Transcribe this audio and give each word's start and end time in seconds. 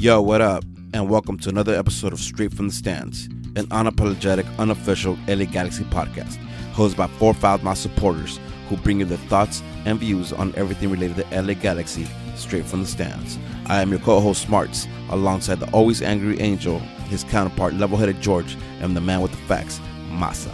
Yo, 0.00 0.18
what 0.18 0.40
up? 0.40 0.64
And 0.94 1.10
welcome 1.10 1.36
to 1.40 1.50
another 1.50 1.74
episode 1.74 2.14
of 2.14 2.20
Straight 2.20 2.54
from 2.54 2.68
the 2.68 2.72
Stands, 2.72 3.26
an 3.54 3.66
unapologetic, 3.66 4.46
unofficial 4.58 5.18
LA 5.28 5.44
Galaxy 5.44 5.84
podcast, 5.84 6.38
hosted 6.72 6.96
by 6.96 7.06
four 7.06 7.34
Foul 7.34 7.58
my 7.58 7.74
supporters 7.74 8.40
who 8.70 8.78
bring 8.78 9.00
you 9.00 9.04
their 9.04 9.18
thoughts 9.28 9.62
and 9.84 10.00
views 10.00 10.32
on 10.32 10.54
everything 10.56 10.90
related 10.90 11.16
to 11.16 11.42
LA 11.42 11.52
Galaxy 11.52 12.08
straight 12.34 12.64
from 12.64 12.80
the 12.80 12.86
stands. 12.86 13.38
I 13.66 13.82
am 13.82 13.90
your 13.90 13.98
co-host 13.98 14.40
Smarts, 14.40 14.88
alongside 15.10 15.60
the 15.60 15.70
always 15.72 16.00
angry 16.00 16.40
Angel, 16.40 16.78
his 17.10 17.22
counterpart 17.24 17.74
level-headed 17.74 18.22
George, 18.22 18.56
and 18.80 18.96
the 18.96 19.02
man 19.02 19.20
with 19.20 19.32
the 19.32 19.36
facts, 19.48 19.82
Masa. 20.08 20.50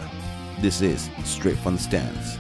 This 0.60 0.82
is 0.82 1.08
Straight 1.22 1.58
from 1.58 1.76
the 1.76 1.82
Stands. 1.82 2.36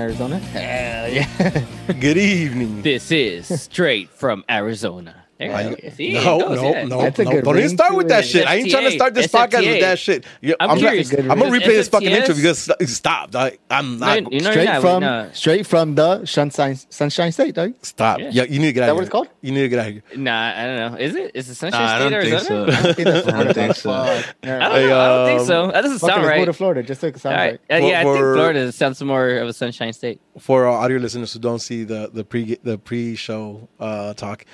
Arizona? 0.00 0.40
Hell 0.40 1.12
yeah. 1.12 1.64
Good 2.00 2.18
evening. 2.18 2.82
This 2.82 3.12
is 3.12 3.62
straight 3.62 4.10
from 4.10 4.42
Arizona. 4.50 5.23
There 5.38 5.48
you 5.48 5.54
I- 5.54 5.74
go. 5.74 5.88
See, 5.90 6.12
no, 6.14 6.38
goes, 6.38 6.60
no, 6.60 6.70
yeah. 6.70 6.84
no, 6.84 7.02
That's 7.02 7.18
no. 7.18 7.24
good 7.30 7.44
Don't 7.44 7.58
even 7.58 7.68
start 7.70 7.94
with 7.96 8.08
that 8.08 8.24
it. 8.24 8.26
shit. 8.28 8.46
I 8.46 8.54
ain't 8.56 8.70
trying 8.70 8.84
to 8.84 8.90
start 8.92 9.14
this 9.14 9.26
podcast 9.26 9.66
with 9.66 9.80
that 9.80 9.98
shit. 9.98 10.24
You- 10.40 10.54
I'm 10.60 10.70
I'm, 10.70 10.78
curious. 10.78 11.10
Not, 11.12 11.20
I'm 11.22 11.38
gonna 11.40 11.52
Is 11.56 11.62
replay 11.62 11.66
this 11.66 11.88
fucking 11.88 12.08
SFTS? 12.08 12.16
intro 12.18 12.34
because 12.36 12.70
stop. 12.94 13.34
I, 13.34 13.58
I'm 13.70 13.98
No, 13.98 14.06
not. 14.06 14.32
you 14.32 14.40
know, 14.40 14.50
straight 14.52 14.64
not, 14.66 14.80
from 14.80 15.00
no, 15.00 15.30
straight 15.32 15.66
from 15.66 15.94
the 15.96 16.24
Sunshine 16.24 16.76
Sunshine 16.88 17.32
State, 17.32 17.54
dog. 17.56 17.74
Stop. 17.82 18.20
Yeah. 18.20 18.30
Yeah. 18.32 18.42
you 18.44 18.58
need 18.60 18.66
to 18.66 18.72
get 18.74 18.82
out. 18.84 18.86
that 18.86 18.94
what 18.94 19.02
it's 19.02 19.10
called? 19.10 19.28
You 19.40 19.50
need 19.52 19.62
to 19.62 19.68
get 19.68 19.78
out 19.80 19.86
of 19.88 19.92
here. 19.94 20.02
nah, 20.16 20.52
I 20.56 20.64
don't 20.66 20.92
know. 20.92 20.98
Is 20.98 21.14
it? 21.16 21.30
Is 21.34 21.48
it 21.48 21.54
Sunshine 21.56 21.80
Nah, 21.80 21.98
State, 21.98 22.12
Arizona? 22.12 22.72
I 22.72 22.92
think 22.92 22.96
that's 23.08 23.26
I 23.26 23.44
don't 23.44 23.54
think 23.54 23.74
so. 23.84 23.90
I 23.90 24.06
don't, 24.06 24.60
mind. 24.60 24.72
Hey. 24.72 24.92
I 24.92 25.06
don't 25.08 25.26
think 25.26 25.40
um, 25.40 25.46
so. 25.46 25.66
That 25.72 25.80
doesn't 25.82 25.98
sound 25.98 26.22
let's 26.22 26.22
go 26.22 26.28
right. 26.38 26.44
to 26.44 26.52
Florida. 26.52 26.82
Just 26.84 27.02
like 27.02 27.16
it 27.16 27.20
sounds 27.20 27.32
All 27.32 27.38
right. 27.38 27.60
right. 27.68 27.82
Uh, 27.82 27.86
yeah, 27.86 28.00
I 28.00 28.04
think 28.04 28.18
Florida 28.18 28.70
sounds 28.72 29.02
more 29.02 29.28
of 29.30 29.48
a 29.48 29.52
Sunshine 29.52 29.92
State. 29.92 30.20
For 30.38 30.66
our 30.66 30.78
audio 30.84 30.98
listeners 30.98 31.32
who 31.32 31.40
don't 31.40 31.58
see 31.60 31.82
the 31.84 32.10
the 32.12 32.24
pre 32.24 32.56
the 32.62 32.78
pre 32.78 33.16
show 33.16 33.68
uh, 33.80 34.14
talk, 34.14 34.44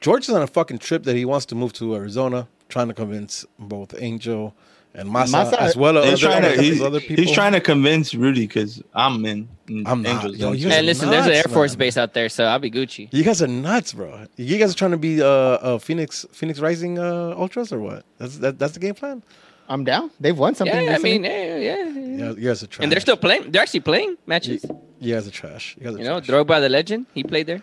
George 0.00 0.28
is 0.28 0.34
on 0.34 0.42
a 0.42 0.46
fucking 0.46 0.78
trip 0.78 1.02
that 1.04 1.16
he 1.16 1.24
wants 1.24 1.46
to 1.46 1.54
move 1.54 1.72
to 1.74 1.94
Arizona, 1.94 2.48
trying 2.68 2.88
to 2.88 2.94
convince 2.94 3.44
both 3.58 3.94
Angel 4.00 4.54
and 4.94 5.08
Masa, 5.10 5.50
Masa- 5.50 5.58
as 5.58 5.76
well 5.76 5.98
as 5.98 6.24
other, 6.24 6.40
to 6.40 6.48
other, 6.48 6.62
he's, 6.62 6.80
other 6.82 7.00
people. 7.00 7.16
he's 7.24 7.32
trying 7.32 7.52
to 7.52 7.60
convince 7.60 8.14
Rudy 8.14 8.46
because 8.46 8.82
I'm 8.94 9.24
in. 9.26 9.48
and 9.68 9.86
I'm 9.86 10.02
not. 10.02 10.24
Angel's 10.24 10.36
Yo, 10.38 10.52
in. 10.52 10.58
you 10.58 10.68
guys 10.68 10.78
And 10.78 10.84
are 10.84 10.86
listen, 10.86 11.10
there's 11.10 11.26
an 11.26 11.32
Air 11.32 11.42
Force 11.44 11.72
man. 11.72 11.78
base 11.78 11.96
out 11.96 12.14
there, 12.14 12.28
so 12.28 12.44
I'll 12.44 12.58
be 12.58 12.70
Gucci. 12.70 13.08
You 13.12 13.22
guys 13.22 13.42
are 13.42 13.46
nuts, 13.48 13.92
bro. 13.92 14.26
You 14.36 14.58
guys 14.58 14.72
are 14.72 14.76
trying 14.76 14.92
to 14.92 14.96
be 14.98 15.20
uh, 15.20 15.26
uh 15.26 15.78
Phoenix 15.78 16.24
Phoenix 16.32 16.58
Rising 16.60 16.98
uh, 16.98 17.34
Ultras 17.36 17.72
or 17.72 17.80
what? 17.80 18.04
That's 18.18 18.38
that, 18.38 18.58
that's 18.58 18.72
the 18.74 18.80
game 18.80 18.94
plan. 18.94 19.22
I'm 19.68 19.84
down. 19.84 20.10
They've 20.18 20.36
won 20.38 20.54
something. 20.54 20.84
Yeah, 20.86 20.94
I 20.94 20.98
mean, 20.98 21.24
yeah, 21.24 21.56
yeah. 21.58 21.84
Yeah, 21.84 22.30
you 22.30 22.48
guys 22.48 22.62
are 22.62 22.66
trash. 22.66 22.82
And 22.82 22.90
they're 22.90 23.00
still 23.00 23.18
playing. 23.18 23.50
They're 23.52 23.60
actually 23.60 23.80
playing 23.80 24.16
matches. 24.26 24.64
you 24.98 25.14
guys 25.14 25.28
are 25.28 25.30
trash. 25.30 25.76
You 25.78 25.84
guys 25.84 25.94
are 25.96 25.98
You 25.98 26.04
know, 26.04 26.20
trash. 26.20 26.34
Drogba, 26.34 26.60
the 26.62 26.70
legend, 26.70 27.04
he 27.12 27.22
played 27.22 27.46
there. 27.46 27.60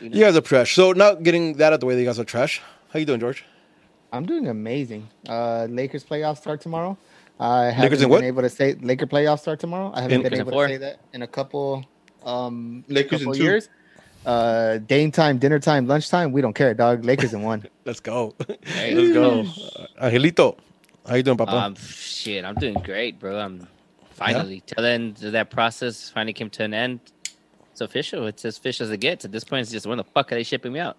You 0.00 0.10
guys 0.10 0.36
are 0.36 0.40
trash. 0.40 0.74
So 0.74 0.92
now 0.92 1.14
getting 1.14 1.54
that 1.54 1.68
out 1.68 1.72
of 1.74 1.80
the 1.80 1.86
way, 1.86 1.94
that 1.94 2.00
you 2.00 2.06
guys 2.06 2.18
are 2.18 2.24
trash. 2.24 2.60
How 2.92 2.98
you 2.98 3.04
doing, 3.04 3.20
George? 3.20 3.44
I'm 4.12 4.24
doing 4.26 4.48
amazing. 4.48 5.08
Uh, 5.28 5.66
Lakers 5.68 6.04
playoffs 6.04 6.38
start 6.38 6.60
tomorrow. 6.60 6.96
I 7.40 7.66
haven't 7.66 7.82
Lakers 7.82 8.02
in 8.02 8.08
been 8.08 8.10
what? 8.10 8.24
able 8.24 8.42
to 8.42 8.48
say 8.48 8.74
Laker 8.80 9.06
playoffs 9.06 9.40
start 9.40 9.60
tomorrow. 9.60 9.92
I 9.94 10.00
haven't 10.02 10.16
In- 10.16 10.22
been 10.22 10.34
able 10.40 10.52
four. 10.52 10.66
to 10.66 10.72
say 10.74 10.76
that 10.78 11.00
in 11.12 11.22
a 11.22 11.26
couple 11.26 11.84
um 12.24 12.84
Lakers 12.88 13.20
in 13.20 13.26
couple 13.26 13.34
two. 13.34 13.42
years. 13.44 13.68
Uh, 14.26 14.78
game 14.78 15.12
time, 15.12 15.38
dinner 15.38 15.58
time, 15.60 15.86
lunchtime. 15.86 16.32
We 16.32 16.40
don't 16.40 16.52
care, 16.54 16.74
dog. 16.74 17.04
Lakers 17.04 17.32
in 17.34 17.42
one. 17.42 17.66
Let's 17.84 18.00
go. 18.00 18.34
Hey. 18.64 18.94
Let's 18.94 19.12
go. 19.14 19.40
Uh, 19.98 20.02
Angelito, 20.10 20.58
how 21.08 21.14
you 21.14 21.22
doing, 21.22 21.36
Papa? 21.38 21.52
Um, 21.52 21.74
shit, 21.76 22.44
I'm 22.44 22.56
doing 22.56 22.74
great, 22.84 23.18
bro. 23.20 23.38
I'm 23.38 23.68
finally 24.10 24.62
till 24.66 24.82
the 24.82 24.90
end 24.90 25.16
that 25.18 25.50
process 25.50 26.10
finally 26.10 26.32
came 26.32 26.50
to 26.50 26.64
an 26.64 26.74
end. 26.74 27.00
It's 27.78 27.90
official. 27.90 28.24
Oh, 28.24 28.26
it's 28.26 28.44
as 28.44 28.58
official 28.58 28.86
as 28.86 28.90
it 28.90 28.98
gets. 28.98 29.24
At 29.24 29.30
this 29.30 29.44
point, 29.44 29.60
it's 29.60 29.70
just 29.70 29.86
when 29.86 29.98
the 29.98 30.04
fuck 30.04 30.32
are 30.32 30.34
they 30.34 30.42
shipping 30.42 30.72
me 30.72 30.80
out? 30.80 30.96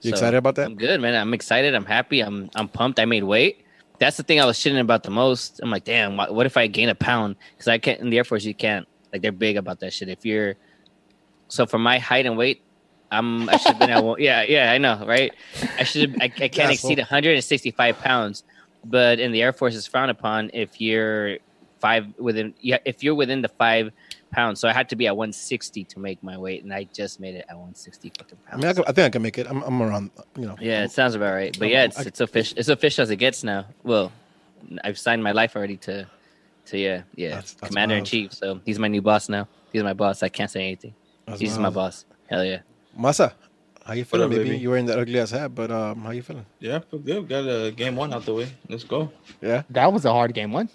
You 0.00 0.10
excited 0.10 0.36
about 0.36 0.54
that? 0.54 0.66
I'm 0.66 0.76
good, 0.76 1.00
man. 1.00 1.12
I'm 1.16 1.34
excited. 1.34 1.74
I'm 1.74 1.84
happy. 1.84 2.20
I'm 2.20 2.48
I'm 2.54 2.68
pumped. 2.68 3.00
I 3.00 3.04
made 3.04 3.24
weight. 3.24 3.64
That's 3.98 4.16
the 4.16 4.22
thing 4.22 4.40
I 4.40 4.44
was 4.44 4.56
shitting 4.56 4.78
about 4.78 5.02
the 5.02 5.10
most. 5.10 5.58
I'm 5.60 5.72
like, 5.72 5.82
damn, 5.82 6.16
what, 6.16 6.32
what 6.32 6.46
if 6.46 6.56
I 6.56 6.68
gain 6.68 6.88
a 6.88 6.94
pound? 6.94 7.34
Because 7.50 7.66
I 7.66 7.78
can't 7.78 8.00
in 8.00 8.10
the 8.10 8.18
Air 8.18 8.22
Force. 8.22 8.44
You 8.44 8.54
can't. 8.54 8.86
Like 9.12 9.22
they're 9.22 9.32
big 9.32 9.56
about 9.56 9.80
that 9.80 9.92
shit. 9.92 10.08
If 10.08 10.24
you're 10.24 10.54
so 11.48 11.66
for 11.66 11.80
my 11.80 11.98
height 11.98 12.26
and 12.26 12.36
weight, 12.36 12.62
I'm 13.10 13.48
I 13.48 13.56
should 13.56 13.72
have 13.72 13.80
been 13.80 13.90
at 13.90 14.04
one. 14.04 14.20
Yeah, 14.20 14.42
yeah, 14.42 14.70
I 14.70 14.78
know, 14.78 15.04
right? 15.04 15.32
I 15.78 15.82
should. 15.82 16.22
I, 16.22 16.26
I 16.26 16.48
can't 16.48 16.70
exceed 16.70 16.98
165 16.98 17.98
pounds. 17.98 18.44
But 18.84 19.18
in 19.18 19.32
the 19.32 19.42
Air 19.42 19.52
Force, 19.52 19.74
it's 19.74 19.88
frowned 19.88 20.12
upon 20.12 20.52
if 20.54 20.80
you're 20.80 21.38
five 21.80 22.06
within. 22.18 22.54
Yeah, 22.60 22.78
if 22.84 23.02
you're 23.02 23.16
within 23.16 23.42
the 23.42 23.48
five 23.48 23.90
pounds. 24.30 24.60
So 24.60 24.68
I 24.68 24.72
had 24.72 24.88
to 24.90 24.96
be 24.96 25.06
at 25.06 25.16
160 25.16 25.84
to 25.84 25.98
make 25.98 26.22
my 26.22 26.36
weight, 26.36 26.62
and 26.64 26.72
I 26.72 26.84
just 26.92 27.20
made 27.20 27.34
it 27.34 27.44
at 27.48 27.54
160 27.56 28.12
fucking 28.18 28.38
I 28.46 28.50
pounds. 28.50 28.62
mean, 28.62 28.70
I, 28.70 28.72
can, 28.74 28.84
I 28.86 28.92
think 28.92 29.06
I 29.06 29.10
can 29.10 29.22
make 29.22 29.38
it. 29.38 29.46
I'm, 29.48 29.62
I'm 29.62 29.80
around. 29.82 30.10
You 30.36 30.46
know. 30.46 30.56
Yeah, 30.60 30.84
it 30.84 30.90
sounds 30.92 31.14
about 31.14 31.32
right. 31.34 31.56
But 31.58 31.68
yeah, 31.68 31.84
it's 31.84 31.98
I- 31.98 32.02
it's 32.02 32.20
official. 32.20 32.58
It's 32.58 32.68
official 32.68 33.02
as 33.02 33.10
it 33.10 33.16
gets 33.16 33.42
now. 33.44 33.66
Well, 33.84 34.12
I've 34.84 34.98
signed 34.98 35.22
my 35.22 35.32
life 35.32 35.56
already 35.56 35.76
to, 35.78 36.06
to 36.66 36.78
yeah, 36.78 37.02
yeah, 37.14 37.28
That's- 37.30 37.52
that's 37.54 37.68
commander 37.70 37.96
in 37.96 38.04
chief. 38.04 38.32
So 38.32 38.60
he's 38.64 38.78
my 38.78 38.88
new 38.88 39.02
boss 39.02 39.28
now. 39.28 39.48
He's 39.72 39.82
my 39.82 39.92
boss. 39.94 40.22
I 40.22 40.28
can't 40.28 40.50
say 40.50 40.62
anything. 40.62 40.94
That's 41.26 41.40
he's 41.40 41.56
my 41.56 41.64
wild. 41.64 41.74
boss. 41.74 42.04
Hell 42.28 42.44
yeah. 42.44 42.60
Masa, 42.98 43.32
how 43.84 43.92
you 43.94 44.04
feeling, 44.04 44.24
up, 44.26 44.30
baby? 44.30 44.44
baby? 44.50 44.58
You 44.58 44.70
wearing 44.70 44.86
that 44.86 44.98
ugly 44.98 45.20
ass 45.20 45.30
hat, 45.30 45.54
but 45.54 45.70
um, 45.70 46.00
how 46.02 46.10
you 46.10 46.22
feeling? 46.22 46.44
Yeah, 46.58 46.76
I 46.76 46.80
feel 46.80 46.98
good. 46.98 47.28
Got 47.28 47.44
a 47.44 47.70
game 47.70 47.96
one 47.96 48.12
out 48.12 48.24
the 48.24 48.34
way. 48.34 48.48
Let's 48.68 48.84
go. 48.84 49.10
Yeah. 49.40 49.62
That 49.70 49.92
was 49.92 50.04
a 50.04 50.12
hard 50.12 50.34
game 50.34 50.52
one. 50.52 50.68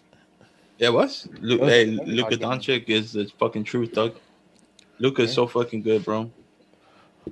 Yeah, 0.80 0.88
it 0.88 0.94
was. 0.94 1.28
Lu- 1.40 1.60
was 1.60 1.70
hey, 1.70 1.84
a 1.84 1.98
very 1.98 2.08
Luka. 2.12 2.38
Doncic 2.38 2.90
is 2.90 3.14
the 3.14 3.26
fucking 3.40 3.64
truth, 3.64 3.94
Doug. 3.94 4.16
Luka's 5.00 5.30
Yeah. 5.30 5.36
so 5.36 5.48
fucking 5.48 5.82
good, 5.82 6.04
bro. 6.04 6.30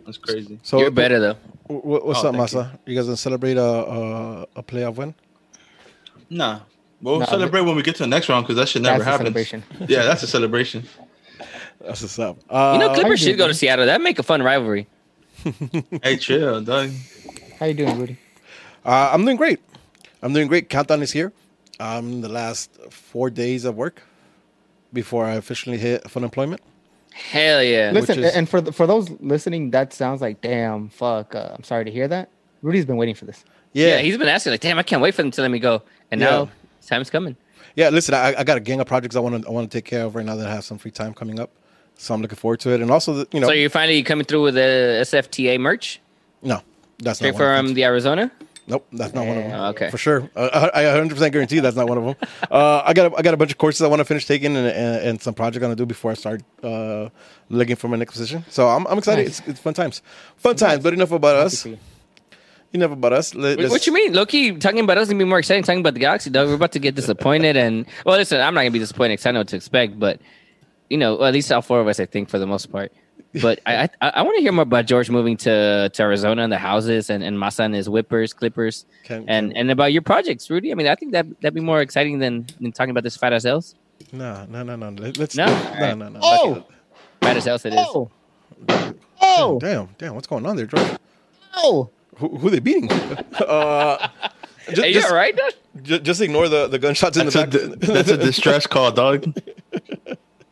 That's 0.05 0.17
crazy. 0.17 0.59
So 0.63 0.79
You're 0.79 0.91
better 0.91 1.19
though. 1.19 1.33
wh- 1.67 1.81
wh- 1.81 2.05
what's 2.05 2.23
Oh, 2.23 2.29
up, 2.29 2.35
thank 2.35 2.49
Masa? 2.49 2.79
You. 2.85 2.95
guys 2.95 3.05
gonna 3.05 3.17
celebrate 3.17 3.57
a 3.57 3.61
a, 3.63 4.41
a 4.57 4.63
playoff 4.63 4.95
win? 4.95 5.13
Nah, 6.29 6.61
we'll 7.01 7.19
Nah, 7.19 7.25
celebrate 7.25 7.61
when 7.61 7.75
we 7.75 7.81
get 7.83 7.95
to 7.97 8.03
the 8.03 8.07
next 8.07 8.29
round 8.29 8.45
because 8.45 8.55
that 8.57 8.69
should 8.69 8.83
never 8.83 8.99
That's 8.99 9.07
a 9.07 9.11
happens. 9.11 9.25
celebration. 9.49 9.63
Yeah, 9.89 10.03
that's 10.03 10.23
a 10.23 10.27
celebration. 10.27 10.83
That's 11.83 11.99
what's 12.03 12.19
up. 12.19 12.37
Uh, 12.47 12.73
You 12.73 12.79
know, 12.79 12.89
how 12.89 12.93
Clippers 12.93 13.21
you 13.25 13.31
should 13.31 13.39
go 13.39 13.47
to 13.47 13.55
Seattle. 13.55 13.87
That'd 13.87 14.03
make 14.03 14.19
a 14.19 14.23
fun 14.23 14.43
rivalry. 14.43 14.85
hey, 16.03 16.15
chill, 16.17 16.61
dog. 16.61 16.91
How 17.59 17.65
you 17.65 17.73
doing, 17.73 17.97
Rudy? 17.99 18.17
Uh, 18.85 19.09
I'm 19.11 19.25
doing 19.25 19.35
great. 19.35 19.59
I'm 20.21 20.31
doing 20.31 20.47
great. 20.47 20.69
Countdown 20.69 21.01
is 21.01 21.11
here. 21.11 21.33
Um, 21.81 22.21
the 22.21 22.29
last 22.29 22.69
four 22.91 23.29
days 23.29 23.65
of 23.65 23.75
work 23.75 24.01
before 24.93 25.25
I 25.25 25.33
officially 25.33 25.77
hit 25.77 26.09
full 26.09 26.23
employment. 26.23 26.61
Hell 27.13 27.63
yeah. 27.63 27.91
Listen, 27.93 28.23
is- 28.23 28.35
and 28.35 28.47
for 28.47 28.61
the, 28.61 28.71
for 28.71 28.85
those 28.87 29.09
listening, 29.19 29.71
that 29.71 29.91
sounds 29.93 30.21
like 30.21 30.41
damn 30.41 30.89
fuck. 30.89 31.33
Uh, 31.35 31.49
I'm 31.55 31.63
sorry 31.63 31.85
to 31.85 31.91
hear 31.91 32.07
that. 32.07 32.29
Rudy's 32.61 32.85
been 32.85 32.97
waiting 32.97 33.15
for 33.15 33.25
this. 33.25 33.43
yeah. 33.73 33.87
Yeah, 33.87 33.97
he's 33.99 34.17
been 34.17 34.27
asking 34.27 34.51
like, 34.51 34.61
damn, 34.61 34.77
I 34.77 34.83
can't 34.83 35.01
wait 35.01 35.15
for 35.15 35.23
them 35.23 35.31
to 35.31 35.41
let 35.41 35.51
me 35.51 35.59
go. 35.59 35.81
And 36.11 36.21
Yeah. 36.21 36.29
now 36.29 36.49
time's 36.85 37.09
coming. 37.09 37.35
yeah. 37.75 37.89
Listen, 37.89 38.13
I, 38.15 38.35
I 38.37 38.43
got 38.43 38.57
a 38.57 38.59
gang 38.61 38.79
of 38.79 38.87
projects 38.87 39.15
I 39.15 39.19
want 39.19 39.41
to 39.41 39.47
I 39.47 39.51
want 39.51 39.69
to 39.71 39.75
take 39.77 39.85
care 39.85 40.03
of 40.05 40.15
right 40.15 40.25
now 40.25 40.35
that 40.35 40.47
I 40.47 40.53
have 40.53 40.63
some 40.63 40.77
free 40.77 40.91
time 40.91 41.13
coming 41.13 41.39
up. 41.39 41.49
So 41.95 42.13
I'm 42.13 42.21
looking 42.21 42.37
forward 42.37 42.59
to 42.61 42.73
it, 42.73 42.81
and 42.81 42.89
also 42.89 43.13
the, 43.13 43.27
you 43.31 43.39
know, 43.39 43.47
So 43.47 43.53
you're 43.53 43.69
finally 43.69 44.01
coming 44.03 44.25
through 44.25 44.43
with 44.43 44.55
the 44.55 44.99
SFTA 45.03 45.59
merch 45.59 45.99
no, 46.41 46.61
that's 46.97 47.19
straight 47.19 47.35
not 47.35 47.39
one 47.39 47.65
from 47.65 47.73
the 47.75 47.83
Arizona. 47.83 48.31
Nope, 48.67 48.87
that's 48.93 49.13
not 49.13 49.25
one 49.25 49.37
of 49.37 49.43
them. 49.43 49.61
Okay. 49.71 49.89
for 49.89 49.97
sure. 49.97 50.29
Uh, 50.35 50.69
I 50.73 50.81
I 50.81 50.85
100 50.85 51.13
percent 51.13 51.33
guarantee 51.33 51.59
that's 51.59 51.75
not 51.75 51.89
one 51.89 51.97
of 51.97 52.03
them. 52.05 52.15
Uh, 52.49 52.81
I 52.85 52.93
got 52.93 53.11
a, 53.11 53.15
I 53.17 53.21
got 53.21 53.33
a 53.33 53.37
bunch 53.37 53.51
of 53.51 53.57
courses 53.57 53.81
I 53.81 53.87
want 53.87 53.99
to 53.99 54.05
finish 54.05 54.25
taking 54.25 54.55
and, 54.55 54.67
and, 54.67 55.03
and 55.07 55.21
some 55.21 55.33
project 55.33 55.57
I'm 55.63 55.69
gonna 55.69 55.75
do 55.75 55.85
before 55.85 56.11
I 56.11 56.13
start 56.13 56.41
uh, 56.63 57.09
looking 57.49 57.75
for 57.75 57.87
my 57.87 57.97
next 57.97 58.13
position. 58.13 58.45
So 58.49 58.67
I'm, 58.69 58.85
I'm 58.87 58.97
excited. 58.97 59.25
Nice. 59.25 59.39
It's, 59.39 59.47
it's 59.47 59.59
fun 59.59 59.73
times, 59.73 60.01
fun 60.37 60.55
times. 60.55 60.83
But 60.83 60.93
enough 60.93 61.11
about 61.11 61.35
us. 61.35 61.65
Enough 62.73 62.91
about 62.91 63.11
us. 63.13 63.35
Let, 63.35 63.57
Wait, 63.57 63.69
What 63.69 63.85
you 63.85 63.93
mean? 63.93 64.13
Loki 64.13 64.55
talking 64.57 64.79
about 64.79 64.97
us 64.97 65.07
gonna 65.09 65.19
be 65.19 65.25
more 65.25 65.39
exciting. 65.39 65.63
Talking 65.63 65.81
about 65.81 65.93
the 65.93 65.99
Galaxy, 65.99 66.29
dog. 66.29 66.47
We're 66.47 66.53
about 66.53 66.71
to 66.73 66.79
get 66.79 66.95
disappointed, 66.95 67.57
and 67.57 67.85
well, 68.05 68.17
listen, 68.17 68.39
I'm 68.39 68.53
not 68.53 68.61
gonna 68.61 68.71
be 68.71 68.79
disappointed 68.79 69.13
because 69.13 69.25
I 69.25 69.31
know 69.31 69.39
what 69.39 69.49
to 69.49 69.57
expect. 69.57 69.99
But 69.99 70.21
you 70.89 70.97
know, 70.97 71.21
at 71.23 71.33
least 71.33 71.51
all 71.51 71.61
four 71.61 71.81
of 71.81 71.87
us, 71.87 71.99
I 71.99 72.05
think, 72.05 72.29
for 72.29 72.39
the 72.39 72.47
most 72.47 72.71
part. 72.71 72.93
But 73.41 73.59
I 73.65 73.89
I, 74.01 74.09
I 74.09 74.21
want 74.23 74.35
to 74.37 74.41
hear 74.41 74.51
more 74.51 74.63
about 74.63 74.85
George 74.85 75.09
moving 75.09 75.37
to, 75.37 75.89
to 75.93 76.01
Arizona 76.01 76.43
and 76.43 76.51
the 76.51 76.57
houses, 76.57 77.09
and 77.09 77.23
and 77.23 77.37
Masa 77.37 77.61
and 77.65 77.73
his 77.75 77.87
whippers, 77.87 78.33
clippers, 78.35 78.85
Can- 79.03 79.25
and 79.27 79.49
can- 79.51 79.57
and 79.57 79.71
about 79.71 79.93
your 79.93 80.01
projects, 80.01 80.49
Rudy. 80.49 80.71
I 80.71 80.75
mean, 80.75 80.87
I 80.87 80.95
think 80.95 81.11
that 81.13 81.25
that'd 81.41 81.53
be 81.53 81.61
more 81.61 81.81
exciting 81.81 82.19
than, 82.19 82.45
than 82.59 82.71
talking 82.71 82.91
about 82.91 83.03
this 83.03 83.17
fat 83.17 83.33
as 83.33 83.45
else. 83.45 83.75
No, 84.11 84.45
no, 84.49 84.63
no, 84.63 84.75
no. 84.75 84.89
Let, 84.89 85.17
let's 85.17 85.35
No? 85.37 85.45
no, 85.45 85.53
Alright. 85.53 85.97
no, 85.97 86.09
no. 86.09 86.19
Oh, 86.21 86.63
Fat 87.21 87.37
as 87.37 87.47
else 87.47 87.65
it 87.65 87.73
is. 87.73 87.79
oh, 87.79 88.09
oh, 89.21 89.59
Damn, 89.59 89.89
damn. 89.97 90.15
What's 90.15 90.27
going 90.27 90.45
on 90.45 90.55
there, 90.55 90.65
George? 90.65 90.97
oh. 91.55 91.89
Who, 92.17 92.37
who 92.37 92.49
they 92.49 92.59
beating? 92.59 92.91
uh, 93.39 94.07
just, 94.69 94.81
Hey, 94.81 94.87
you 94.89 94.93
just, 94.95 95.07
all 95.09 95.15
right, 95.15 95.35
dog? 95.35 95.51
ju- 95.81 95.99
just 95.99 96.19
ignore 96.21 96.49
the, 96.49 96.67
the 96.67 96.77
gunshots 96.77 97.17
in 97.17 97.27
That's 97.27 97.35
the 97.51 97.67
back. 97.69 97.79
di- 97.79 97.93
that's 97.93 98.09
a 98.09 98.17
distress 98.17 98.67
call, 98.67 98.91
dog. 98.91 99.25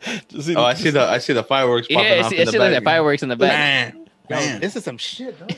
Just 0.30 0.50
Oh, 0.51 0.63
I 0.63 0.74
see 0.75 0.90
the 0.92 1.01
I 1.01 1.18
see 1.18 1.34
the 1.34 1.44
fireworks 1.44 1.88
popping 1.88 2.04
Yeah, 2.06 2.19
off 2.25 2.31
it's, 2.31 2.34
in 2.34 2.40
it's 2.42 2.51
the 2.51 2.60
like 2.60 2.72
back. 2.72 2.80
the 2.81 2.86
fireworks 2.86 3.24
in 3.24 3.30
the 3.30 3.36
back. 3.36 3.94
Man, 3.94 4.07
Yo, 4.30 4.36
man. 4.38 4.60
this 4.62 4.75
is 4.75 4.84
some 4.84 4.98
shit. 4.98 5.38
Dog. 5.40 5.51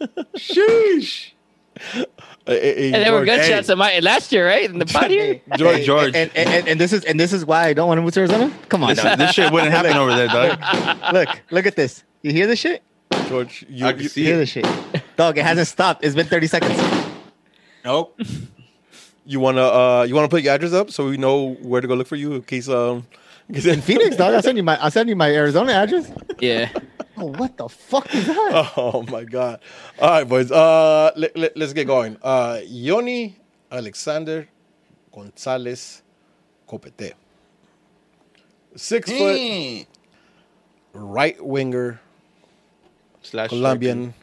Sheesh. 0.36 1.32
Hey, 1.76 2.04
hey, 2.46 2.74
hey, 2.74 2.84
And 2.92 2.94
there 3.04 3.12
were 3.12 3.24
George, 3.24 3.38
gunshots 3.40 3.68
in 3.68 3.78
my 3.78 3.98
last 4.00 4.32
year, 4.32 4.46
right? 4.46 4.68
In 4.68 4.78
the 4.78 4.86
pot 4.86 5.10
here. 5.10 5.40
George, 5.56 5.84
George. 5.84 6.14
and, 6.14 6.30
and, 6.34 6.48
and, 6.48 6.68
and 6.68 6.80
this 6.80 6.92
is 6.92 7.04
and 7.04 7.18
this 7.20 7.32
is 7.32 7.44
why 7.44 7.66
I 7.66 7.72
don't 7.74 7.86
want 7.88 7.98
to 7.98 8.02
move 8.02 8.12
to 8.14 8.20
Arizona. 8.20 8.52
Come 8.68 8.82
on, 8.84 8.94
This, 8.94 9.02
this 9.16 9.32
shit 9.32 9.52
wouldn't 9.52 9.72
happen 9.72 9.92
over 9.96 10.14
there, 10.14 10.28
dog. 10.28 11.12
look, 11.12 11.28
look 11.50 11.66
at 11.66 11.76
this. 11.76 12.02
You 12.22 12.32
hear 12.32 12.46
this 12.46 12.58
shit? 12.58 12.82
George. 13.28 13.64
You, 13.68 13.86
I 13.86 13.92
can 13.92 14.02
you- 14.02 14.08
see 14.08 14.24
Hear 14.24 14.36
it. 14.36 14.38
the 14.38 14.46
shit. 14.46 14.66
Dog, 15.16 15.38
it 15.38 15.44
hasn't 15.44 15.68
stopped. 15.68 16.04
It's 16.04 16.14
been 16.14 16.26
30 16.26 16.46
seconds. 16.46 17.12
Nope. 17.84 18.18
You 19.30 19.38
wanna 19.38 19.62
uh 19.62 20.02
you 20.08 20.14
wanna 20.16 20.26
put 20.28 20.42
your 20.42 20.52
address 20.54 20.72
up 20.72 20.90
so 20.90 21.06
we 21.06 21.16
know 21.16 21.54
where 21.62 21.80
to 21.80 21.86
go 21.86 21.94
look 21.94 22.08
for 22.10 22.16
you 22.18 22.34
in 22.34 22.42
case 22.42 22.68
um 22.68 23.06
in 23.48 23.54
case 23.54 23.66
In 23.66 23.80
Phoenix, 23.80 24.16
dog. 24.16 24.34
I'll 24.34 24.42
send 24.42 24.58
you 24.58 24.64
my 24.66 24.76
I'll 24.82 24.90
send 24.90 25.08
you 25.08 25.14
my 25.14 25.30
Arizona 25.30 25.70
address. 25.72 26.10
Yeah. 26.40 26.68
Oh, 27.16 27.26
what 27.38 27.56
the 27.56 27.68
fuck 27.68 28.12
is 28.14 28.26
that? 28.26 28.72
Oh 28.76 29.04
my 29.06 29.22
god! 29.22 29.60
All 30.00 30.10
right, 30.10 30.26
boys. 30.26 30.50
Uh, 30.50 31.12
let, 31.14 31.36
let, 31.36 31.54
us 31.62 31.72
get 31.72 31.86
going. 31.86 32.16
Uh, 32.22 32.58
Yony 32.66 33.36
Alexander 33.70 34.48
Gonzalez 35.12 36.02
Copete, 36.66 37.12
six 38.74 39.10
foot 39.10 39.36
Mm. 39.38 39.86
right 40.94 41.36
winger, 41.44 42.00
Slash 43.22 43.50
Colombian. 43.50 44.14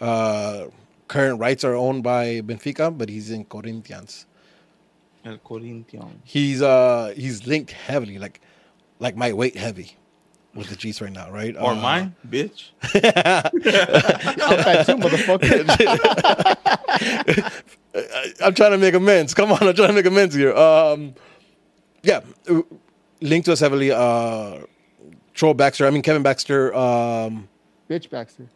Uh, 0.00 0.66
current 1.08 1.40
rights 1.40 1.64
are 1.64 1.74
owned 1.74 2.02
by 2.02 2.40
Benfica, 2.42 2.96
but 2.96 3.08
he's 3.08 3.30
in 3.30 3.44
Corinthians. 3.44 4.26
El 5.24 5.38
Corinthians. 5.38 6.20
He's 6.24 6.62
uh 6.62 7.12
he's 7.16 7.46
linked 7.46 7.72
heavily, 7.72 8.18
like 8.18 8.40
like 9.00 9.16
my 9.16 9.32
weight 9.32 9.56
heavy 9.56 9.96
with 10.54 10.68
the 10.70 10.76
G's 10.76 11.00
right 11.00 11.12
now, 11.12 11.30
right? 11.30 11.54
Or 11.56 11.72
Uh, 11.72 11.74
mine, 11.74 12.14
bitch. 12.28 12.70
I'm 12.82 14.58
fat 14.64 14.86
too, 14.86 14.96
motherfucker. 14.96 15.64
I- 15.68 17.50
I'm 18.44 18.54
trying 18.54 18.70
to 18.72 18.78
make 18.78 18.94
amends. 18.94 19.34
Come 19.34 19.50
on, 19.52 19.58
I'm 19.62 19.74
trying 19.74 19.88
to 19.88 19.94
make 19.94 20.06
amends 20.06 20.34
here. 20.34 20.54
Um, 20.54 21.14
yeah, 22.02 22.20
uh, 22.48 22.62
linked 23.20 23.46
to 23.46 23.52
us 23.52 23.60
heavily. 23.60 23.90
Uh, 23.90 24.60
Troll 25.34 25.54
Baxter. 25.54 25.86
I 25.86 25.90
mean 25.90 26.02
Kevin 26.02 26.22
Baxter. 26.22 26.74
Um, 26.74 27.48
Bitch 27.88 28.10
Baxter. 28.10 28.46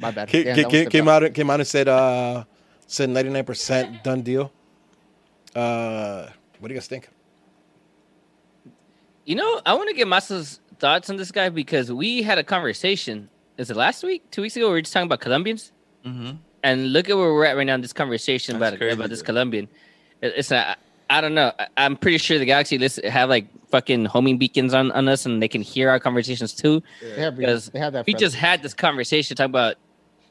My 0.00 0.10
bad. 0.10 0.28
came, 0.30 0.44
Damn, 0.44 0.54
came, 0.70 0.84
that 0.84 0.90
came 0.90 1.04
bad. 1.06 1.24
out 1.24 1.34
came 1.34 1.50
out 1.50 1.60
and 1.60 1.66
said 1.66 1.88
uh, 1.88 2.44
said 2.86 3.10
99 3.10 3.44
percent 3.44 4.04
done 4.04 4.22
deal. 4.22 4.52
Uh, 5.54 6.28
what 6.58 6.68
do 6.68 6.74
you 6.74 6.78
guys 6.78 6.86
think? 6.86 7.08
You 9.24 9.34
know, 9.34 9.60
I 9.66 9.74
want 9.74 9.88
to 9.88 9.94
get 9.94 10.06
Masa's 10.06 10.60
thoughts 10.78 11.10
on 11.10 11.16
this 11.16 11.30
guy 11.30 11.48
because 11.48 11.92
we 11.92 12.22
had 12.22 12.38
a 12.38 12.44
conversation. 12.44 13.28
Is 13.56 13.70
it 13.70 13.76
last 13.76 14.02
week? 14.04 14.30
Two 14.30 14.42
weeks 14.42 14.56
ago? 14.56 14.66
We 14.68 14.72
were 14.72 14.80
just 14.80 14.92
talking 14.92 15.06
about 15.06 15.20
Colombians. 15.20 15.72
Mm-hmm. 16.06 16.36
And 16.62 16.92
look 16.92 17.10
at 17.10 17.16
where 17.16 17.32
we're 17.34 17.44
at 17.44 17.56
right 17.56 17.66
now 17.66 17.74
in 17.74 17.80
this 17.80 17.92
conversation 17.92 18.58
That's 18.58 18.74
about 18.74 18.78
crazy, 18.78 18.94
about 18.94 19.10
this 19.10 19.18
dude. 19.18 19.26
Colombian. 19.26 19.68
It's 20.22 20.50
not. 20.50 20.78
I 21.10 21.20
don't 21.20 21.34
know. 21.34 21.52
I- 21.58 21.68
I'm 21.76 21.96
pretty 21.96 22.18
sure 22.18 22.38
the 22.38 22.44
Galaxy 22.44 22.78
list 22.78 23.02
have 23.04 23.28
like 23.28 23.46
fucking 23.70 24.06
homing 24.06 24.38
beacons 24.38 24.74
on, 24.74 24.92
on 24.92 25.08
us, 25.08 25.26
and 25.26 25.42
they 25.42 25.48
can 25.48 25.62
hear 25.62 25.88
our 25.90 26.00
conversations 26.00 26.52
too. 26.54 26.82
They 27.00 27.20
have, 27.20 27.36
Because 27.36 27.70
they 27.70 27.78
have 27.78 27.92
that. 27.94 28.06
We 28.06 28.12
friend. 28.12 28.20
just 28.20 28.36
had 28.36 28.62
this 28.62 28.74
conversation 28.74 29.36
talking 29.36 29.50
about 29.50 29.76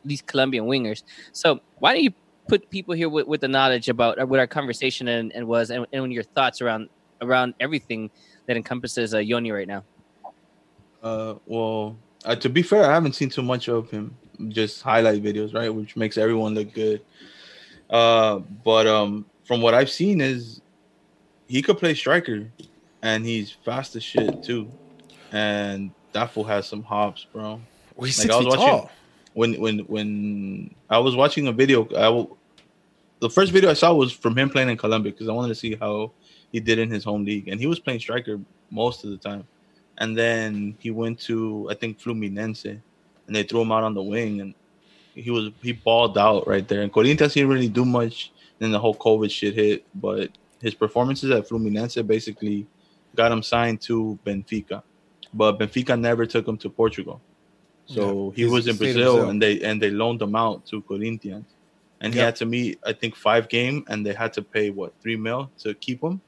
these 0.06 0.21
Colombian 0.21 0.65
wingers. 0.65 1.03
So 1.31 1.59
why 1.79 1.94
don't 1.94 2.03
you 2.03 2.13
put 2.47 2.69
people 2.69 2.94
here 2.94 3.09
with, 3.09 3.27
with 3.27 3.41
the 3.41 3.47
knowledge 3.47 3.89
about 3.89 4.19
uh, 4.21 4.25
what 4.25 4.39
our 4.39 4.47
conversation 4.47 5.07
and, 5.07 5.33
and 5.33 5.47
was, 5.47 5.69
and, 5.69 5.85
and 5.91 6.13
your 6.13 6.24
thoughts 6.24 6.62
around 6.62 6.89
around 7.21 7.56
everything 7.59 8.09
that 8.45 8.56
encompasses 8.56 9.13
uh, 9.13 9.18
Yony 9.18 9.51
right 9.51 9.68
now? 9.68 9.83
Uh, 11.01 11.35
well, 11.45 11.97
uh, 12.25 12.35
to 12.35 12.50
be 12.50 12.62
fair, 12.62 12.89
I 12.89 12.94
haven't 12.94 13.13
seen 13.13 13.30
too 13.30 13.41
much 13.41 13.68
of 13.69 13.89
him. 13.89 14.15
Just 14.50 14.81
highlight 14.83 15.23
videos, 15.23 15.53
right, 15.53 15.73
which 15.73 15.95
makes 15.95 16.18
everyone 16.18 16.53
look 16.53 16.73
good. 16.73 17.01
Uh, 17.89 18.39
but 18.63 18.85
um, 18.85 19.25
from 19.45 19.62
what 19.62 19.73
I've 19.73 19.89
seen, 19.89 20.21
is 20.21 20.62
he 21.47 21.61
could 21.61 21.77
play 21.77 21.94
striker, 21.94 22.47
and 23.01 23.25
he's 23.25 23.51
fast 23.51 23.95
as 23.95 24.03
shit 24.03 24.44
too. 24.44 24.69
And 25.31 25.91
that 26.13 26.31
fool 26.31 26.44
has 26.45 26.67
some 26.67 26.83
hops, 26.83 27.25
bro. 27.31 27.61
Well, 27.95 28.05
he's 28.05 28.17
Like, 28.19 28.23
six 28.27 28.33
I 28.33 28.38
was 28.38 28.45
feet 28.45 28.49
watching- 28.59 28.65
tall. 28.67 28.91
When 29.33 29.53
when 29.61 29.79
when 29.79 30.73
I 30.89 30.97
was 30.99 31.15
watching 31.15 31.47
a 31.47 31.51
video, 31.51 31.85
I 31.95 32.09
w- 32.09 32.35
the 33.19 33.29
first 33.29 33.51
video 33.51 33.69
I 33.69 33.73
saw 33.73 33.94
was 33.94 34.11
from 34.11 34.35
him 34.38 34.49
playing 34.49 34.69
in 34.69 34.77
Colombia 34.77 35.11
because 35.11 35.29
I 35.29 35.31
wanted 35.31 35.49
to 35.49 35.55
see 35.55 35.75
how 35.75 36.11
he 36.51 36.59
did 36.59 36.79
in 36.79 36.89
his 36.89 37.03
home 37.03 37.23
league, 37.23 37.47
and 37.47 37.59
he 37.59 37.67
was 37.67 37.79
playing 37.79 37.99
striker 37.99 38.39
most 38.71 39.03
of 39.03 39.11
the 39.11 39.17
time. 39.17 39.45
And 39.99 40.17
then 40.17 40.75
he 40.79 40.89
went 40.91 41.19
to 41.21 41.67
I 41.69 41.75
think 41.75 41.99
Fluminense, 41.99 42.65
and 42.65 43.35
they 43.35 43.44
threw 43.44 43.61
him 43.61 43.71
out 43.71 43.83
on 43.83 43.94
the 43.94 44.01
wing, 44.01 44.41
and 44.41 44.53
he 45.13 45.29
was 45.29 45.51
he 45.61 45.71
balled 45.71 46.17
out 46.17 46.47
right 46.47 46.67
there. 46.67 46.81
And 46.81 46.91
Corinthians 46.91 47.33
didn't 47.35 47.49
really 47.49 47.69
do 47.69 47.85
much. 47.85 48.31
Then 48.57 48.71
the 48.71 48.79
whole 48.79 48.95
COVID 48.95 49.29
shit 49.29 49.53
hit, 49.53 49.85
but 49.94 50.31
his 50.62 50.74
performances 50.74 51.31
at 51.31 51.48
Fluminense 51.48 52.06
basically 52.06 52.68
got 53.15 53.31
him 53.31 53.44
signed 53.44 53.81
to 53.81 54.18
Benfica, 54.25 54.83
but 55.33 55.59
Benfica 55.59 56.00
never 56.00 56.25
took 56.25 56.48
him 56.48 56.57
to 56.57 56.69
Portugal. 56.69 57.21
So 57.86 58.33
Yeah, 58.36 58.36
he 58.36 58.45
was 58.45 58.68
in 58.68 58.75
Brazil, 58.75 59.13
Brazil. 59.15 59.30
and 59.30 59.42
they 59.42 59.62
and 59.62 59.81
they 59.81 59.92
loaned 59.92 60.21
him 60.21 60.36
out 60.36 60.65
to 60.68 60.81
Corinthians, 60.81 61.45
and 62.01 62.13
he 62.13 62.19
had 62.19 62.36
to 62.38 62.45
meet 62.45 62.80
I 62.86 62.94
think 62.94 63.15
five 63.15 63.48
game, 63.50 63.86
and 63.88 64.06
they 64.06 64.13
had 64.13 64.33
to 64.33 64.42
pay 64.42 64.69
what 64.69 64.94
three 65.01 65.15
mil 65.15 65.50
to 65.59 65.74
keep 65.74 66.01
him, 66.04 66.21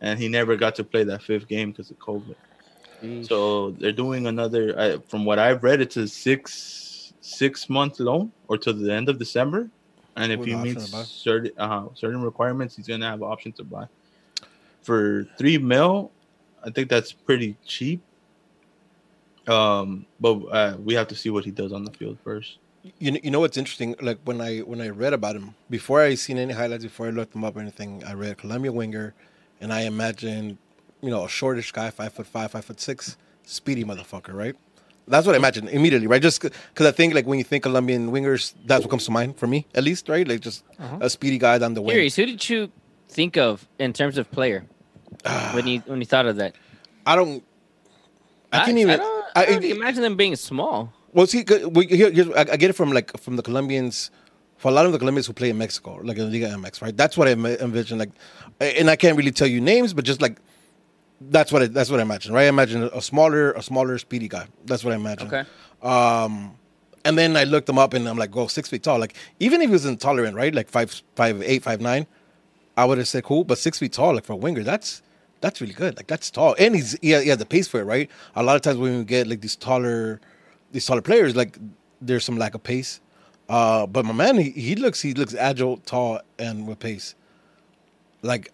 and 0.00 0.18
he 0.18 0.28
never 0.28 0.56
got 0.56 0.74
to 0.76 0.84
play 0.84 1.04
that 1.04 1.22
fifth 1.22 1.48
game 1.48 1.70
because 1.70 1.90
of 1.90 1.98
COVID. 1.98 2.36
So 3.24 3.70
they're 3.72 3.92
doing 3.92 4.26
another. 4.26 4.78
I, 4.78 4.98
from 5.08 5.24
what 5.24 5.38
I've 5.38 5.62
read, 5.62 5.80
it's 5.80 5.96
a 5.96 6.08
six 6.08 7.12
six 7.20 7.68
month 7.70 8.00
loan 8.00 8.32
or 8.48 8.58
to 8.58 8.72
the 8.72 8.92
end 8.92 9.08
of 9.08 9.18
December, 9.18 9.70
and 10.18 10.32
if 10.32 10.40
With 10.40 10.48
he 10.48 10.54
meets 10.56 11.08
certain 11.08 11.52
uh, 11.58 11.88
certain 11.94 12.22
requirements, 12.22 12.76
he's 12.76 12.88
gonna 12.88 13.08
have 13.08 13.22
an 13.22 13.28
option 13.28 13.52
to 13.52 13.64
buy. 13.64 13.86
For 14.82 15.24
three 15.38 15.58
mil, 15.58 16.10
I 16.64 16.70
think 16.70 16.88
that's 16.88 17.12
pretty 17.12 17.56
cheap. 17.64 18.02
Um, 19.46 20.06
but 20.20 20.34
uh, 20.50 20.76
we 20.82 20.94
have 20.94 21.08
to 21.08 21.14
see 21.14 21.30
what 21.30 21.44
he 21.44 21.50
does 21.50 21.72
on 21.72 21.84
the 21.84 21.92
field 21.92 22.18
first. 22.22 22.58
You 22.98 23.12
know, 23.12 23.20
you 23.22 23.30
know 23.30 23.40
what's 23.40 23.56
interesting? 23.56 23.94
Like 24.00 24.18
when 24.24 24.40
I 24.40 24.58
when 24.58 24.80
I 24.80 24.88
read 24.88 25.12
about 25.12 25.36
him 25.36 25.54
before 25.70 26.00
I 26.00 26.14
seen 26.14 26.38
any 26.38 26.52
highlights, 26.52 26.84
before 26.84 27.06
I 27.06 27.10
looked 27.10 27.34
him 27.34 27.44
up 27.44 27.56
or 27.56 27.60
anything, 27.60 28.04
I 28.04 28.12
read 28.14 28.38
Colombia 28.38 28.72
winger, 28.72 29.14
and 29.60 29.72
I 29.72 29.82
imagined, 29.82 30.58
you 31.00 31.10
know, 31.10 31.24
a 31.24 31.28
shortish 31.28 31.72
guy, 31.72 31.90
five 31.90 32.12
foot 32.12 32.26
five, 32.26 32.50
five 32.52 32.64
foot 32.64 32.80
six, 32.80 33.16
speedy 33.44 33.84
motherfucker, 33.84 34.34
right? 34.34 34.56
That's 35.08 35.26
what 35.26 35.34
I 35.34 35.38
imagine 35.38 35.68
immediately, 35.68 36.06
right? 36.06 36.22
Just 36.22 36.40
because 36.42 36.86
I 36.86 36.92
think 36.92 37.14
like 37.14 37.26
when 37.26 37.38
you 37.38 37.44
think 37.44 37.62
Colombian 37.64 38.10
wingers, 38.12 38.54
that's 38.66 38.82
what 38.84 38.90
comes 38.90 39.04
to 39.06 39.10
mind 39.10 39.36
for 39.38 39.46
me, 39.46 39.66
at 39.74 39.82
least, 39.84 40.08
right? 40.08 40.26
Like 40.26 40.40
just 40.40 40.64
Uh-huh. 40.78 40.98
a 41.00 41.08
speedy 41.10 41.38
guy 41.38 41.58
down 41.58 41.74
the 41.74 41.82
wing. 41.82 41.94
Curious, 41.94 42.16
who 42.16 42.26
did 42.26 42.48
you 42.48 42.70
think 43.08 43.36
of 43.36 43.66
in 43.78 43.92
terms 43.92 44.18
of 44.18 44.30
player 44.30 44.64
when 45.54 45.66
you 45.66 45.80
when 45.86 45.98
you 46.00 46.06
thought 46.06 46.26
of 46.26 46.36
that? 46.36 46.54
I 47.06 47.16
don't. 47.16 47.42
I 48.52 48.64
can't 48.64 48.78
even. 48.78 48.94
I 48.94 48.96
don't, 48.96 49.24
I 49.36 49.44
don't 49.46 49.64
imagine 49.64 50.02
them 50.02 50.16
being 50.16 50.36
small. 50.36 50.92
Well, 51.12 51.26
see, 51.26 51.44
we, 51.70 51.86
here, 51.86 52.10
here's, 52.10 52.28
I, 52.30 52.40
I 52.52 52.56
get 52.56 52.70
it 52.70 52.74
from 52.74 52.92
like 52.92 53.16
from 53.18 53.36
the 53.36 53.42
Colombians, 53.42 54.10
for 54.56 54.68
a 54.68 54.72
lot 54.72 54.84
of 54.86 54.92
the 54.92 54.98
Colombians 54.98 55.26
who 55.26 55.32
play 55.32 55.50
in 55.50 55.58
Mexico, 55.58 56.00
like 56.02 56.18
in 56.18 56.30
Liga 56.30 56.48
MX, 56.48 56.82
right? 56.82 56.96
That's 56.96 57.16
what 57.16 57.28
I 57.28 57.34
ma- 57.34 57.48
envision. 57.60 57.98
Like, 57.98 58.10
and 58.60 58.90
I 58.90 58.96
can't 58.96 59.16
really 59.16 59.30
tell 59.32 59.46
you 59.48 59.60
names, 59.60 59.92
but 59.94 60.04
just 60.04 60.20
like 60.22 60.36
that's 61.20 61.52
what 61.52 61.62
I, 61.62 61.66
that's 61.66 61.90
what 61.90 62.00
I 62.00 62.02
imagine, 62.02 62.32
right? 62.32 62.44
I 62.44 62.48
imagine 62.48 62.84
a 62.92 63.02
smaller, 63.02 63.52
a 63.52 63.62
smaller, 63.62 63.98
speedy 63.98 64.28
guy. 64.28 64.46
That's 64.64 64.84
what 64.84 64.92
I 64.92 64.96
imagine. 64.96 65.26
Okay. 65.26 65.44
Um, 65.82 66.56
and 67.04 67.16
then 67.16 67.36
I 67.36 67.44
looked 67.44 67.68
him 67.68 67.78
up, 67.78 67.94
and 67.94 68.08
I'm 68.08 68.18
like, 68.18 68.30
"Go 68.30 68.46
six 68.46 68.68
feet 68.68 68.82
tall." 68.82 68.98
Like, 68.98 69.14
even 69.40 69.60
if 69.60 69.68
he 69.68 69.72
was 69.72 69.86
intolerant, 69.86 70.36
right? 70.36 70.54
Like 70.54 70.68
five, 70.68 71.02
five, 71.16 71.42
eight, 71.42 71.62
five, 71.62 71.80
nine, 71.80 72.06
I 72.76 72.84
would 72.84 72.98
have 72.98 73.08
said 73.08 73.24
cool. 73.24 73.44
But 73.44 73.58
six 73.58 73.78
feet 73.78 73.92
tall, 73.92 74.14
like 74.14 74.24
for 74.24 74.34
a 74.34 74.36
winger, 74.36 74.62
that's 74.62 75.02
that's 75.40 75.60
really 75.60 75.74
good. 75.74 75.96
Like 75.96 76.06
that's 76.06 76.30
tall, 76.30 76.54
and 76.58 76.74
he's 76.74 76.96
he 77.00 77.10
has, 77.10 77.22
he 77.22 77.28
has 77.30 77.38
the 77.38 77.46
pace 77.46 77.68
for 77.68 77.80
it, 77.80 77.84
right? 77.84 78.10
A 78.34 78.42
lot 78.42 78.56
of 78.56 78.62
times 78.62 78.78
when 78.78 78.98
we 78.98 79.04
get 79.04 79.26
like 79.26 79.40
these 79.40 79.56
taller, 79.56 80.20
these 80.72 80.86
taller 80.86 81.02
players, 81.02 81.34
like 81.34 81.58
there's 82.00 82.24
some 82.24 82.38
lack 82.38 82.54
of 82.54 82.62
pace. 82.62 83.00
Uh, 83.48 83.86
but 83.86 84.04
my 84.04 84.12
man, 84.12 84.36
he, 84.36 84.50
he 84.50 84.74
looks 84.74 85.00
he 85.00 85.14
looks 85.14 85.34
agile, 85.34 85.78
tall, 85.78 86.20
and 86.38 86.68
with 86.68 86.78
pace. 86.78 87.14
Like 88.22 88.52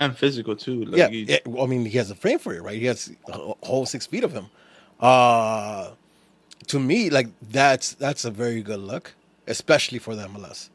And 0.00 0.16
physical 0.16 0.54
too. 0.54 0.84
Like 0.84 0.98
yeah, 0.98 1.08
he- 1.08 1.22
yeah, 1.24 1.38
well, 1.46 1.64
I 1.64 1.66
mean, 1.66 1.84
he 1.84 1.98
has 1.98 2.10
a 2.10 2.14
frame 2.14 2.38
for 2.38 2.54
it, 2.54 2.62
right? 2.62 2.78
He 2.78 2.86
has 2.86 3.10
a 3.28 3.54
whole 3.64 3.84
six 3.86 4.06
feet 4.06 4.24
of 4.24 4.32
him. 4.32 4.46
Uh, 5.00 5.90
to 6.68 6.78
me, 6.78 7.10
like 7.10 7.28
that's 7.50 7.94
that's 7.94 8.24
a 8.24 8.30
very 8.30 8.62
good 8.62 8.80
look, 8.80 9.14
especially 9.46 9.98
for 9.98 10.14
the 10.14 10.22
MLS. 10.28 10.70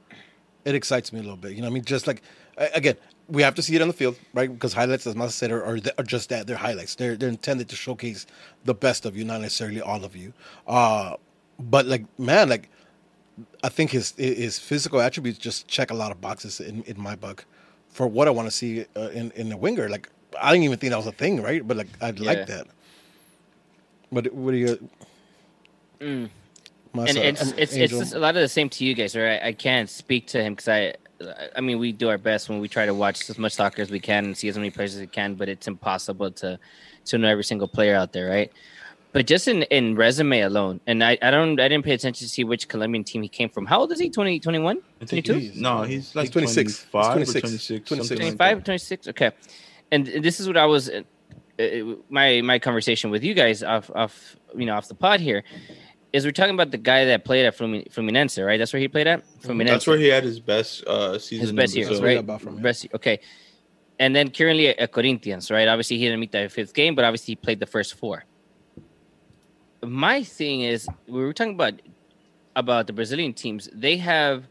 It 0.66 0.76
excites 0.76 1.12
me 1.14 1.20
a 1.20 1.24
little 1.24 1.38
bit, 1.38 1.54
you 1.54 1.62
know. 1.62 1.68
I 1.68 1.72
mean, 1.72 1.84
just 1.86 2.08
like 2.08 2.22
again, 2.58 2.96
we 3.28 3.42
have 3.42 3.56
to 3.56 3.62
see 3.62 3.76
it 3.76 3.82
on 3.82 3.88
the 3.88 3.94
field, 3.94 4.18
right? 4.34 4.52
Because 4.52 4.74
highlights, 4.74 5.08
as 5.08 5.16
Masa 5.16 5.32
said, 5.32 5.52
are, 5.52 5.64
are, 5.64 5.78
are 5.98 6.04
just 6.04 6.30
that. 6.30 6.48
They're 6.48 6.58
highlights. 6.58 6.96
They're 6.96 7.16
they're 7.16 7.30
intended 7.30 7.70
to 7.70 7.76
showcase 7.76 8.26
the 8.66 8.74
best 8.74 9.06
of 9.06 9.16
you, 9.16 9.24
not 9.24 9.42
necessarily 9.42 9.82
all 9.82 10.04
of 10.04 10.16
you. 10.16 10.34
Uh, 10.68 11.16
but 11.60 11.86
like, 11.86 12.06
man, 12.20 12.50
like 12.50 12.70
I 13.64 13.70
think 13.70 13.92
his 13.92 14.12
his 14.18 14.60
physical 14.60 15.00
attributes 15.02 15.38
just 15.38 15.68
check 15.68 15.92
a 15.92 15.94
lot 15.96 16.12
of 16.12 16.20
boxes 16.22 16.60
in, 16.60 16.84
in 16.84 17.00
my 17.00 17.16
book 17.16 17.46
for 17.94 18.08
what 18.08 18.28
I 18.28 18.32
want 18.32 18.48
to 18.48 18.52
see 18.52 18.86
uh, 18.96 19.10
in 19.10 19.32
in 19.32 19.52
a 19.52 19.58
winger. 19.58 19.88
Like 19.90 20.10
I 20.42 20.52
didn't 20.52 20.66
even 20.66 20.80
think 20.80 20.92
that 20.92 20.98
was 20.98 21.08
a 21.08 21.12
thing, 21.14 21.42
right? 21.42 21.66
But 21.66 21.78
like 21.78 21.90
I'd 22.02 22.20
Yeah. 22.20 22.32
like 22.32 22.46
that. 22.48 22.68
But 24.12 24.34
what 24.34 24.52
do 24.52 24.58
you? 24.58 24.90
Mm. 26.00 26.30
Masa, 26.94 27.10
and 27.10 27.18
it's 27.18 27.42
um, 27.42 27.54
it's 27.58 27.74
it's 27.74 27.94
Angel? 27.94 28.18
a 28.18 28.20
lot 28.20 28.36
of 28.36 28.42
the 28.42 28.50
same 28.50 28.70
to 28.70 28.86
you 28.86 28.94
guys, 28.94 29.16
right? 29.16 29.42
I 29.42 29.54
can't 29.54 29.90
speak 29.90 30.28
to 30.28 30.44
him 30.44 30.54
because 30.54 30.68
I, 30.68 30.94
I 31.56 31.62
mean, 31.62 31.80
we 31.80 31.92
do 31.92 32.10
our 32.10 32.18
best 32.18 32.50
when 32.50 32.60
we 32.60 32.68
try 32.68 32.86
to 32.86 32.94
watch 32.94 33.30
as 33.30 33.38
much 33.40 33.54
soccer 33.54 33.82
as 33.82 33.90
we 33.90 34.00
can 34.00 34.26
and 34.26 34.38
see 34.38 34.48
as 34.48 34.58
many 34.58 34.70
players 34.70 34.94
as 34.96 35.02
we 35.02 35.08
can, 35.08 35.36
but 35.36 35.50
it's 35.50 35.68
impossible 35.68 36.32
to 36.32 36.60
to 37.06 37.18
know 37.18 37.28
every 37.28 37.44
single 37.44 37.68
player 37.68 37.96
out 37.96 38.14
there, 38.14 38.30
right? 38.30 38.52
But 39.14 39.28
just 39.28 39.48
in, 39.48 39.62
in 39.64 39.96
resume 39.96 40.42
alone, 40.42 40.82
and 40.88 41.04
I, 41.04 41.18
I 41.22 41.30
don't 41.30 41.60
I 41.60 41.68
didn't 41.68 41.86
pay 41.86 41.94
attention 41.94 42.26
to 42.26 42.30
see 42.30 42.44
which 42.44 42.68
Colombian 42.68 43.04
team 43.04 43.22
he 43.22 43.30
came 43.30 43.48
from. 43.48 43.68
How 43.68 43.82
old 43.82 43.92
is 43.92 44.00
he? 44.00 44.10
20, 44.10 44.40
21? 44.40 44.78
I 45.02 45.06
think 45.06 45.26
22? 45.26 45.34
he's, 45.34 45.62
no, 45.62 45.84
he's 45.84 46.16
like 46.16 46.26
He's 46.26 46.32
26. 46.32 46.72
He's 46.72 46.86
25 46.90 47.06
or 47.06 47.14
26. 47.14 47.42
26. 47.42 47.88
26. 47.88 48.08
something 48.08 48.26
like 48.26 48.38
25, 48.38 48.58
that. 48.58 48.66
26? 48.66 49.08
Okay. 49.10 49.32
And 49.92 50.08
this 50.08 50.40
is 50.40 50.48
what 50.48 50.58
I 50.58 50.66
was, 50.66 50.90
uh, 50.90 51.04
uh, 51.60 51.96
my 52.10 52.42
my 52.42 52.58
conversation 52.58 53.12
with 53.12 53.24
you 53.24 53.36
guys 53.36 53.62
off, 53.62 53.92
off 53.94 54.36
you 54.56 54.66
know, 54.66 54.76
off 54.76 54.88
the 54.88 54.96
pod 54.96 55.20
here, 55.20 55.44
is 56.12 56.26
we're 56.26 56.32
talking 56.32 56.56
about 56.56 56.72
the 56.72 56.80
guy 56.80 57.06
that 57.06 57.24
played 57.24 57.46
at 57.46 57.56
Flumi- 57.56 57.92
Fluminense, 57.92 58.44
right? 58.44 58.58
That's 58.58 58.74
where 58.74 58.80
he 58.80 58.88
played 58.88 59.06
at? 59.06 59.24
Fluminense. 59.42 59.68
That's 59.68 59.88
where 59.88 59.98
he 60.00 60.08
had 60.08 60.24
his 60.24 60.40
best 60.40 60.84
uh, 60.86 61.20
season. 61.20 61.42
his 61.42 61.52
best 61.52 61.76
years, 61.76 61.90
Brazil. 61.90 62.02
where 62.02 62.12
he 62.12 62.18
right? 62.18 62.26
got 62.26 62.42
from, 62.42 62.56
yeah. 62.56 62.62
Best, 62.62 62.88
okay. 62.96 63.20
And 64.00 64.16
then 64.16 64.32
currently 64.32 64.70
at, 64.70 64.80
at 64.80 64.92
Corinthians, 64.92 65.52
right? 65.52 65.68
Obviously, 65.68 66.00
he 66.00 66.06
didn't 66.06 66.20
meet 66.20 66.32
that 66.32 66.52
fifth 66.52 66.74
game, 66.74 66.96
but 66.96 67.06
obviously 67.06 67.34
he 67.34 67.36
played 67.36 67.60
the 67.60 67.68
first 67.68 67.94
four. 67.94 68.26
My 69.84 70.24
thing 70.24 70.62
is, 70.62 70.88
we 71.08 71.20
were 71.20 71.34
talking 71.34 71.56
about 71.56 71.82
about 72.56 72.88
the 72.88 72.94
Brazilian 72.94 73.34
teams. 73.34 73.70
They 73.74 73.98
have 73.98 74.48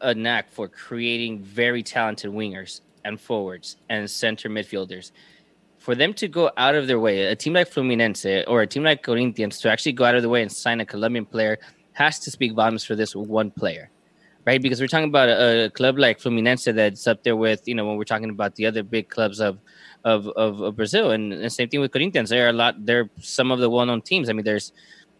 a, 0.00 0.14
knack 0.14 0.50
for 0.50 0.68
creating 0.68 1.40
very 1.40 1.82
talented 1.82 2.30
wingers 2.30 2.80
and 3.04 3.20
forwards 3.20 3.76
and 3.88 4.08
center 4.08 4.48
midfielders. 4.48 5.10
For 5.78 5.94
them 5.94 6.14
to 6.14 6.28
go 6.28 6.50
out 6.56 6.74
of 6.74 6.86
their 6.86 7.00
way, 7.00 7.24
a 7.24 7.34
team 7.34 7.54
like 7.54 7.70
Fluminense 7.70 8.44
or 8.46 8.62
a 8.62 8.66
team 8.66 8.84
like 8.84 9.02
Corinthians 9.02 9.58
to 9.60 9.70
actually 9.70 9.92
go 9.92 10.04
out 10.04 10.14
of 10.14 10.22
the 10.22 10.28
way 10.28 10.42
and 10.42 10.52
sign 10.52 10.80
a 10.80 10.86
Colombian 10.86 11.24
player 11.24 11.58
has 11.92 12.18
to 12.20 12.30
speak 12.30 12.52
volumes 12.52 12.84
for 12.84 12.94
this 12.94 13.16
one 13.16 13.50
player 13.50 13.90
right? 14.48 14.62
Because 14.62 14.80
we're 14.80 14.88
talking 14.88 15.08
about 15.08 15.28
a, 15.28 15.66
a 15.66 15.70
club 15.70 15.98
like 15.98 16.18
Fluminense 16.18 16.74
that's 16.74 17.06
up 17.06 17.22
there 17.22 17.36
with, 17.36 17.68
you 17.68 17.74
know, 17.74 17.86
when 17.86 17.98
we're 17.98 18.04
talking 18.04 18.30
about 18.30 18.54
the 18.54 18.64
other 18.64 18.82
big 18.82 19.10
clubs 19.10 19.40
of 19.40 19.58
of, 20.04 20.28
of, 20.28 20.60
of 20.60 20.76
Brazil, 20.76 21.10
and 21.10 21.32
the 21.32 21.50
same 21.50 21.68
thing 21.68 21.80
with 21.80 21.92
Corinthians. 21.92 22.30
There 22.30 22.46
are 22.46 22.50
a 22.50 22.52
lot. 22.52 22.74
They're 22.84 23.10
some 23.20 23.50
of 23.50 23.58
the 23.60 23.68
well-known 23.68 24.02
teams. 24.02 24.28
I 24.28 24.32
mean, 24.32 24.44
there's 24.44 24.72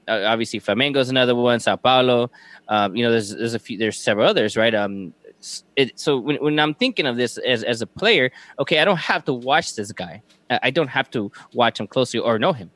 uh, 0.07 0.25
obviously 0.27 0.59
Flamengo's 0.59 1.09
another 1.09 1.35
one, 1.35 1.61
Sao 1.61 1.77
Paulo. 1.77 2.31
Um, 2.69 2.97
you 2.97 3.05
know, 3.05 3.11
there's 3.11 3.35
there's 3.35 3.55
a 3.55 3.59
few, 3.59 3.79
there's 3.79 3.99
several 3.99 4.29
others, 4.29 4.57
right? 4.57 4.75
Um, 4.75 5.13
it, 5.77 5.99
so 5.99 6.19
when, 6.19 6.37
when 6.37 6.59
I'm 6.59 6.75
thinking 6.75 7.07
of 7.07 7.17
this 7.17 7.39
as 7.39 7.63
as 7.63 7.83
a 7.83 7.87
player, 7.87 8.31
okay, 8.59 8.79
I 8.81 8.85
don't 8.85 8.97
have 8.97 9.25
to 9.27 9.33
watch 9.33 9.77
this 9.77 9.93
guy. 9.93 10.23
I, 10.51 10.61
I 10.65 10.71
don't 10.71 10.89
have 10.89 11.11
to 11.11 11.31
watch 11.55 11.81
him 11.81 11.87
closely 11.87 12.21
or 12.21 12.39
know 12.39 12.53
him. 12.53 12.71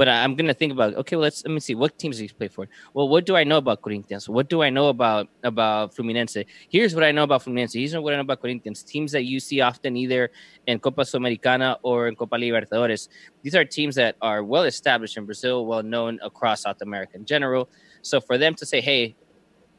But 0.00 0.08
I'm 0.08 0.34
gonna 0.34 0.54
think 0.54 0.72
about 0.72 0.94
okay. 0.94 1.14
Well, 1.14 1.24
let's 1.24 1.44
let 1.44 1.52
me 1.52 1.60
see 1.60 1.74
what 1.74 1.98
teams 1.98 2.16
he's 2.16 2.32
played 2.32 2.54
for. 2.54 2.66
Well, 2.94 3.06
what 3.12 3.26
do 3.26 3.36
I 3.36 3.44
know 3.44 3.58
about 3.58 3.82
Corinthians? 3.82 4.30
What 4.30 4.48
do 4.48 4.62
I 4.62 4.70
know 4.70 4.88
about 4.88 5.28
about 5.42 5.94
Fluminense? 5.94 6.42
Here's 6.70 6.94
what 6.94 7.04
I 7.04 7.12
know 7.12 7.24
about 7.24 7.44
Fluminense. 7.44 7.74
Here's 7.74 7.94
what 7.94 8.14
I 8.14 8.16
know 8.16 8.22
about 8.22 8.40
Corinthians. 8.40 8.82
Teams 8.82 9.12
that 9.12 9.24
you 9.24 9.38
see 9.40 9.60
often 9.60 9.98
either 9.98 10.30
in 10.66 10.78
Copa 10.78 11.02
Sudamericana 11.02 11.76
or 11.82 12.08
in 12.08 12.16
Copa 12.16 12.36
Libertadores. 12.36 13.08
These 13.42 13.54
are 13.54 13.66
teams 13.66 13.94
that 13.96 14.16
are 14.22 14.42
well 14.42 14.64
established 14.64 15.18
in 15.18 15.26
Brazil, 15.26 15.66
well 15.66 15.82
known 15.82 16.18
across 16.22 16.62
South 16.62 16.80
America 16.80 17.18
in 17.18 17.26
general. 17.26 17.68
So 18.00 18.22
for 18.22 18.38
them 18.38 18.54
to 18.54 18.64
say, 18.64 18.80
"Hey, 18.80 19.16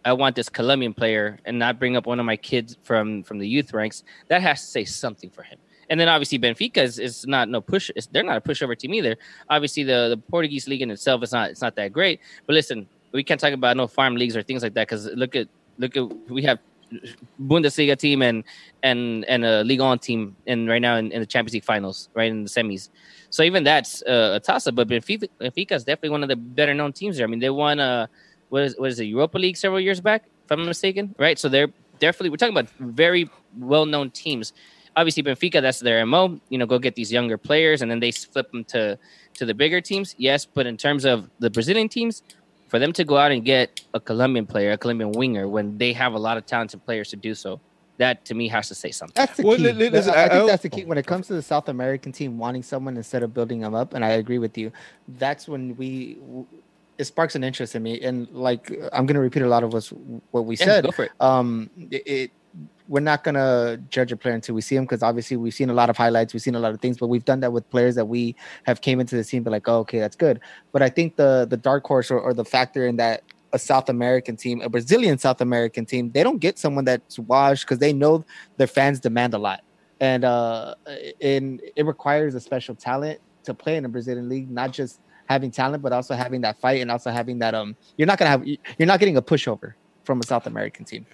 I 0.05 0.13
want 0.13 0.35
this 0.35 0.49
Colombian 0.49 0.93
player," 0.93 1.39
and 1.45 1.57
not 1.57 1.79
bring 1.79 1.97
up 1.97 2.05
one 2.05 2.19
of 2.19 2.27
my 2.27 2.37
kids 2.37 2.77
from 2.83 3.23
from 3.23 3.39
the 3.39 3.47
youth 3.47 3.73
ranks, 3.73 4.03
that 4.27 4.43
has 4.43 4.61
to 4.61 4.67
say 4.67 4.85
something 4.85 5.31
for 5.31 5.41
him. 5.41 5.57
And 5.91 5.99
then 5.99 6.07
obviously 6.07 6.39
Benfica 6.39 6.77
is, 6.77 6.97
is 6.99 7.27
not 7.27 7.49
no 7.49 7.59
push. 7.59 7.91
They're 8.11 8.23
not 8.23 8.37
a 8.37 8.41
pushover 8.41 8.77
team 8.77 8.93
either. 8.93 9.17
Obviously 9.49 9.83
the, 9.83 10.07
the 10.09 10.17
Portuguese 10.17 10.65
league 10.65 10.81
in 10.81 10.89
itself 10.89 11.21
is 11.21 11.33
not 11.33 11.51
it's 11.51 11.61
not 11.61 11.75
that 11.75 11.91
great. 11.91 12.21
But 12.47 12.53
listen, 12.53 12.87
we 13.11 13.25
can't 13.25 13.39
talk 13.39 13.51
about 13.51 13.75
no 13.75 13.87
farm 13.87 14.15
leagues 14.15 14.37
or 14.37 14.41
things 14.41 14.63
like 14.63 14.73
that 14.75 14.87
because 14.87 15.05
look 15.07 15.35
at 15.35 15.49
look 15.77 15.97
at 15.97 16.03
we 16.29 16.43
have 16.43 16.59
Bundesliga 17.41 17.97
team 17.97 18.21
and 18.21 18.45
and 18.83 19.25
and 19.25 19.43
a 19.43 19.63
Ligue 19.65 19.81
1 19.81 19.99
team 19.99 20.35
and 20.47 20.69
right 20.69 20.81
now 20.81 20.95
in, 20.95 21.11
in 21.11 21.19
the 21.19 21.25
Champions 21.25 21.53
League 21.53 21.65
finals, 21.65 22.07
right 22.13 22.31
in 22.31 22.43
the 22.43 22.49
semis. 22.49 22.87
So 23.29 23.43
even 23.43 23.65
that's 23.65 24.01
uh, 24.03 24.33
a 24.35 24.39
toss 24.39 24.67
up. 24.67 24.75
But 24.75 24.87
Benfica, 24.87 25.27
Benfica 25.41 25.73
is 25.73 25.83
definitely 25.83 26.11
one 26.11 26.23
of 26.23 26.29
the 26.29 26.37
better 26.37 26.73
known 26.73 26.93
teams 26.93 27.17
there. 27.17 27.25
I 27.25 27.29
mean, 27.29 27.39
they 27.39 27.49
won 27.49 27.81
uh 27.81 28.07
what 28.47 28.63
is 28.63 28.75
what 28.77 28.89
is 28.91 28.99
it 29.01 29.05
Europa 29.05 29.37
League 29.37 29.57
several 29.57 29.81
years 29.81 29.99
back, 29.99 30.23
if 30.45 30.51
I'm 30.51 30.65
mistaken, 30.65 31.13
right? 31.17 31.37
So 31.37 31.49
they're 31.49 31.69
definitely 31.99 32.29
we're 32.29 32.37
talking 32.37 32.57
about 32.57 32.69
very 32.79 33.29
well 33.57 33.85
known 33.85 34.09
teams. 34.11 34.53
Obviously, 34.95 35.23
Benfica, 35.23 35.61
that's 35.61 35.79
their 35.79 36.05
mo. 36.05 36.39
You 36.49 36.57
know, 36.57 36.65
go 36.65 36.77
get 36.79 36.95
these 36.95 37.11
younger 37.11 37.37
players, 37.37 37.81
and 37.81 37.89
then 37.89 37.99
they 37.99 38.11
flip 38.11 38.51
them 38.51 38.63
to 38.65 38.97
to 39.35 39.45
the 39.45 39.53
bigger 39.53 39.79
teams. 39.81 40.13
Yes, 40.17 40.45
but 40.45 40.65
in 40.65 40.75
terms 40.77 41.05
of 41.05 41.29
the 41.39 41.49
Brazilian 41.49 41.87
teams, 41.87 42.23
for 42.67 42.77
them 42.79 42.91
to 42.93 43.03
go 43.05 43.17
out 43.17 43.31
and 43.31 43.45
get 43.45 43.81
a 43.93 43.99
Colombian 43.99 44.45
player, 44.45 44.71
a 44.73 44.77
Colombian 44.77 45.11
winger, 45.13 45.47
when 45.47 45.77
they 45.77 45.93
have 45.93 46.13
a 46.13 46.19
lot 46.19 46.37
of 46.37 46.45
talented 46.45 46.83
players 46.85 47.09
to 47.09 47.15
do 47.15 47.33
so, 47.33 47.59
that 47.97 48.25
to 48.25 48.33
me 48.33 48.47
has 48.49 48.67
to 48.67 48.75
say 48.75 48.91
something. 48.91 49.13
That's 49.15 49.37
the 49.37 49.43
Well, 49.43 49.55
key. 49.57 49.63
li- 49.63 49.73
li- 49.73 49.89
listen, 49.89 50.13
I, 50.13 50.23
I 50.23 50.25
I- 50.25 50.29
think 50.29 50.43
I- 50.43 50.47
that's 50.47 50.63
the 50.63 50.69
key 50.69 50.83
when 50.85 50.97
it 50.97 51.05
comes 51.07 51.27
to 51.27 51.33
the 51.33 51.41
South 51.41 51.69
American 51.69 52.11
team 52.11 52.37
wanting 52.37 52.63
someone 52.63 52.97
instead 52.97 53.23
of 53.23 53.33
building 53.33 53.59
them 53.61 53.73
up. 53.75 53.93
And 53.93 54.03
I 54.03 54.09
agree 54.11 54.39
with 54.39 54.57
you. 54.57 54.71
That's 55.07 55.47
when 55.47 55.77
we 55.77 56.17
it 56.97 57.05
sparks 57.05 57.35
an 57.35 57.43
interest 57.43 57.75
in 57.75 57.81
me. 57.83 57.99
And 58.01 58.27
like 58.31 58.71
I'm 58.91 59.05
gonna 59.05 59.21
repeat 59.21 59.43
a 59.43 59.47
lot 59.47 59.63
of 59.63 59.71
what's 59.73 59.89
what 60.31 60.45
we 60.45 60.55
Yeah, 60.57 60.65
said. 60.65 60.83
go 60.85 60.91
for 60.91 61.05
it. 61.05 61.11
Um, 61.19 61.69
it, 61.89 62.03
it 62.05 62.31
we're 62.91 62.99
not 62.99 63.23
gonna 63.23 63.77
judge 63.89 64.11
a 64.11 64.17
player 64.17 64.33
until 64.33 64.53
we 64.53 64.59
see 64.59 64.75
him 64.75 64.83
because 64.83 65.01
obviously 65.01 65.37
we've 65.37 65.53
seen 65.53 65.69
a 65.69 65.73
lot 65.73 65.89
of 65.89 65.95
highlights, 65.95 66.33
we've 66.33 66.41
seen 66.41 66.55
a 66.55 66.59
lot 66.59 66.73
of 66.73 66.81
things, 66.81 66.97
but 66.97 67.07
we've 67.07 67.23
done 67.23 67.39
that 67.39 67.53
with 67.53 67.67
players 67.69 67.95
that 67.95 68.03
we 68.03 68.35
have 68.63 68.81
came 68.81 68.99
into 68.99 69.15
the 69.15 69.23
scene, 69.23 69.43
but 69.43 69.51
like, 69.51 69.65
oh, 69.69 69.77
okay, 69.79 69.97
that's 69.97 70.17
good. 70.17 70.41
But 70.73 70.81
I 70.81 70.89
think 70.89 71.15
the 71.15 71.47
the 71.49 71.55
dark 71.55 71.85
horse 71.85 72.11
or, 72.11 72.19
or 72.19 72.33
the 72.33 72.43
factor 72.43 72.85
in 72.85 72.97
that 72.97 73.23
a 73.53 73.59
South 73.59 73.87
American 73.87 74.35
team, 74.35 74.59
a 74.61 74.67
Brazilian 74.67 75.17
South 75.17 75.39
American 75.39 75.85
team, 75.85 76.11
they 76.11 76.21
don't 76.21 76.39
get 76.39 76.59
someone 76.59 76.83
that's 76.83 77.17
washed 77.17 77.65
because 77.65 77.79
they 77.79 77.93
know 77.93 78.25
their 78.57 78.67
fans 78.67 78.99
demand 78.99 79.33
a 79.33 79.37
lot, 79.37 79.63
and 80.01 80.25
uh, 80.25 80.75
and 81.21 81.61
it 81.77 81.85
requires 81.85 82.35
a 82.35 82.41
special 82.41 82.75
talent 82.75 83.21
to 83.45 83.53
play 83.53 83.77
in 83.77 83.83
the 83.83 83.89
Brazilian 83.89 84.27
league, 84.27 84.51
not 84.51 84.73
just 84.73 84.99
having 85.27 85.49
talent, 85.49 85.81
but 85.81 85.93
also 85.93 86.13
having 86.13 86.41
that 86.41 86.59
fight 86.59 86.81
and 86.81 86.91
also 86.91 87.09
having 87.09 87.39
that 87.39 87.55
um, 87.55 87.73
you're 87.95 88.05
not 88.05 88.17
gonna 88.17 88.31
have, 88.31 88.45
you're 88.45 88.59
not 88.79 88.99
getting 88.99 89.15
a 89.15 89.21
pushover 89.21 89.75
from 90.03 90.19
a 90.19 90.25
South 90.25 90.45
American 90.45 90.83
team. 90.83 91.05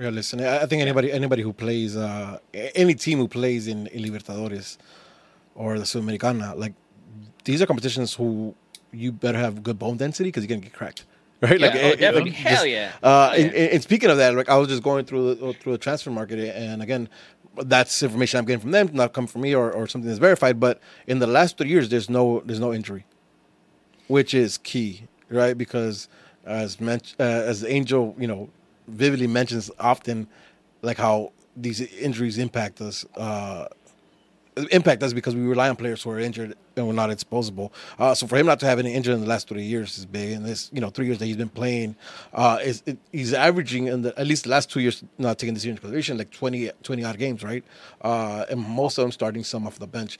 Yeah, 0.00 0.08
listen. 0.08 0.40
I 0.40 0.64
think 0.66 0.80
anybody 0.80 1.12
anybody 1.12 1.42
who 1.42 1.52
plays 1.52 1.94
uh, 1.96 2.38
any 2.54 2.94
team 2.94 3.18
who 3.18 3.28
plays 3.28 3.66
in, 3.66 3.86
in 3.88 4.02
Libertadores 4.02 4.78
or 5.54 5.78
the 5.78 5.84
Sudamericana, 5.84 6.56
like 6.56 6.72
these 7.44 7.60
are 7.60 7.66
competitions 7.66 8.14
who 8.14 8.54
you 8.92 9.12
better 9.12 9.38
have 9.38 9.62
good 9.62 9.78
bone 9.78 9.98
density 9.98 10.28
because 10.28 10.42
you're 10.44 10.48
gonna 10.56 10.62
get 10.62 10.72
cracked, 10.72 11.04
right? 11.42 11.60
Yeah, 11.60 11.66
like, 11.66 11.74
oh, 11.76 11.78
eh, 11.78 11.96
eh, 12.00 12.10
like, 12.12 12.32
Hell 12.32 12.52
just- 12.54 12.68
yeah. 12.68 12.92
Uh, 13.02 13.34
Yeah. 13.36 13.44
and, 13.44 13.54
and 13.54 13.82
speaking 13.82 14.08
of 14.08 14.16
that, 14.16 14.34
like 14.34 14.48
I 14.48 14.56
was 14.56 14.68
just 14.68 14.82
going 14.82 15.04
through 15.04 15.34
the, 15.34 15.52
through 15.52 15.72
the 15.72 15.78
transfer 15.78 16.10
market, 16.10 16.38
and 16.56 16.82
again, 16.82 17.06
that's 17.58 18.02
information 18.02 18.38
I'm 18.38 18.46
getting 18.46 18.60
from 18.60 18.70
them, 18.70 18.88
not 18.94 19.12
come 19.12 19.26
from 19.26 19.42
me 19.42 19.54
or, 19.54 19.70
or 19.70 19.86
something 19.86 20.08
that's 20.08 20.18
verified. 20.20 20.58
But 20.58 20.80
in 21.08 21.18
the 21.18 21.26
last 21.26 21.58
three 21.58 21.68
years, 21.68 21.90
there's 21.90 22.08
no 22.08 22.40
there's 22.46 22.60
no 22.60 22.72
injury, 22.72 23.04
which 24.08 24.32
is 24.32 24.56
key, 24.56 25.08
right? 25.28 25.58
Because 25.58 26.08
as 26.46 26.80
men- 26.80 27.02
uh, 27.18 27.22
as 27.22 27.64
Angel, 27.64 28.14
you 28.18 28.26
know, 28.26 28.48
vividly 28.90 29.26
mentions 29.26 29.70
often, 29.78 30.28
like 30.82 30.96
how 30.96 31.32
these 31.56 31.80
injuries 31.80 32.38
impact 32.38 32.80
us. 32.80 33.04
Uh, 33.16 33.66
impact 34.70 35.02
us 35.02 35.12
because 35.12 35.34
we 35.34 35.42
rely 35.42 35.68
on 35.68 35.76
players 35.76 36.02
who 36.02 36.10
are 36.10 36.18
injured 36.18 36.54
and 36.76 36.86
we're 36.86 36.92
not 36.92 37.10
exposable. 37.10 37.70
Uh, 37.98 38.14
so 38.14 38.26
for 38.26 38.36
him 38.36 38.46
not 38.46 38.60
to 38.60 38.66
have 38.66 38.78
any 38.78 38.92
injury 38.92 39.14
in 39.14 39.20
the 39.20 39.26
last 39.26 39.48
three 39.48 39.62
years 39.62 39.96
is 39.98 40.06
big. 40.06 40.32
And 40.32 40.44
this, 40.44 40.70
you 40.72 40.80
know, 40.80 40.90
three 40.90 41.06
years 41.06 41.18
that 41.18 41.26
he's 41.26 41.36
been 41.36 41.48
playing, 41.48 41.96
uh, 42.34 42.58
is 42.62 42.82
it, 42.86 42.98
he's 43.12 43.32
averaging 43.32 43.86
in 43.86 44.02
the 44.02 44.18
at 44.18 44.26
least 44.26 44.44
the 44.44 44.50
last 44.50 44.70
two 44.70 44.80
years, 44.80 45.02
not 45.18 45.38
taking 45.38 45.54
this 45.54 45.64
into 45.64 45.80
consideration, 45.80 46.18
like 46.18 46.30
20, 46.30 46.70
20 46.82 47.04
odd 47.04 47.18
games, 47.18 47.42
right? 47.42 47.64
Uh, 48.02 48.44
and 48.50 48.60
most 48.60 48.98
of 48.98 49.02
them 49.02 49.12
starting 49.12 49.44
some 49.44 49.66
off 49.66 49.78
the 49.78 49.86
bench. 49.86 50.18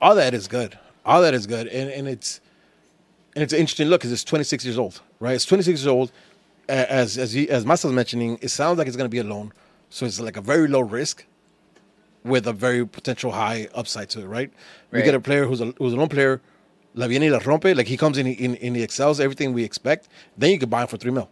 All 0.00 0.14
that 0.14 0.34
is 0.34 0.48
good. 0.48 0.78
All 1.04 1.22
that 1.22 1.34
is 1.34 1.46
good, 1.46 1.66
and 1.68 1.90
and 1.90 2.08
it's 2.08 2.40
and 3.34 3.42
it's 3.42 3.52
an 3.52 3.58
interesting 3.58 3.88
look 3.88 4.00
because 4.00 4.12
it's 4.12 4.24
26 4.24 4.64
years 4.64 4.78
old, 4.78 5.00
right? 5.20 5.34
It's 5.34 5.44
26 5.44 5.80
years 5.80 5.86
old. 5.86 6.12
As 6.68 7.18
as 7.18 7.32
he, 7.32 7.48
as 7.50 7.64
Masa's 7.64 7.92
mentioning, 7.92 8.38
it 8.40 8.48
sounds 8.48 8.78
like 8.78 8.86
it's 8.86 8.96
going 8.96 9.04
to 9.10 9.14
be 9.14 9.18
a 9.18 9.24
loan, 9.24 9.52
so 9.90 10.06
it's 10.06 10.18
like 10.20 10.36
a 10.36 10.40
very 10.40 10.66
low 10.66 10.80
risk 10.80 11.26
with 12.24 12.46
a 12.46 12.52
very 12.54 12.86
potential 12.86 13.32
high 13.32 13.68
upside 13.74 14.08
to 14.10 14.20
it, 14.20 14.26
right? 14.26 14.50
We 14.90 14.98
Right. 14.98 15.04
get 15.04 15.14
a 15.14 15.20
player 15.20 15.44
who's 15.46 15.60
a 15.60 15.74
who's 15.78 15.92
a 15.92 15.96
loan 15.96 16.08
player, 16.08 16.40
la 16.94 17.06
viene 17.06 17.24
y 17.26 17.28
la 17.30 17.38
rompe, 17.40 17.76
like 17.76 17.86
he 17.86 17.96
comes 17.98 18.16
in 18.16 18.26
in, 18.26 18.54
in 18.56 18.74
he 18.74 18.82
excels 18.82 19.20
everything 19.20 19.52
we 19.52 19.62
expect. 19.62 20.08
Then 20.38 20.50
you 20.52 20.58
could 20.58 20.70
buy 20.70 20.82
him 20.82 20.88
for 20.88 20.96
three 20.96 21.10
mil. 21.10 21.28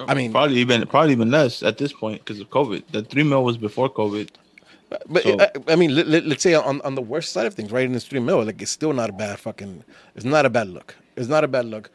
Oh, 0.00 0.06
I 0.08 0.14
mean, 0.14 0.32
probably 0.32 0.56
even 0.56 0.84
probably 0.86 1.12
even 1.12 1.30
less 1.30 1.62
at 1.62 1.78
this 1.78 1.92
point 1.92 2.24
because 2.24 2.40
of 2.40 2.50
COVID. 2.50 2.82
The 2.90 3.02
three 3.04 3.22
mil 3.22 3.44
was 3.44 3.56
before 3.56 3.88
COVID. 3.88 4.30
But 5.08 5.22
So- 5.22 5.36
I, 5.40 5.50
I 5.72 5.76
mean, 5.76 5.94
let, 5.94 6.06
let, 6.08 6.24
us 6.26 6.42
say 6.42 6.54
on, 6.54 6.80
on 6.82 6.96
the 6.96 7.00
worst 7.02 7.32
side 7.32 7.46
of 7.46 7.54
things, 7.54 7.70
right 7.72 7.84
in 7.86 7.92
this 7.92 8.04
three 8.04 8.20
mil, 8.20 8.44
like 8.44 8.60
it's 8.60 8.70
still 8.72 8.92
not 8.92 9.08
a 9.10 9.12
bad 9.12 9.38
fucking. 9.38 9.84
It's 10.16 10.24
not 10.24 10.44
a 10.44 10.50
bad 10.50 10.68
look. 10.68 10.96
It's 11.16 11.28
not 11.28 11.44
a 11.44 11.48
bad 11.48 11.66
look. 11.66 11.90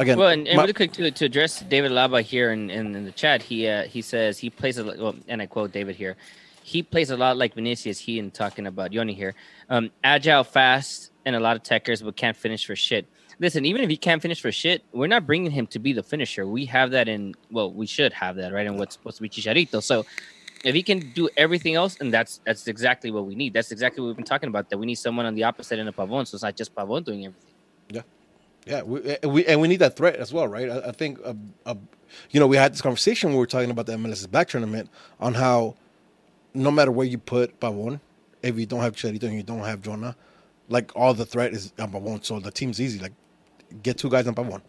Again, 0.00 0.16
Well, 0.18 0.28
and, 0.28 0.46
and 0.46 0.56
my- 0.56 0.62
really 0.62 0.72
quick 0.74 0.92
to, 0.92 1.10
to 1.10 1.24
address 1.24 1.60
David 1.60 1.90
Laba 1.90 2.22
here 2.22 2.52
in, 2.52 2.70
in, 2.70 2.94
in 2.94 3.04
the 3.04 3.12
chat, 3.12 3.42
he 3.42 3.66
uh, 3.66 3.82
he 3.84 4.00
says 4.02 4.38
he 4.38 4.48
plays 4.50 4.78
a 4.78 4.84
lot, 4.84 4.98
well, 4.98 5.16
and 5.26 5.42
I 5.42 5.46
quote 5.46 5.72
David 5.72 5.96
here, 5.96 6.16
he 6.62 6.82
plays 6.82 7.10
a 7.10 7.16
lot 7.16 7.36
like 7.36 7.54
Vinicius. 7.54 7.98
He 7.98 8.18
and 8.20 8.32
talking 8.32 8.66
about 8.66 8.92
Yony 8.92 9.14
here, 9.14 9.34
um, 9.68 9.90
agile, 10.04 10.44
fast, 10.44 11.10
and 11.24 11.34
a 11.34 11.40
lot 11.40 11.56
of 11.56 11.62
techers, 11.64 12.04
but 12.04 12.14
can't 12.16 12.36
finish 12.36 12.64
for 12.64 12.76
shit. 12.76 13.06
Listen, 13.40 13.64
even 13.64 13.82
if 13.82 13.88
he 13.90 13.96
can't 13.96 14.20
finish 14.22 14.40
for 14.40 14.50
shit, 14.52 14.82
we're 14.92 15.06
not 15.06 15.24
bringing 15.26 15.50
him 15.52 15.66
to 15.68 15.78
be 15.78 15.92
the 15.92 16.02
finisher. 16.02 16.44
We 16.46 16.64
have 16.66 16.90
that 16.90 17.06
in, 17.08 17.34
well, 17.52 17.70
we 17.72 17.86
should 17.86 18.12
have 18.12 18.34
that 18.36 18.52
right 18.52 18.66
in 18.66 18.76
what's 18.78 18.94
supposed 18.96 19.16
to 19.18 19.22
be 19.22 19.28
Chicharito. 19.28 19.80
So 19.82 20.04
If 20.64 20.74
he 20.74 20.82
can 20.82 21.12
do 21.14 21.28
everything 21.36 21.74
else, 21.76 21.96
and 22.00 22.12
that's 22.12 22.40
that's 22.44 22.66
exactly 22.66 23.10
what 23.12 23.26
we 23.26 23.34
need. 23.36 23.52
That's 23.54 23.70
exactly 23.70 24.00
what 24.00 24.08
we've 24.08 24.16
been 24.16 24.24
talking 24.24 24.48
about. 24.48 24.70
That 24.70 24.78
we 24.78 24.86
need 24.86 24.96
someone 24.96 25.24
on 25.26 25.34
the 25.36 25.44
opposite 25.44 25.78
end 25.78 25.88
of 25.88 25.94
Pavon, 25.94 26.26
so 26.26 26.34
it's 26.34 26.42
not 26.42 26.56
just 26.56 26.74
Pavon 26.74 27.04
doing 27.04 27.26
everything. 27.26 27.54
Yeah, 27.90 28.02
we, 28.84 29.16
and 29.22 29.32
we 29.32 29.46
and 29.46 29.60
we 29.60 29.68
need 29.68 29.78
that 29.78 29.96
threat 29.96 30.16
as 30.16 30.32
well, 30.32 30.46
right? 30.48 30.68
I, 30.68 30.88
I 30.88 30.92
think, 30.92 31.18
uh, 31.24 31.34
uh, 31.66 31.74
you 32.30 32.40
know, 32.40 32.46
we 32.46 32.56
had 32.56 32.72
this 32.72 32.82
conversation. 32.82 33.30
when 33.30 33.36
We 33.36 33.40
were 33.40 33.46
talking 33.46 33.70
about 33.70 33.86
the 33.86 33.92
MLS's 33.94 34.26
back 34.26 34.48
tournament 34.48 34.90
on 35.20 35.34
how 35.34 35.76
no 36.54 36.70
matter 36.70 36.90
where 36.90 37.06
you 37.06 37.18
put 37.18 37.58
Pavon, 37.60 38.00
if 38.42 38.58
you 38.58 38.66
don't 38.66 38.80
have 38.80 38.94
Chicharito 38.94 39.24
and 39.24 39.34
you 39.34 39.42
don't 39.42 39.60
have 39.60 39.82
Jonah, 39.82 40.16
like 40.68 40.94
all 40.96 41.14
the 41.14 41.26
threat 41.26 41.52
is 41.52 41.72
on 41.78 41.92
Pavon. 41.92 42.24
So 42.24 42.40
the 42.40 42.50
team's 42.50 42.80
easy. 42.80 42.98
Like 42.98 43.12
get 43.82 43.98
two 43.98 44.10
guys 44.10 44.26
on 44.26 44.34
Pavon. 44.34 44.60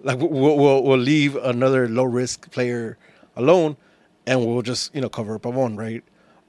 Like 0.00 0.18
we'll, 0.18 0.56
we'll 0.56 0.82
we'll 0.82 0.98
leave 0.98 1.36
another 1.36 1.88
low 1.88 2.04
risk 2.04 2.50
player 2.50 2.98
alone, 3.36 3.76
and 4.26 4.44
we'll 4.44 4.62
just 4.62 4.94
you 4.94 5.00
know 5.00 5.08
cover 5.08 5.38
Pavon, 5.38 5.78
right? 5.78 6.02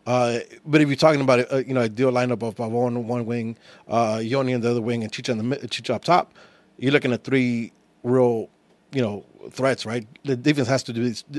Uh, 0.07 0.39
but 0.65 0.79
if 0.79 0.87
you're 0.87 0.95
talking 0.95 1.19
about 1.19 1.51
uh, 1.51 1.57
you 1.57 1.73
know, 1.73 1.81
a 1.81 1.89
lineup 1.89 2.41
of 2.41 2.55
Pavon 2.55 2.87
on 2.87 3.07
one 3.07 3.25
wing, 3.25 3.57
uh, 3.89 4.15
Yony 4.15 4.55
on 4.55 4.61
the 4.61 4.71
other 4.71 4.81
wing, 4.81 5.03
and 5.03 5.11
Chicha 5.11 5.33
in 5.33 5.49
the 5.49 5.67
Chicha 5.67 5.95
up 5.95 6.05
top, 6.05 6.33
you're 6.77 6.91
looking 6.91 7.11
at 7.13 7.23
three 7.23 7.71
real, 8.03 8.49
you 8.91 9.01
know, 9.01 9.25
threats, 9.51 9.85
right? 9.85 10.05
The 10.23 10.35
defense 10.35 10.67
has 10.67 10.83
to 10.83 10.93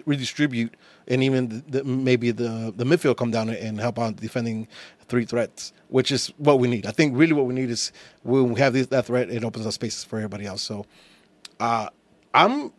redistribute, 0.07 0.75
and 1.07 1.23
even 1.23 1.49
the, 1.49 1.79
the, 1.79 1.85
maybe 1.85 2.31
the 2.31 2.73
the 2.77 2.85
midfield 2.85 3.17
come 3.17 3.31
down 3.31 3.49
and 3.51 3.81
help 3.81 3.99
out 3.99 4.17
defending 4.17 4.69
three 5.09 5.25
threats, 5.25 5.73
which 5.89 6.11
is 6.13 6.29
what 6.39 6.59
we 6.59 6.69
need. 6.69 6.87
I 6.87 6.91
think 6.91 7.17
really 7.17 7.33
what 7.33 7.47
we 7.47 7.55
need 7.55 7.71
is 7.71 7.93
when 8.23 8.53
we 8.53 8.61
have 8.61 8.73
this, 8.73 8.89
that 8.89 9.07
threat, 9.07 9.31
it 9.31 9.45
opens 9.45 9.67
up 9.67 9.73
spaces 9.73 10.05
for 10.05 10.17
everybody 10.17 10.47
else. 10.47 10.63
So, 10.63 10.87
uh, 11.61 11.89
I'm 12.35 12.73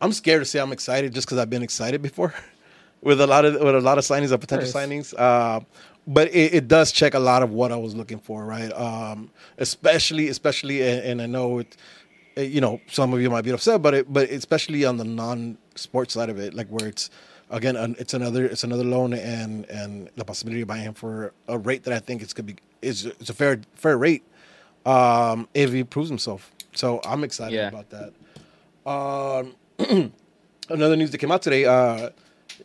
I'm 0.00 0.12
scared 0.12 0.40
to 0.42 0.44
say 0.44 0.58
I'm 0.58 0.72
excited 0.72 1.12
just 1.14 1.26
because 1.26 1.38
I've 1.38 1.50
been 1.50 1.62
excited 1.62 2.02
before 2.02 2.34
with 3.02 3.20
a 3.20 3.26
lot 3.26 3.44
of 3.44 3.54
with 3.54 3.74
a 3.74 3.80
lot 3.80 3.98
of 3.98 4.04
signings, 4.04 4.32
of 4.32 4.40
potential 4.40 4.66
Nice. 4.66 4.74
signings. 4.74 5.14
Uh, 5.18 5.60
but 6.06 6.28
it, 6.34 6.54
it 6.54 6.68
does 6.68 6.92
check 6.92 7.14
a 7.14 7.18
lot 7.18 7.42
of 7.42 7.50
what 7.50 7.70
I 7.72 7.76
was 7.76 7.94
looking 7.94 8.18
for, 8.18 8.44
right? 8.44 8.72
Um, 8.72 9.30
especially, 9.58 10.28
especially, 10.28 10.82
and, 10.82 11.00
and 11.04 11.22
I 11.22 11.26
know 11.26 11.58
it. 11.60 11.76
uh, 12.36 12.40
You 12.42 12.60
know, 12.60 12.80
some 12.90 13.12
of 13.14 13.20
you 13.20 13.30
might 13.30 13.44
be 13.44 13.50
upset 13.50 13.82
but 13.82 13.94
it, 13.94 14.12
but 14.12 14.28
especially 14.30 14.84
on 14.84 14.96
the 14.96 15.04
non-sports 15.04 16.14
side 16.14 16.30
of 16.30 16.38
it, 16.38 16.54
like 16.54 16.68
where 16.68 16.88
it's 16.88 17.10
again, 17.50 17.76
an- 17.76 17.96
it's 17.98 18.14
another, 18.14 18.44
it's 18.46 18.64
another 18.64 18.84
loan, 18.84 19.12
and 19.12 19.64
and 19.66 20.08
the 20.16 20.24
possibility 20.24 20.62
of 20.62 20.68
buying 20.68 20.84
him 20.84 20.94
for 20.94 21.32
a 21.48 21.58
rate 21.58 21.82
that 21.84 21.92
I 21.94 21.98
think 22.00 22.22
it's 22.22 22.32
could 22.32 22.46
be 22.46 22.56
is 22.80 23.04
it's 23.06 23.30
a 23.30 23.34
fair 23.34 23.60
fair 23.74 23.96
rate 23.98 24.22
um, 24.86 25.46
if 25.54 25.72
he 25.72 25.84
proves 25.84 26.08
himself. 26.08 26.50
So 26.74 27.00
I'm 27.04 27.22
excited 27.24 27.54
Yeah. 27.54 27.68
about 27.68 27.88
that. 27.90 28.12
Um, 28.86 29.54
another 30.68 30.96
news 30.96 31.10
that 31.10 31.18
came 31.18 31.30
out 31.30 31.42
today: 31.42 31.64
uh, 31.66 32.10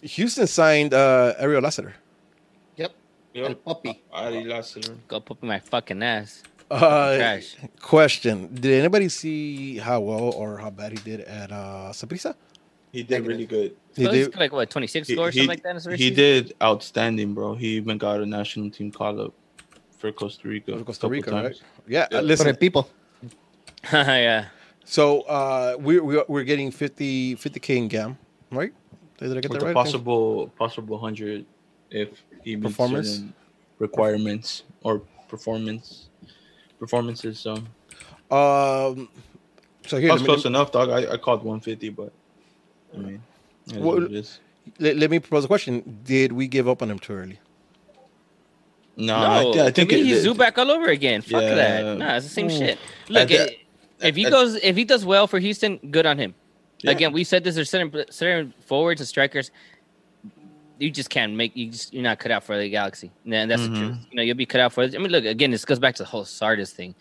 Houston 0.01 0.47
signed 0.47 0.93
uh, 0.93 1.33
Ariel 1.37 1.61
Lassiter. 1.61 1.93
Yep. 3.37 3.49
El 3.49 3.55
puppy. 3.55 4.01
Ari 4.11 4.43
Lassiter. 4.45 4.95
Go 5.07 5.19
put 5.19 5.41
my 5.43 5.59
fucking 5.59 6.01
ass. 6.01 6.41
Uh, 6.71 7.15
Trash. 7.17 7.55
question: 7.79 8.49
Did 8.53 8.73
anybody 8.81 9.07
see 9.09 9.77
how 9.77 10.01
well 10.01 10.33
or 10.33 10.57
how 10.57 10.69
bad 10.71 10.91
he 10.91 10.97
did 10.97 11.21
at 11.21 11.51
uh, 11.51 11.91
Saprissa? 11.93 12.33
He 12.91 13.03
did 13.03 13.25
really 13.27 13.45
good. 13.45 13.75
He 13.95 14.03
So 14.05 14.11
he's 14.11 14.27
did. 14.27 14.35
like 14.39 14.51
what 14.51 14.69
26 14.69 15.07
He, 15.07 15.13
scores, 15.13 15.33
he- 15.35 15.41
something 15.41 15.49
like 15.49 15.63
that. 15.63 15.75
In 15.85 15.91
he 15.91 15.97
season? 16.09 16.15
did 16.15 16.53
outstanding, 16.61 17.33
bro. 17.33 17.53
He 17.55 17.77
even 17.77 17.97
got 17.97 18.19
a 18.21 18.25
national 18.25 18.71
team 18.71 18.91
call 18.91 19.21
up 19.21 19.33
for 19.99 20.11
Costa 20.11 20.47
Rica. 20.47 20.77
for 20.79 20.83
Costa 20.83 21.07
Rica, 21.07 21.29
times. 21.31 21.43
right? 21.45 21.61
Yeah. 21.87 22.07
Yeah. 22.11 22.17
uh, 22.17 22.21
For 22.21 22.25
listen. 22.25 22.47
the 22.47 22.53
people. 22.55 22.89
yeah. 23.93 24.45
So 24.83 25.21
uh, 25.21 25.75
we're 25.79 26.03
we're 26.03 26.25
we're 26.27 26.43
getting 26.43 26.71
50 26.71 27.35
k 27.61 27.77
in 27.77 27.87
GAM, 27.87 28.17
right? 28.51 28.73
Did 29.19 29.31
I 29.37 29.41
get 29.41 29.49
With 29.51 29.59
that 29.59 29.63
a 29.63 29.67
right? 29.67 29.75
possible 29.75 30.47
possible 30.57 30.97
hundred 30.97 31.45
if 31.91 32.09
he 32.47 32.57
Performance? 32.57 33.21
requirements 33.79 34.63
or 34.83 35.01
performance 35.27 36.09
performances. 36.79 37.39
So 37.39 37.53
Um. 38.35 39.09
So 39.85 39.97
here, 39.97 40.07
that 40.09 40.13
was 40.15 40.21
close 40.23 40.43
me, 40.43 40.49
enough, 40.49 40.71
dog. 40.71 40.89
I, 40.89 41.13
I 41.13 41.17
called 41.17 41.43
one 41.43 41.59
fifty, 41.61 41.89
but 41.89 42.11
I 42.93 42.97
mean, 42.97 43.21
it 43.67 43.71
is 43.73 43.77
Well, 43.77 43.95
what 43.95 44.03
it 44.03 44.13
is. 44.13 44.39
let, 44.79 44.97
let 44.97 45.09
me 45.09 45.19
propose 45.19 45.45
a 45.45 45.47
question. 45.47 46.01
Did 46.03 46.33
we 46.33 46.47
give 46.47 46.67
up 46.67 46.81
on 46.81 46.91
him 46.91 46.99
too 46.99 47.13
early? 47.13 47.39
No, 48.97 49.05
no, 49.19 49.49
I, 49.51 49.53
thi- 49.53 49.61
I 49.61 49.71
think 49.71 49.91
it- 49.93 50.03
he's 50.03 50.25
it- 50.25 50.27
Zubak 50.29 50.57
all 50.57 50.71
over 50.71 50.87
again. 50.87 51.21
Fuck 51.21 51.41
Yeah. 51.41 51.55
that. 51.55 51.97
Nah, 51.97 52.15
it's 52.17 52.25
the 52.25 52.31
same 52.33 52.49
Mm. 52.49 52.57
shit. 52.57 52.79
Look, 53.09 53.31
I- 53.31 53.35
it- 53.35 53.59
if 54.01 54.15
he 54.15 54.23
goes, 54.25 54.55
if 54.55 54.75
he 54.75 54.83
does 54.85 55.05
well 55.05 55.25
for 55.27 55.39
Houston, 55.39 55.77
good 55.91 56.05
on 56.05 56.17
him. 56.17 56.33
Yeah. 56.81 56.91
Again, 56.91 57.13
we 57.13 57.23
said 57.23 57.43
this. 57.43 57.55
There's 57.55 57.69
certain 57.69 58.05
certain 58.09 58.53
forwards 58.65 58.99
and 59.01 59.07
strikers. 59.07 59.51
You 60.79 60.91
just 60.91 61.09
can't 61.09 61.33
make 61.33 61.55
you. 61.55 61.71
Just, 61.71 61.93
you're 61.93 62.03
not 62.03 62.19
cut 62.19 62.31
out 62.31 62.43
for 62.43 62.57
the 62.57 62.69
Galaxy, 62.69 63.11
and 63.25 63.49
that's 63.49 63.61
Mhm. 63.63 63.73
the 63.73 63.79
truth. 63.79 63.97
You 64.11 64.15
know, 64.17 64.23
you'll 64.23 64.35
be 64.35 64.45
cut 64.45 64.61
out 64.61 64.73
for. 64.73 64.83
It. 64.83 64.95
I 64.95 64.97
mean, 64.99 65.11
look 65.11 65.25
again. 65.25 65.51
This 65.51 65.65
goes 65.65 65.79
back 65.79 65.95
to 65.95 66.03
the 66.03 66.09
whole 66.09 66.23
Zardes 66.23 66.71
thing. 66.71 66.93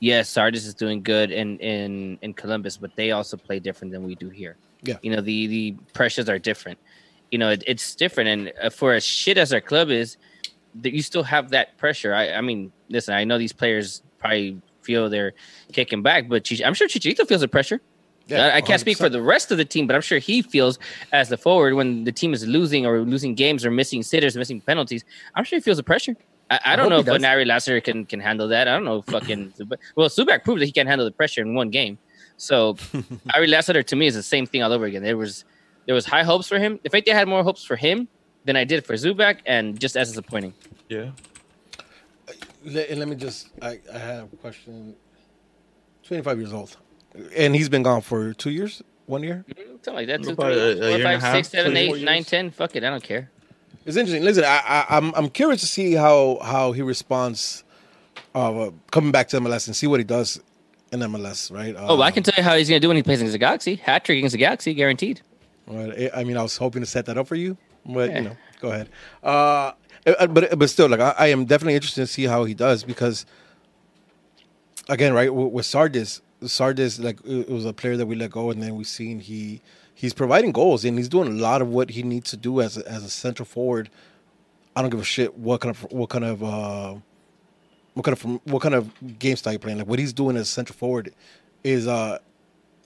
Yes, 0.00 0.32
Zardes 0.32 0.56
is 0.66 0.74
doing 0.74 1.02
good 1.02 1.30
in 1.30 1.58
in 1.58 2.18
in 2.22 2.32
Columbus, 2.34 2.76
but 2.76 2.94
they 2.96 3.10
also 3.10 3.36
play 3.36 3.58
different 3.58 3.92
than 3.92 4.04
we 4.04 4.14
do 4.14 4.28
here. 4.30 4.56
Yeah. 4.82 4.96
you 5.02 5.10
know 5.10 5.20
the 5.20 5.46
the 5.48 5.74
pressures 5.92 6.28
are 6.28 6.38
different. 6.38 6.78
You 7.32 7.38
know, 7.38 7.50
it, 7.50 7.64
it's 7.66 7.94
different, 7.96 8.28
and 8.30 8.52
uh, 8.62 8.70
for 8.70 8.94
as 8.94 9.04
shit 9.04 9.36
as 9.36 9.52
our 9.52 9.60
club 9.60 9.90
is, 9.90 10.16
that 10.82 10.92
you 10.94 11.02
still 11.02 11.24
have 11.24 11.50
that 11.50 11.76
pressure. 11.76 12.14
I, 12.14 12.32
I 12.32 12.40
mean, 12.40 12.72
listen, 12.88 13.12
I 13.14 13.24
know 13.24 13.36
these 13.38 13.52
players 13.52 14.02
probably 14.18 14.62
feel 14.82 15.10
they're 15.10 15.34
kicking 15.72 16.02
back, 16.02 16.28
but 16.28 16.48
I'm 16.64 16.72
sure 16.74 16.88
Chicharito 16.88 17.26
feels 17.28 17.40
the 17.42 17.48
pressure. 17.48 17.80
I, 18.30 18.56
I 18.56 18.60
can't 18.60 18.80
speak 18.80 18.98
for 18.98 19.08
the 19.08 19.22
rest 19.22 19.50
of 19.50 19.58
the 19.58 19.64
team, 19.64 19.86
but 19.86 19.96
I'm 19.96 20.02
sure 20.02 20.18
he 20.18 20.42
feels 20.42 20.78
as 21.12 21.28
the 21.28 21.36
forward 21.36 21.74
when 21.74 22.04
the 22.04 22.12
team 22.12 22.34
is 22.34 22.46
losing 22.46 22.86
or 22.86 23.00
losing 23.00 23.34
games 23.34 23.64
or 23.64 23.70
missing 23.70 24.02
sitters, 24.02 24.36
missing 24.36 24.60
penalties. 24.60 25.04
I'm 25.34 25.44
sure 25.44 25.58
he 25.58 25.62
feels 25.62 25.78
the 25.78 25.82
pressure. 25.82 26.16
I, 26.50 26.56
I 26.56 26.72
I 26.72 26.76
don't 26.76 26.84
hope 26.84 26.90
know 26.90 26.98
if 27.00 27.06
does. 27.06 27.22
Nari 27.22 27.44
Lasser 27.44 27.80
can 27.80 28.04
can 28.04 28.20
handle 28.20 28.48
that. 28.48 28.68
I 28.68 28.72
don't 28.72 28.84
know 28.84 28.98
if 28.98 29.06
fucking 29.06 29.54
well, 29.96 30.08
Zubak 30.08 30.44
proved 30.44 30.60
that 30.60 30.66
he 30.66 30.72
can 30.72 30.86
handle 30.86 31.04
the 31.04 31.12
pressure 31.12 31.42
in 31.42 31.54
one 31.54 31.70
game. 31.70 31.98
So 32.36 32.76
Ari 33.34 33.48
Lassiter 33.48 33.82
to 33.82 33.96
me 33.96 34.06
is 34.06 34.14
the 34.14 34.22
same 34.22 34.46
thing 34.46 34.62
all 34.62 34.72
over 34.72 34.84
again. 34.84 35.02
There 35.02 35.16
was 35.16 35.44
there 35.86 35.94
was 35.94 36.06
high 36.06 36.22
hopes 36.22 36.48
for 36.48 36.58
him. 36.58 36.78
If 36.84 36.94
I 36.94 37.02
had 37.06 37.28
more 37.28 37.42
hopes 37.42 37.64
for 37.64 37.76
him 37.76 38.08
than 38.44 38.56
I 38.56 38.64
did 38.64 38.86
for 38.86 38.94
Zubak, 38.94 39.38
and 39.46 39.78
just 39.78 39.96
as 39.96 40.08
disappointing. 40.08 40.54
yeah. 40.88 41.10
Uh, 42.28 42.32
let, 42.64 42.96
let 42.96 43.08
me 43.08 43.16
just. 43.16 43.48
I, 43.62 43.78
I 43.92 43.98
have 43.98 44.32
a 44.32 44.36
question. 44.36 44.94
Twenty 46.02 46.22
five 46.22 46.38
years 46.38 46.52
old, 46.52 46.76
and 47.36 47.54
he's 47.54 47.68
been 47.68 47.82
gone 47.82 48.00
for 48.02 48.32
two 48.34 48.50
years, 48.50 48.82
one 49.06 49.22
year. 49.22 49.44
Something 49.82 49.94
like 49.94 50.06
that. 50.08 50.22
Two, 50.22 50.34
three, 50.34 50.44
a- 50.44 50.72
a 50.72 50.74
four, 50.76 50.84
year 50.88 50.92
and 50.94 51.02
a 51.02 51.04
five, 51.04 51.20
half, 51.20 51.34
six, 51.36 51.48
seven, 51.50 51.72
three, 51.72 51.80
eight, 51.80 51.88
four 51.88 51.96
nine, 51.98 52.16
years. 52.16 52.26
ten. 52.28 52.50
Fuck 52.50 52.76
it, 52.76 52.84
I 52.84 52.90
don't 52.90 53.02
care. 53.02 53.30
It's 53.86 53.96
interesting. 53.96 54.22
Listen, 54.24 54.44
I, 54.44 54.60
I, 54.64 54.96
I'm 54.96 55.14
I'm 55.14 55.28
curious 55.30 55.60
to 55.62 55.66
see 55.66 55.94
how 55.94 56.38
how 56.42 56.72
he 56.72 56.82
responds, 56.82 57.64
uh, 58.34 58.70
coming 58.90 59.12
back 59.12 59.28
to 59.28 59.40
MLS 59.40 59.66
and 59.66 59.74
see 59.74 59.86
what 59.86 59.98
he 60.00 60.04
does 60.04 60.40
in 60.92 61.00
MLS. 61.00 61.50
Right. 61.50 61.74
Oh, 61.76 61.86
well, 61.96 62.02
I 62.02 62.08
Um, 62.08 62.12
can 62.12 62.22
tell 62.22 62.34
you 62.36 62.42
how 62.42 62.56
he's 62.56 62.68
gonna 62.68 62.80
do 62.80 62.88
when 62.88 62.96
he 62.98 63.02
plays 63.02 63.20
against 63.20 63.32
the 63.32 63.38
Galaxy. 63.38 63.76
Hat 63.76 64.04
trick 64.04 64.18
against 64.18 64.32
the 64.32 64.38
Galaxy, 64.38 64.74
guaranteed. 64.74 65.22
Right. 65.66 66.10
I 66.14 66.24
mean, 66.24 66.36
I 66.36 66.42
was 66.42 66.56
hoping 66.56 66.82
to 66.82 66.86
set 66.86 67.06
that 67.06 67.16
up 67.18 67.26
for 67.28 67.34
you, 67.36 67.56
but 67.86 68.10
Yeah. 68.10 68.18
you 68.18 68.24
know, 68.28 68.36
go 68.60 68.68
ahead. 68.72 68.88
Uh, 69.22 69.72
uh, 70.06 70.26
but 70.26 70.58
but 70.58 70.68
still, 70.70 70.88
like 70.88 71.00
I, 71.00 71.14
I 71.18 71.26
am 71.28 71.44
definitely 71.46 71.74
interested 71.74 72.02
to 72.02 72.06
see 72.06 72.24
how 72.24 72.44
he 72.44 72.52
does 72.54 72.84
because, 72.84 73.24
again, 74.88 75.12
right 75.14 75.32
with, 75.34 75.52
with 75.52 75.66
Zardes, 75.66 76.20
Zardes 76.42 77.02
like 77.02 77.18
it 77.24 77.48
was 77.48 77.64
a 77.64 77.72
player 77.72 77.96
that 77.96 78.06
we 78.06 78.14
let 78.14 78.30
go, 78.30 78.50
and 78.50 78.62
then 78.62 78.76
we've 78.76 78.86
seen 78.86 79.20
he 79.20 79.60
he's 79.94 80.14
providing 80.14 80.52
goals 80.52 80.84
and 80.84 80.96
he's 80.96 81.08
doing 81.08 81.26
a 81.26 81.32
lot 81.32 81.60
of 81.60 81.68
what 81.68 81.90
he 81.90 82.04
needs 82.04 82.30
to 82.30 82.36
do 82.36 82.60
as 82.60 82.76
a, 82.76 82.88
as 82.88 83.02
a 83.04 83.10
central 83.10 83.46
forward. 83.46 83.90
I 84.76 84.80
don't 84.80 84.90
give 84.90 85.00
a 85.00 85.04
shit 85.04 85.36
what 85.36 85.60
kind 85.60 85.74
of 85.74 85.82
what 85.90 86.08
kind 86.08 86.24
of 86.24 86.44
uh, 86.44 86.94
what 87.94 88.04
kind 88.04 88.16
of 88.16 88.40
what 88.44 88.62
kind 88.62 88.74
of 88.74 89.18
game 89.18 89.36
style 89.36 89.54
you're 89.54 89.60
playing. 89.60 89.78
Like 89.78 89.88
what 89.88 89.98
he's 89.98 90.12
doing 90.12 90.36
as 90.36 90.42
a 90.42 90.50
central 90.50 90.76
forward 90.76 91.12
is 91.64 91.88
uh 91.88 92.18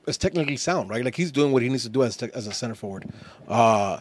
is 0.06 0.16
technically 0.16 0.56
sound, 0.56 0.90
right? 0.90 1.04
Like 1.04 1.14
he's 1.14 1.30
doing 1.30 1.52
what 1.52 1.62
he 1.62 1.68
needs 1.68 1.82
to 1.84 1.88
do 1.88 2.02
as 2.02 2.16
te- 2.16 2.30
as 2.34 2.46
a 2.46 2.52
center 2.52 2.74
forward. 2.74 3.10
Uh, 3.46 4.00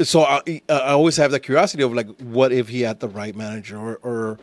so 0.00 0.22
I, 0.22 0.62
I 0.68 0.92
always 0.92 1.16
have 1.18 1.30
that 1.32 1.40
curiosity 1.40 1.82
of 1.82 1.92
like, 1.92 2.08
what 2.20 2.52
if 2.52 2.68
he 2.68 2.82
had 2.82 3.00
the 3.00 3.08
right 3.08 3.36
manager, 3.36 3.78
or, 3.78 3.96
or 3.96 4.38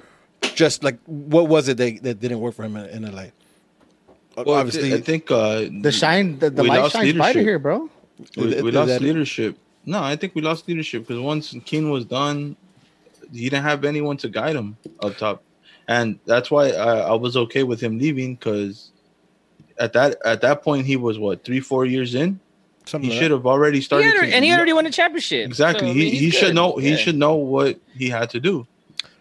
just 0.53 0.83
like 0.83 0.99
what 1.05 1.47
was 1.47 1.67
it 1.67 1.77
that, 1.77 2.03
that 2.03 2.19
didn't 2.19 2.39
work 2.39 2.53
for 2.55 2.63
him 2.63 2.75
in, 2.75 3.05
in 3.05 3.15
LA? 3.15 3.27
Well, 4.45 4.55
Obviously, 4.55 4.93
I 4.93 5.01
think 5.01 5.31
uh, 5.31 5.65
The 5.81 5.91
shine, 5.91 6.37
the, 6.37 6.49
the 6.49 6.63
light 6.63 6.81
lost 6.81 6.93
shines 6.93 7.13
brighter 7.13 7.39
here, 7.41 7.57
bro. 7.57 7.89
we, 8.35 8.61
we 8.61 8.71
lost 8.71 9.01
leadership. 9.01 9.57
No, 9.85 10.03
I 10.03 10.15
think 10.15 10.35
we 10.35 10.41
lost 10.41 10.67
leadership 10.67 11.03
because 11.07 11.19
once 11.19 11.55
Keane 11.65 11.89
was 11.89 12.05
done, 12.05 12.55
he 13.33 13.49
didn't 13.49 13.63
have 13.63 13.83
anyone 13.83 14.17
to 14.17 14.29
guide 14.29 14.55
him 14.55 14.77
up 15.01 15.17
top, 15.17 15.43
and 15.87 16.19
that's 16.25 16.51
why 16.51 16.69
I, 16.71 16.99
I 16.99 17.13
was 17.13 17.35
okay 17.35 17.63
with 17.63 17.81
him 17.81 17.97
leaving 17.97 18.35
because 18.35 18.91
at 19.79 19.93
that 19.93 20.17
at 20.25 20.41
that 20.41 20.61
point 20.61 20.85
he 20.85 20.97
was 20.97 21.17
what 21.17 21.43
three 21.43 21.59
four 21.61 21.85
years 21.85 22.15
in. 22.15 22.39
something 22.85 23.09
He 23.09 23.15
like 23.15 23.23
should 23.23 23.31
have 23.31 23.45
already 23.45 23.77
He 23.79 23.81
started, 23.83 24.05
had, 24.07 24.21
to- 24.27 24.35
and 24.35 24.45
he 24.45 24.53
already 24.53 24.73
won 24.73 24.85
a 24.85 24.91
championship. 24.91 25.45
exactly. 25.45 25.87
So, 25.87 25.91
I 25.91 25.93
he 25.93 25.99
mean, 25.99 26.11
he's 26.13 26.19
he 26.21 26.29
should 26.31 26.53
know 26.55 26.77
he 26.77 26.91
Yeah. 26.91 26.95
should 26.97 27.15
know 27.17 27.35
what 27.35 27.79
he 27.95 28.09
had 28.09 28.29
to 28.31 28.39
do. 28.39 28.67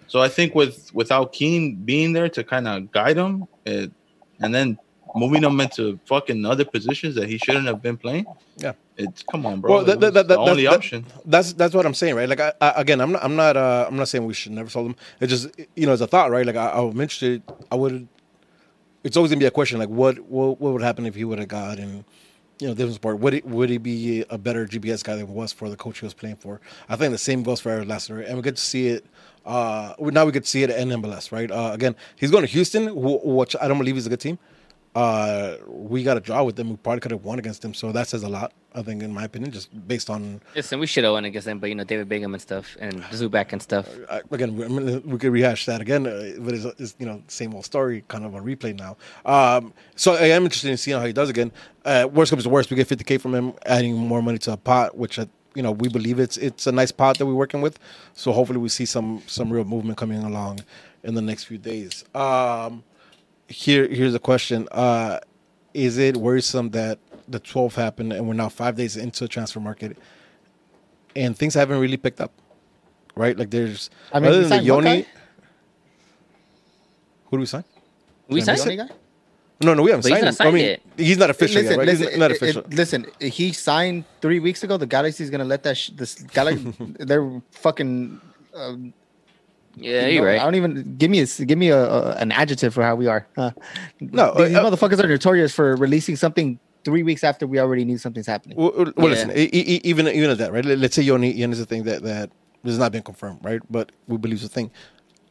So 0.09 0.21
I 0.21 0.29
think 0.29 0.55
with 0.55 0.91
without 0.95 1.33
Keane 1.33 1.77
being 1.77 2.13
there 2.13 2.29
to 2.29 2.45
kind 2.45 2.69
of 2.69 2.91
guide 2.93 3.17
him, 3.17 3.47
it, 3.65 3.91
and 4.41 4.55
then 4.55 4.79
moving 5.15 5.45
him 5.45 5.61
into 5.61 5.99
fucking 6.07 6.45
other 6.45 6.65
positions 6.65 7.15
that 7.15 7.29
he 7.29 7.39
shouldn't 7.39 7.67
have 7.67 7.83
been 7.83 7.97
playing. 7.97 8.27
Yeah. 8.57 8.73
It's 8.97 9.23
come 9.23 9.45
on, 9.45 9.61
bro. 9.61 9.75
Well, 9.75 9.85
that, 9.85 10.01
that, 10.01 10.15
that, 10.15 10.29
the 10.29 10.39
only 10.39 10.67
option. 10.67 11.05
That's 11.27 11.53
that's 11.53 11.75
what 11.75 11.85
I'm 11.85 11.95
saying, 11.95 12.15
right? 12.15 12.29
Like, 12.29 12.41
I, 12.41 12.53
I, 12.61 12.73
again, 12.77 13.01
I'm 13.01 13.13
not, 13.13 13.23
I'm 13.23 13.37
not, 13.37 13.57
uh, 13.57 13.85
I'm 13.87 13.97
not 13.97 14.09
saying 14.09 14.25
we 14.25 14.33
should 14.33 14.53
never 14.53 14.71
sell 14.71 14.85
them. 14.85 14.97
It's 15.21 15.31
just, 15.31 15.61
you 15.75 15.87
know, 15.87 15.93
as 15.93 16.01
a 16.01 16.07
thought, 16.07 16.31
right? 16.31 16.47
Like, 16.47 16.57
I, 16.57 16.71
I'm 16.71 16.99
interested. 17.01 17.43
I 17.71 17.75
would. 17.75 18.09
It's 19.05 19.17
always 19.17 19.31
gonna 19.31 19.41
be 19.41 19.47
a 19.47 19.51
question, 19.51 19.79
like, 19.79 19.89
what, 19.89 20.19
what, 20.21 20.61
what 20.61 20.73
would 20.73 20.83
happen 20.83 21.07
if 21.07 21.15
he 21.15 21.25
would 21.25 21.39
have 21.39 21.49
got 21.49 21.79
in, 21.79 22.05
you 22.59 22.69
know, 22.69 22.75
different 22.75 22.95
sport? 22.95 23.21
Would 23.21 23.35
it, 23.35 23.45
would 23.45 23.71
he 23.71 23.79
be 23.79 24.25
a 24.31 24.39
better 24.39 24.67
GPS 24.67 25.05
guy 25.05 25.15
than 25.15 25.27
he 25.27 25.33
was 25.33 25.53
for 25.53 25.69
the 25.69 25.77
coach 25.77 26.01
he 26.01 26.07
was 26.07 26.15
playing 26.15 26.37
for? 26.37 26.61
I 26.89 26.97
think 26.97 27.13
the 27.13 27.19
same 27.19 27.43
goes 27.43 27.61
for 27.61 27.71
Eric 27.71 27.89
Lassiter, 27.89 28.21
and 28.21 28.37
we 28.37 28.43
get 28.43 28.57
to 28.57 28.63
see 28.63 28.89
it. 28.89 29.07
Uh, 29.45 29.95
now 30.01 30.25
we 30.25 30.33
get 30.33 30.45
to 30.45 30.51
see 30.51 30.65
it 30.65 30.71
in 30.71 30.89
MLS, 30.89 31.31
right? 31.31 31.51
Uh, 31.51 31.71
again, 31.73 31.95
he's 32.17 32.33
going 32.33 32.43
to 32.43 32.49
Houston, 32.49 32.89
who, 32.89 33.21
which 33.23 33.55
I 33.61 33.69
don't 33.69 33.79
believe 33.79 33.97
is 33.97 34.07
a 34.07 34.11
good 34.11 34.21
team. 34.21 34.39
Uh, 34.97 35.59
we 35.69 36.03
got 36.03 36.17
a 36.17 36.21
draw 36.21 36.43
with 36.43 36.57
them. 36.57 36.71
We 36.71 36.77
probably 36.77 37.01
could 37.01 37.11
have 37.11 37.23
won 37.23 37.39
against 37.39 37.61
them, 37.61 37.75
so 37.75 37.93
that 37.93 38.09
says 38.09 38.23
a 38.23 38.31
lot. 38.31 38.55
I 38.75 38.81
think, 38.81 39.03
in 39.03 39.13
my 39.13 39.25
opinion, 39.25 39.53
just 39.53 39.69
based 39.87 40.09
on 40.09 40.41
Listen, 40.55 40.81
we 40.81 40.87
should 40.87 41.05
have 41.05 41.13
won 41.13 41.27
against 41.27 41.45
them, 41.45 41.59
but 41.59 41.69
you 41.69 41.75
know 41.75 41.85
David 41.85 42.09
Bingham 42.09 42.33
and 42.33 42.41
stuff, 42.41 42.79
and 42.81 43.03
Zubak 43.05 43.53
and 43.53 43.61
stuff. 43.61 43.87
I, 44.11 44.23
again, 44.31 44.57
we, 44.57 44.65
I 44.65 44.69
mean, 44.69 45.03
we 45.05 45.19
could 45.19 45.33
rehash 45.33 45.67
that 45.67 45.83
again, 45.83 46.07
uh, 46.07 46.33
but 46.39 46.55
it's, 46.55 46.65
it's 46.81 46.95
you 46.99 47.05
know 47.05 47.23
same 47.29 47.55
old 47.55 47.67
story, 47.67 48.05
kind 48.09 48.25
of 48.25 48.35
a 48.35 48.41
replay 48.41 48.75
now. 48.75 48.97
Um, 49.27 49.75
so 49.97 50.15
I 50.15 50.29
am 50.29 50.45
interested 50.45 50.71
in 50.71 50.79
seeing 50.79 50.99
how 50.99 51.05
he 51.05 51.13
does 51.13 51.29
again. 51.29 51.53
Uh, 51.85 52.09
worst 52.11 52.31
comes 52.31 52.45
to 52.45 52.49
worst, 52.49 52.71
we 52.71 52.77
get 52.77 52.89
50k 52.89 53.21
from 53.21 53.35
him, 53.35 53.53
adding 53.67 53.95
more 53.95 54.23
money 54.23 54.39
to 54.39 54.53
a 54.53 54.57
pot, 54.57 54.97
which 54.97 55.19
uh, 55.19 55.27
you 55.55 55.63
know 55.63 55.73
we 55.73 55.91
believe 55.91 56.19
it's 56.19 56.39
it's 56.39 56.67
a 56.67 56.73
nice 56.73 56.91
pot 56.91 57.19
that 57.19 57.27
we're 57.27 57.35
working 57.35 57.61
with. 57.61 57.79
So 58.15 58.33
hopefully 58.33 58.61
we 58.61 58.71
see 58.71 58.87
some 58.87 59.23
some 59.27 59.53
real 59.53 59.65
movement 59.67 59.99
coming 59.99 60.23
along 60.23 60.61
in 61.03 61.13
the 61.13 61.23
next 61.23 61.45
few 61.45 61.59
days. 61.59 62.03
Um, 62.15 62.83
here 63.49 63.87
here's 63.89 64.15
a 64.15 64.19
question: 64.19 64.69
uh, 64.73 65.19
Is 65.75 65.99
it 65.99 66.17
worrisome 66.17 66.71
that 66.71 66.99
the 67.29 67.41
12th 67.41 67.75
happened 67.75 68.13
and 68.13 68.27
we're 68.27 68.35
now 68.35 68.49
five 68.49 68.77
days 68.77 68.97
into 68.97 69.25
the 69.25 69.29
transfer 69.29 69.61
market, 69.61 69.97
and 71.15 71.37
things 71.37 71.55
haven't 71.55 71.79
really 71.81 71.97
picked 71.97 72.21
up? 72.21 72.33
Right, 73.15 73.37
like 73.39 73.51
there's 73.51 73.89
I 74.13 74.21
mean, 74.21 74.29
other 74.31 74.41
than 74.45 74.65
the 74.65 74.71
Yony. 74.71 75.07
Who 77.31 77.37
do 77.39 77.41
we 77.41 77.47
sign? 77.47 77.65
We 78.29 78.41
Signed 78.41 78.59
signed. 78.59 78.79
Yony 78.81 78.89
guy? 78.89 78.95
No, 79.63 79.73
no, 79.75 79.83
we 79.83 79.91
haven't 79.91 80.03
But 80.03 80.13
he's 80.23 80.37
signed 80.37 80.39
not 80.39 80.47
him. 80.47 80.49
I 80.49 80.55
mean, 80.55 80.65
yet. 80.67 80.81
he's 80.99 81.17
not 81.19 81.31
official 81.31 81.63
listen, 81.63 81.71
yet, 81.73 81.79
right? 81.79 81.87
listen, 81.87 82.09
he's 82.09 82.19
not 82.19 82.31
it- 82.31 82.37
official. 82.37 82.63
it- 82.63 82.75
listen, 82.75 83.07
he 83.21 83.53
signed 83.53 84.05
three 84.21 84.39
weeks 84.39 84.63
ago. 84.63 84.77
The 84.77 84.87
Galaxy's 84.87 85.31
gonna 85.31 85.45
let 85.47 85.63
that 85.63 85.77
sh- 85.79 85.91
this 85.95 86.15
Galaxy. 86.23 86.75
they're 86.99 87.41
fucking. 87.53 88.21
Um, 88.55 88.93
Yeah, 89.77 90.07
you 90.07 90.15
you're 90.15 90.23
know, 90.25 90.29
right. 90.31 90.41
I 90.41 90.45
don't 90.45 90.55
even 90.55 90.97
give 90.97 91.11
me 91.11 91.21
a 91.21 91.27
give 91.27 91.59
me 91.59 91.69
a, 91.69 91.79
a 91.85 92.13
an 92.17 92.33
adjective 92.33 92.73
for 92.75 92.83
how 92.83 92.95
we 92.95 93.07
are. 93.07 93.27
Huh? 93.37 93.51
No, 94.01 94.35
these 94.35 94.55
uh, 94.57 94.65
motherfuckers 94.65 95.03
are 95.03 95.07
notorious 95.09 95.53
for 95.55 95.77
releasing 95.77 96.17
something 96.17 96.59
three 96.85 97.03
weeks 97.03 97.23
after 97.25 97.47
we 97.47 97.59
already 97.59 97.85
knew 97.85 97.99
something's 97.99 98.27
happening. 98.27 98.57
Well, 98.57 98.73
well, 98.77 98.93
well, 98.97 99.09
Yeah. 99.09 99.27
listen, 99.27 99.31
even 99.33 100.09
even 100.09 100.31
at 100.31 100.39
that, 100.39 100.53
right? 100.53 100.65
Let- 100.65 100.79
Let's 100.79 100.95
say 100.97 101.03
Yony, 101.05 101.37
Yony 101.37 101.53
is 101.53 101.61
a 101.61 101.67
thing 101.67 101.83
that 101.85 102.03
that 102.05 102.31
has 102.65 102.79
not 102.79 102.91
been 102.93 103.03
confirmed, 103.03 103.41
right? 103.43 103.61
But 103.71 103.93
we 104.09 104.17
believe 104.17 104.37
it's 104.39 104.47
a 104.47 104.49
thing. 104.49 104.71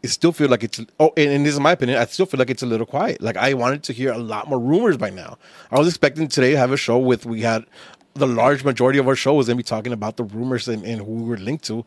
It 0.03 0.09
still 0.09 0.31
feel 0.31 0.49
like 0.49 0.63
it's 0.63 0.79
oh, 0.99 1.11
and, 1.17 1.31
and 1.31 1.45
this 1.45 1.53
is 1.55 1.59
my 1.59 1.71
opinion. 1.71 1.97
I 1.97 2.05
still 2.05 2.27
feel 2.27 2.37
like 2.37 2.51
it's 2.51 2.61
a 2.61 2.67
little 2.67 2.85
quiet. 2.85 3.21
Like 3.21 3.37
I 3.37 3.55
wanted 3.55 3.81
to 3.83 3.93
hear 3.93 4.11
a 4.11 4.17
lot 4.19 4.47
more 4.47 4.59
rumors 4.59 4.97
by 4.97 5.09
now. 5.09 5.39
I 5.71 5.79
was 5.79 5.87
expecting 5.87 6.27
today 6.27 6.51
to 6.51 6.57
have 6.57 6.71
a 6.71 6.77
show 6.77 6.99
with 6.99 7.25
we 7.25 7.41
had 7.41 7.65
the 8.13 8.27
large 8.27 8.63
majority 8.63 8.99
of 8.99 9.07
our 9.07 9.15
show 9.15 9.33
was 9.33 9.47
gonna 9.47 9.57
be 9.57 9.63
talking 9.63 9.91
about 9.91 10.17
the 10.17 10.23
rumors 10.23 10.67
and, 10.67 10.85
and 10.85 10.99
who 11.01 11.11
we 11.11 11.23
were 11.23 11.37
linked 11.37 11.65
to, 11.65 11.83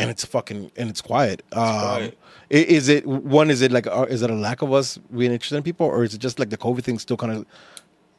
and 0.00 0.10
it's 0.10 0.24
fucking 0.24 0.70
and 0.76 0.90
it's 0.90 1.00
quiet. 1.00 1.42
Um, 1.52 1.60
quiet. 1.62 2.18
Is 2.50 2.88
it 2.88 3.06
one? 3.06 3.50
Is 3.50 3.60
it 3.62 3.70
like 3.72 3.86
uh, 3.86 4.06
is 4.08 4.22
it 4.22 4.30
a 4.30 4.34
lack 4.34 4.62
of 4.62 4.72
us 4.72 4.98
being 5.16 5.32
interested 5.32 5.56
in 5.56 5.62
people, 5.62 5.86
or 5.86 6.02
is 6.04 6.14
it 6.14 6.18
just 6.20 6.38
like 6.40 6.50
the 6.50 6.56
COVID 6.56 6.82
thing 6.82 6.98
still 6.98 7.16
kind 7.16 7.32
of 7.32 7.46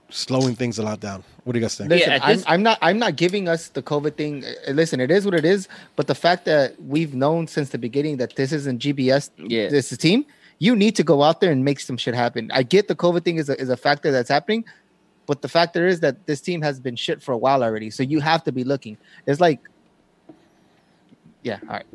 slowing 0.10 0.56
things 0.56 0.78
a 0.78 0.84
lot 0.84 1.00
down? 1.00 1.24
What 1.44 1.54
do 1.54 1.60
you 1.60 1.64
guys 1.66 1.76
think? 1.76 1.90
Listen, 1.90 2.10
Yeah, 2.10 2.16
at 2.18 2.24
I'm, 2.24 2.36
this- 2.36 2.46
I'm 2.48 2.64
not. 2.64 2.78
I'm 2.82 3.00
not 3.00 3.16
giving 3.16 3.48
us 3.48 3.70
the 3.70 3.82
COVID 3.82 4.16
thing. 4.16 4.44
Uh, 4.68 4.72
Listen, 4.72 5.00
it 5.00 5.12
is 5.12 5.26
what 5.26 5.34
it 5.34 5.46
is. 5.46 5.68
But 5.96 6.08
the 6.08 6.16
fact 6.16 6.46
that 6.46 6.82
we've 6.82 7.14
known 7.14 7.48
since 7.48 7.70
the 7.70 7.78
beginning 7.78 8.18
that 8.18 8.36
this 8.36 8.52
isn't 8.52 8.82
GBS, 8.82 9.30
Yeah. 9.38 9.70
this 9.70 9.88
is 9.88 9.94
a 9.94 9.98
team. 9.98 10.26
You 10.60 10.76
need 10.76 10.96
to 10.98 11.04
go 11.04 11.24
out 11.24 11.42
there 11.42 11.52
and 11.52 11.66
make 11.66 11.80
some 11.80 11.98
shit 11.98 12.14
happen. 12.14 12.52
I 12.54 12.62
get 12.64 12.88
the 12.88 12.96
COVID 12.96 13.24
thing 13.24 13.38
is 13.38 13.50
a, 13.50 13.60
is 13.60 13.70
a 13.70 13.78
factor 13.78 14.12
that's 14.12 14.30
happening, 14.30 14.64
but 15.26 15.42
the 15.42 15.48
factor 15.50 15.88
is 15.88 16.02
that 16.02 16.28
this 16.28 16.40
team 16.40 16.62
has 16.62 16.80
been 16.80 16.96
shit 16.96 17.20
for 17.24 17.32
a 17.32 17.38
while 17.38 17.64
already. 17.64 17.90
So 17.90 18.04
you 18.04 18.20
have 18.20 18.44
to 18.44 18.52
be 18.52 18.64
looking. 18.64 18.96
It's 19.26 19.42
like, 19.42 19.60
yeah, 21.44 21.60
all 21.64 21.76
right. 21.76 21.86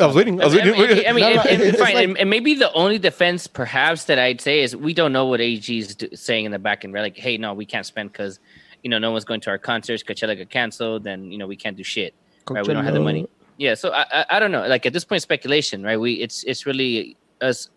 I 0.00 0.06
was 0.06 0.16
waiting. 0.16 0.40
I 0.40 0.46
was 0.46 0.54
I 0.56 0.64
mean, 0.64 0.78
waiting. 0.78 1.06
I 1.06 1.12
mean, 1.12 1.24
No, 1.24 1.34
no, 1.34 1.42
and- 1.42 1.62
and 1.62 1.76
fine, 1.76 1.94
like- 1.94 2.04
and, 2.08 2.18
and 2.18 2.30
maybe 2.30 2.54
the 2.54 2.72
only 2.72 2.98
defense, 2.98 3.46
perhaps, 3.46 4.04
that 4.04 4.18
I'd 4.18 4.40
say 4.40 4.60
is 4.62 4.74
we 4.74 4.94
don't 4.94 5.12
know 5.12 5.26
what 5.26 5.40
AEG 5.40 5.78
is 5.78 5.94
do- 5.94 6.08
saying 6.14 6.46
in 6.46 6.52
the 6.52 6.58
back 6.58 6.84
end. 6.84 6.94
Right? 6.94 7.02
Like, 7.02 7.16
hey, 7.18 7.36
no, 7.36 7.52
we 7.54 7.66
can't 7.66 7.84
spend 7.86 8.12
because 8.12 8.40
you 8.82 8.88
know 8.90 8.98
no 8.98 9.10
one's 9.12 9.24
going 9.24 9.40
to 9.42 9.50
our 9.50 9.58
concerts. 9.58 10.02
Coachella 10.02 10.36
got 10.38 10.48
canceled, 10.50 11.04
then 11.04 11.30
you 11.30 11.38
know 11.38 11.46
we 11.46 11.56
can't 11.56 11.76
do 11.76 11.84
shit. 11.84 12.14
Right? 12.48 12.66
We 12.66 12.72
don't 12.72 12.84
have 12.84 12.94
the 12.94 13.00
money. 13.00 13.28
Yeah, 13.58 13.74
so 13.74 13.92
I, 13.92 14.06
I 14.12 14.24
I 14.30 14.38
don't 14.40 14.52
know. 14.52 14.66
Like 14.66 14.86
at 14.86 14.92
this 14.92 15.04
point, 15.04 15.20
speculation, 15.22 15.82
right? 15.82 15.98
We 16.00 16.14
it's 16.14 16.44
it's 16.44 16.64
really 16.64 17.16
us 17.40 17.68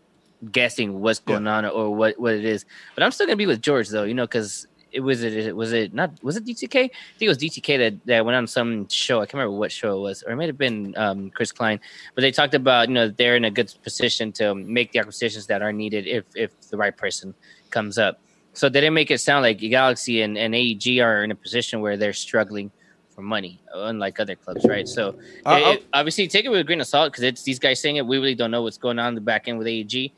guessing 0.51 1.01
what's 1.01 1.19
going 1.19 1.45
on 1.47 1.65
or 1.65 1.93
what 1.93 2.17
what 2.19 2.33
it 2.33 2.45
is. 2.45 2.65
But 2.95 3.03
I'm 3.03 3.11
still 3.11 3.27
gonna 3.27 3.35
be 3.35 3.47
with 3.47 3.61
George 3.61 3.89
though, 3.89 4.03
you 4.03 4.13
know, 4.13 4.25
because 4.25 4.65
it 4.91 4.99
was 4.99 5.23
it 5.23 5.55
was 5.55 5.71
it 5.73 5.93
not 5.93 6.11
was 6.23 6.35
it 6.37 6.45
DTK? 6.45 6.75
I 6.75 6.87
think 6.89 6.91
it 7.21 7.27
was 7.27 7.37
DTK 7.37 7.77
that, 7.77 8.05
that 8.05 8.25
went 8.25 8.35
on 8.35 8.47
some 8.47 8.87
show. 8.89 9.17
I 9.21 9.25
can't 9.25 9.35
remember 9.35 9.57
what 9.57 9.71
show 9.71 9.97
it 9.97 10.01
was, 10.01 10.23
or 10.23 10.31
it 10.33 10.35
might 10.35 10.47
have 10.47 10.57
been 10.57 10.93
um, 10.97 11.29
Chris 11.31 11.51
Klein. 11.51 11.79
But 12.15 12.21
they 12.21 12.31
talked 12.31 12.53
about 12.53 12.89
you 12.89 12.93
know 12.93 13.07
they're 13.09 13.35
in 13.35 13.45
a 13.45 13.51
good 13.51 13.73
position 13.83 14.31
to 14.33 14.53
make 14.55 14.91
the 14.91 14.99
acquisitions 14.99 15.47
that 15.47 15.61
are 15.61 15.71
needed 15.71 16.07
if 16.07 16.25
if 16.35 16.51
the 16.69 16.77
right 16.77 16.95
person 16.95 17.33
comes 17.69 17.97
up. 17.97 18.19
So 18.53 18.67
they 18.67 18.81
didn't 18.81 18.95
make 18.95 19.11
it 19.11 19.19
sound 19.19 19.43
like 19.43 19.59
Galaxy 19.59 20.21
and, 20.23 20.37
and 20.37 20.53
AEG 20.53 20.99
are 20.99 21.23
in 21.23 21.31
a 21.31 21.35
position 21.35 21.79
where 21.79 21.95
they're 21.95 22.11
struggling 22.11 22.69
for 23.15 23.21
money, 23.21 23.61
unlike 23.73 24.19
other 24.19 24.35
clubs, 24.35 24.65
right? 24.65 24.87
So 24.87 25.15
Uh, 25.45 25.59
it- 25.63 25.75
it- 25.79 25.85
obviously 25.93 26.27
take 26.27 26.43
it 26.43 26.49
with 26.49 26.59
a 26.59 26.63
grain 26.65 26.81
of 26.81 26.87
salt 26.87 27.13
because 27.13 27.23
it's 27.23 27.43
these 27.43 27.59
guys 27.59 27.79
saying 27.79 27.95
it. 27.95 28.05
We 28.05 28.17
really 28.17 28.35
don't 28.35 28.51
know 28.51 28.61
what's 28.61 28.77
going 28.77 28.99
on 28.99 29.09
in 29.09 29.15
the 29.15 29.21
back 29.21 29.47
end 29.47 29.57
with 29.57 29.67
AEG. 29.67 30.11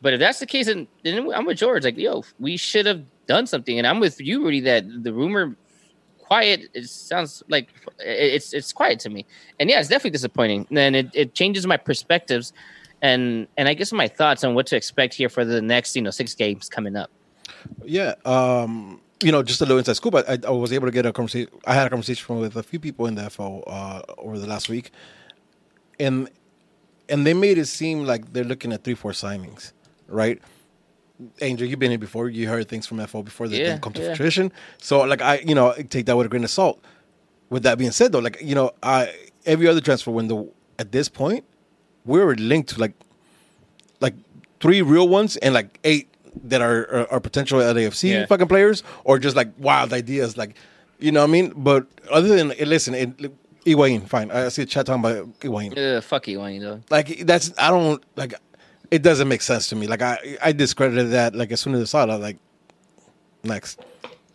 But 0.00 0.12
if 0.14 0.20
that's 0.20 0.38
the 0.40 0.46
case, 0.46 0.66
then, 0.66 0.86
then 1.04 1.28
I'm 1.32 1.44
with 1.44 1.58
George. 1.58 1.82
Like, 1.84 1.96
yo, 1.96 2.24
we 2.38 2.56
should 2.56 2.86
have 2.86 3.02
done 3.34 3.46
something. 3.46 3.76
And 3.78 3.86
I'm 3.86 4.00
with 4.00 4.20
you, 4.20 4.36
Rudy, 4.44 4.60
that 4.70 4.84
the 5.06 5.12
rumor 5.20 5.44
quiet 6.18 6.60
it 6.72 6.86
sounds 6.88 7.42
like 7.54 7.66
it's 7.98 8.48
it's 8.58 8.72
quiet 8.80 8.98
to 9.04 9.10
me. 9.10 9.20
And 9.58 9.64
yeah, 9.70 9.80
it's 9.80 9.88
definitely 9.88 10.16
disappointing. 10.20 10.66
And 10.84 10.94
it, 11.00 11.08
it 11.22 11.28
changes 11.40 11.66
my 11.66 11.78
perspectives 11.90 12.52
and 13.02 13.48
and 13.56 13.68
I 13.68 13.74
guess 13.74 13.92
my 13.92 14.08
thoughts 14.08 14.44
on 14.44 14.54
what 14.54 14.66
to 14.68 14.76
expect 14.76 15.14
here 15.14 15.28
for 15.28 15.44
the 15.44 15.60
next, 15.60 15.96
you 15.96 16.02
know, 16.02 16.10
six 16.10 16.34
games 16.34 16.68
coming 16.68 16.96
up. 16.96 17.10
Yeah, 17.84 18.14
um, 18.24 19.00
you 19.22 19.32
know, 19.32 19.42
just 19.42 19.60
a 19.60 19.64
little 19.64 19.78
inside 19.78 19.96
scoop. 19.96 20.14
I, 20.14 20.22
I, 20.34 20.38
I 20.46 20.50
was 20.50 20.72
able 20.72 20.86
to 20.86 20.92
get 20.92 21.04
a 21.06 21.12
conversation. 21.12 21.50
I 21.66 21.74
had 21.74 21.86
a 21.86 21.90
conversation 21.90 22.38
with 22.38 22.56
a 22.56 22.62
few 22.62 22.80
people 22.80 23.06
in 23.06 23.14
the 23.16 23.28
FO 23.28 23.60
uh, 23.66 24.02
over 24.18 24.38
the 24.38 24.46
last 24.46 24.68
week, 24.68 24.92
and 25.98 26.30
and 27.08 27.26
they 27.26 27.34
made 27.34 27.58
it 27.58 27.66
seem 27.66 28.04
like 28.04 28.32
they're 28.32 28.50
looking 28.52 28.72
at 28.72 28.84
three, 28.84 28.94
four 28.94 29.12
signings, 29.12 29.72
right? 30.08 30.40
Angel, 31.40 31.66
you've 31.66 31.78
been 31.78 31.90
here 31.90 31.98
before. 31.98 32.28
You 32.28 32.48
heard 32.48 32.68
things 32.68 32.86
from 32.86 33.04
FO 33.06 33.22
before 33.22 33.48
they 33.48 33.58
Yeah, 33.58 33.64
didn't 33.70 33.82
come 33.82 33.92
to 33.94 34.02
yeah. 34.02 34.14
fruition. 34.14 34.52
So, 34.78 35.02
like, 35.02 35.22
I, 35.22 35.38
you 35.38 35.54
know, 35.54 35.70
I 35.70 35.82
take 35.82 36.06
that 36.06 36.16
with 36.16 36.26
a 36.26 36.28
grain 36.28 36.44
of 36.44 36.50
salt. 36.50 36.82
With 37.50 37.62
that 37.64 37.76
being 37.78 37.90
said, 37.92 38.12
though, 38.12 38.18
like, 38.20 38.38
you 38.42 38.54
know, 38.54 38.72
I 38.82 39.12
every 39.44 39.66
other 39.68 39.80
transfer 39.80 40.10
window 40.10 40.48
at 40.78 40.90
this 40.92 41.08
point, 41.08 41.44
we're 42.04 42.34
linked 42.34 42.70
to 42.70 42.80
like 42.80 42.94
like 44.00 44.14
three 44.60 44.82
real 44.82 45.08
ones 45.08 45.36
and 45.36 45.52
like 45.54 45.78
eight 45.84 46.08
that 46.44 46.60
are 46.62 46.82
are, 46.90 47.12
are 47.14 47.20
potential 47.20 47.58
LAFC 47.60 48.10
Yeah. 48.10 48.26
fucking 48.26 48.48
players 48.48 48.82
or 49.04 49.18
just 49.18 49.36
like 49.36 49.48
wild 49.58 49.92
ideas, 49.92 50.36
like 50.36 50.56
you 50.98 51.12
know 51.12 51.20
what 51.20 51.28
I 51.28 51.32
mean. 51.32 51.52
But 51.56 51.86
other 52.10 52.28
than 52.36 52.52
eh, 52.52 52.64
listen, 52.64 52.94
it, 52.94 53.32
Higuain, 53.66 54.08
fine. 54.08 54.30
I 54.30 54.48
see 54.48 54.62
a 54.62 54.66
chat 54.66 54.86
talking 54.86 55.04
about 55.04 55.38
Higuain. 55.40 55.76
Uh, 55.76 56.00
fuck 56.00 56.26
Wayne, 56.26 56.60
though. 56.60 56.80
Like 56.90 57.20
that's 57.26 57.52
I 57.58 57.68
don't 57.70 58.02
like. 58.16 58.34
It 58.92 59.02
doesn't 59.02 59.26
make 59.26 59.40
sense 59.40 59.68
to 59.68 59.76
me. 59.76 59.86
Like 59.86 60.02
I 60.02 60.36
I 60.42 60.52
discredited 60.52 61.10
that. 61.12 61.34
Like 61.34 61.50
as 61.50 61.60
soon 61.60 61.74
as 61.74 61.80
I 61.80 61.84
saw 61.84 62.02
it, 62.04 62.10
I 62.10 62.16
was 62.16 62.22
like, 62.22 62.36
next. 63.42 63.80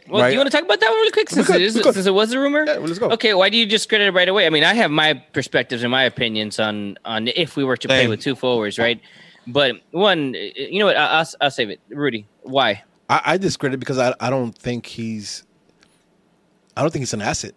Well, 0.10 0.22
Right. 0.22 0.30
do 0.30 0.34
you 0.34 0.40
want 0.40 0.50
to 0.50 0.58
talk 0.58 0.66
about 0.66 0.80
that 0.80 0.90
one 0.90 0.96
really 0.96 1.12
quick 1.12 1.30
since, 1.30 1.46
could, 1.48 1.58
it, 1.58 1.64
is, 1.64 1.74
since 1.74 2.06
it 2.06 2.14
was 2.14 2.32
a 2.32 2.40
rumor? 2.40 2.64
Yeah, 2.66 2.78
well, 2.78 2.88
let's 2.88 2.98
go. 2.98 3.10
Okay, 3.12 3.34
why 3.34 3.50
do 3.50 3.58
you 3.58 3.66
discredit 3.66 4.08
it 4.08 4.12
right 4.14 4.30
away? 4.30 4.48
I 4.48 4.50
mean, 4.50 4.64
I 4.64 4.74
have 4.74 4.90
my 4.90 5.14
perspectives 5.34 5.84
and 5.84 5.92
my 5.92 6.04
opinions 6.04 6.60
on 6.60 6.98
on 7.06 7.28
if 7.28 7.56
we 7.56 7.64
were 7.64 7.78
to 7.78 7.88
play 7.88 8.08
with 8.08 8.22
two 8.22 8.36
forwards, 8.36 8.80
right? 8.80 9.00
But 9.46 9.76
one, 9.92 10.36
uh, 10.36 10.40
you 10.56 10.80
know 10.80 10.88
what? 10.88 10.98
I, 10.98 11.20
I'll, 11.20 11.28
I'll 11.42 11.52
save 11.52 11.70
it. 11.70 11.80
Rudy, 11.90 12.26
why? 12.44 12.84
I, 13.10 13.22
I 13.34 13.38
discredit 13.38 13.80
because 13.80 14.00
I 14.00 14.16
I 14.20 14.30
don't 14.30 14.58
think 14.58 14.88
he's 14.88 15.44
I 16.76 16.82
don't 16.82 16.92
think 16.92 17.02
he's 17.02 17.14
an 17.14 17.22
asset. 17.22 17.54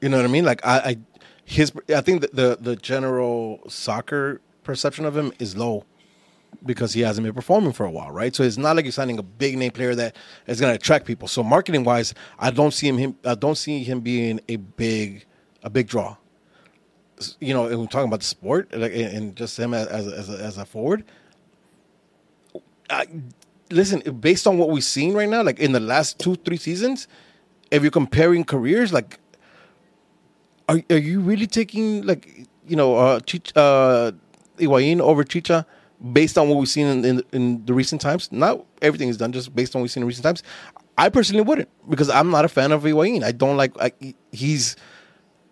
You 0.00 0.08
know 0.08 0.16
what 0.16 0.24
I 0.24 0.28
mean? 0.28 0.44
Like 0.46 0.64
I, 0.64 0.78
I 0.78 0.96
his 1.44 1.72
I 1.94 2.00
think 2.00 2.22
that 2.22 2.34
the 2.34 2.56
the 2.60 2.76
general 2.76 3.60
soccer 3.68 4.40
perception 4.64 5.04
of 5.04 5.16
him 5.16 5.32
is 5.38 5.56
low 5.56 5.84
because 6.64 6.92
he 6.92 7.00
hasn't 7.00 7.24
been 7.24 7.34
performing 7.34 7.72
for 7.72 7.84
a 7.84 7.90
while, 7.90 8.10
right? 8.10 8.34
So 8.34 8.42
it's 8.42 8.56
not 8.56 8.76
like 8.76 8.84
you're 8.84 8.92
signing 8.92 9.18
a 9.18 9.22
big 9.22 9.56
name 9.58 9.72
player 9.72 9.94
that 9.94 10.16
is 10.46 10.60
going 10.60 10.72
to 10.72 10.76
attract 10.76 11.06
people. 11.06 11.28
So 11.28 11.42
marketing 11.42 11.84
wise, 11.84 12.14
I 12.38 12.50
don't 12.50 12.72
see 12.72 12.88
him, 12.88 12.98
him 12.98 13.16
I 13.24 13.34
don't 13.34 13.56
see 13.56 13.82
him 13.82 14.00
being 14.00 14.40
a 14.48 14.56
big 14.56 15.26
a 15.62 15.70
big 15.70 15.88
draw. 15.88 16.16
You 17.40 17.54
know, 17.54 17.66
and 17.66 17.78
we're 17.78 17.86
talking 17.86 18.08
about 18.08 18.20
the 18.20 18.26
sport 18.26 18.76
like, 18.76 18.92
and 18.94 19.36
just 19.36 19.58
him 19.58 19.72
as 19.72 19.86
as 19.86 20.06
a, 20.06 20.16
as 20.16 20.28
a, 20.28 20.32
as 20.32 20.58
a 20.58 20.64
forward. 20.64 21.04
I, 22.90 23.06
listen, 23.70 24.00
based 24.20 24.46
on 24.46 24.58
what 24.58 24.70
we've 24.70 24.84
seen 24.84 25.14
right 25.14 25.28
now, 25.28 25.42
like 25.42 25.58
in 25.58 25.72
the 25.72 25.80
last 25.80 26.18
two, 26.18 26.34
three 26.36 26.56
seasons, 26.56 27.08
if 27.70 27.82
you're 27.82 27.90
comparing 27.90 28.44
careers, 28.44 28.92
like, 28.92 29.18
are 30.68 30.80
are 30.90 30.98
you 30.98 31.20
really 31.20 31.46
taking 31.46 32.02
like 32.06 32.46
you 32.66 32.76
know 32.76 32.96
uh, 32.96 33.20
uh 33.56 34.12
Higuain 34.58 35.00
over 35.00 35.24
Chicha 35.24 35.66
based 36.12 36.36
on 36.36 36.48
what 36.48 36.58
we've 36.58 36.68
seen 36.68 36.86
in, 36.86 37.04
in 37.04 37.22
in 37.32 37.66
the 37.66 37.74
recent 37.74 38.00
times? 38.00 38.30
Not 38.32 38.64
everything 38.82 39.08
is 39.08 39.16
done 39.16 39.32
just 39.32 39.54
based 39.54 39.74
on 39.74 39.80
what 39.80 39.84
we've 39.84 39.90
seen 39.90 40.02
in 40.02 40.06
recent 40.06 40.24
times. 40.24 40.42
I 40.96 41.08
personally 41.08 41.42
wouldn't 41.42 41.68
because 41.88 42.08
I'm 42.08 42.30
not 42.30 42.44
a 42.44 42.48
fan 42.48 42.72
of 42.72 42.82
Higuain. 42.82 43.22
I 43.24 43.32
don't 43.32 43.56
like. 43.56 43.72
I, 43.80 43.92
he's 44.32 44.76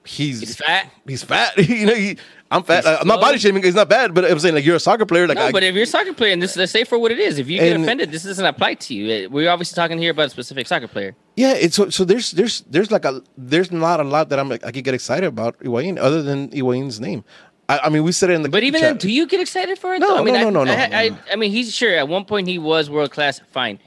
he's 0.04 0.40
He's 0.40 0.56
fat. 0.56 0.90
He's 1.06 1.22
fat. 1.22 1.56
you 1.68 1.86
know, 1.86 1.94
he, 1.94 2.16
I'm 2.50 2.62
fat. 2.62 2.84
He's 2.84 2.96
I'm 3.00 3.08
not 3.08 3.20
body 3.20 3.38
shaming. 3.38 3.64
It's 3.64 3.74
not 3.76 3.88
bad, 3.88 4.14
but 4.14 4.24
I'm 4.24 4.38
saying 4.38 4.54
like 4.54 4.64
you're 4.64 4.76
a 4.76 4.80
soccer 4.80 5.06
player. 5.06 5.26
Like 5.26 5.38
no, 5.38 5.46
I, 5.46 5.52
but 5.52 5.62
if 5.62 5.74
you're 5.74 5.84
a 5.84 5.86
soccer 5.86 6.12
player, 6.12 6.32
and 6.32 6.42
this 6.42 6.56
let's 6.56 6.70
say 6.72 6.84
for 6.84 6.98
what 6.98 7.10
it 7.12 7.18
is, 7.18 7.38
if 7.38 7.48
you 7.48 7.58
get 7.58 7.72
And- 7.74 7.84
offended, 7.84 8.10
this 8.12 8.24
doesn't 8.24 8.44
apply 8.44 8.74
to 8.74 8.94
you. 8.94 9.26
Uh, 9.26 9.30
We're 9.30 9.50
obviously 9.50 9.74
talking 9.76 9.98
here 9.98 10.10
about 10.10 10.26
a 10.26 10.30
specific 10.30 10.66
soccer 10.66 10.88
player. 10.88 11.14
Yeah, 11.36 11.54
it's 11.54 11.76
so, 11.76 11.88
so 11.90 12.04
there's 12.04 12.30
there's 12.32 12.60
there's 12.62 12.90
like 12.90 13.04
a 13.04 13.22
there's 13.36 13.72
not 13.72 14.00
a 14.00 14.04
lot 14.04 14.28
that 14.28 14.38
I'm 14.38 14.48
like 14.48 14.64
I 14.64 14.70
could 14.70 14.84
get 14.84 14.94
excited 14.94 15.26
about 15.26 15.58
Higuain 15.60 15.98
other 15.98 16.22
than 16.22 16.50
Higuain's 16.50 17.00
name. 17.00 17.24
I, 17.72 17.86
I 17.86 17.88
mean, 17.88 18.04
we 18.04 18.12
said 18.12 18.30
it 18.30 18.34
in 18.34 18.42
the 18.42 18.48
But 18.48 18.62
even 18.64 18.80
chat. 18.80 18.90
then, 18.90 18.96
do 18.98 19.10
you 19.10 19.26
get 19.26 19.40
excited 19.40 19.78
for 19.78 19.94
it? 19.94 20.00
No. 20.00 20.16
I 20.16 20.22
mean, 20.22 20.34
no, 20.34 20.50
no, 20.50 20.50
no, 20.50 20.64
no, 20.64 20.72
I, 20.72 20.86
no, 20.86 20.96
I, 20.96 21.08
no. 21.08 21.18
I 21.32 21.36
mean, 21.36 21.50
he's 21.50 21.74
sure 21.74 21.94
at 21.94 22.06
one 22.08 22.24
point 22.24 22.46
he 22.48 22.58
was 22.58 22.90
world 22.90 23.10
class. 23.10 23.40
Fine, 23.50 23.78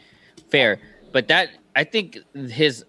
fair. 0.49 0.79
But 1.11 1.27
that 1.27 1.49
I 1.75 1.83
think 1.83 2.19
his 2.33 2.83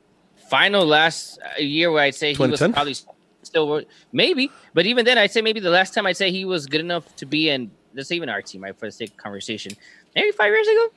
final 0.49 0.87
last 0.87 1.39
uh, 1.43 1.61
year 1.61 1.91
where 1.93 2.03
I'd 2.03 2.15
say 2.15 2.33
he 2.35 2.47
was 2.47 2.59
probably 2.59 2.95
still 3.43 3.83
maybe. 4.13 4.51
But 4.75 4.87
even 4.87 5.05
then, 5.05 5.19
I'd 5.19 5.31
say 5.33 5.43
maybe 5.43 5.61
the 5.61 5.71
last 5.71 5.93
time 5.93 6.07
I'd 6.07 6.17
say 6.17 6.31
he 6.31 6.45
was 6.45 6.67
good 6.67 6.81
enough 6.81 7.15
to 7.17 7.27
be 7.27 7.51
in. 7.51 7.71
Let's 7.95 8.09
say 8.09 8.17
even 8.17 8.29
our 8.29 8.43
team, 8.43 8.63
right, 8.63 8.79
for 8.79 8.87
the 8.87 8.93
sake 8.93 9.11
of 9.11 9.17
conversation. 9.17 9.73
Maybe 10.15 10.31
five 10.33 10.53
years 10.53 10.69
ago. 10.69 10.89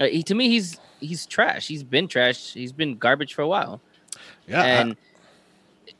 Uh, 0.00 0.04
he, 0.06 0.22
to 0.24 0.34
me, 0.34 0.48
he's 0.48 0.78
he's 1.00 1.26
trash. 1.26 1.68
He's 1.68 1.82
been 1.82 2.08
trash. 2.08 2.52
He's 2.54 2.72
been 2.72 2.96
garbage 2.96 3.34
for 3.34 3.42
a 3.42 3.48
while. 3.48 3.80
yeah, 4.46 4.62
and 4.62 4.96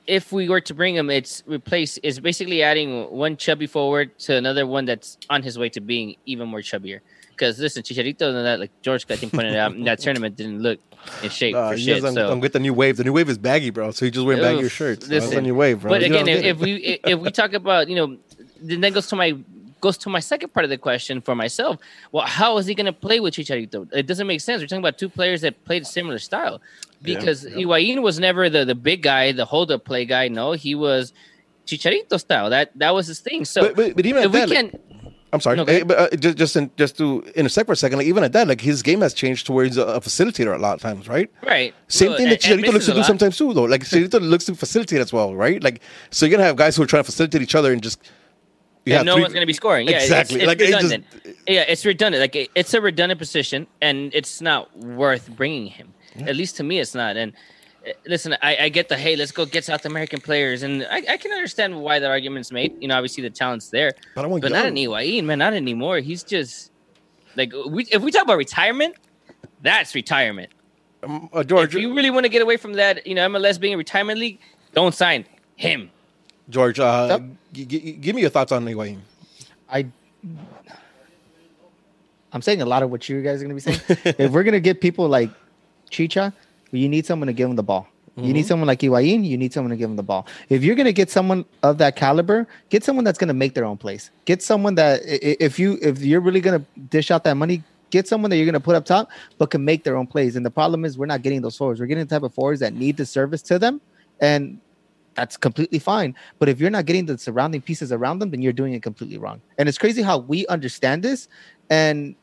if 0.09 0.33
we 0.33 0.49
were 0.49 0.61
to 0.63 0.75
bring 0.75 0.97
him, 0.97 1.11
it's 1.11 1.43
replace 1.47 1.99
is 1.99 2.19
basically 2.19 2.63
adding 2.63 3.09
one 3.11 3.37
chubby 3.37 3.67
forward 3.67 4.19
to 4.21 4.35
another 4.35 4.67
one 4.67 4.87
that's 4.87 5.19
on 5.29 5.43
his 5.43 5.59
way 5.59 5.69
to 5.69 5.81
being 5.81 6.17
even 6.25 6.49
more 6.49 6.61
chubbier. 6.61 7.01
Because 7.31 7.61
listen, 7.61 7.83
Chicharito 7.83 8.23
and 8.23 8.47
that, 8.47 8.59
like 8.59 8.73
George 8.81 9.05
I 9.11 9.17
think 9.17 9.33
pointed 9.33 9.55
out, 9.55 9.75
in 9.75 9.85
that 9.85 10.01
tournament 10.01 10.35
didn't 10.35 10.61
look 10.61 10.81
in 11.23 11.29
shape 11.29 11.55
uh, 11.55 11.71
for 11.71 11.79
shit. 11.79 12.03
doesn't, 12.03 12.15
So, 12.15 12.31
don't 12.31 12.41
get 12.41 12.55
the 12.55 12.59
new 12.59 12.73
wave. 12.73 12.97
The 12.97 13.05
new 13.05 13.13
wave 13.13 13.29
is 13.29 13.39
baggy, 13.39 13.71
bro. 13.71 13.91
So 13.91 14.07
he 14.07 14.11
just 14.11 14.27
wearing 14.27 14.43
baggier 14.43 14.65
Oof, 14.65 14.73
shirts. 14.73 15.07
That's 15.07 15.29
the 15.29 15.43
new 15.43 15.55
wave, 15.55 15.83
bro. 15.83 15.91
but 15.91 16.01
You 16.01 16.07
again, 16.07 16.27
if, 16.27 16.43
if 16.43 16.59
we 16.59 16.99
if 17.05 17.19
we 17.21 17.31
talk 17.31 17.53
about 17.53 17.89
you 17.89 17.97
know, 17.97 18.17
then 18.63 18.81
that 18.81 18.95
goes 18.95 19.07
to 19.09 19.17
my 19.17 19.37
goes 19.81 19.99
to 19.99 20.09
my 20.09 20.21
second 20.21 20.53
part 20.53 20.65
of 20.65 20.71
the 20.71 20.79
question 20.79 21.21
for 21.21 21.35
myself. 21.35 21.77
Well, 22.13 22.27
how 22.27 22.57
is 22.59 22.67
he 22.67 22.75
going 22.75 22.87
to 22.87 22.93
play 22.93 23.21
with 23.21 23.35
Chicharito? 23.35 23.89
It 23.93 24.07
doesn't 24.07 24.27
make 24.27 24.41
sense. 24.41 24.61
We're 24.61 24.67
talking 24.67 24.81
about 24.83 24.99
two 24.99 25.09
players 25.09 25.43
that 25.43 25.65
played 25.65 25.83
a 25.83 25.85
similar 25.85 26.19
style. 26.19 26.61
Yeah, 27.03 27.19
Because 27.19 27.45
yeah. 27.45 27.57
Higuain 27.57 28.03
was 28.03 28.19
never 28.19 28.51
the, 28.51 28.65
the 28.65 28.75
big 28.75 29.03
guy, 29.03 29.33
the 29.33 29.45
hold 29.45 29.71
up 29.71 29.85
play 29.85 30.05
guy. 30.05 30.29
No, 30.29 30.53
he 30.53 30.75
was 30.75 31.13
Chicharito 31.67 32.19
style. 32.19 32.51
That 32.51 32.77
that 32.79 32.95
was 32.95 33.07
his 33.07 33.21
thing. 33.21 33.45
So 33.45 33.61
but, 33.63 33.77
but, 33.77 33.97
but 33.97 34.07
even 34.07 34.23
if 34.25 34.33
we 34.33 34.39
that, 34.41 34.49
like- 34.49 34.71
can, 34.73 34.81
I'm 35.33 35.41
sorry, 35.41 35.57
No, 35.59 35.65
Eh, 35.65 35.85
but 35.85 35.99
uh, 35.99 36.17
just 36.17 36.39
just 36.39 36.57
in, 36.57 36.71
just 36.77 36.97
to 36.99 37.23
intersect 37.37 37.67
for 37.67 37.75
a 37.75 37.77
second, 37.77 37.99
like 37.99 38.07
even 38.07 38.25
at 38.25 38.33
that, 38.33 38.49
like 38.49 38.61
his 38.63 38.83
game 38.83 39.03
has 39.03 39.13
changed 39.13 39.45
to 39.47 39.53
where 39.53 39.67
he's 39.67 39.77
a, 39.77 39.83
a 39.83 40.01
facilitator 40.01 40.55
a 40.55 40.59
lot 40.59 40.75
of 40.75 40.81
times, 40.81 41.07
right? 41.07 41.31
right? 41.47 41.75
Same 41.89 42.09
Well, 42.09 42.17
thing 42.19 42.31
that 42.31 42.41
Chicharito 42.41 42.73
looks 42.73 42.87
to 42.87 42.93
do 42.93 42.99
lot. 42.99 43.07
sometimes 43.07 43.37
too, 43.37 43.53
though. 43.53 43.65
Like 43.65 43.83
Chicharito 43.85 44.21
looks 44.33 44.47
to 44.47 44.55
facilitate 44.55 45.01
as 45.01 45.13
well, 45.13 45.35
right? 45.37 45.63
Like 45.63 45.83
so, 46.11 46.25
you're 46.25 46.31
gonna 46.37 46.47
have 46.47 46.57
guys 46.57 46.77
who 46.77 46.83
are 46.83 46.87
trying 46.87 47.01
to 47.03 47.05
facilitate 47.05 47.43
each 47.43 47.55
other 47.55 47.73
and 47.73 47.83
just 47.83 48.01
yeah, 48.87 49.03
no 49.03 49.13
three- 49.15 49.23
one's 49.23 49.35
going 49.35 49.43
to 49.43 49.47
be 49.47 49.53
scoring. 49.53 49.87
Yeah, 49.87 49.99
Exactly. 50.01 50.37
It's, 50.41 50.45
it's 50.45 50.49
Like, 50.49 50.61
it 50.63 50.71
just- 50.71 50.83
redundant. 50.85 51.37
yeah, 51.47 51.61
it's 51.69 51.85
redundant. 51.85 52.23
Like 52.23 52.35
it- 52.37 52.51
it's 52.55 52.73
a 52.73 52.81
redundant 52.81 53.19
position, 53.19 53.67
and 53.83 54.15
it's 54.15 54.41
not 54.41 54.75
worth 54.79 55.29
bringing 55.37 55.67
him. 55.67 55.93
At 56.27 56.37
least 56.37 56.57
to 56.57 56.63
me, 56.65 56.79
it's 56.81 56.95
not. 56.95 57.17
And 57.17 57.33
uh, 57.87 57.91
listen, 58.07 58.35
I, 58.43 58.57
I 58.65 58.69
get 58.69 58.89
the 58.89 58.97
hey, 58.97 59.15
let's 59.17 59.33
go 59.33 59.47
get 59.47 59.65
South 59.65 59.85
American 59.87 60.21
players, 60.21 60.63
and 60.63 60.85
I, 60.91 61.03
I 61.11 61.17
can 61.17 61.33
understand 61.33 61.81
why 61.81 61.99
that 61.99 62.11
argument's 62.11 62.51
made. 62.53 62.75
You 62.81 62.89
know, 62.89 62.97
obviously 62.97 63.23
the 63.23 63.31
talent's 63.31 63.71
there, 63.71 63.93
But 64.15 64.25
I 64.25 64.29
want 64.29 64.43
but 64.43 64.53
not 64.53 64.65
young. 64.67 64.77
in 64.77 64.91
Higuain, 64.91 65.25
man, 65.25 65.39
not 65.39 65.53
anymore. 65.55 65.99
He's 66.01 66.23
just 66.25 66.71
like 67.37 67.53
we, 67.69 67.85
if 67.93 68.03
we 68.03 68.11
talk 68.11 68.25
about 68.25 68.37
retirement, 68.39 68.97
that's 69.63 69.95
retirement. 69.95 70.51
Um, 71.03 71.29
uh, 71.33 71.45
George, 71.45 71.77
If 71.77 71.81
you 71.81 71.95
really 71.95 72.11
want 72.11 72.25
to 72.25 72.29
get 72.29 72.43
away 72.43 72.57
from 72.57 72.73
that, 72.75 73.07
you 73.07 73.15
know, 73.15 73.29
MLS 73.29 73.61
being 73.61 73.75
a 73.75 73.77
retirement 73.77 74.19
league, 74.19 74.41
don't 74.75 74.93
sign 74.95 75.25
him. 75.55 75.91
George, 76.51 76.81
uh, 76.81 77.07
Yep. 77.11 77.23
g- 77.53 77.65
g- 77.67 77.93
give 77.93 78.17
me 78.17 78.23
your 78.23 78.31
thoughts 78.31 78.51
on 78.51 78.65
Higuain. 78.65 78.99
I 79.71 79.87
I'm 82.33 82.43
saying 82.43 82.61
a 82.61 82.67
lot 82.67 82.83
of 82.83 82.91
what 82.91 83.09
you 83.09 83.23
guys 83.23 83.41
are 83.41 83.45
gonna 83.45 83.55
be 83.55 83.61
saying. 83.61 83.81
if 84.19 84.31
we're 84.33 84.43
gonna 84.43 84.61
get 84.61 84.81
people 84.81 85.09
like 85.09 85.31
Chicha, 85.89 86.33
you 86.71 86.89
need 86.89 87.07
someone 87.07 87.27
to 87.27 87.33
give 87.33 87.49
them 87.49 87.57
the 87.57 87.63
ball. 87.63 87.89
You 88.17 88.33
need 88.33 88.41
mm-hmm. 88.41 88.49
someone 88.49 88.67
like 88.67 88.81
Higuain, 88.81 89.25
you 89.25 89.37
need 89.37 89.53
someone 89.53 89.71
to 89.71 89.77
give 89.77 89.89
them 89.89 89.97
the 89.97 90.03
ball. 90.03 90.27
If 90.49 90.65
you're 90.65 90.75
gonna 90.75 90.93
get 90.93 91.09
someone 91.09 91.45
of 91.63 91.79
that 91.79 91.95
caliber, 91.95 92.49
get 92.69 92.83
someone 92.83 93.05
that's 93.05 93.19
gonna 93.19 93.35
make 93.35 93.55
their 93.55 93.65
own 93.65 93.77
place. 93.77 94.11
Get 94.25 94.43
someone 94.43 94.75
that 94.75 95.03
if 95.05 95.57
you 95.57 95.79
if 95.81 96.01
you're 96.01 96.21
really 96.21 96.41
gonna 96.41 96.65
dish 96.91 97.13
out 97.13 97.23
that 97.25 97.35
money, 97.35 97.63
get 97.91 98.09
someone 98.09 98.29
that 98.31 98.37
you're 98.37 98.47
gonna 98.47 98.59
put 98.59 98.75
up 98.75 98.85
top, 98.85 99.09
but 99.39 99.51
can 99.51 99.65
make 99.65 99.85
their 99.85 99.97
own 99.97 100.09
plays. 100.09 100.35
And 100.35 100.45
the 100.45 100.51
problem 100.51 100.85
is 100.85 100.99
we're 100.99 101.07
not 101.07 101.23
getting 101.23 101.43
those 101.43 101.57
forwards. 101.57 101.79
We're 101.79 101.87
getting 101.87 102.07
the 102.07 102.13
type 102.13 102.25
of 102.25 102.35
forwards 102.35 102.59
that 102.59 102.75
need 102.75 102.97
the 102.97 103.07
service 103.07 103.41
to 103.43 103.59
them, 103.59 103.81
and 104.21 104.59
that's 105.15 105.37
completely 105.37 105.79
fine. 105.79 106.17
But 106.41 106.49
if 106.49 106.61
you're 106.61 106.71
not 106.71 106.87
getting 106.87 107.07
the 107.07 107.19
surrounding 107.19 107.61
pieces 107.61 107.93
around 107.93 108.19
them, 108.19 108.31
then 108.31 108.43
you're 108.43 108.53
doing 108.53 108.73
it 108.73 108.83
completely 108.83 109.19
wrong. 109.19 109.41
And 109.59 109.69
it's 109.69 109.79
crazy 109.79 110.03
how 110.03 110.19
we 110.19 110.47
understand 110.49 111.05
this. 111.05 111.29
And 111.71 112.17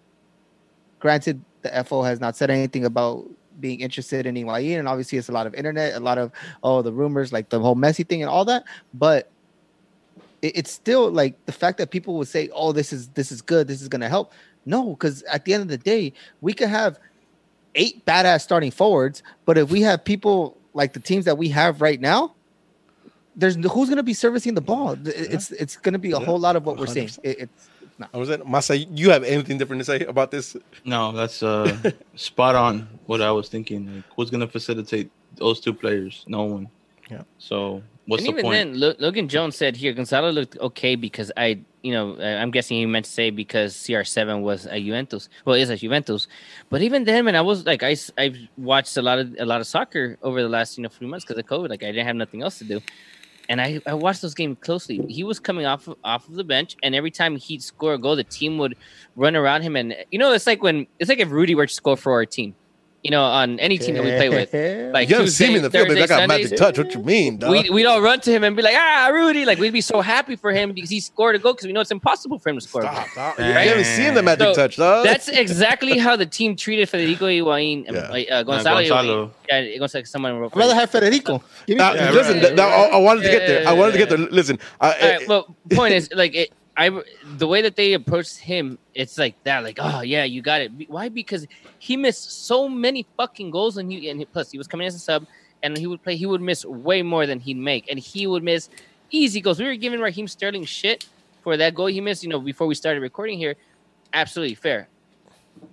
granted, 0.99 1.41
the 1.61 1.83
FO 1.85 2.03
has 2.03 2.19
not 2.19 2.35
said 2.35 2.49
anything 2.49 2.85
about 2.85 3.25
being 3.59 3.79
interested 3.81 4.25
in 4.25 4.35
Higuain, 4.35 4.79
and 4.79 4.87
obviously 4.87 5.17
it's 5.17 5.29
a 5.29 5.31
lot 5.31 5.47
of 5.47 5.53
internet, 5.55 5.93
a 5.95 5.99
lot 5.99 6.17
of 6.17 6.31
oh 6.63 6.81
the 6.81 6.91
rumors, 6.93 7.31
like 7.33 7.49
the 7.49 7.59
whole 7.59 7.75
Messi 7.75 8.07
thing 8.07 8.21
and 8.21 8.29
all 8.29 8.45
that. 8.45 8.63
But 8.93 9.29
it, 10.41 10.57
it's 10.57 10.71
still 10.71 11.09
like 11.11 11.43
the 11.45 11.51
fact 11.51 11.77
that 11.77 11.91
people 11.91 12.17
would 12.17 12.27
say, 12.27 12.49
"Oh, 12.53 12.71
this 12.71 12.91
is 12.93 13.09
this 13.09 13.31
is 13.31 13.41
good, 13.41 13.67
this 13.67 13.81
is 13.81 13.87
gonna 13.87 14.09
help." 14.09 14.33
No, 14.65 14.91
because 14.91 15.21
at 15.23 15.45
the 15.45 15.53
end 15.53 15.61
of 15.63 15.69
the 15.69 15.77
day, 15.77 16.13
we 16.41 16.53
could 16.53 16.69
have 16.69 16.99
eight 17.75 18.05
badass 18.05 18.41
starting 18.41 18.71
forwards, 18.71 19.21
but 19.45 19.57
if 19.57 19.69
we 19.69 19.81
have 19.81 20.03
people 20.03 20.57
like 20.73 20.93
the 20.93 20.99
teams 20.99 21.25
that 21.25 21.37
we 21.37 21.49
have 21.49 21.81
right 21.81 21.99
now, 22.01 22.33
there's 23.35 23.55
who's 23.55 23.89
going 23.89 23.97
to 23.97 24.03
be 24.03 24.13
servicing 24.13 24.53
the 24.55 24.61
ball. 24.61 24.93
It- 24.93 25.07
It's 25.07 25.51
it's 25.51 25.75
going 25.77 25.93
to 25.93 25.99
be 25.99 26.11
a 26.11 26.19
Yeah. 26.19 26.25
whole 26.25 26.39
lot 26.39 26.55
of 26.55 26.65
what 26.65 26.77
we're 26.77 26.87
seeing. 26.87 27.09
It, 27.21 27.39
it's 27.41 27.69
I 28.13 28.17
was 28.17 28.29
it, 28.29 28.41
Masa, 28.45 28.85
you 28.97 29.09
have 29.11 29.23
anything 29.23 29.57
different 29.57 29.79
to 29.81 29.85
say 29.85 30.05
about 30.05 30.29
this? 30.31 30.57
No, 30.83 31.11
that's 31.13 31.41
uh 31.41 31.75
spot 32.15 32.55
on 32.55 32.87
what 33.05 33.21
I 33.21 33.31
was 33.31 33.47
thinking. 33.49 33.95
Like, 33.95 34.03
who's 34.15 34.29
gonna 34.29 34.47
facilitate 34.47 35.09
those 35.37 35.59
two 35.61 35.73
players? 35.73 36.23
No 36.27 36.43
one. 36.43 36.67
Yeah. 37.09 37.21
So 37.37 37.83
what's 38.07 38.23
and 38.23 38.27
the 38.27 38.39
even 38.39 38.43
point? 38.43 38.55
then, 38.55 38.79
Lo- 38.79 38.95
Logan 38.99 39.27
Jones 39.29 39.55
said 39.55 39.77
here, 39.77 39.93
Gonzalo 39.93 40.31
looked 40.31 40.57
okay 40.57 40.95
because 40.95 41.31
I, 41.37 41.59
you 41.83 41.93
know, 41.93 42.17
I- 42.19 42.41
I'm 42.41 42.49
guessing 42.51 42.77
he 42.77 42.85
meant 42.87 43.05
to 43.05 43.11
say 43.11 43.29
because 43.29 43.75
CR7 43.75 44.41
was 44.41 44.65
a 44.65 44.79
Juventus. 44.81 45.29
Well, 45.45 45.55
is 45.55 45.69
a 45.69 45.77
Juventus, 45.77 46.27
but 46.69 46.81
even 46.81 47.03
then, 47.05 47.25
man, 47.25 47.35
I 47.35 47.41
was 47.41 47.65
like, 47.65 47.83
I, 47.83 47.91
s- 47.91 48.11
I've 48.17 48.37
watched 48.57 48.97
a 48.97 49.01
lot 49.03 49.19
of 49.19 49.35
a 49.39 49.45
lot 49.45 49.61
of 49.61 49.67
soccer 49.67 50.17
over 50.23 50.41
the 50.41 50.49
last, 50.49 50.77
you 50.77 50.81
know, 50.83 50.89
few 50.89 51.07
months 51.07 51.23
because 51.25 51.37
of 51.39 51.45
COVID. 51.45 51.69
Like, 51.69 51.83
I 51.83 51.87
didn't 51.93 52.07
have 52.07 52.15
nothing 52.15 52.41
else 52.41 52.57
to 52.57 52.63
do, 52.65 52.81
and 53.49 53.61
I, 53.61 53.81
I 53.85 53.93
watched 53.93 54.21
those 54.21 54.33
games 54.33 54.57
closely. 54.61 55.01
He 55.07 55.23
was 55.23 55.39
coming 55.39 55.65
off 55.65 55.87
of, 55.87 55.97
off 56.03 56.27
of 56.27 56.35
the 56.35 56.43
bench, 56.43 56.75
and 56.83 56.95
every 56.95 57.11
time 57.11 57.35
he'd 57.35 57.61
score 57.61 57.93
a 57.93 57.97
goal, 57.97 58.15
the 58.15 58.23
team 58.23 58.57
would 58.57 58.75
run 59.15 59.35
around 59.35 59.61
him, 59.61 59.75
and 59.75 59.95
you 60.11 60.19
know, 60.19 60.31
it's 60.31 60.47
like 60.47 60.61
when 60.61 60.87
it's 60.99 61.09
like 61.09 61.19
if 61.19 61.31
Rudy 61.31 61.55
were 61.55 61.67
to 61.67 61.73
score 61.73 61.97
for 61.97 62.13
our 62.13 62.25
team, 62.25 62.55
you 63.05 63.11
know, 63.11 63.23
on 63.23 63.59
any 63.59 63.77
team 63.77 63.93
that 63.93 64.03
we 64.03 64.09
play 64.21 64.29
with. 64.29 64.51
Like 64.95 65.09
you 65.09 65.15
haven't 65.15 65.31
seen 65.31 65.49
me 65.49 65.57
in 65.57 65.63
the 65.63 65.69
field, 65.69 65.89
but 65.89 65.97
I 65.97 66.07
got 66.07 66.23
a 66.23 66.27
magic 66.27 66.57
touch. 66.57 66.77
What 66.79 66.93
you 66.93 67.01
mean, 67.01 67.37
dog? 67.37 67.51
we 67.51 67.69
we'd 67.69 67.85
all 67.85 68.01
run 68.01 68.19
to 68.21 68.31
him 68.31 68.43
and 68.45 68.55
be 68.55 68.61
like, 68.63 68.75
ah, 68.75 69.09
Rudy. 69.13 69.43
Like 69.45 69.59
we'd 69.59 69.73
be 69.73 69.81
so 69.81 70.01
happy 70.01 70.35
for 70.35 70.51
him 70.51 70.71
because 70.73 70.89
he 70.89 70.99
scored 70.99 71.35
a 71.35 71.39
goal 71.39 71.53
because 71.53 71.67
we 71.67 71.73
know 71.73 71.81
it's 71.81 71.91
impossible 71.91 72.39
for 72.39 72.49
him 72.49 72.55
to 72.55 72.61
score. 72.67 72.81
a 72.81 72.85
goal. 72.85 72.93
Stop, 72.93 73.07
stop. 73.09 73.39
You 73.39 73.45
haven't 73.45 73.83
seen 73.85 74.13
the 74.15 74.23
magic 74.23 74.47
So, 74.47 74.53
touch, 74.55 74.77
dog. 74.77 75.05
That's 75.05 75.27
exactly 75.27 75.97
how 75.99 76.15
the 76.15 76.25
team 76.25 76.55
treated 76.55 76.89
Federico 76.89 77.25
Higuain, 77.27 77.85
Yeah. 77.85 77.99
uh, 77.99 78.39
uh, 78.39 78.43
Gonzalo. 78.43 78.79
Gonzalo. 78.79 79.27
Higuain. 79.27 79.31
Yeah, 79.73 79.77
Gonzalo. 79.77 80.03
Someone 80.05 80.39
wrote. 80.39 80.51
I'd 80.55 80.59
rather 80.59 80.75
have 80.75 80.89
Federico. 80.89 81.43
Now, 81.67 81.93
Yeah, 81.93 82.11
listen, 82.11 82.39
right. 82.39 82.55
now, 82.55 82.67
I, 82.69 82.81
I 82.87 82.97
wanted 82.97 83.21
to 83.23 83.29
get 83.29 83.47
there. 83.47 83.67
I 83.67 83.73
wanted 83.73 83.91
to 83.93 83.97
get 83.97 84.09
there. 84.09 84.17
Listen, 84.17 84.57
I, 84.81 84.93
All 84.93 85.09
right, 85.09 85.27
well, 85.27 85.55
point 85.71 85.93
is 85.99 86.09
like 86.13 86.33
it. 86.33 86.53
I 86.77 87.01
the 87.37 87.47
way 87.47 87.61
that 87.61 87.75
they 87.75 87.93
approached 87.93 88.37
him, 88.37 88.77
it's 88.93 89.17
like 89.17 89.41
that. 89.43 89.63
Like, 89.63 89.77
oh 89.81 90.01
yeah, 90.01 90.23
you 90.23 90.41
got 90.41 90.61
it. 90.61 90.71
Why? 90.89 91.09
Because 91.09 91.47
he 91.79 91.95
missed 91.95 92.45
so 92.47 92.67
many 92.67 93.05
fucking 93.17 93.51
goals, 93.51 93.77
and 93.77 93.91
he 93.91 94.09
and 94.09 94.19
he- 94.19 94.25
plus 94.25 94.51
he 94.51 94.57
was 94.57 94.67
coming 94.67 94.85
as 94.87 94.95
a 94.95 94.99
sub, 94.99 95.25
and 95.63 95.77
he 95.77 95.87
would 95.87 96.03
play. 96.03 96.15
He 96.15 96.25
would 96.25 96.41
miss 96.41 96.65
way 96.65 97.01
more 97.01 97.25
than 97.25 97.39
he'd 97.39 97.57
make, 97.57 97.89
and 97.89 97.97
he 97.97 98.27
would 98.27 98.43
miss 98.43 98.69
easy 99.09 99.39
goals. 99.39 99.59
We 99.59 99.65
were 99.65 99.75
giving 99.75 99.99
Raheem 100.01 100.27
Sterling 100.27 100.65
shit 100.65 101.07
for 101.43 101.55
that 101.57 101.75
goal 101.75 101.87
he 101.87 102.01
missed. 102.01 102.23
You 102.23 102.29
know, 102.29 102.39
before 102.39 102.67
we 102.67 102.75
started 102.75 102.99
recording 103.01 103.37
here, 103.37 103.55
absolutely 104.13 104.55
fair. 104.55 104.89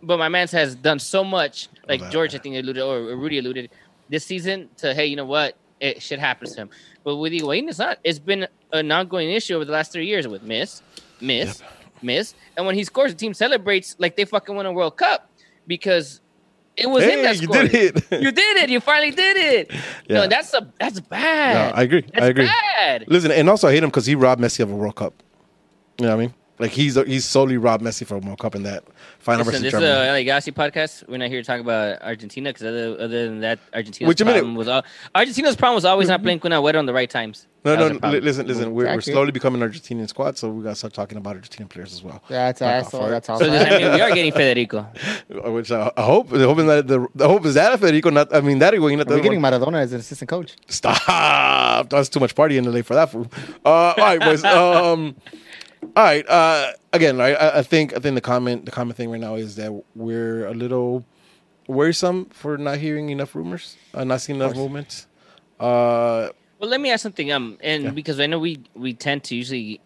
But 0.02 0.18
my 0.18 0.28
man 0.28 0.46
has 0.48 0.76
done 0.76 1.00
so 1.00 1.24
much, 1.24 1.68
like. 1.88 2.00
George, 2.12 2.34
I 2.36 2.38
think 2.38 2.54
alluded, 2.54 2.82
or 2.82 3.16
Rudy 3.16 3.38
alluded, 3.38 3.70
this 4.08 4.24
season 4.24 4.68
to 4.76 4.94
hey, 4.94 5.06
you 5.06 5.16
know 5.16 5.24
what? 5.24 5.56
It 5.82 6.00
shit 6.00 6.18
happens 6.20 6.54
to 6.54 6.62
him. 6.62 6.70
But 7.04 7.16
with 7.16 7.32
Higuain, 7.32 7.68
it's 7.68 7.78
not. 7.78 7.98
It's 8.04 8.18
been 8.20 8.46
an 8.72 8.90
ongoing 8.92 9.30
issue 9.30 9.56
over 9.56 9.64
the 9.64 9.72
last 9.72 9.90
three 9.92 10.06
years 10.06 10.28
with 10.28 10.42
miss, 10.44 10.80
miss, 11.20 11.60
miss. 12.00 12.34
And 12.56 12.64
when 12.66 12.76
he 12.76 12.84
scores, 12.84 13.12
the 13.12 13.18
team 13.18 13.34
celebrates 13.34 13.96
like 13.98 14.14
they 14.16 14.24
fucking 14.24 14.54
won 14.54 14.64
a 14.66 14.72
World 14.72 14.96
Cup. 14.96 15.28
because 15.66 16.20
it 16.76 16.88
was 16.88 17.04
Hey, 17.04 17.22
that 17.22 17.40
you 17.40 17.48
did 17.48 17.74
it. 17.74 18.22
You 18.22 18.30
did 18.32 18.56
it. 18.58 18.70
You 18.70 18.80
finally 18.80 19.10
did 19.10 19.36
it. 19.36 19.72
Yeah. 20.08 20.18
No, 20.22 20.26
that's 20.28 20.52
a 20.54 20.66
that's 20.80 21.00
bad. 21.00 21.70
No, 21.72 21.76
I 21.78 21.82
agree. 21.82 22.02
That's 22.12 22.24
I 22.24 22.28
agree. 22.28 22.46
bad. 22.46 23.04
Listen, 23.08 23.30
and 23.32 23.48
also 23.50 23.68
I 23.68 23.72
hate 23.72 23.82
him 23.82 23.88
because 23.90 24.06
he 24.06 24.14
robbed 24.14 24.40
Messi 24.40 24.60
of 24.60 24.70
a 24.70 24.74
World 24.74 24.96
Cup. 24.96 25.14
You 25.98 26.06
know 26.06 26.16
what 26.16 26.22
I 26.22 26.26
mean? 26.26 26.34
Like 26.62 26.70
he's 26.70 26.94
he's 26.94 27.24
solely 27.24 27.56
robbed 27.56 27.82
Messi 27.82 28.06
from 28.06 28.22
a 28.22 28.26
World 28.26 28.38
Cup 28.38 28.54
in 28.54 28.62
that 28.62 28.84
final 29.18 29.44
Listen, 29.44 29.62
versus 29.62 29.62
this 29.62 29.74
is 29.74 29.80
Germany. 29.80 30.08
a 30.08 30.12
LA 30.12 30.22
Galaxy 30.22 30.52
podcast. 30.52 31.08
We're 31.08 31.16
not 31.18 31.28
here 31.28 31.42
to 31.42 31.46
talk 31.46 31.60
about 31.60 32.00
Argentina 32.02 32.50
because 32.50 32.62
other, 32.62 32.96
other 33.00 33.28
than 33.28 33.40
that, 33.40 33.58
Argentina's 33.74 34.08
Which, 34.08 34.22
I 34.22 34.24
mean, 34.24 34.34
problem 34.34 34.54
was 34.54 34.68
al- 34.68 34.84
Argentina's 35.14 35.56
problem 35.56 35.74
was 35.74 35.84
always 35.84 36.06
not 36.08 36.22
playing 36.22 36.38
Kun 36.38 36.52
Agüero 36.52 36.78
on 36.78 36.86
the 36.86 36.92
right 36.94 37.10
times. 37.10 37.48
no, 37.64 37.72
That 37.72 37.78
no, 37.78 37.82
was 37.82 37.88
the 37.88 37.94
li- 37.94 37.98
problem. 38.00 38.24
listen, 38.24 38.46
listen. 38.46 38.74
We're, 38.74 38.94
we're 38.94 39.00
slowly 39.00 39.32
becoming 39.32 39.60
an 39.60 39.68
Argentinian 39.70 40.08
squad, 40.08 40.38
so 40.38 40.50
we 40.50 40.62
gotta 40.62 40.76
start 40.76 40.92
talking 40.94 41.18
about 41.18 41.36
Argentinian 41.36 41.68
players 41.68 41.92
as 41.92 42.02
well. 42.04 42.22
That's 42.28 42.60
Fuck 42.60 42.94
off, 42.94 43.10
that's 43.10 43.28
also. 43.28 43.44
So 43.44 43.50
does 43.50 43.64
that 43.64 43.80
mean 43.82 43.92
we 43.92 44.00
are 44.00 44.10
getting 44.14 44.32
Federico? 44.40 44.86
Which 45.50 45.72
I, 45.72 45.90
I 45.96 46.02
hope, 46.04 46.28
hoping 46.30 46.66
that 46.68 46.86
the, 46.86 47.08
the 47.16 47.26
hope 47.28 47.44
is 47.44 47.54
that 47.54 47.78
Federico, 47.80 48.10
not 48.10 48.32
I 48.32 48.40
mean 48.40 48.60
that 48.60 48.72
Higuain, 48.72 48.98
not 48.98 49.08
the 49.08 49.14
We're 49.14 49.20
getting 49.20 49.42
one. 49.42 49.52
Maradona 49.52 49.80
as 49.80 49.92
an 49.92 49.98
assistant 50.00 50.28
coach. 50.28 50.54
Stop! 50.68 51.88
That's 51.90 52.08
too 52.08 52.20
much 52.20 52.34
party 52.36 52.56
in 52.58 52.70
LA 52.72 52.82
for 52.82 52.94
that 52.94 53.10
fool. 53.10 53.26
Uh, 53.64 53.68
all 53.68 53.94
right, 53.98 54.20
boys. 54.20 54.44
Um, 54.52 55.16
all 55.96 56.04
right. 56.04 56.28
Uh, 56.28 56.72
again, 56.92 57.20
I, 57.20 57.34
I 57.34 57.58
I 57.58 57.62
think 57.62 57.94
I 57.96 57.98
think 58.00 58.14
the 58.14 58.20
comment 58.20 58.64
the 58.64 58.70
common 58.70 58.94
thing 58.94 59.10
right 59.10 59.20
now 59.20 59.34
is 59.34 59.56
that 59.56 59.72
we're 59.94 60.46
a 60.46 60.54
little 60.54 61.04
worrisome 61.68 62.26
for 62.26 62.56
not 62.58 62.78
hearing 62.78 63.10
enough 63.10 63.34
rumors, 63.34 63.76
uh, 63.94 64.04
not 64.04 64.20
seeing 64.20 64.40
enough 64.40 64.56
movements. 64.56 65.06
Uh, 65.60 66.30
Well, 66.58 66.70
let 66.70 66.80
me 66.80 66.90
ask 66.90 67.02
something. 67.02 67.32
Um, 67.32 67.58
and 67.60 67.94
because 67.94 68.20
I 68.20 68.26
know 68.26 68.38
we 68.38 68.60
we 68.74 68.94
tend 68.94 69.24
to 69.24 69.34
usually 69.34 69.80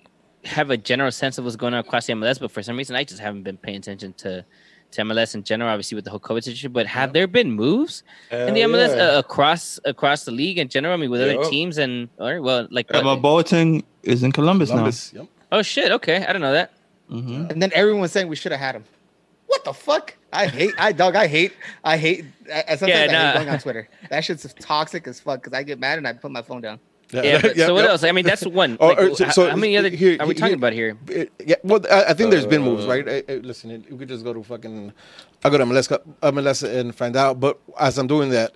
have 0.45 0.71
a 0.71 0.77
general 0.77 1.11
sense 1.11 1.39
of 1.39 1.45
what's 1.45 1.57
going 1.57 1.75
on 1.75 1.81
across 1.81 2.07
the 2.07 2.13
MLS, 2.13 2.39
but 2.39 2.51
for 2.51 2.63
some 2.63 2.77
reason 2.77 2.95
I 2.97 3.05
just 3.05 3.21
haven't 3.21 3.43
been 3.43 3.57
paying 3.57 3.79
attention 3.79 4.13
to 4.19 4.45
to 4.93 5.03
MLS 5.03 5.35
in 5.35 5.43
general. 5.43 5.71
Obviously 5.71 5.97
with 5.97 6.05
the 6.05 6.11
whole 6.11 6.21
COVID 6.21 6.45
situation, 6.45 6.73
but 6.73 6.87
have 6.87 7.13
there 7.13 7.27
been 7.27 7.51
moves 7.53 8.05
in 8.31 8.55
the 8.55 8.61
MLS 8.61 8.97
yeah. 8.97 9.17
uh, 9.17 9.19
across 9.19 9.81
across 9.85 10.25
the 10.25 10.31
league 10.31 10.59
in 10.59 10.69
general? 10.69 10.95
I 10.95 10.97
mean, 10.97 11.11
with 11.11 11.21
other 11.21 11.43
teams 11.51 11.79
and 11.79 12.09
or 12.19 12.41
well, 12.41 12.69
like 12.71 12.87
Emma 12.95 13.17
what? 13.17 13.47
Boateng 13.47 13.83
is 14.03 14.23
in 14.23 14.33
Columbus, 14.33 14.71
Columbus, 14.71 15.13
yep. 15.13 15.27
Oh 15.53 15.63
shit, 15.63 15.93
okay, 15.93 16.25
I 16.27 16.33
don't 16.33 16.43
know 16.43 16.53
that. 16.53 16.73
now. 17.09 17.21
hmm 17.21 17.47
And 17.51 17.63
then 17.63 17.71
everyone's 17.75 18.13
saying 18.13 18.29
we 18.29 18.37
should 18.37 18.53
have 18.53 18.61
had 18.61 18.75
him. 18.77 18.85
What 19.47 19.65
the 19.65 19.73
fuck? 19.73 20.17
I 20.33 20.47
hate. 20.49 20.75
I 20.77 20.93
dog. 20.93 21.15
I 21.17 21.27
hate. 21.29 21.53
I 21.85 21.97
hate. 21.97 22.25
I, 22.53 22.65
I 22.71 22.77
sometimes 22.77 22.89
Yeah, 22.89 23.03
I 23.03 23.07
nah. 23.07 23.31
hate 23.31 23.35
going 23.39 23.49
on 23.49 23.59
Twitter. 23.61 23.89
That 24.11 24.25
shit's 24.25 24.53
toxic 24.59 25.07
as 25.07 25.21
fuck. 25.21 25.41
Because 25.43 25.57
I 25.57 25.63
get 25.63 25.79
mad 25.79 25.99
and 25.99 26.07
I 26.07 26.13
put 26.15 26.31
my 26.33 26.43
phone 26.43 26.61
down. 26.63 26.81
Yeah, 27.13 27.41
but, 27.41 27.57
so 27.69 27.73
what 27.73 27.83
yep. 27.83 27.91
else? 27.91 28.03
I 28.03 28.11
mean, 28.11 28.27
that's 28.27 28.45
one. 28.45 28.77
Oh, 28.81 28.89
Like, 28.89 28.99
uh, 28.99 29.15
so- 29.15 29.25
how, 29.27 29.31
so 29.31 29.51
how 29.51 29.57
many 29.57 29.77
other 29.77 29.89
here- 29.89 30.17
are 30.19 30.27
we 30.27 30.35
here- 30.35 30.41
talking 30.41 30.57
about 30.57 30.73
here? 30.73 30.99
Uh, 31.09 31.25
Yeah, 31.45 31.55
well, 31.63 31.81
I, 31.89 32.07
I 32.11 32.15
think 32.15 32.33
there's 32.33 32.45
been 32.47 32.63
moves, 32.63 32.85
Uh, 32.85 32.89
right? 32.89 33.07
Uh, 33.07 33.23
uh, 33.33 33.35
listen, 33.37 33.71
it- 33.71 33.91
we 33.91 33.97
could 33.99 34.09
just 34.09 34.25
go 34.25 34.33
to 34.35 34.43
fucking. 34.43 34.93
I 35.45 35.49
go 35.51 35.59
to 35.59 35.65
MLS, 35.65 35.89
co- 35.89 36.03
MLS 36.33 36.69
and 36.69 36.93
find 36.93 37.15
out. 37.15 37.39
But 37.39 37.61
as 37.79 37.99
I'm 37.99 38.09
doing 38.09 38.31
that, 38.31 38.51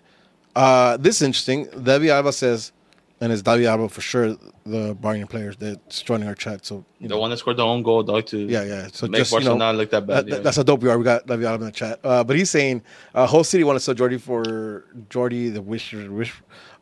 uh, 0.57 0.97
this 0.97 1.17
is 1.17 1.23
interesting. 1.23 1.67
David 1.85 2.11
Alba 2.11 2.33
says, 2.33 2.73
and 3.21 3.33
it's 3.33 3.43
David 3.43 3.67
Alaba 3.67 3.91
for 3.91 4.01
sure, 4.01 4.29
the 4.65 4.95
Bayern 4.97 5.29
players 5.29 5.57
that's 5.57 6.03
joining 6.03 6.27
our 6.29 6.35
chat. 6.35 6.65
So 6.65 6.85
you 6.99 7.09
The 7.09 7.15
know, 7.15 7.21
one 7.21 7.31
that 7.31 7.39
scored 7.39 7.57
the 7.59 7.65
own 7.67 7.83
goal, 7.83 8.03
dog, 8.03 8.27
to 8.27 8.39
yeah, 8.39 8.63
yeah. 8.65 8.89
So 8.93 9.07
make 9.07 9.19
just 9.21 9.33
you 9.33 9.41
know, 9.41 9.45
Barcelona 9.57 9.77
look 9.79 9.91
that 9.91 10.07
bad. 10.07 10.27
that- 10.27 10.31
that- 10.31 10.43
that's 10.45 10.57
how 10.57 10.63
dope 10.63 10.83
we 10.83 10.89
are. 10.89 10.99
We 10.99 11.05
got 11.05 11.27
David 11.27 11.45
Alaba 11.47 11.57
in 11.61 11.67
the 11.67 11.71
chat. 11.73 12.01
Uh, 12.03 12.25
but 12.25 12.37
he's 12.37 12.51
saying, 12.51 12.83
uh, 13.15 13.27
whole 13.27 13.45
city 13.45 13.63
want 13.65 13.77
to 13.77 13.81
sell 13.81 13.95
Jordy 13.95 14.19
for 14.19 14.85
Jordy 15.11 15.49
the 15.51 15.63
wish 15.63 15.93
wish. 15.93 16.33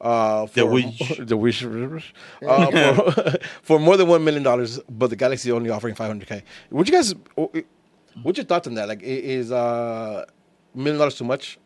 Uh, 0.00 0.46
for, 0.46 0.54
The 0.60 0.66
Wish. 0.66 1.18
the 1.18 1.36
wish, 1.36 1.64
uh, 1.64 2.94
for, 2.94 3.38
for 3.62 3.78
more 3.80 3.96
than 3.96 4.06
one 4.08 4.22
million 4.24 4.44
dollars, 4.44 4.78
but 4.88 5.10
the 5.10 5.16
Galaxy 5.16 5.50
only 5.50 5.70
offering 5.70 5.94
five 5.96 6.06
hundred 6.08 6.28
k. 6.28 6.44
Would 6.70 6.88
you 6.88 6.94
guys? 6.94 7.14
What's 8.22 8.36
your 8.38 8.44
thoughts 8.46 8.66
on 8.68 8.74
that? 8.74 8.88
Like, 8.88 9.02
i- 9.02 9.06
is 9.06 9.50
uh, 9.52 10.24
million 10.74 10.98
dollars 10.98 11.16
too 11.16 11.24
much? 11.24 11.58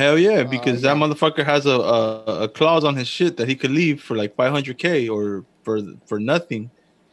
Hell 0.00 0.18
yeah, 0.18 0.40
uh, 0.40 0.44
because 0.44 0.82
yeah. 0.82 0.94
that 0.94 0.96
motherfucker 0.96 1.44
has 1.44 1.66
a, 1.66 1.78
a 1.78 2.44
a 2.44 2.48
clause 2.48 2.84
on 2.84 2.96
his 2.96 3.06
shit 3.06 3.36
that 3.36 3.48
he 3.48 3.54
could 3.54 3.70
leave 3.70 4.02
for 4.02 4.16
like 4.16 4.34
500k 4.34 5.12
or 5.14 5.44
for 5.62 5.82
for 6.06 6.18
nothing 6.18 6.70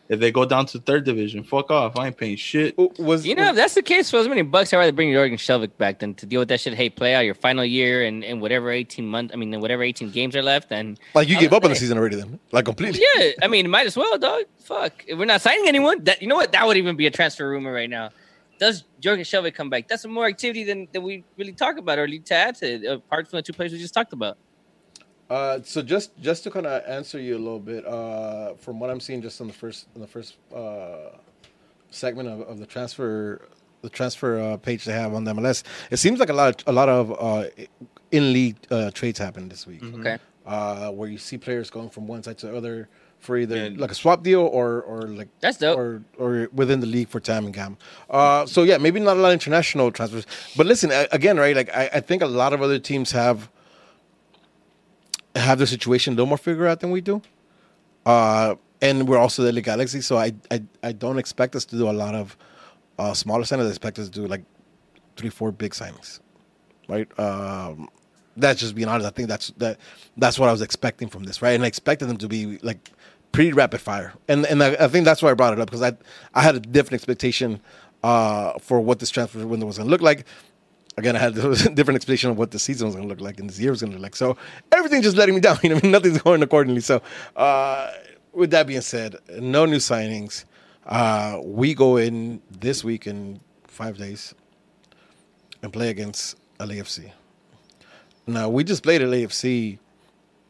if 0.07 0.21
they 0.21 0.31
go 0.31 0.45
down 0.45 0.67
to 0.67 0.79
third 0.79 1.03
division. 1.03 1.43
Fuck 1.43 1.69
off, 1.69 1.97
I 1.97 2.07
ain't 2.07 2.15
paying 2.15 2.37
shit. 2.37 2.77
Was 2.77 3.25
You 3.25 3.35
know, 3.35 3.49
if 3.49 3.57
that's 3.57 3.73
the 3.73 3.81
case 3.81 4.09
for 4.09 4.17
as 4.17 4.29
many 4.29 4.41
bucks, 4.41 4.71
I'd 4.71 4.77
rather 4.77 4.93
bring 4.93 5.09
Jorgen 5.09 5.33
Skjelvik 5.33 5.75
back 5.77 5.99
than 5.99 6.13
to 6.13 6.25
deal 6.25 6.39
with 6.39 6.47
that 6.47 6.61
shit. 6.61 6.75
Hey, 6.75 6.89
play 6.89 7.13
out 7.13 7.25
your 7.25 7.35
final 7.35 7.65
year 7.65 8.05
and, 8.05 8.23
and 8.23 8.39
whatever 8.39 8.71
18 8.71 9.05
months, 9.05 9.33
I 9.33 9.37
mean, 9.37 9.59
whatever 9.59 9.83
18 9.83 10.11
games 10.11 10.33
are 10.37 10.41
left. 10.41 10.71
And 10.71 10.97
like 11.13 11.27
you 11.27 11.35
I'll 11.35 11.41
gave 11.41 11.51
up 11.51 11.65
on 11.65 11.71
the 11.71 11.75
season 11.75 11.97
already? 11.97 12.15
Then, 12.15 12.39
like 12.53 12.63
completely. 12.63 13.01
yeah, 13.15 13.31
I 13.41 13.49
mean, 13.49 13.69
might 13.69 13.85
as 13.85 13.97
well, 13.97 14.17
dog. 14.17 14.43
Fuck. 14.59 15.03
If 15.07 15.19
we're 15.19 15.25
not 15.25 15.41
signing 15.41 15.67
anyone, 15.67 16.05
that 16.05 16.21
you 16.21 16.29
know 16.29 16.35
what? 16.35 16.53
That 16.53 16.65
would 16.65 16.77
even 16.77 16.95
be 16.95 17.07
a 17.07 17.11
transfer 17.11 17.49
rumor 17.49 17.73
right 17.73 17.89
now. 17.89 18.11
Does 18.59 18.83
Jorgen 19.01 19.21
Skjelvik 19.21 19.53
come 19.53 19.69
back? 19.69 19.87
That's 19.87 20.01
some 20.01 20.11
more 20.11 20.25
activity 20.25 20.63
than, 20.63 20.87
than 20.91 21.03
we 21.03 21.23
really 21.37 21.53
talk 21.53 21.77
about 21.77 21.99
or 21.99 22.07
to 22.07 22.33
add 22.33 22.55
to, 22.55 22.93
apart 22.93 23.29
from 23.29 23.37
the 23.37 23.43
two 23.43 23.53
players 23.53 23.71
we 23.71 23.77
just 23.77 23.93
talked 23.93 24.13
about. 24.13 24.37
Uh, 25.29 25.59
so 25.63 25.81
just 25.81 26.17
just 26.21 26.43
to 26.43 26.49
kind 26.49 26.65
of 26.65 26.81
answer 26.87 27.19
you 27.19 27.35
a 27.35 27.37
little 27.37 27.59
bit, 27.59 27.85
uh, 27.85 28.53
from 28.55 28.79
what 28.79 28.89
I'm 28.89 29.01
seeing, 29.01 29.21
just 29.21 29.41
on 29.41 29.47
the 29.47 29.53
first 29.53 29.87
in 29.93 30.01
the 30.01 30.07
first 30.07 30.37
uh, 30.55 31.09
segment 31.89 32.29
of, 32.29 32.41
of 32.41 32.59
the 32.59 32.65
transfer 32.65 33.41
the 33.81 33.89
transfer 33.89 34.39
uh, 34.39 34.57
page 34.57 34.85
they 34.85 34.93
have 34.93 35.13
on 35.13 35.23
the 35.23 35.33
MLS, 35.33 35.63
it 35.91 35.97
seems 35.97 36.19
like 36.19 36.29
a 36.29 36.33
lot 36.33 36.61
of, 36.61 36.67
a 36.67 36.71
lot 36.71 36.89
of 36.89 37.15
uh, 37.19 37.49
in 38.11 38.33
league 38.33 38.57
uh, 38.71 38.89
trades 38.91 39.19
happened 39.19 39.51
this 39.51 39.67
week. 39.67 39.83
Okay. 39.83 40.17
Uh, 40.45 40.91
where 40.91 41.09
you 41.09 41.17
see 41.17 41.37
players 41.37 41.69
going 41.69 41.89
from 41.89 42.07
one 42.07 42.23
side 42.23 42.37
to 42.37 42.47
the 42.47 42.55
other 42.55 42.87
for 43.19 43.37
either 43.37 43.55
Yeah. 43.69 43.77
like 43.77 43.91
a 43.91 43.95
swap 43.95 44.23
deal 44.23 44.41
or 44.41 44.81
or 44.81 45.01
like 45.03 45.27
That's 45.41 45.57
dope. 45.57 45.77
or 45.77 46.01
or 46.17 46.49
within 46.53 46.79
the 46.79 46.87
league 46.87 47.09
for 47.09 47.19
TAM 47.19 47.45
and 47.45 47.53
GAM. 47.53 47.77
Uh, 48.09 48.45
so 48.45 48.63
yeah, 48.63 48.77
maybe 48.77 48.99
not 48.99 49.17
a 49.17 49.19
lot 49.19 49.29
of 49.29 49.33
international 49.33 49.91
transfers, 49.91 50.25
but 50.55 50.65
listen 50.65 50.91
again, 51.11 51.37
right? 51.37 51.55
Like 51.55 51.69
I, 51.75 51.89
I 51.95 51.99
think 51.99 52.21
a 52.21 52.27
lot 52.27 52.53
of 52.53 52.61
other 52.61 52.79
teams 52.79 53.11
have 53.11 53.49
have 55.35 55.57
their 55.57 55.67
situation 55.67 56.13
a 56.13 56.15
little 56.15 56.25
more 56.27 56.37
figured 56.37 56.67
out 56.67 56.79
than 56.79 56.91
we 56.91 57.01
do. 57.01 57.21
Uh, 58.05 58.55
and 58.81 59.07
we're 59.07 59.17
also 59.17 59.43
the 59.43 59.51
LA 59.51 59.61
Galaxy, 59.61 60.01
so 60.01 60.17
I, 60.17 60.33
I 60.51 60.61
I 60.83 60.91
don't 60.91 61.17
expect 61.17 61.55
us 61.55 61.65
to 61.65 61.75
do 61.77 61.89
a 61.89 61.91
lot 61.91 62.15
of 62.15 62.37
uh, 62.99 63.13
smaller 63.13 63.43
signings. 63.43 63.65
I 63.65 63.69
expect 63.69 63.99
us 63.99 64.07
to 64.09 64.11
do 64.21 64.27
like 64.27 64.43
three, 65.15 65.29
four 65.29 65.51
big 65.51 65.71
signings, 65.73 66.19
right? 66.87 67.07
Um, 67.19 67.89
that's 68.37 68.59
just 68.59 68.75
being 68.75 68.87
honest. 68.87 69.07
I 69.07 69.09
think 69.09 69.27
that's 69.29 69.47
that 69.57 69.79
that's 70.15 70.37
what 70.39 70.47
I 70.47 70.51
was 70.51 70.61
expecting 70.61 71.09
from 71.09 71.23
this, 71.23 71.41
right? 71.41 71.51
And 71.55 71.63
I 71.63 71.67
expected 71.67 72.05
them 72.07 72.17
to 72.17 72.27
be 72.27 72.59
like 72.61 72.91
pretty 73.31 73.53
rapid 73.53 73.81
fire, 73.81 74.13
and 74.27 74.45
and 74.45 74.63
I, 74.63 74.75
I 74.79 74.87
think 74.87 75.05
that's 75.05 75.21
why 75.21 75.31
I 75.31 75.33
brought 75.33 75.53
it 75.53 75.59
up 75.59 75.67
because 75.69 75.81
I 75.81 75.93
I 76.33 76.41
had 76.41 76.55
a 76.55 76.59
different 76.59 76.93
expectation 76.93 77.61
uh, 78.03 78.57
for 78.59 78.79
what 78.79 78.99
this 78.99 79.09
transfer 79.09 79.45
window 79.45 79.65
was 79.65 79.77
going 79.77 79.87
to 79.87 79.91
look 79.91 80.01
like. 80.01 80.25
Again, 80.97 81.15
I 81.15 81.19
had 81.19 81.37
a 81.37 81.55
different 81.73 81.95
expectation 81.95 82.31
of 82.31 82.37
what 82.37 82.51
the 82.51 82.59
season 82.59 82.87
was 82.87 82.95
going 82.95 83.07
to 83.07 83.13
look 83.13 83.21
like 83.21 83.39
and 83.39 83.49
this 83.49 83.59
year 83.59 83.71
was 83.71 83.81
going 83.81 83.91
to 83.91 83.97
look 83.97 84.03
like. 84.03 84.15
So 84.15 84.37
everything's 84.71 85.03
just 85.03 85.17
letting 85.17 85.35
me 85.35 85.41
down. 85.47 85.59
You 85.61 85.69
know, 85.69 85.75
I 85.77 85.81
mean, 85.81 85.91
nothing's 85.91 86.21
going 86.21 86.41
accordingly. 86.41 86.81
So, 86.81 87.01
uh, 87.35 87.91
with 88.33 88.51
that 88.51 88.67
being 88.67 88.81
said, 88.81 89.15
no 89.39 89.65
new 89.65 89.77
signings. 89.77 90.45
Uh, 90.85 91.39
we 91.43 91.73
go 91.73 91.97
in 91.97 92.41
this 92.49 92.83
week 92.83 93.07
in 93.07 93.39
five 93.65 93.97
days 93.97 94.33
and 95.61 95.73
play 95.73 95.89
against 95.89 96.37
LAFC. 96.59 97.11
Now 98.25 98.49
we 98.49 98.63
just 98.63 98.83
played 98.83 99.01
LAFC 99.01 99.79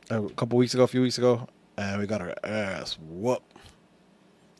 a 0.10 0.30
couple 0.30 0.58
weeks 0.58 0.74
ago, 0.74 0.84
a 0.84 0.88
few 0.88 1.02
weeks 1.02 1.18
ago, 1.18 1.48
and 1.78 2.00
we 2.00 2.08
got 2.08 2.22
our 2.22 2.34
ass 2.44 2.98
whooped. 3.00 3.54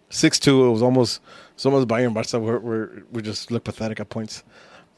Six 0.10 0.40
two. 0.40 0.66
It 0.66 0.72
was 0.72 0.82
almost, 0.82 1.22
it's 1.54 1.66
almost 1.66 1.88
Bayern 1.88 2.14
Barca. 2.14 2.40
We're, 2.40 2.60
we're 2.60 3.04
we 3.12 3.22
just 3.22 3.52
look 3.52 3.64
pathetic 3.66 4.00
at 4.00 4.10
points. 4.10 4.40
it 4.40 4.44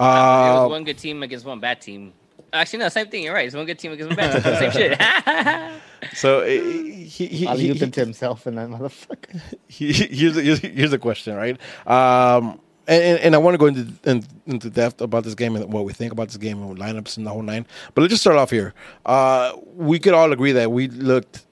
Uh, 0.03 0.60
was 0.63 0.69
one 0.71 0.84
good 0.84 0.97
team 0.99 1.23
against 1.23 1.45
one 1.45 1.60
bad 1.60 1.82
team. 1.82 2.13
Actually, 2.53 2.79
no, 2.79 2.89
same 2.89 3.08
thing. 3.08 3.23
You're 3.23 3.34
right. 3.34 3.45
It's 3.47 3.55
one 3.55 3.65
good 3.65 3.79
team 3.79 3.91
against 3.91 4.10
one 4.10 4.17
bad 4.17 4.43
team. 4.43 4.71
Same 4.71 4.71
shit. 6.12 6.17
so 6.17 6.41
uh, 6.41 6.45
he, 6.45 7.03
he, 7.05 7.25
he, 7.27 7.47
I'll 7.47 7.58
he, 7.58 7.71
leave 7.73 7.91
to 7.91 7.99
himself 7.99 8.45
and 8.45 8.58
that 8.58 8.69
motherfucker. 8.69 9.41
he- 9.67 9.91
here's 9.93 10.38
a, 10.38 10.41
here's, 10.41 10.60
here's 10.60 10.93
a 10.93 10.99
question, 10.99 11.36
right? 11.36 11.58
Um, 11.88 12.60
and, 12.88 13.03
and, 13.03 13.19
and 13.19 13.36
I 13.36 13.38
want 13.39 13.53
to 13.55 13.58
go 13.60 13.65
into 13.67 13.88
in, 14.03 14.23
into 14.47 14.69
depth 14.69 15.01
about 15.01 15.23
this 15.23 15.36
game 15.36 15.55
and 15.55 15.71
what 15.71 15.86
we 15.86 15.93
think 15.93 16.12
about 16.12 16.27
this 16.27 16.38
game 16.38 16.62
and 16.62 16.77
lineups 16.77 17.17
and 17.17 17.25
the 17.25 17.32
whole 17.32 17.43
nine. 17.43 17.65
But 17.93 18.01
let's 18.01 18.12
just 18.12 18.21
start 18.21 18.38
off 18.38 18.49
here. 18.51 18.73
Uh, 19.05 19.53
we 19.75 19.99
could 19.99 20.13
all 20.13 20.32
agree 20.32 20.51
that 20.53 20.71
we 20.71 20.88
looked 20.88 21.46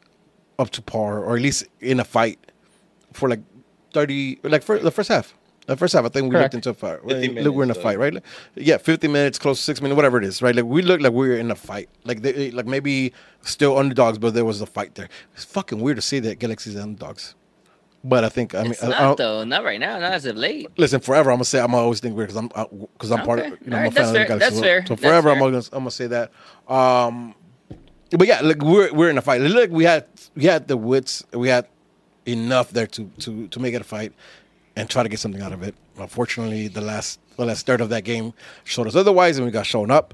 up 0.60 0.70
to 0.72 0.82
par, 0.82 1.24
or 1.24 1.36
at 1.36 1.42
least 1.42 1.66
in 1.80 2.00
a 2.00 2.04
fight, 2.06 2.40
for 3.14 3.30
like 3.30 3.42
thirty, 3.94 4.40
like 4.44 4.64
for 4.64 4.80
the 4.80 4.92
first 4.92 5.10
half. 5.10 5.34
The 5.68 5.76
first 5.76 5.94
half, 5.94 6.06
I 6.06 6.08
think 6.08 6.26
we 6.26 6.30
Correct. 6.32 6.54
looked 6.54 6.66
into 6.66 6.70
a 6.70 6.74
fight. 6.74 7.00
50 7.06 7.42
Look, 7.42 7.54
we're 7.54 7.64
in 7.64 7.70
a 7.72 7.74
minutes, 7.74 7.80
fight, 7.84 8.00
right? 8.00 8.24
Yeah, 8.56 8.78
fifty 8.78 9.10
minutes, 9.10 9.38
close 9.38 9.58
to 9.58 9.64
six 9.66 9.82
minutes, 9.82 9.98
whatever 9.98 10.18
it 10.18 10.24
is, 10.24 10.42
right? 10.42 10.56
Like 10.56 10.64
we 10.64 10.82
looked 10.82 11.04
like 11.04 11.12
we 11.12 11.28
were 11.28 11.36
in 11.36 11.52
a 11.52 11.56
fight, 11.56 11.90
like 12.06 12.22
they, 12.22 12.52
like 12.52 12.66
maybe 12.68 13.12
still 13.42 13.78
underdogs, 13.78 14.18
but 14.18 14.34
there 14.34 14.46
was 14.46 14.62
a 14.62 14.66
fight 14.66 14.96
there. 14.96 15.10
It's 15.34 15.44
fucking 15.44 15.82
weird 15.82 15.98
to 15.98 16.02
see 16.02 16.20
that 16.20 16.40
Galaxy's 16.40 16.78
underdogs. 16.78 17.36
But 18.02 18.24
I 18.24 18.30
think 18.30 18.56
I 18.56 18.62
mean 18.64 18.72
it's 18.72 18.84
I- 18.84 18.88
I 18.88 18.90
not 18.92 19.00
don't- 19.00 19.18
though. 19.18 19.44
Not 19.44 19.66
right 19.66 19.80
now. 19.80 20.00
Not 20.00 20.14
as 20.14 20.26
of 20.26 20.38
late. 20.38 20.70
listen 20.78 21.02
forever. 21.02 21.32
I'm 21.32 21.36
gonna 21.38 21.44
say 21.46 21.60
I'm 21.60 21.72
gonna 21.72 21.84
always 21.84 22.00
think 22.00 22.16
weird 22.16 22.30
because 22.30 22.38
I'm 22.56 22.78
because 22.94 23.12
I'm 23.12 23.26
part 23.26 23.40
of 23.40 23.46
you 23.48 23.58
know 23.66 23.76
All 23.76 23.82
I'm 23.82 23.88
a 23.88 23.92
fan 23.92 23.94
that's 23.94 24.08
of 24.08 24.14
the 24.14 24.20
fair. 24.20 24.28
Galaxy. 24.28 24.40
That's 24.46 24.56
so, 24.56 24.62
fair. 24.62 24.86
So 24.86 24.96
That's 24.96 25.02
forever 25.02 25.30
I'm 25.32 25.40
gonna 25.40 25.58
I'm 25.74 25.80
gonna 25.80 25.92
say 25.92 26.08
that. 26.08 26.32
Um, 26.70 27.36
but 28.12 28.28
yeah, 28.28 28.42
like 28.42 28.62
we're 28.62 28.94
we're 28.94 29.10
in 29.10 29.18
a 29.18 29.22
fight. 29.22 29.42
Look, 29.42 29.72
we 29.72 29.84
had 29.84 30.06
we 30.36 30.46
had 30.46 30.68
the 30.68 30.78
wits, 30.78 31.24
we 31.34 31.50
had 31.50 31.68
enough 32.26 32.72
there 32.72 32.88
to 32.88 33.10
to 33.20 33.48
to 33.48 33.60
make 33.60 33.74
it 33.74 33.82
a 33.82 33.86
fight, 33.86 34.14
and 34.76 34.90
try 34.90 35.04
to 35.04 35.10
get 35.10 35.20
something 35.20 35.42
out 35.42 35.52
of 35.52 35.64
it. 35.64 35.76
Unfortunately, 35.98 36.68
the 36.68 36.82
last 36.82 37.20
the 37.36 37.46
last 37.46 37.66
third 37.66 37.82
of 37.82 37.90
that 37.90 38.04
game 38.04 38.34
showed 38.64 38.88
us 38.88 38.96
otherwise, 38.96 39.38
and 39.38 39.46
we 39.46 39.52
got 39.52 39.66
shown 39.66 39.92
up. 39.92 40.14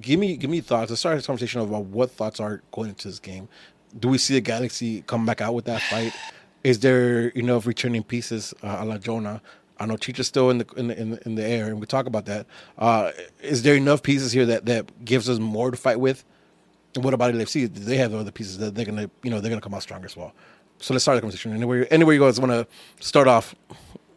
Give 0.00 0.18
me 0.18 0.36
give 0.36 0.50
me 0.50 0.60
thoughts. 0.60 0.90
Let's 0.90 1.00
start 1.00 1.16
this 1.16 1.26
conversation 1.26 1.60
about 1.60 1.84
what 1.86 2.10
thoughts 2.10 2.40
are 2.40 2.62
going 2.70 2.90
into 2.90 3.08
this 3.08 3.18
game. 3.18 3.48
Do 3.98 4.08
we 4.08 4.18
see 4.18 4.34
the 4.34 4.40
Galaxy 4.40 5.02
come 5.02 5.26
back 5.26 5.40
out 5.40 5.54
with 5.54 5.64
that 5.66 5.82
fight? 5.82 6.12
Is 6.64 6.78
there 6.78 7.28
enough 7.28 7.66
returning 7.66 8.04
pieces 8.04 8.54
uh, 8.62 8.78
a 8.80 8.84
la 8.84 8.98
Jonah? 8.98 9.42
I 9.78 9.86
know 9.86 9.96
Chicha's 9.96 10.26
still 10.26 10.50
in 10.50 10.58
the 10.58 10.66
in 10.76 10.88
the, 10.88 11.00
in 11.00 11.10
the 11.10 11.26
in 11.26 11.34
the 11.34 11.44
air, 11.44 11.66
and 11.66 11.80
we 11.80 11.86
talk 11.86 12.06
about 12.06 12.26
that. 12.26 12.46
Uh, 12.78 13.10
is 13.40 13.62
there 13.62 13.74
enough 13.74 14.02
pieces 14.02 14.32
here 14.32 14.46
that 14.46 14.66
that 14.66 15.04
gives 15.04 15.28
us 15.28 15.38
more 15.38 15.70
to 15.70 15.76
fight 15.76 15.98
with? 15.98 16.24
And 16.94 17.02
what 17.02 17.14
about 17.14 17.34
LFC? 17.34 17.72
Do 17.72 17.80
they 17.80 17.96
have 17.96 18.14
other 18.14 18.30
pieces 18.30 18.58
that 18.58 18.74
they're 18.74 18.84
gonna 18.84 19.10
you 19.22 19.30
know 19.30 19.40
they're 19.40 19.50
gonna 19.50 19.62
come 19.62 19.74
out 19.74 19.82
stronger 19.82 20.06
as 20.06 20.16
well? 20.16 20.32
So 20.78 20.94
let's 20.94 21.04
start 21.04 21.16
the 21.16 21.22
conversation. 21.22 21.52
Anywhere 21.52 21.86
anywhere 21.90 22.14
you 22.14 22.20
guys 22.20 22.40
want 22.40 22.52
to 22.52 22.66
start 23.04 23.28
off, 23.28 23.54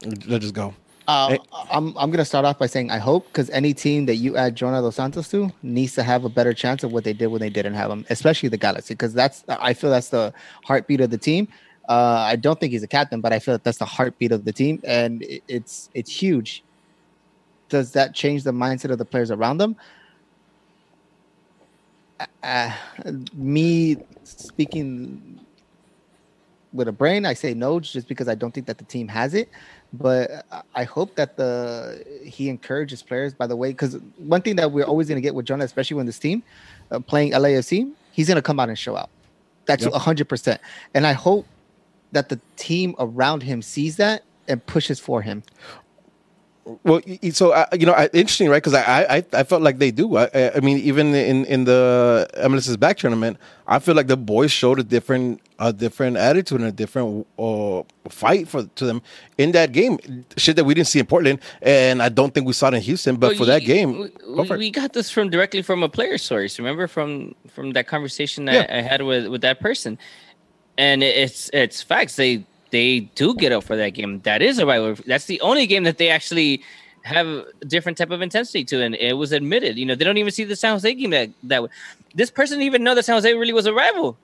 let's 0.03 0.43
just 0.43 0.53
go. 0.53 0.73
Uh, 1.07 1.37
I'm 1.71 1.95
I'm 1.97 2.09
gonna 2.09 2.25
start 2.25 2.45
off 2.45 2.57
by 2.57 2.65
saying 2.65 2.89
I 2.89 2.97
hope 2.97 3.27
because 3.27 3.49
any 3.51 3.73
team 3.73 4.07
that 4.07 4.15
you 4.15 4.37
add 4.37 4.55
Jonah 4.55 4.81
Dos 4.81 4.95
Santos 4.95 5.29
to 5.29 5.51
needs 5.61 5.93
to 5.95 6.03
have 6.03 6.25
a 6.25 6.29
better 6.29 6.53
chance 6.53 6.83
of 6.83 6.91
what 6.91 7.03
they 7.03 7.13
did 7.13 7.27
when 7.27 7.41
they 7.41 7.49
didn't 7.49 7.75
have 7.75 7.91
him, 7.91 8.05
especially 8.09 8.49
the 8.49 8.57
Galaxy, 8.57 8.95
because 8.95 9.13
that's 9.13 9.43
I 9.47 9.73
feel 9.73 9.91
that's 9.91 10.09
the 10.09 10.33
heartbeat 10.63 11.01
of 11.01 11.11
the 11.11 11.17
team. 11.17 11.47
Uh, 11.87 12.25
I 12.27 12.35
don't 12.35 12.59
think 12.59 12.71
he's 12.71 12.83
a 12.83 12.87
captain, 12.87 13.21
but 13.21 13.31
I 13.33 13.39
feel 13.39 13.53
that 13.53 13.63
that's 13.63 13.77
the 13.77 13.85
heartbeat 13.85 14.31
of 14.31 14.45
the 14.45 14.51
team, 14.53 14.81
and 14.83 15.21
it, 15.23 15.43
it's 15.47 15.89
it's 15.93 16.11
huge. 16.11 16.63
Does 17.69 17.91
that 17.93 18.13
change 18.13 18.43
the 18.43 18.51
mindset 18.51 18.91
of 18.91 18.97
the 18.97 19.05
players 19.05 19.31
around 19.31 19.57
them? 19.57 19.75
Uh, 22.43 22.71
me 23.35 23.97
speaking 24.23 25.45
with 26.73 26.87
a 26.87 26.91
brain, 26.91 27.25
I 27.25 27.33
say 27.33 27.53
no, 27.53 27.79
just 27.79 28.07
because 28.07 28.27
I 28.27 28.35
don't 28.35 28.53
think 28.53 28.67
that 28.67 28.77
the 28.77 28.83
team 28.85 29.07
has 29.07 29.33
it. 29.33 29.49
But 29.93 30.45
I- 30.75 30.83
hope 30.83 31.15
that 31.15 31.37
the 31.37 32.03
he 32.25 32.49
encourages 32.49 33.01
players. 33.03 33.33
By 33.33 33.47
the 33.47 33.55
way, 33.55 33.69
because 33.71 33.97
one 34.17 34.41
thing 34.41 34.55
that 34.57 34.71
we're 34.71 34.83
always 34.85 35.07
going 35.07 35.17
to 35.17 35.21
get 35.21 35.35
with 35.35 35.45
Jonah, 35.45 35.63
especially 35.65 35.95
when 35.97 36.05
this 36.05 36.19
team 36.19 36.43
uh, 36.91 36.99
playing 36.99 37.31
LAFC, 37.31 37.91
he's 38.11 38.27
going 38.27 38.35
to 38.35 38.41
come 38.41 38.59
out 38.59 38.69
and 38.69 38.77
show 38.77 38.95
out. 38.97 39.09
That's 39.65 39.83
Yep. 39.83 39.93
a 39.93 39.99
hundred 39.99 40.29
percent. 40.29 40.61
And 40.93 41.07
I 41.07 41.13
hope 41.13 41.45
that 42.15 42.29
the 42.29 42.39
team 42.55 42.95
around 42.97 43.43
him 43.43 43.61
sees 43.61 43.97
that 43.97 44.23
and 44.47 44.65
pushes 44.65 44.99
for 44.99 45.21
him. 45.21 45.43
Well, 46.83 46.99
y- 47.05 47.19
y- 47.21 47.29
so 47.29 47.51
uh, 47.51 47.67
you 47.77 47.85
know, 47.85 47.91
I, 47.93 48.05
interesting, 48.11 48.49
right? 48.49 48.57
Because 48.61 48.73
I, 48.73 49.17
I 49.17 49.25
I 49.33 49.43
felt 49.43 49.61
like 49.61 49.77
they 49.77 49.91
do. 49.91 50.17
I, 50.17 50.23
I- 50.33 50.51
I 50.55 50.59
mean, 50.61 50.79
even 50.79 51.13
in 51.13 51.45
in 51.45 51.65
the 51.65 52.27
MLS 52.37 52.67
is 52.67 52.75
Back 52.75 52.97
tournament, 52.97 53.37
I 53.67 53.77
feel 53.77 53.93
like 53.93 54.07
the 54.07 54.17
boys 54.17 54.51
showed 54.51 54.79
a 54.79 54.83
different 54.83 55.41
a 55.59 55.71
different 55.71 56.17
attitude 56.17 56.59
and 56.61 56.67
a 56.67 56.71
different 56.71 57.27
uh, 57.37 57.83
fight 58.09 58.47
for 58.47 58.63
to 58.65 58.83
them 58.85 59.03
in 59.37 59.51
that 59.51 59.73
game. 59.73 59.99
Shit 60.37 60.55
that 60.55 60.63
we 60.65 60.73
didn't 60.73 60.87
see 60.87 60.97
in 60.97 61.05
Portland, 61.05 61.37
and 61.61 62.01
I 62.01 62.09
don't 62.09 62.33
think 62.33 62.47
we 62.47 62.53
saw 62.53 62.69
it 62.69 62.73
in 62.73 62.81
Houston. 62.81 63.17
But 63.17 63.27
Well, 63.27 63.37
for 63.37 63.45
that 63.45 63.59
game, 63.61 63.89
we, 64.25 64.43
go 64.45 64.57
we 64.57 64.71
got 64.71 64.93
this 64.93 65.11
from 65.11 65.29
directly 65.29 65.61
from 65.61 65.83
a 65.83 65.89
player 65.89 66.17
source. 66.17 66.57
Remember 66.57 66.87
from 66.87 67.35
from 67.47 67.73
that 67.73 67.85
conversation 67.85 68.47
Yeah. 68.47 68.65
I, 68.67 68.79
I 68.79 68.81
had 68.81 69.03
with 69.03 69.27
with 69.27 69.41
that 69.41 69.59
person, 69.59 69.99
and 70.77 71.03
it's 71.03 71.49
it's 71.53 71.81
facts. 71.81 72.15
They 72.15 72.45
they 72.71 73.01
do 73.15 73.35
get 73.35 73.51
up 73.51 73.63
for 73.63 73.75
that 73.75 73.89
game. 73.89 74.21
That 74.21 74.41
is 74.41 74.59
a 74.59 74.65
rivalry. 74.65 74.95
That's 75.05 75.25
the 75.25 75.39
only 75.41 75.67
game 75.67 75.83
that 75.83 75.97
they 75.97 76.09
actually 76.09 76.61
have 77.03 77.27
a 77.27 77.45
different 77.67 77.97
type 77.97 78.09
of 78.09 78.21
intensity 78.21 78.65
to, 78.65 78.81
and 78.81 78.95
it 78.95 79.13
was 79.13 79.31
admitted. 79.31 79.77
You 79.77 79.85
know, 79.85 79.95
they 79.95 80.03
don't 80.03 80.17
even 80.17 80.31
see 80.31 80.43
the 80.43 80.55
San 80.55 80.73
Jose 80.73 80.93
game 80.93 81.11
that 81.11 81.29
that 81.43 81.63
way. 81.63 81.69
This 82.13 82.31
person 82.31 82.57
didn't 82.57 82.67
even 82.67 82.83
know 82.83 82.95
that 82.95 83.05
San 83.05 83.15
Jose 83.15 83.33
really 83.33 83.53
was 83.53 83.65
a 83.65 83.73
rival. 83.73 84.17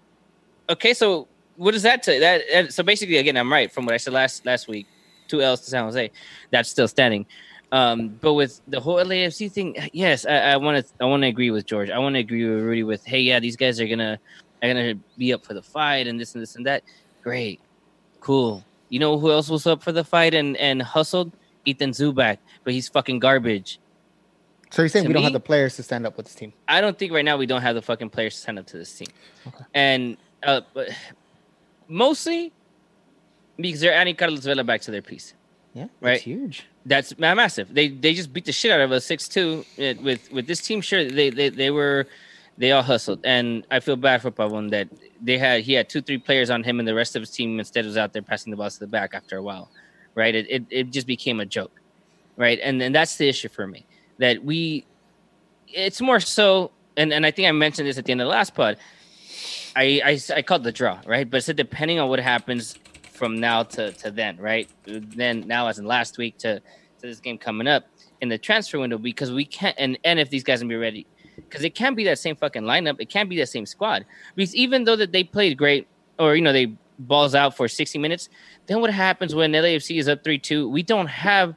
Okay, 0.69 0.93
so 0.93 1.27
what 1.57 1.71
does 1.71 1.83
that 1.83 2.03
say? 2.03 2.19
That 2.19 2.73
so 2.73 2.83
basically, 2.83 3.17
again, 3.17 3.37
I'm 3.37 3.51
right 3.51 3.71
from 3.71 3.85
what 3.85 3.93
I 3.93 3.97
said 3.97 4.13
last 4.13 4.45
last 4.45 4.67
week. 4.67 4.87
Two 5.27 5.41
L's 5.41 5.61
to 5.61 5.69
San 5.69 5.85
Jose. 5.85 6.11
That's 6.49 6.69
still 6.69 6.87
standing. 6.87 7.25
Um, 7.71 8.09
but 8.19 8.33
with 8.33 8.59
the 8.67 8.81
whole 8.81 8.97
LAFC 8.97 9.49
thing, 9.49 9.77
yes, 9.93 10.25
I 10.25 10.57
want 10.57 10.85
to 10.85 10.93
I 10.99 11.05
want 11.05 11.23
to 11.23 11.27
agree 11.27 11.51
with 11.51 11.65
George. 11.65 11.89
I 11.89 11.99
want 11.99 12.15
to 12.15 12.19
agree 12.19 12.43
with 12.49 12.63
Rudy. 12.63 12.83
With 12.83 13.05
hey, 13.05 13.21
yeah, 13.21 13.39
these 13.39 13.55
guys 13.55 13.79
are 13.79 13.87
gonna 13.87 14.19
are 14.61 14.67
gonna 14.67 14.95
be 15.17 15.33
up 15.33 15.45
for 15.45 15.53
the 15.53 15.61
fight 15.61 16.07
and 16.07 16.19
this 16.19 16.33
and 16.35 16.41
this 16.41 16.55
and 16.55 16.65
that. 16.65 16.83
Great, 17.23 17.59
cool. 18.19 18.63
You 18.89 18.99
know 18.99 19.17
who 19.19 19.31
else 19.31 19.49
was 19.49 19.65
up 19.67 19.81
for 19.83 19.91
the 19.91 20.03
fight 20.03 20.33
and 20.33 20.57
and 20.57 20.81
hustled? 20.81 21.31
Ethan 21.65 21.91
Zubak, 21.91 22.39
but 22.63 22.73
he's 22.73 22.87
fucking 22.89 23.19
garbage. 23.19 23.79
So 24.71 24.81
you're 24.81 24.89
saying 24.89 25.03
To 25.03 25.09
we 25.09 25.13
don't 25.13 25.21
me- 25.21 25.25
have 25.25 25.33
the 25.33 25.39
players 25.39 25.75
to 25.75 25.83
stand 25.83 26.07
up 26.07 26.17
with 26.17 26.25
this 26.25 26.33
team? 26.35 26.53
I 26.67 26.81
don't 26.81 26.97
think 26.97 27.11
right 27.11 27.23
now 27.25 27.37
we 27.37 27.45
don't 27.45 27.61
have 27.61 27.75
the 27.75 27.81
fucking 27.83 28.09
players 28.09 28.33
to 28.35 28.41
stand 28.41 28.57
up 28.57 28.65
to 28.67 28.77
this 28.77 28.91
team. 28.97 29.09
Okay. 29.47 29.63
And 29.75 30.17
uh, 30.43 30.61
but 30.73 30.89
mostly 31.87 32.51
because 33.57 33.79
they're 33.81 33.93
adding 33.93 34.15
Carlos 34.15 34.43
Vela 34.45 34.63
back 34.63 34.81
to 34.81 34.91
their 34.91 35.01
piece. 35.01 35.33
Yeah, 35.73 35.87
Right. 36.01 36.19
Huge. 36.19 36.65
That's 36.85 37.17
massive. 37.19 37.73
They 37.73 37.89
they 37.89 38.13
just 38.15 38.33
beat 38.33 38.45
the 38.45 38.51
shit 38.51 38.71
out 38.71 38.81
of 38.81 38.91
us 38.91 39.05
six 39.05 39.27
two 39.29 39.63
with 39.77 40.31
with 40.31 40.47
this 40.47 40.61
team. 40.61 40.81
Sure, 40.81 41.05
they 41.07 41.29
they 41.29 41.49
they 41.49 41.69
were 41.69 42.07
they 42.61 42.71
all 42.71 42.83
hustled, 42.83 43.21
and 43.23 43.65
I 43.71 43.79
feel 43.79 43.95
bad 43.95 44.21
for 44.21 44.29
Pavon 44.29 44.69
that 44.69 44.87
they 45.19 45.39
had 45.39 45.63
he 45.63 45.73
had 45.73 45.89
two 45.89 45.99
three 45.99 46.19
players 46.19 46.51
on 46.51 46.63
him, 46.63 46.77
and 46.77 46.87
the 46.87 46.93
rest 46.93 47.15
of 47.15 47.23
his 47.23 47.31
team 47.31 47.57
instead 47.59 47.85
was 47.85 47.97
out 47.97 48.13
there 48.13 48.21
passing 48.21 48.51
the 48.51 48.57
balls 48.57 48.75
to 48.75 48.81
the 48.81 48.87
back 48.87 49.15
after 49.15 49.35
a 49.35 49.41
while, 49.41 49.71
right? 50.13 50.35
It 50.35 50.45
it, 50.47 50.63
it 50.69 50.91
just 50.91 51.07
became 51.07 51.39
a 51.39 51.45
joke, 51.45 51.81
right? 52.37 52.59
And 52.61 52.79
and 52.79 52.93
that's 52.93 53.17
the 53.17 53.27
issue 53.27 53.49
for 53.49 53.65
me 53.65 53.87
that 54.19 54.45
we. 54.45 54.85
It's 55.67 56.01
more 56.01 56.19
so, 56.19 56.69
and 56.95 57.11
and 57.11 57.25
I 57.25 57.31
think 57.31 57.47
I 57.47 57.51
mentioned 57.51 57.87
this 57.87 57.97
at 57.97 58.05
the 58.05 58.11
end 58.11 58.21
of 58.21 58.25
the 58.25 58.31
last 58.31 58.53
pod. 58.53 58.77
I 59.75 60.01
I, 60.05 60.19
I 60.35 60.41
called 60.43 60.63
the 60.63 60.71
draw, 60.71 60.99
right? 61.07 61.27
But 61.27 61.43
said 61.43 61.55
depending 61.55 61.99
on 61.99 62.09
what 62.09 62.19
happens 62.19 62.77
from 63.11 63.39
now 63.39 63.63
to, 63.63 63.91
to 63.91 64.11
then, 64.11 64.37
right? 64.37 64.69
Then 64.85 65.47
now 65.47 65.67
as 65.67 65.79
in 65.79 65.85
last 65.85 66.19
week 66.19 66.37
to, 66.39 66.59
to 66.59 66.63
this 67.01 67.19
game 67.19 67.39
coming 67.39 67.67
up 67.67 67.85
in 68.19 68.29
the 68.29 68.37
transfer 68.37 68.77
window 68.79 68.99
because 68.99 69.31
we 69.31 69.45
can't 69.45 69.75
and, 69.79 69.97
and 70.03 70.19
if 70.19 70.29
these 70.29 70.43
guys 70.43 70.59
can 70.59 70.67
be 70.67 70.75
ready. 70.75 71.07
Because 71.49 71.63
it 71.63 71.75
can't 71.75 71.95
be 71.95 72.03
that 72.05 72.19
same 72.19 72.35
fucking 72.35 72.63
lineup. 72.63 72.99
It 72.99 73.09
can't 73.09 73.29
be 73.29 73.37
that 73.37 73.49
same 73.49 73.65
squad. 73.65 74.05
Because 74.35 74.55
even 74.55 74.83
though 74.83 74.95
that 74.95 75.11
they 75.11 75.23
played 75.23 75.57
great 75.57 75.87
or 76.19 76.35
you 76.35 76.41
know 76.41 76.53
they 76.53 76.73
balls 76.99 77.33
out 77.33 77.57
for 77.57 77.67
60 77.67 77.97
minutes, 77.99 78.29
then 78.67 78.79
what 78.81 78.91
happens 78.91 79.33
when 79.33 79.51
LAFC 79.51 79.97
is 79.97 80.07
up 80.07 80.23
3-2? 80.23 80.69
We 80.69 80.83
don't 80.83 81.07
have 81.07 81.55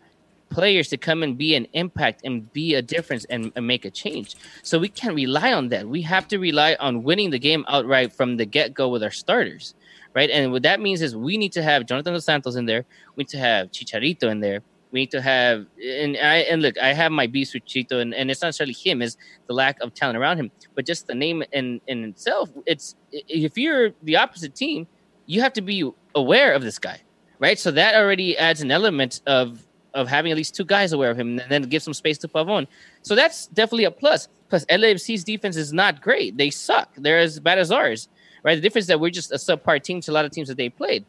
players 0.48 0.88
to 0.88 0.96
come 0.96 1.22
and 1.22 1.36
be 1.36 1.54
an 1.54 1.66
impact 1.72 2.22
and 2.24 2.50
be 2.52 2.74
a 2.74 2.82
difference 2.82 3.26
and, 3.26 3.52
and 3.56 3.66
make 3.66 3.84
a 3.84 3.90
change. 3.90 4.36
So 4.62 4.78
we 4.78 4.88
can't 4.88 5.14
rely 5.14 5.52
on 5.52 5.68
that. 5.68 5.86
We 5.86 6.00
have 6.02 6.28
to 6.28 6.38
rely 6.38 6.76
on 6.80 7.02
winning 7.02 7.30
the 7.30 7.38
game 7.38 7.64
outright 7.68 8.12
from 8.12 8.36
the 8.36 8.46
get-go 8.46 8.88
with 8.88 9.02
our 9.02 9.10
starters 9.10 9.74
right? 10.14 10.30
And 10.30 10.52
what 10.52 10.62
that 10.62 10.80
means 10.80 11.02
is 11.02 11.14
we 11.14 11.36
need 11.36 11.52
to 11.52 11.62
have 11.62 11.86
Jonathan 11.86 12.14
Dos 12.14 12.24
Santos 12.24 12.56
in 12.56 12.66
there. 12.66 12.86
We 13.16 13.22
need 13.22 13.28
to 13.28 13.38
have 13.38 13.70
Chicharito 13.70 14.30
in 14.30 14.40
there. 14.40 14.62
We 14.94 15.00
need 15.00 15.10
to 15.10 15.20
have 15.20 15.66
and 15.76 16.16
I 16.16 16.36
and 16.50 16.62
look, 16.62 16.78
I 16.78 16.92
have 16.92 17.10
my 17.10 17.26
beast 17.26 17.52
with 17.52 17.66
Chito, 17.66 18.00
and, 18.00 18.14
and 18.14 18.30
it's 18.30 18.40
not 18.40 18.48
necessarily 18.48 18.74
him, 18.74 19.02
it's 19.02 19.16
the 19.48 19.52
lack 19.52 19.80
of 19.82 19.92
talent 19.92 20.16
around 20.16 20.38
him, 20.38 20.50
but 20.74 20.86
just 20.86 21.08
the 21.08 21.14
name 21.14 21.42
in, 21.52 21.80
in 21.88 22.04
itself. 22.04 22.48
It's 22.64 22.94
if 23.10 23.58
you're 23.58 23.90
the 24.02 24.16
opposite 24.16 24.54
team, 24.54 24.86
you 25.26 25.40
have 25.40 25.52
to 25.54 25.62
be 25.62 25.90
aware 26.14 26.54
of 26.54 26.62
this 26.62 26.78
guy, 26.78 27.00
right? 27.40 27.58
So 27.58 27.72
that 27.72 27.96
already 27.96 28.38
adds 28.38 28.62
an 28.62 28.70
element 28.70 29.20
of 29.26 29.66
of 29.94 30.08
having 30.08 30.30
at 30.30 30.36
least 30.36 30.54
two 30.54 30.64
guys 30.64 30.92
aware 30.92 31.10
of 31.10 31.18
him, 31.18 31.38
and 31.40 31.50
then 31.50 31.62
give 31.62 31.82
some 31.82 31.94
space 31.94 32.18
to 32.18 32.28
Pavon. 32.28 32.66
So 33.02 33.16
that's 33.16 33.48
definitely 33.48 33.84
a 33.84 33.90
plus. 33.90 34.28
Plus, 34.48 34.64
LAFC's 34.66 35.24
defense 35.24 35.56
is 35.56 35.72
not 35.72 36.00
great; 36.00 36.36
they 36.36 36.50
suck. 36.50 36.94
They're 36.96 37.18
as 37.18 37.40
bad 37.40 37.58
as 37.58 37.72
ours 37.72 38.08
right? 38.44 38.54
The 38.54 38.60
difference 38.60 38.84
is 38.84 38.88
that 38.88 39.00
we're 39.00 39.10
just 39.10 39.32
a 39.32 39.36
subpar 39.36 39.82
team 39.82 40.00
to 40.02 40.12
a 40.12 40.14
lot 40.14 40.24
of 40.24 40.30
teams 40.30 40.46
that 40.46 40.56
they 40.56 40.68
played. 40.68 41.04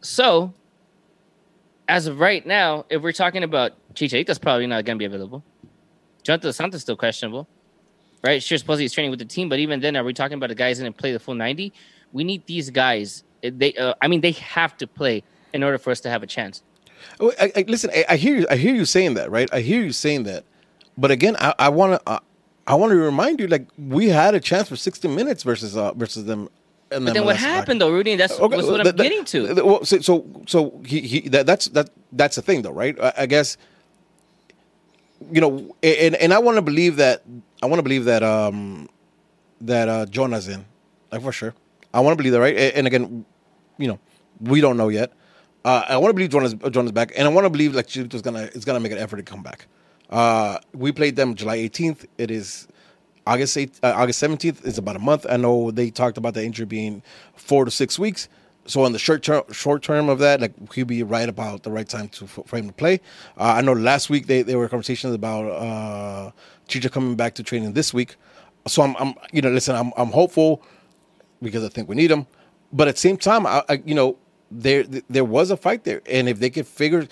So, 0.00 0.52
as 1.90 2.06
of 2.06 2.20
right 2.20 2.46
now, 2.46 2.86
if 2.88 3.02
we're 3.02 3.12
talking 3.12 3.42
about 3.42 3.72
Chicharito's 3.94 4.38
probably 4.38 4.66
not 4.68 4.84
going 4.84 4.96
to 4.96 4.98
be 4.98 5.04
available. 5.04 5.42
Jonathan 6.22 6.52
Santos 6.52 6.82
still 6.82 6.96
questionable, 6.96 7.48
right? 8.22 8.40
Sure, 8.40 8.56
supposedly 8.56 8.84
he's 8.84 8.92
training 8.92 9.10
with 9.10 9.18
the 9.18 9.24
team, 9.24 9.48
but 9.48 9.58
even 9.58 9.80
then, 9.80 9.96
are 9.96 10.04
we 10.04 10.14
talking 10.14 10.36
about 10.36 10.50
the 10.50 10.54
guys 10.54 10.78
that 10.78 10.84
didn't 10.84 10.98
play 10.98 11.12
the 11.12 11.18
full 11.18 11.34
90? 11.34 11.72
We 12.12 12.22
need 12.22 12.46
these 12.46 12.70
guys. 12.70 13.24
They, 13.42 13.74
uh, 13.74 13.94
I 14.00 14.06
mean, 14.06 14.20
they 14.20 14.30
have 14.32 14.76
to 14.76 14.86
play 14.86 15.24
in 15.52 15.64
order 15.64 15.78
for 15.78 15.90
us 15.90 16.00
to 16.02 16.10
have 16.10 16.22
a 16.22 16.28
chance. 16.28 16.62
Oh, 17.18 17.32
I, 17.40 17.50
I, 17.56 17.64
listen, 17.66 17.90
I, 17.92 18.04
I 18.10 18.16
hear 18.16 18.36
you. 18.36 18.46
I 18.48 18.56
hear 18.56 18.74
you 18.74 18.84
saying 18.84 19.14
that, 19.14 19.30
right? 19.30 19.48
I 19.52 19.60
hear 19.60 19.82
you 19.82 19.92
saying 19.92 20.24
that, 20.24 20.44
but 20.96 21.10
again, 21.10 21.34
I, 21.40 21.70
want 21.70 22.04
to. 22.06 22.20
I 22.66 22.74
want 22.74 22.90
to 22.90 22.96
remind 22.96 23.40
you, 23.40 23.48
like 23.48 23.66
we 23.78 24.10
had 24.10 24.34
a 24.34 24.40
chance 24.40 24.68
for 24.68 24.76
60 24.76 25.08
minutes 25.08 25.42
versus 25.42 25.76
uh, 25.76 25.92
versus 25.94 26.26
them. 26.26 26.50
And 26.92 27.04
But 27.04 27.14
then 27.14 27.24
what 27.24 27.36
happened, 27.36 27.80
though, 27.80 27.90
Rudy? 27.92 28.16
That's 28.16 28.38
was 28.38 28.66
what 28.66 28.80
I'm 28.80 28.84
that- 28.84 28.96
that- 28.96 29.02
getting 29.02 29.24
to. 29.26 29.54
that- 29.54 29.64
well, 29.66 29.84
so 29.84 30.00
so, 30.00 30.26
so 30.46 30.80
he, 30.84 31.00
he 31.00 31.20
that, 31.28 31.46
that's 31.46 31.66
that 31.68 31.90
that's 32.12 32.36
the 32.36 32.42
thing, 32.42 32.62
though, 32.62 32.72
right? 32.72 32.98
I, 33.00 33.12
I 33.18 33.26
guess 33.26 33.56
you 35.30 35.40
know, 35.40 35.76
and 35.82 36.14
and 36.16 36.32
I 36.32 36.38
want 36.38 36.56
to 36.56 36.62
believe 36.62 36.96
that 36.96 37.22
I 37.62 37.66
want 37.66 37.78
to 37.78 37.82
believe 37.82 38.04
that 38.06 38.22
um 38.22 38.88
that 39.60 39.88
uh 39.88 40.06
Jonah's 40.06 40.48
in, 40.48 40.64
like 41.12 41.22
for 41.22 41.32
sure. 41.32 41.54
I 41.92 42.00
want 42.00 42.12
to 42.12 42.16
believe 42.16 42.32
that, 42.32 42.40
right? 42.40 42.56
And, 42.56 42.74
and 42.78 42.86
again, 42.86 43.24
you 43.78 43.88
know, 43.88 43.98
we 44.40 44.60
don't 44.60 44.76
know 44.76 44.88
yet. 44.88 45.12
Uh, 45.64 45.84
I 45.88 45.96
want 45.98 46.10
to 46.10 46.14
believe 46.14 46.30
Jonah's 46.30 46.54
Jonah's 46.70 46.92
back, 46.92 47.12
and 47.16 47.26
I 47.28 47.30
want 47.30 47.44
to 47.44 47.50
believe 47.50 47.74
like 47.74 47.86
Chito's 47.86 48.22
gonna 48.22 48.48
is 48.54 48.64
gonna 48.64 48.80
make 48.80 48.92
an 48.92 48.98
effort 48.98 49.16
to 49.16 49.22
come 49.22 49.42
back. 49.42 49.66
Uh, 50.08 50.58
we 50.72 50.90
played 50.90 51.16
them 51.16 51.34
July 51.34 51.58
18th. 51.58 52.06
It 52.18 52.30
is 52.30 52.66
August 53.26 53.56
8th, 53.56 53.78
uh, 53.82 53.92
August 53.96 54.22
17th. 54.22 54.64
is 54.64 54.78
about 54.78 54.96
a 54.96 55.00
month. 55.00 55.26
I 55.28 55.36
know 55.36 55.70
they 55.70 55.90
talked 55.90 56.16
about 56.18 56.34
the 56.34 56.44
injury 56.44 56.66
being 56.66 57.02
four 57.34 57.64
to 57.64 57.70
six 57.70 57.98
weeks. 57.98 58.28
so 58.66 58.84
on 58.84 58.92
the 58.92 58.98
short 58.98 59.22
term, 59.22 59.42
short 59.52 59.82
term 59.82 60.08
of 60.08 60.18
that, 60.18 60.40
like 60.40 60.72
he'd 60.74 60.86
be 60.86 61.02
right 61.02 61.28
about 61.28 61.62
the 61.62 61.70
right 61.70 61.88
time 61.88 62.08
to 62.10 62.26
for 62.26 62.56
him 62.56 62.66
to 62.68 62.72
play. 62.72 63.00
Uh, 63.38 63.54
I 63.58 63.60
know 63.62 63.72
last 63.72 64.10
week 64.10 64.26
they 64.26 64.42
there 64.42 64.58
were 64.58 64.68
conversations 64.68 65.14
about 65.14 65.46
uh, 65.50 66.30
Chicha 66.68 66.88
coming 66.90 67.16
back 67.16 67.34
to 67.34 67.42
training 67.42 67.72
this 67.72 67.92
week. 67.92 68.16
So 68.66 68.82
I'm, 68.82 68.94
I'm 68.96 69.14
you 69.32 69.42
know, 69.42 69.50
listen, 69.50 69.74
I'm 69.74 69.92
I'm 69.96 70.12
hopeful 70.12 70.62
because 71.42 71.64
I 71.64 71.68
think 71.68 71.88
we 71.88 71.96
need 71.96 72.10
him, 72.10 72.26
but 72.72 72.86
at 72.88 72.96
the 72.96 73.00
same 73.00 73.16
time, 73.16 73.46
I, 73.46 73.62
I 73.68 73.82
you 73.84 73.94
know, 73.94 74.16
there 74.50 74.84
there 74.84 75.24
was 75.24 75.50
a 75.50 75.56
fight 75.56 75.84
there, 75.84 76.02
and 76.06 76.28
if 76.28 76.38
they 76.38 76.50
could 76.50 76.66
figure. 76.66 77.06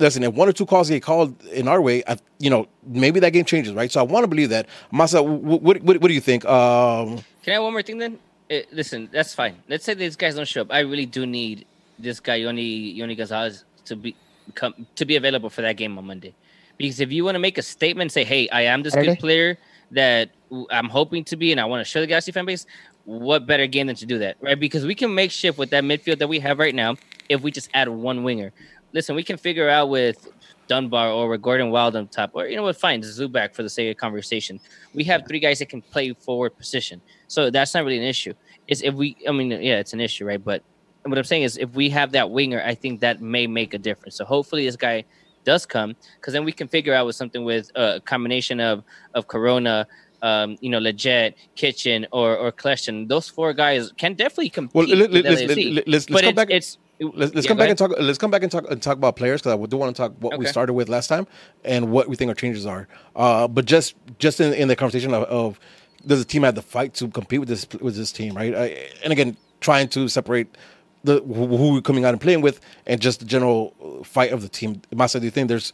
Listen, 0.00 0.24
if 0.24 0.34
one 0.34 0.48
or 0.48 0.52
two 0.52 0.66
calls 0.66 0.90
get 0.90 1.02
called 1.02 1.40
in 1.46 1.68
our 1.68 1.80
way, 1.80 2.02
I, 2.06 2.16
you 2.38 2.50
know, 2.50 2.66
maybe 2.84 3.20
that 3.20 3.30
game 3.30 3.44
changes, 3.44 3.72
right? 3.74 3.90
So 3.90 4.00
I 4.00 4.02
want 4.02 4.24
to 4.24 4.28
believe 4.28 4.50
that. 4.50 4.66
Masa, 4.92 5.24
what, 5.24 5.62
what, 5.62 6.00
what, 6.00 6.08
do 6.08 6.12
you 6.14 6.20
think? 6.20 6.44
Um, 6.44 7.18
Can 7.42 7.50
I 7.50 7.52
have 7.52 7.62
one 7.62 7.72
more 7.72 7.82
thing 7.82 7.98
then? 7.98 8.18
it, 8.48 8.72
listen, 8.72 9.08
that's 9.12 9.34
fine. 9.34 9.56
Let's 9.68 9.84
say 9.84 9.94
these 9.94 10.16
guys 10.16 10.34
don't 10.34 10.48
show 10.48 10.62
up. 10.62 10.72
I 10.72 10.80
really 10.80 11.06
do 11.06 11.26
need 11.26 11.66
this 11.98 12.20
guy 12.20 12.40
Yony 12.40 12.96
Yony 12.96 13.16
Gonzalez 13.16 13.64
to 13.86 13.96
be 13.96 14.16
come 14.54 14.86
to 14.96 15.04
be 15.04 15.16
available 15.16 15.50
for 15.50 15.62
that 15.62 15.76
game 15.76 15.96
on 15.98 16.06
Monday. 16.06 16.34
Because 16.76 17.00
if 17.00 17.12
you 17.12 17.24
want 17.24 17.36
to 17.36 17.38
make 17.38 17.56
a 17.58 17.62
statement, 17.62 18.12
say, 18.12 18.24
"Hey, 18.24 18.48
I 18.48 18.62
am 18.62 18.82
this 18.82 18.94
good 18.94 19.18
player 19.18 19.58
that 19.92 20.30
I'm 20.70 20.88
hoping 20.88 21.24
to 21.24 21.36
be, 21.36 21.52
and 21.52 21.60
I 21.60 21.64
want 21.64 21.80
to 21.80 21.84
show 21.84 22.00
the 22.00 22.06
Galaxy 22.06 22.32
fan 22.32 22.44
base," 22.44 22.66
what 23.04 23.46
better 23.46 23.66
game 23.66 23.86
than 23.86 23.96
to 23.96 24.06
do 24.06 24.18
that, 24.18 24.36
right? 24.40 24.58
Because 24.58 24.84
we 24.84 24.94
can 24.94 25.14
make 25.14 25.30
shift 25.30 25.56
with 25.56 25.70
that 25.70 25.84
midfield 25.84 26.18
that 26.18 26.28
we 26.28 26.40
have 26.40 26.58
right 26.58 26.74
now 26.74 26.96
if 27.28 27.42
we 27.42 27.50
just 27.50 27.70
add 27.74 27.88
one 27.88 28.24
winger. 28.24 28.52
Listen, 28.94 29.16
we 29.16 29.24
can 29.24 29.36
figure 29.36 29.68
out 29.68 29.90
with 29.90 30.28
Dunbar 30.68 31.10
or 31.10 31.28
with 31.28 31.42
Gordon 31.42 31.70
Wild 31.70 31.96
on 31.96 32.08
top, 32.08 32.30
or 32.32 32.46
you 32.46 32.56
know 32.56 32.62
what, 32.62 32.76
fine, 32.76 33.02
Zubak 33.02 33.54
for 33.54 33.62
the 33.62 33.68
sake 33.68 33.90
of 33.90 34.00
conversation. 34.00 34.60
We 34.94 35.04
have 35.04 35.26
three 35.28 35.40
guys 35.40 35.58
that 35.58 35.68
can 35.68 35.82
play 35.82 36.12
forward 36.14 36.56
position, 36.56 37.02
so 37.26 37.50
that's 37.50 37.74
not 37.74 37.84
really 37.84 37.98
an 37.98 38.04
issue. 38.04 38.32
Is 38.68 38.80
if 38.82 38.94
we, 38.94 39.16
I 39.28 39.32
mean, 39.32 39.50
yeah, 39.50 39.78
it's 39.82 39.92
an 39.92 40.00
issue, 40.00 40.24
right? 40.24 40.42
But 40.42 40.62
what 41.02 41.18
I'm 41.18 41.24
saying 41.24 41.42
is, 41.42 41.58
if 41.58 41.70
we 41.74 41.90
have 41.90 42.12
that 42.12 42.30
winger, 42.30 42.62
I 42.64 42.74
think 42.74 43.00
that 43.00 43.20
may 43.20 43.46
make 43.46 43.74
a 43.74 43.78
difference. 43.78 44.14
So 44.16 44.24
hopefully, 44.24 44.64
this 44.64 44.76
guy 44.76 45.04
does 45.44 45.66
come 45.66 45.96
because 46.18 46.32
then 46.32 46.44
we 46.44 46.52
can 46.52 46.68
figure 46.68 46.94
out 46.94 47.04
with 47.04 47.16
something 47.16 47.44
with 47.44 47.70
a 47.74 48.00
combination 48.00 48.60
of 48.60 48.84
of 49.12 49.26
Corona, 49.26 49.86
um, 50.22 50.56
you 50.62 50.70
know, 50.70 50.78
Lletget, 50.78 51.34
Kitchen, 51.56 52.06
or 52.12 52.36
or 52.36 52.52
Kljestan. 52.52 53.08
Those 53.08 53.28
four 53.28 53.52
guys 53.52 53.92
can 53.98 54.14
definitely 54.14 54.50
compete. 54.50 54.74
Well, 54.74 54.86
let, 54.86 55.26
us 55.26 55.40
let's, 55.40 55.56
let's, 55.86 56.08
let's 56.08 56.22
come 56.22 56.34
back. 56.34 56.50
It's, 56.50 56.78
let's, 57.00 57.34
let's 57.34 57.44
yeah, 57.44 57.48
come 57.48 57.58
back 57.58 57.68
and 57.70 57.78
talk. 57.78 57.92
Let's 57.98 58.18
come 58.18 58.30
back 58.30 58.42
and 58.42 58.52
talk 58.52 58.70
and 58.70 58.82
talk 58.82 58.96
about 58.96 59.16
players 59.16 59.42
because 59.42 59.58
I 59.58 59.66
do 59.66 59.76
want 59.76 59.94
to 59.94 60.02
talk 60.02 60.12
what 60.20 60.34
okay. 60.34 60.40
we 60.40 60.46
started 60.46 60.74
with 60.74 60.88
last 60.88 61.08
time 61.08 61.26
and 61.64 61.90
what 61.90 62.08
we 62.08 62.16
think 62.16 62.28
our 62.28 62.34
changes 62.34 62.66
are. 62.66 62.88
Uh, 63.16 63.48
but 63.48 63.64
just 63.64 63.94
just 64.18 64.40
in, 64.40 64.52
in 64.54 64.68
the 64.68 64.76
conversation 64.76 65.12
of, 65.14 65.24
of, 65.24 65.60
does 66.06 66.18
the 66.18 66.24
team 66.24 66.42
have 66.42 66.54
the 66.54 66.62
fight 66.62 66.94
to 66.94 67.08
compete 67.08 67.40
with 67.40 67.48
this 67.48 67.66
with 67.80 67.96
this 67.96 68.12
team, 68.12 68.34
right? 68.34 68.54
I, 68.54 68.88
and 69.02 69.12
again, 69.12 69.36
trying 69.60 69.88
to 69.88 70.08
separate 70.08 70.56
the 71.02 71.20
who 71.20 71.74
we're 71.74 71.80
coming 71.80 72.04
out 72.04 72.14
and 72.14 72.20
playing 72.20 72.40
with 72.40 72.60
and 72.86 73.00
just 73.00 73.20
the 73.20 73.26
general 73.26 74.02
fight 74.04 74.32
of 74.32 74.42
the 74.42 74.48
team. 74.48 74.80
Masa, 74.92 75.20
do 75.20 75.26
you 75.26 75.30
think 75.30 75.48
there's 75.48 75.72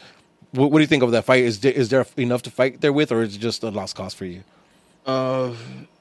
what, 0.53 0.73
what, 0.73 0.79
do 0.79 0.83
you 0.83 0.89
think 0.89 1.03
of 1.03 1.13
that 1.13 1.25
fight? 1.25 1.45
Is 1.45 1.61
there, 1.61 1.73
is 1.73 1.91
there 1.91 2.05
enough 2.17 2.43
to 2.43 2.51
fight 2.51 2.81
there 2.81 2.93
with, 2.93 3.13
or 3.13 3.23
is 3.23 3.37
it 3.37 3.39
just 3.39 3.63
a 3.63 3.71
lost 3.71 3.95
cause 3.95 4.15
for 4.15 4.25
you? 4.25 4.43
Uh, 5.07 5.55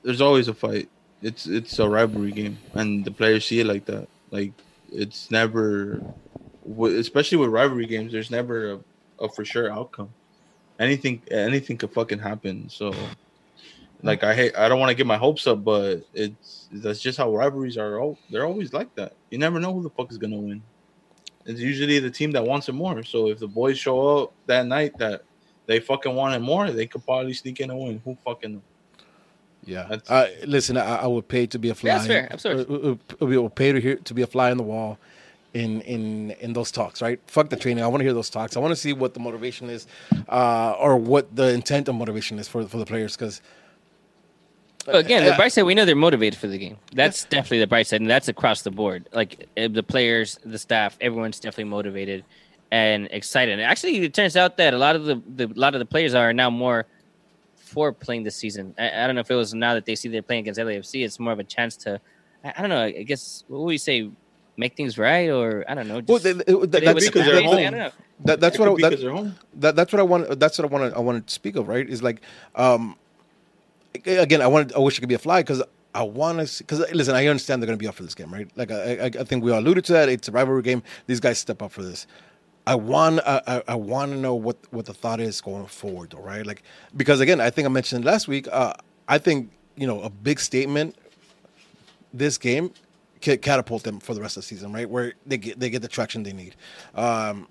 there's 0.04 0.22
always 0.22 0.48
a 0.48 0.54
fight. 0.54 0.90
It's 1.22 1.46
it's 1.46 1.78
a 1.80 1.90
rivalry 1.90 2.32
game, 2.32 2.58
and 2.74 3.04
the 3.06 3.12
players 3.12 3.46
see 3.46 3.60
it 3.60 3.66
like 3.66 3.86
that. 3.86 4.08
Like 4.32 4.54
it's 4.92 5.32
never, 5.32 6.02
especially 6.82 7.38
with 7.38 7.50
rivalry 7.50 7.86
games. 7.86 8.12
There's 8.12 8.32
never 8.32 8.74
a, 8.74 8.80
a 9.22 9.30
for 9.30 9.46
sure 9.46 9.72
outcome. 9.72 10.10
Anything 10.80 11.22
anything 11.30 11.78
could 11.78 11.92
fucking 11.92 12.20
happen. 12.20 12.70
So, 12.70 12.94
like 14.02 14.24
I 14.24 14.34
hate 14.34 14.58
I 14.58 14.70
don't 14.70 14.80
want 14.80 14.90
to 14.90 14.96
get 14.96 15.06
my 15.06 15.18
hopes 15.18 15.46
up, 15.48 15.64
but 15.64 16.06
it's 16.14 16.68
that's 16.72 17.02
just 17.02 17.18
how 17.18 17.36
rivalries 17.36 17.78
are. 17.78 18.02
Oh, 18.02 18.18
they're 18.30 18.46
always 18.46 18.74
like 18.74 18.94
that. 18.96 19.14
You 19.30 19.38
never 19.38 19.60
know 19.60 19.74
who 19.74 19.84
the 19.84 19.90
fuck 19.90 20.12
is 20.12 20.18
gonna 20.18 20.38
win. 20.38 20.62
It's 21.46 21.60
usually 21.60 22.00
the 22.00 22.12
team 22.12 22.32
that 22.32 22.44
wants 22.44 22.70
it 22.70 22.74
more. 22.74 23.04
So 23.04 23.28
if 23.30 23.40
the 23.40 23.48
boys 23.48 23.78
show 23.78 24.24
up 24.24 24.34
that 24.46 24.66
night 24.68 24.98
that 25.00 25.24
they 25.66 25.80
fucking 25.80 26.16
want 26.16 26.36
it 26.36 26.40
more, 26.40 26.72
they 26.72 26.88
could 26.88 27.06
probably 27.06 27.34
sneak 27.34 27.60
in 27.60 27.72
and 27.72 27.80
win. 27.80 28.02
Who 28.06 28.18
fucking 28.24 28.62
yeah. 29.66 29.98
Uh, 30.08 30.28
listen, 30.46 30.78
I, 30.78 30.98
I, 30.98 31.08
would 31.08 31.28
pay 31.28 31.46
to 31.48 31.60
be 31.60 31.70
a 31.70 31.76
fly. 31.76 31.90
Yeah, 31.90 31.96
that's 31.96 32.08
fair. 32.08 32.28
Absolutely. 32.32 32.92
Uh, 32.92 32.96
uh, 33.22 33.26
we 33.26 33.38
would 33.38 33.56
pay 33.56 33.72
to 33.72 33.80
hear 33.80 33.96
to 33.98 34.14
be 34.14 34.22
a 34.22 34.28
fly 34.28 34.52
on 34.52 34.58
the 34.58 34.64
wall 34.64 34.98
in 35.54 35.82
in 35.82 36.32
in 36.40 36.54
those 36.54 36.72
talks, 36.72 37.02
right? 37.02 37.20
Fuck 37.28 37.50
the 37.50 37.56
training. 37.56 37.84
I 37.84 37.88
want 37.88 38.02
to 38.02 38.06
hear 38.06 38.14
those 38.14 38.30
talks. 38.30 38.56
I 38.56 38.60
want 38.60 38.72
to 38.72 38.76
see 38.76 38.94
what 38.94 39.14
the 39.14 39.20
motivation 39.20 39.70
is, 39.70 39.88
uh, 40.28 40.76
or 40.80 40.98
what 40.98 41.36
the 41.36 41.54
intent 41.54 41.88
of 41.88 41.96
motivation 41.96 42.40
is 42.40 42.48
for 42.48 42.66
for 42.66 42.78
the 42.78 42.86
players. 42.86 43.16
Because 43.16 43.42
again, 44.88 45.26
the 45.26 45.34
bright 45.36 45.52
side, 45.52 45.64
we 45.64 45.76
know 45.76 45.86
they're 45.86 45.96
motivated 45.96 46.40
for 46.40 46.48
the 46.48 46.58
game. 46.58 46.78
That's 46.94 47.24
yeah. 47.24 47.38
definitely 47.38 47.60
the 47.60 47.68
bright 47.68 47.88
side, 47.88 48.02
and 48.02 48.10
that's 48.10 48.28
across 48.28 48.62
the 48.62 48.72
board. 48.72 49.10
Like 49.12 49.48
eh, 49.58 49.68
the 49.68 49.84
players, 49.84 50.40
the 50.44 50.58
staff, 50.58 50.98
everyone's 51.02 51.40
definitely 51.40 51.66
motivated 51.66 52.24
and 52.72 53.08
excited. 53.12 53.54
And 53.54 53.62
actually, 53.62 53.98
it 53.98 54.14
turns 54.14 54.36
out 54.36 54.58
that 54.58 54.74
a 54.74 54.78
lot 54.78 54.96
of 54.96 55.06
the, 55.06 55.22
the 55.28 55.46
a 55.46 55.60
lot 55.60 55.76
of 55.76 55.80
the 55.80 55.86
players 55.86 56.14
are 56.14 56.34
now 56.34 56.50
more 56.50 56.86
for 57.70 57.94
playing 57.94 58.24
this 58.24 58.36
season. 58.36 58.74
I, 58.78 59.04
I, 59.04 59.06
don't 59.06 59.16
know 59.16 59.22
if 59.22 59.32
it 59.32 59.36
was 59.36 59.54
now 59.54 59.76
that 59.76 59.86
they 59.86 59.96
see 59.96 60.10
they're 60.10 60.22
playing 60.22 60.42
against 60.42 60.60
LAFC, 60.60 61.06
it's 61.06 61.20
more 61.20 61.34
of 61.34 61.40
a 61.40 61.44
chance 61.44 61.78
to, 61.78 62.02
I, 62.44 62.54
I 62.58 62.62
don't 62.62 62.70
know, 62.70 62.84
I 62.84 63.04
guess, 63.04 63.44
what 63.48 63.60
would 63.60 63.68
we 63.68 63.78
say, 63.78 64.10
make 64.58 64.76
things 64.76 64.98
right? 64.98 65.30
Or 65.30 65.64
I 65.68 65.74
don't 65.74 65.88
know. 65.88 66.02
well, 66.06 66.20
they, 66.20 66.34
they, 66.34 66.44
that, 66.44 66.84
that's 66.84 67.06
because 67.06 67.26
they're 67.26 67.42
home. 67.42 67.92
That, 68.26 68.42
that's 68.42 68.60
what 68.60 68.68
I, 68.68 68.90
that, 68.90 69.36
that, 69.56 69.76
that's 69.76 69.94
what 69.94 70.00
I 70.00 70.04
want. 70.04 70.40
That's 70.40 70.58
what 70.60 70.66
I 70.66 70.68
want 70.68 70.92
to. 70.92 70.98
I 70.98 71.02
want 71.02 71.26
to 71.26 71.34
speak 71.34 71.56
of. 71.56 71.70
Right? 71.70 71.90
Is 71.90 72.04
like, 72.04 72.22
um, 72.56 72.98
again, 73.96 74.42
I 74.42 74.48
wanted. 74.48 74.74
I 74.76 74.80
wish 74.80 74.98
it 74.98 75.02
could 75.02 75.10
be 75.10 75.16
a 75.16 75.20
fly 75.20 75.42
because 75.42 75.64
I 75.96 76.04
want 76.04 76.46
to. 76.46 76.64
Because 76.64 76.80
listen, 76.92 77.16
I 77.16 77.28
understand 77.28 77.62
they're 77.62 77.68
going 77.68 77.80
to 77.80 77.82
be 77.82 77.88
up 77.88 77.96
for 77.96 78.04
this 78.04 78.16
game, 78.16 78.32
right? 78.32 78.50
Like, 78.58 78.72
I, 78.72 78.96
I, 78.96 79.06
I 79.06 79.24
think 79.24 79.44
we 79.44 79.52
all 79.52 79.60
alluded 79.60 79.86
to 79.86 79.94
that. 79.94 80.10
It's 80.10 80.28
a 80.28 80.32
rivalry 80.34 80.62
game. 80.62 80.84
These 81.08 81.22
guys 81.22 81.40
step 81.40 81.62
up 81.62 81.72
for 81.72 81.82
this. 81.82 82.06
I 82.70 82.76
want 82.76 83.20
I, 83.26 83.64
I 83.68 83.74
want 83.74 84.12
to 84.12 84.18
know 84.20 84.36
what 84.36 84.58
what 84.70 84.86
the 84.86 84.94
thought 84.94 85.20
is 85.20 85.42
going 85.42 85.66
forward, 85.66 86.14
all 86.14 86.22
right? 86.22 86.46
Like 86.46 86.62
because 86.96 87.20
again, 87.20 87.42
I 87.42 87.50
think 87.50 87.66
I 87.66 87.70
mentioned 87.70 88.06
last 88.06 88.28
week. 88.28 88.48
Uh, 88.52 88.74
I 89.08 89.18
think 89.18 89.50
you 89.76 89.88
know 89.88 90.02
a 90.02 90.10
big 90.12 90.40
statement. 90.40 90.96
This 92.14 92.38
game 92.38 92.72
can 93.22 93.40
catapult 93.40 93.82
them 93.82 94.00
for 94.00 94.14
the 94.14 94.22
rest 94.22 94.38
of 94.38 94.44
the 94.44 94.48
season, 94.48 94.72
right? 94.72 94.88
Where 94.88 95.14
they 95.26 95.38
get 95.38 95.60
they 95.60 95.72
get 95.72 95.82
the 95.82 95.88
traction 95.88 96.22
they 96.22 96.32
need. 96.32 96.56
Um, 96.94 97.48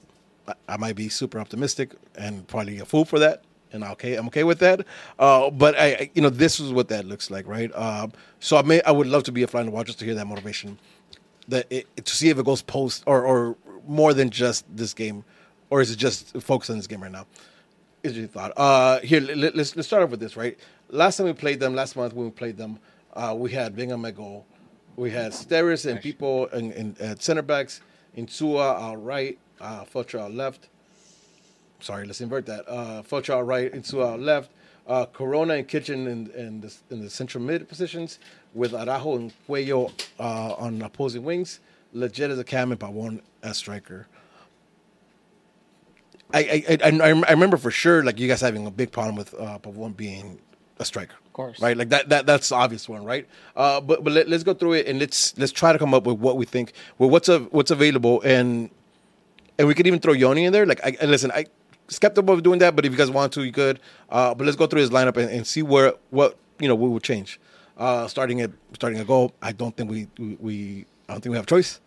I, 0.46 0.54
I 0.68 0.76
might 0.76 0.94
be 0.94 1.08
super 1.08 1.40
optimistic 1.40 1.96
and 2.14 2.46
probably 2.46 2.78
a 2.78 2.84
fool 2.84 3.04
for 3.04 3.18
that, 3.18 3.42
and 3.72 3.82
okay, 3.82 4.14
I'm 4.14 4.28
okay 4.28 4.44
with 4.44 4.60
that. 4.60 4.86
Uh, 5.18 5.50
but 5.50 5.74
I, 5.76 6.10
you 6.14 6.22
know, 6.22 6.30
this 6.30 6.60
is 6.60 6.72
what 6.72 6.86
that 6.90 7.06
looks 7.06 7.28
like, 7.28 7.48
right? 7.48 7.74
Um, 7.74 8.12
so 8.38 8.56
I 8.56 8.62
may, 8.62 8.80
I 8.82 8.92
would 8.92 9.08
love 9.08 9.24
to 9.24 9.32
be 9.32 9.42
a 9.42 9.48
fly 9.48 9.62
on 9.62 9.66
the 9.66 9.84
to 9.84 10.04
hear 10.04 10.14
that 10.14 10.26
motivation, 10.28 10.78
that 11.48 11.66
it, 11.70 12.04
to 12.04 12.14
see 12.14 12.28
if 12.28 12.38
it 12.38 12.44
goes 12.44 12.62
post 12.62 13.02
or 13.06 13.24
or 13.24 13.56
more 13.86 14.14
than 14.14 14.30
just 14.30 14.64
this 14.74 14.94
game, 14.94 15.24
or 15.70 15.80
is 15.80 15.90
it 15.90 15.96
just 15.96 16.38
focused 16.40 16.70
on 16.70 16.76
this 16.76 16.86
game 16.86 17.02
right 17.02 17.12
now? 17.12 17.26
Is 18.02 18.16
your 18.16 18.28
thought? 18.28 18.52
Uh, 18.56 19.00
here, 19.00 19.20
let, 19.20 19.56
us 19.56 19.74
let's 19.74 19.88
start 19.88 20.02
off 20.02 20.10
with 20.10 20.20
this. 20.20 20.36
Right, 20.36 20.58
last 20.88 21.16
time 21.16 21.26
we 21.26 21.32
played 21.32 21.58
them, 21.60 21.74
last 21.74 21.96
month 21.96 22.12
when 22.12 22.26
we 22.26 22.30
played 22.30 22.56
them, 22.56 22.78
uh, 23.14 23.34
we 23.36 23.50
had 23.50 23.74
Bingham 23.74 24.04
at 24.04 24.16
goal, 24.16 24.46
we 24.96 25.10
had 25.10 25.32
Steres 25.32 25.90
and 25.90 26.00
Pipo 26.00 26.52
in, 26.52 26.72
in 26.72 26.96
at 27.00 27.22
center 27.22 27.42
backs, 27.42 27.80
Insua 28.16 28.80
out 28.80 29.04
right, 29.04 29.38
uh, 29.60 29.84
Feltscher 29.84 30.20
out 30.20 30.32
left. 30.32 30.68
Sorry, 31.80 32.06
let's 32.06 32.20
invert 32.20 32.46
that. 32.46 32.68
Uh, 32.68 33.02
Feltscher 33.02 33.34
out 33.34 33.46
right, 33.46 33.72
Insua 33.72 34.14
out 34.14 34.20
left. 34.20 34.50
Uh, 34.86 35.04
Corona 35.04 35.54
and 35.54 35.68
Kitchen 35.68 36.06
in, 36.06 36.30
in, 36.30 36.60
the, 36.62 36.74
in 36.90 37.02
the 37.02 37.10
central 37.10 37.44
mid 37.44 37.68
positions, 37.68 38.18
with 38.54 38.74
Araujo 38.74 39.16
and 39.16 39.32
Cuello 39.48 39.92
uh, 40.18 40.54
on 40.54 40.82
opposing 40.82 41.24
wings. 41.24 41.60
Lletget 41.94 42.30
as 42.30 42.38
a 42.38 42.44
cam 42.44 42.70
and 42.70 42.80
Pavon 42.80 43.20
as 43.42 43.56
striker. 43.56 44.06
I, 46.34 46.40
I 46.70 46.78
I, 46.84 47.08
I 47.08 47.30
remember 47.30 47.56
for 47.56 47.70
sure 47.70 48.04
like 48.04 48.18
you 48.18 48.28
guys 48.28 48.42
having 48.42 48.66
a 48.66 48.70
big 48.70 48.92
problem 48.92 49.16
with 49.16 49.34
uh, 49.34 49.58
Pavon 49.58 49.96
being 49.96 50.38
a 50.78 50.84
striker. 50.84 51.16
Of 51.26 51.32
course. 51.32 51.60
Right? 51.60 51.76
Like 51.76 51.88
that 51.88 52.10
that 52.10 52.26
that's 52.26 52.50
the 52.50 52.56
obvious 52.56 52.88
one, 52.88 53.04
right? 53.04 53.26
Uh, 53.56 53.80
but 53.80 54.04
but 54.04 54.12
let, 54.12 54.30
us 54.30 54.42
go 54.42 54.52
through 54.52 54.74
it 54.74 54.86
and 54.86 54.98
let's 54.98 55.36
let's 55.38 55.52
try 55.52 55.72
to 55.72 55.78
come 55.78 55.94
up 55.94 56.04
with 56.04 56.18
what 56.18 56.36
we 56.36 56.44
think, 56.44 56.72
well 56.98 57.08
what's 57.08 57.28
a, 57.28 57.40
what's 57.40 57.70
available 57.70 58.20
and 58.22 58.70
and 59.58 59.66
we 59.66 59.74
could 59.74 59.86
even 59.86 60.00
throw 60.00 60.12
Yony 60.12 60.44
in 60.44 60.52
there. 60.52 60.66
Like 60.66 60.80
I 60.84 61.04
listen, 61.06 61.30
I 61.32 61.46
skeptical 61.88 62.34
of 62.34 62.42
doing 62.42 62.58
that, 62.60 62.76
but 62.76 62.84
if 62.84 62.92
you 62.92 62.98
guys 62.98 63.10
want 63.10 63.32
to, 63.32 63.42
you 63.42 63.52
could. 63.52 63.80
Uh, 64.08 64.34
but 64.34 64.44
let's 64.44 64.56
go 64.56 64.66
through 64.66 64.80
his 64.80 64.90
lineup 64.90 65.16
and, 65.16 65.30
and 65.30 65.46
see 65.46 65.62
where 65.62 65.94
what 66.10 66.36
you 66.58 66.68
know 66.68 66.74
we 66.74 66.88
will 66.88 67.00
change. 67.00 67.40
Uh, 67.78 68.08
starting 68.08 68.40
at 68.40 68.50
starting 68.74 68.98
a 68.98 69.04
goal, 69.04 69.32
I 69.40 69.52
don't 69.52 69.76
think 69.76 69.88
we, 69.88 70.08
we, 70.18 70.36
we 70.40 70.86
I 71.08 71.12
don't 71.12 71.20
think 71.22 71.30
we 71.30 71.36
have 71.36 71.44
a 71.44 71.48
choice. 71.48 71.80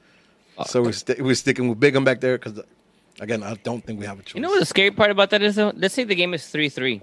Uh, 0.57 0.63
so 0.63 0.81
we're, 0.81 0.93
st- 0.93 1.21
we're 1.21 1.35
sticking 1.35 1.67
with 1.67 1.79
Bingham 1.79 2.05
back 2.05 2.21
there 2.21 2.37
because, 2.37 2.61
again, 3.19 3.43
I 3.43 3.55
don't 3.55 3.85
think 3.85 3.99
we 3.99 4.05
have 4.05 4.19
a 4.19 4.23
choice. 4.23 4.35
You 4.35 4.41
know 4.41 4.49
what 4.49 4.59
the 4.59 4.65
scary 4.65 4.91
part 4.91 5.11
about 5.11 5.29
that 5.31 5.41
is? 5.41 5.55
Though? 5.55 5.73
Let's 5.75 5.93
say 5.93 6.05
the 6.05 6.15
game 6.15 6.33
is 6.33 6.47
3 6.47 6.69
3. 6.69 7.01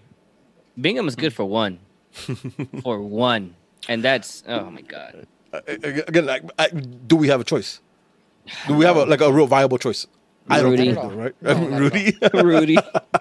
Bingham 0.80 1.06
is 1.06 1.16
good 1.16 1.34
for 1.34 1.44
one. 1.44 1.80
for 2.82 3.00
one. 3.00 3.54
And 3.88 4.02
that's, 4.02 4.42
oh 4.48 4.70
my 4.70 4.80
God. 4.80 5.26
Uh, 5.52 5.60
again, 5.66 6.26
like, 6.26 6.42
I, 6.58 6.68
do 6.68 7.16
we 7.16 7.28
have 7.28 7.40
a 7.40 7.44
choice? 7.44 7.80
Do 8.66 8.74
we 8.74 8.84
have 8.84 8.96
a, 8.96 9.04
like 9.04 9.20
a 9.20 9.30
real 9.30 9.46
viable 9.46 9.78
choice? 9.78 10.06
I 10.48 10.62
don't 10.62 10.76
think 10.76 10.94
so, 10.94 11.10
right? 11.10 11.34
No, 11.42 11.54
Rudy? 11.78 12.16
Rudy. 12.32 12.78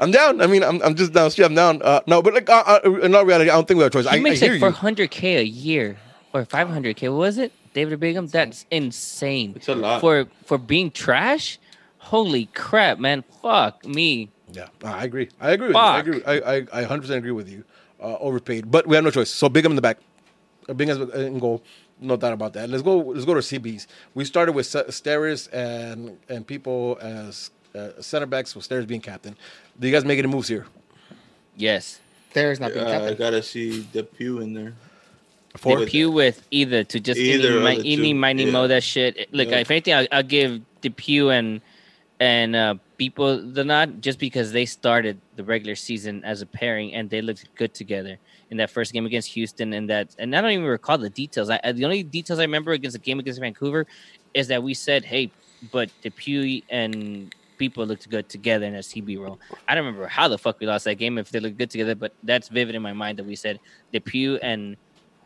I'm 0.00 0.10
down. 0.10 0.40
I 0.40 0.46
mean, 0.46 0.64
I'm, 0.64 0.80
I'm 0.82 0.94
just 0.94 1.12
down. 1.12 1.30
I'm 1.38 1.54
down. 1.54 1.82
Uh, 1.82 2.00
no, 2.06 2.22
but 2.22 2.32
like, 2.32 2.48
uh, 2.48 2.80
uh, 2.84 2.90
in 3.02 3.14
all 3.14 3.26
reality, 3.26 3.50
I 3.50 3.54
don't 3.54 3.68
think 3.68 3.76
we 3.76 3.84
have 3.84 3.92
a 3.92 4.02
choice. 4.02 4.10
He 4.10 4.16
I, 4.16 4.20
makes 4.20 4.42
I 4.42 4.48
like 4.48 4.74
400k 4.74 5.38
a 5.38 5.46
year 5.46 5.98
or 6.32 6.46
500k. 6.46 7.02
What 7.10 7.18
was 7.18 7.38
it? 7.38 7.52
David 7.74 8.00
Bingham. 8.00 8.26
That's 8.26 8.64
insane. 8.70 9.52
It's 9.56 9.68
a 9.68 9.74
lot. 9.74 10.00
for 10.00 10.26
for 10.46 10.58
being 10.58 10.90
trash. 10.90 11.58
Holy 11.98 12.46
crap, 12.46 12.98
man! 12.98 13.22
Fuck 13.42 13.84
me. 13.84 14.30
Yeah, 14.52 14.68
I 14.82 15.04
agree. 15.04 15.28
I 15.38 15.50
agree. 15.52 15.68
With 15.68 15.76
you. 15.76 15.80
I 15.82 15.98
agree. 15.98 16.24
I, 16.24 16.34
I, 16.34 16.56
I 16.72 16.84
100% 16.84 17.10
agree 17.10 17.30
with 17.30 17.48
you. 17.48 17.62
Uh, 18.00 18.16
overpaid, 18.18 18.70
but 18.70 18.86
we 18.86 18.96
have 18.96 19.04
no 19.04 19.10
choice. 19.10 19.30
So 19.30 19.50
Bingham 19.50 19.72
in 19.72 19.76
the 19.76 19.82
back, 19.82 19.98
uh, 20.68 20.72
Bingham's 20.72 21.12
in 21.14 21.38
goal. 21.38 21.62
No 22.00 22.16
doubt 22.16 22.32
about 22.32 22.54
that. 22.54 22.70
Let's 22.70 22.82
go. 22.82 22.98
Let's 22.98 23.26
go 23.26 23.34
to 23.34 23.40
CBs. 23.40 23.86
We 24.14 24.24
started 24.24 24.52
with 24.52 24.66
Steres 24.66 25.52
and 25.52 26.18
and 26.30 26.46
Pipo 26.46 26.98
as 26.98 27.50
uh, 27.74 28.00
center 28.00 28.26
backs 28.26 28.54
with 28.54 28.68
Steres 28.68 28.86
being 28.86 29.00
captain. 29.00 29.36
Do 29.80 29.88
you 29.88 29.92
guys 29.92 30.04
make 30.04 30.18
any 30.18 30.28
moves 30.28 30.46
here? 30.48 30.66
Yes. 31.56 32.00
There's 32.34 32.60
not 32.60 32.72
being 32.74 32.84
Uh, 32.86 33.08
I 33.10 33.14
gotta 33.14 33.42
see 33.42 33.86
DePuy 33.92 34.42
in 34.42 34.52
there. 34.54 34.74
Four. 35.56 35.78
DePuy 35.78 36.12
with 36.12 36.46
either 36.50 36.84
to 36.84 37.00
just 37.00 37.18
Either 37.18 37.48
any, 37.48 37.56
of 37.56 37.62
mi- 37.64 37.82
the 37.82 37.92
any 37.92 38.12
mighty 38.14 38.44
yeah. 38.44 38.50
mo 38.52 38.68
that 38.68 38.84
shit. 38.84 39.32
Look, 39.32 39.48
Yeah. 39.48 39.58
if 39.58 39.70
anything, 39.70 39.94
I'll, 39.94 40.06
I'll 40.12 40.22
give 40.22 40.60
DePuy 40.82 41.36
and 41.38 41.60
and 42.20 42.54
uh, 42.54 42.74
Pipo 42.98 43.54
the 43.54 43.64
nod 43.64 44.02
just 44.02 44.18
because 44.18 44.52
they 44.52 44.66
started 44.66 45.18
the 45.36 45.42
regular 45.42 45.74
season 45.74 46.22
as 46.22 46.42
a 46.42 46.46
pairing 46.46 46.92
and 46.94 47.08
they 47.08 47.22
looked 47.22 47.48
good 47.56 47.72
together 47.72 48.18
in 48.50 48.58
that 48.58 48.68
first 48.68 48.92
game 48.92 49.06
against 49.06 49.28
Houston. 49.30 49.72
And 49.72 49.88
that, 49.88 50.14
and 50.18 50.36
I 50.36 50.42
don't 50.42 50.50
even 50.50 50.66
recall 50.66 50.98
the 50.98 51.08
details. 51.08 51.48
I, 51.48 51.58
I- 51.64 51.72
the 51.72 51.84
only 51.86 52.02
details 52.02 52.38
I 52.38 52.42
remember 52.42 52.72
against 52.72 52.92
the 52.94 53.02
game 53.02 53.18
against 53.18 53.40
Vancouver 53.40 53.86
is 54.34 54.48
that 54.48 54.62
we 54.62 54.74
said, 54.74 55.04
"Hey, 55.04 55.30
but 55.72 55.90
DePuy 56.04 56.62
and." 56.70 57.34
Pipo 57.60 57.86
looked 57.86 58.08
good 58.08 58.28
together 58.28 58.64
in 58.64 58.74
a 58.74 58.78
CB 58.78 59.18
role. 59.20 59.38
I 59.68 59.74
don't 59.74 59.84
remember 59.84 60.08
how 60.08 60.28
the 60.28 60.38
fuck 60.38 60.58
we 60.60 60.66
lost 60.66 60.86
that 60.86 60.94
game 60.94 61.18
if 61.18 61.30
they 61.30 61.40
looked 61.40 61.58
good 61.58 61.68
together, 61.70 61.94
but 61.94 62.14
that's 62.22 62.48
vivid 62.48 62.74
in 62.74 62.80
my 62.82 62.94
mind 62.94 63.18
that 63.18 63.24
we 63.26 63.36
said 63.36 63.60
DePuy 63.92 64.38
and 64.42 64.76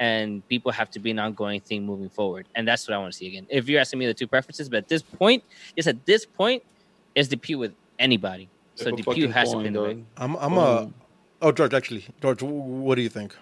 and 0.01 0.43
Pipo 0.49 0.73
have 0.73 0.91
to 0.91 0.99
be 0.99 1.13
an 1.13 1.21
ongoing 1.21 1.61
thing 1.61 1.87
moving 1.87 2.09
forward. 2.09 2.49
And 2.57 2.67
that's 2.67 2.89
what 2.89 2.95
I 2.95 2.99
want 2.99 3.13
to 3.13 3.17
see 3.17 3.29
again. 3.29 3.47
If 3.49 3.69
you're 3.69 3.81
asking 3.81 4.01
me 4.01 4.07
the 4.07 4.15
two 4.15 4.27
preferences, 4.27 4.69
but 4.69 4.79
at 4.79 4.89
this 4.89 5.03
point, 5.03 5.45
just 5.77 5.87
at 5.87 6.05
this 6.05 6.27
point, 6.27 6.65
is 7.15 7.29
DePuy 7.29 7.57
with 7.57 7.75
anybody. 8.01 8.49
So 8.75 8.91
Like 8.91 8.99
a 8.99 9.03
DePuy 9.03 9.31
has 9.31 9.51
to 9.51 9.55
coin, 9.55 9.63
be 9.65 9.71
the 9.71 9.83
way. 9.83 10.05
I'm. 10.17 10.35
I'm 10.37 10.59
a. 10.59 10.91
Oh, 11.41 11.53
George. 11.53 11.73
Actually, 11.75 12.05
George. 12.21 12.43
What 12.43 12.97
do 12.97 13.03
you 13.03 13.09
think? 13.09 13.37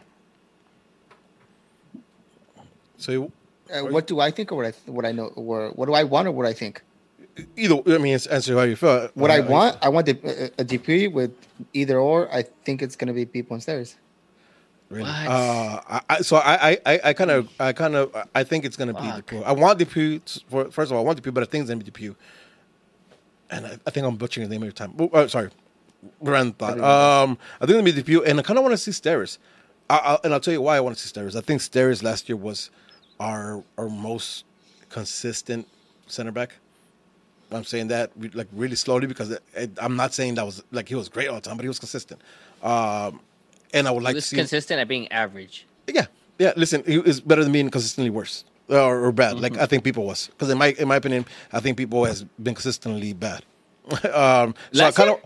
So 2.98 3.12
you- 3.12 3.32
Uh, 3.72 3.86
what 3.86 4.06
do 4.06 4.20
I 4.20 4.30
think 4.30 4.52
or 4.52 4.56
what 4.56 4.66
I 4.66 4.72
what 4.90 5.06
I 5.06 5.12
know 5.12 5.28
or 5.34 5.70
what 5.70 5.86
do 5.86 5.94
I 5.94 6.04
want 6.04 6.28
or 6.28 6.32
what 6.32 6.44
I 6.44 6.52
think? 6.52 6.82
Either. 7.56 7.76
I 7.86 7.98
mean, 7.98 8.14
it's 8.14 8.26
answer 8.26 8.54
how 8.56 8.62
you 8.62 8.76
feel. 8.76 9.08
What 9.14 9.30
Uh, 9.30 9.34
I 9.34 9.40
want, 9.40 9.78
I 9.82 9.88
want 9.88 10.08
a, 10.08 10.12
a 10.60 10.64
DP 10.64 11.10
with 11.12 11.32
either 11.72 11.98
or. 11.98 12.32
I 12.34 12.42
think 12.64 12.82
it's 12.82 12.94
gonna 12.96 13.14
be 13.14 13.24
Pipo 13.24 13.52
and 13.52 13.62
stairs. 13.62 13.96
Really? 14.90 15.04
What? 15.04 15.26
Uh, 15.26 15.80
I, 15.88 16.00
I, 16.10 16.20
so 16.20 16.36
I, 16.36 16.76
I, 16.84 17.00
I 17.04 17.12
kind 17.14 17.30
of, 17.30 17.48
I 17.58 17.72
kind 17.72 17.94
of, 17.96 18.14
I 18.34 18.44
think 18.44 18.66
it's 18.66 18.76
gonna 18.76 18.92
be 18.92 19.00
Fuck. 19.00 19.26
DePuy. 19.28 19.44
I 19.44 19.52
want 19.52 19.78
DePuy. 19.78 20.22
t- 20.24 20.44
For 20.50 20.70
first 20.70 20.90
of 20.90 20.96
all, 20.96 21.02
I 21.02 21.06
want 21.06 21.22
DePuy, 21.22 21.32
but 21.32 21.42
I 21.42 21.46
think 21.46 21.62
it's 21.62 21.70
gonna 21.70 21.82
be 21.82 21.90
DePuy. 21.90 22.14
And 23.50 23.66
I, 23.66 23.78
I 23.86 23.90
think 23.90 24.06
I'm 24.06 24.16
butchering 24.16 24.48
the 24.48 24.54
name 24.54 24.62
every 24.64 24.74
time. 24.74 24.94
Oh, 24.98 25.08
uh, 25.14 25.28
sorry, 25.28 25.48
random 26.20 26.52
thought. 26.52 26.78
Um, 26.80 27.38
I 27.60 27.66
think 27.66 27.78
it's 27.78 27.92
gonna 27.96 28.02
be 28.02 28.02
DePuy, 28.02 28.26
and 28.28 28.38
I 28.40 28.42
kind 28.42 28.58
of 28.58 28.62
want 28.64 28.72
to 28.74 28.78
see 28.78 28.90
Steres. 28.90 29.38
I, 29.88 29.96
I, 29.96 30.18
and 30.24 30.34
I'll 30.34 30.40
tell 30.40 30.52
you 30.52 30.60
why 30.60 30.76
I 30.76 30.80
want 30.80 30.96
to 30.98 31.02
see 31.08 31.10
Steres. 31.18 31.34
I 31.34 31.40
think 31.40 31.62
Steres 31.62 32.02
last 32.02 32.28
year 32.28 32.36
was 32.36 32.70
our 33.18 33.64
our 33.78 33.88
most 33.88 34.44
consistent 34.90 35.66
center 36.06 36.32
back. 36.32 36.56
I'm 37.54 37.64
saying 37.64 37.88
that 37.88 38.10
like 38.34 38.48
really 38.52 38.76
slowly 38.76 39.06
because 39.06 39.36
I'm 39.78 39.96
not 39.96 40.14
saying 40.14 40.34
that 40.36 40.46
was 40.46 40.62
like 40.70 40.88
he 40.88 40.94
was 40.94 41.08
great 41.08 41.28
all 41.28 41.36
the 41.36 41.40
time, 41.40 41.56
but 41.56 41.64
he 41.64 41.68
was 41.68 41.78
consistent. 41.78 42.20
Um, 42.62 43.20
and 43.74 43.88
I 43.88 43.90
would 43.90 44.02
like 44.02 44.14
He 44.14 44.20
to 44.20 44.26
see 44.26 44.36
consistent 44.36 44.80
at 44.80 44.88
being 44.88 45.10
average. 45.10 45.66
yeah, 45.86 46.06
yeah. 46.38 46.52
Listen, 46.56 46.82
he 46.86 46.96
is 46.98 47.20
better 47.20 47.42
than 47.42 47.52
being 47.52 47.70
consistently 47.70 48.10
worse 48.10 48.44
or, 48.68 49.04
or 49.06 49.12
bad. 49.12 49.40
Like 49.40 49.56
I 49.58 49.66
think 49.66 49.84
Pipo 49.84 50.04
was 50.04 50.28
because 50.28 50.50
in 50.50 50.58
my 50.58 50.68
in 50.78 50.88
my 50.88 50.96
opinion, 50.96 51.26
I 51.52 51.60
think 51.60 51.78
Pipo 51.78 52.06
has 52.06 52.24
been 52.42 52.54
consistently 52.54 53.12
bad. 53.12 53.44
um, 54.12 54.54
so 54.72 54.84
I 54.84 54.92
kind 54.92 55.10
of 55.10 55.20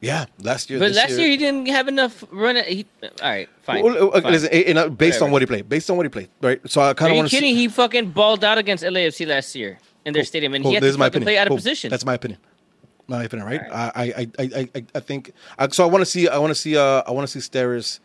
yeah, 0.00 0.26
last 0.42 0.68
year. 0.68 0.80
But 0.80 0.92
last 0.92 1.10
year, 1.10 1.28
he 1.28 1.36
didn't 1.36 1.66
have 1.68 1.86
enough 1.86 2.24
run. 2.32 2.56
He, 2.56 2.84
all 3.02 3.08
right, 3.30 3.48
fine. 3.62 3.84
Well, 3.84 4.14
uh, 4.16 4.20
fine. 4.20 4.32
listen, 4.32 4.52
and, 4.52 4.78
uh, 4.78 4.88
based 4.88 5.14
Whatever. 5.14 5.24
on 5.26 5.30
what 5.30 5.42
he 5.42 5.46
played, 5.46 5.68
based 5.68 5.88
on 5.90 5.96
what 5.96 6.06
he 6.06 6.10
played, 6.10 6.28
right? 6.40 6.60
So 6.68 6.80
I 6.80 6.92
kind 6.94 7.12
of 7.12 7.14
you 7.14 7.18
want 7.20 7.30
to. 7.30 7.36
kidding? 7.36 7.54
He 7.54 7.68
fucking 7.68 8.10
balled 8.10 8.42
out 8.42 8.58
against 8.58 8.82
LAFC 8.82 9.28
last 9.28 9.54
year 9.54 9.78
in 10.04 10.14
their 10.14 10.24
stadium, 10.24 10.54
and 10.54 10.64
he 10.64 10.74
had 10.74 10.82
this 10.82 10.94
to 10.94 10.98
my 10.98 11.06
opinion. 11.06 11.26
play 11.26 11.38
out 11.38 11.48
of 11.48 11.56
position. 11.56 11.90
That's 11.90 12.04
my 12.04 12.14
opinion. 12.14 12.40
My 13.08 13.24
opinion, 13.24 13.48
right? 13.48 13.60
I, 13.72 13.90
I, 13.94 14.02
I, 14.02 14.28
I, 14.38 14.68
I, 14.74 14.84
I 14.94 15.00
think. 15.00 15.32
Uh, 15.58 15.68
so 15.70 15.84
I 15.84 15.86
want 15.86 16.02
to 16.02 16.06
see. 16.06 16.28
I 16.28 16.38
want 16.38 16.50
to 16.50 16.54
see. 16.54 16.76
Uh, 16.76 17.02
I 17.06 17.10
want 17.10 17.28
to 17.28 17.40
see 17.40 17.46
Steres 17.46 18.00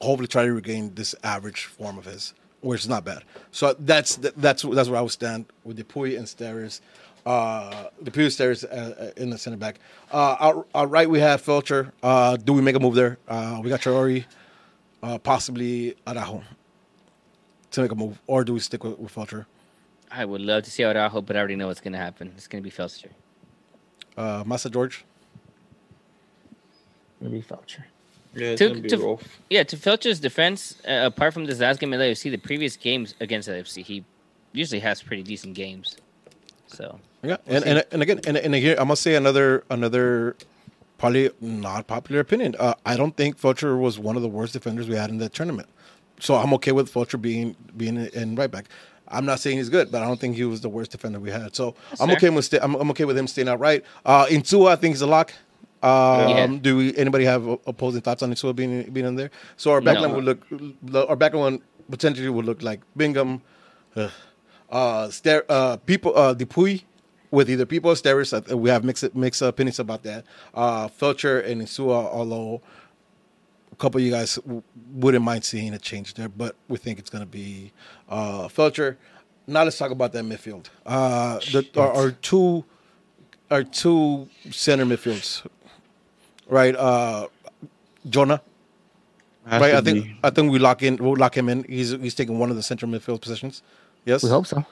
hopefully 0.00 0.28
try 0.28 0.44
to 0.44 0.52
regain 0.52 0.94
this 0.94 1.14
average 1.22 1.64
form 1.64 1.98
of 1.98 2.04
his, 2.04 2.34
which 2.60 2.80
is 2.80 2.88
not 2.88 3.04
bad. 3.04 3.22
So 3.52 3.74
that's 3.78 4.16
that's 4.16 4.62
that's 4.62 4.88
where 4.88 4.98
I 4.98 5.02
would 5.02 5.10
stand 5.10 5.46
with 5.64 5.78
DePuy 5.78 6.16
and 6.16 6.26
Steres. 6.26 6.80
Uh, 7.26 7.88
DePuy 8.02 8.24
and 8.24 8.32
Steres 8.32 8.64
uh, 8.64 9.02
uh, 9.02 9.10
in 9.16 9.30
the 9.30 9.38
center 9.38 9.56
back. 9.56 9.78
Uh, 10.12 10.36
out, 10.40 10.68
out 10.74 10.90
right 10.90 11.08
we 11.08 11.20
have 11.20 11.42
Feltscher. 11.42 11.92
Uh, 12.02 12.36
do 12.36 12.52
we 12.52 12.60
make 12.60 12.76
a 12.76 12.80
move 12.80 12.94
there? 12.94 13.18
Uh, 13.26 13.60
we 13.62 13.70
got 13.70 13.80
Traore, 13.80 14.24
uh, 15.02 15.18
possibly 15.18 15.96
Araujo 16.06 16.42
to 17.70 17.80
make 17.80 17.92
a 17.92 17.94
move, 17.94 18.20
or 18.26 18.44
do 18.44 18.52
we 18.52 18.60
stick 18.60 18.84
with, 18.84 18.98
with 18.98 19.14
Feltscher? 19.14 19.46
I 20.10 20.24
would 20.24 20.40
love 20.40 20.62
to 20.64 20.70
see 20.70 20.84
Araujo, 20.84 21.20
but 21.22 21.36
I 21.36 21.38
already 21.40 21.56
know 21.56 21.66
what's 21.68 21.80
going 21.80 21.92
to 21.92 21.98
happen. 21.98 22.32
It's 22.36 22.46
going 22.46 22.62
to 22.62 22.68
be 22.68 22.74
Feltscher. 22.74 23.10
Uh, 24.16 24.44
Massa 24.46 24.70
George. 24.70 25.04
Maybe 27.20 27.42
Feltscher. 27.42 27.84
Yeah, 28.34 28.56
To- 28.56 28.68
gonna 28.68 28.80
be 28.80 28.88
to- 28.88 28.98
rough. 28.98 29.40
Yeah, 29.48 29.62
to 29.64 29.76
Feltscher's 29.76 30.20
defense, 30.20 30.76
uh, 30.88 31.02
apart 31.04 31.32
from 31.34 31.44
this 31.46 31.60
last 31.60 31.80
game 31.80 31.92
at 31.94 32.00
LAFC, 32.00 32.30
the 32.30 32.36
previous 32.36 32.76
games 32.76 33.14
against 33.20 33.48
LAFC, 33.48 33.82
he 33.84 34.04
usually 34.52 34.80
has 34.80 35.02
pretty 35.02 35.22
decent 35.22 35.54
games. 35.54 35.96
So 36.66 36.98
Yeah, 37.22 37.36
and, 37.46 37.64
and 37.64 37.84
and 37.92 38.02
again, 38.02 38.20
and, 38.26 38.36
and 38.36 38.54
here 38.54 38.76
I 38.78 38.84
must 38.84 39.02
say 39.02 39.14
another 39.14 39.62
another 39.70 40.36
probably 40.98 41.30
not 41.40 41.86
popular 41.86 42.20
opinion. 42.20 42.56
Uh, 42.58 42.74
I 42.84 42.96
don't 42.96 43.16
think 43.16 43.40
Feltscher 43.40 43.78
was 43.78 43.98
one 43.98 44.16
of 44.16 44.22
the 44.22 44.28
worst 44.28 44.52
defenders 44.52 44.88
we 44.88 44.96
had 44.96 45.10
in 45.10 45.18
the 45.18 45.28
tournament, 45.28 45.68
so 46.18 46.34
I'm 46.34 46.52
okay 46.54 46.72
with 46.72 46.92
Feltscher 46.92 47.20
being 47.20 47.54
being 47.76 47.96
in 47.96 48.34
right 48.34 48.50
back. 48.50 48.66
I'm 49.08 49.26
not 49.26 49.40
saying 49.40 49.58
he's 49.58 49.68
good, 49.68 49.90
but 49.92 50.02
I 50.02 50.06
don't 50.06 50.18
think 50.18 50.36
he 50.36 50.44
was 50.44 50.60
the 50.62 50.68
worst 50.68 50.90
defender 50.92 51.20
we 51.20 51.30
had. 51.30 51.54
So 51.54 51.74
I'm 52.00 52.08
fair. 52.08 52.16
okay 52.16 52.30
with 52.30 52.44
sta- 52.46 52.60
I'm, 52.62 52.74
I'm 52.76 52.90
okay 52.90 53.04
with 53.04 53.16
him 53.18 53.26
staying 53.26 53.48
out 53.48 53.60
right. 53.60 53.84
Uh, 54.04 54.26
Insua, 54.26 54.70
I 54.72 54.76
think 54.76 54.94
he's 54.94 55.02
a 55.02 55.06
lock. 55.06 55.32
Um, 55.82 56.28
Yeah. 56.30 56.46
Do 56.46 56.76
we, 56.78 56.96
anybody 56.96 57.24
have 57.26 57.46
opposing 57.66 58.00
thoughts 58.00 58.22
on 58.22 58.32
Insua 58.32 58.56
being 58.56 58.84
being 58.90 59.06
in 59.06 59.16
there? 59.16 59.30
So 59.56 59.70
our 59.72 59.80
backline 59.82 60.08
No. 60.10 60.14
would 60.14 60.24
look 60.24 61.08
our 61.10 61.16
backline 61.16 61.60
potentially 61.90 62.28
would 62.30 62.46
look 62.46 62.62
like 62.62 62.80
Bingham, 62.96 63.42
uh, 63.94 64.08
uh, 64.70 65.10
Ster- 65.10 65.44
uh, 65.50 65.76
Pipo, 65.78 66.12
uh, 66.16 66.34
DePuy 66.34 66.84
with 67.30 67.50
either 67.50 67.66
Pipo 67.66 67.86
or 67.86 67.94
Steres. 67.94 68.32
We 68.56 68.70
have 68.70 68.84
mixed 68.84 69.14
mixed 69.14 69.42
opinions 69.42 69.78
about 69.78 70.02
that. 70.04 70.24
Uh, 70.54 70.88
Feltscher 70.88 71.44
and 71.46 71.60
Insua, 71.60 72.08
although 72.10 72.62
a 73.74 73.80
couple 73.82 73.98
of 74.00 74.04
you 74.06 74.12
guys 74.12 74.36
w- 74.36 74.62
wouldn't 74.92 75.24
mind 75.24 75.44
seeing 75.44 75.74
a 75.74 75.78
change 75.78 76.14
there, 76.14 76.28
but 76.28 76.54
we 76.68 76.78
think 76.78 76.98
it's 76.98 77.10
going 77.10 77.24
to 77.24 77.30
be 77.30 77.72
uh, 78.08 78.46
Feltscher. 78.48 78.96
Now 79.46 79.64
let's 79.64 79.76
talk 79.76 79.90
about 79.90 80.12
that 80.12 80.24
midfield. 80.24 80.66
Uh, 80.86 81.38
the, 81.52 81.66
our, 81.76 81.92
our 81.92 82.10
two, 82.12 82.64
our 83.50 83.64
two 83.64 84.28
center 84.50 84.86
midfields, 84.86 85.44
right? 86.48 86.74
Uh, 86.74 87.26
Jonah, 88.08 88.40
Has 89.46 89.60
right? 89.60 89.74
I 89.74 89.80
think 89.80 90.04
be. 90.04 90.18
I 90.22 90.30
think 90.30 90.52
we 90.52 90.58
lock 90.58 90.82
in. 90.82 90.96
We'll 90.96 91.16
lock 91.16 91.36
him 91.36 91.48
in. 91.48 91.64
He's 91.64 91.90
he's 91.90 92.14
taking 92.14 92.38
one 92.38 92.50
of 92.50 92.56
the 92.56 92.62
central 92.62 92.90
midfield 92.90 93.20
positions. 93.20 93.62
Yes. 94.04 94.22
We 94.22 94.30
hope 94.30 94.46
so. 94.46 94.64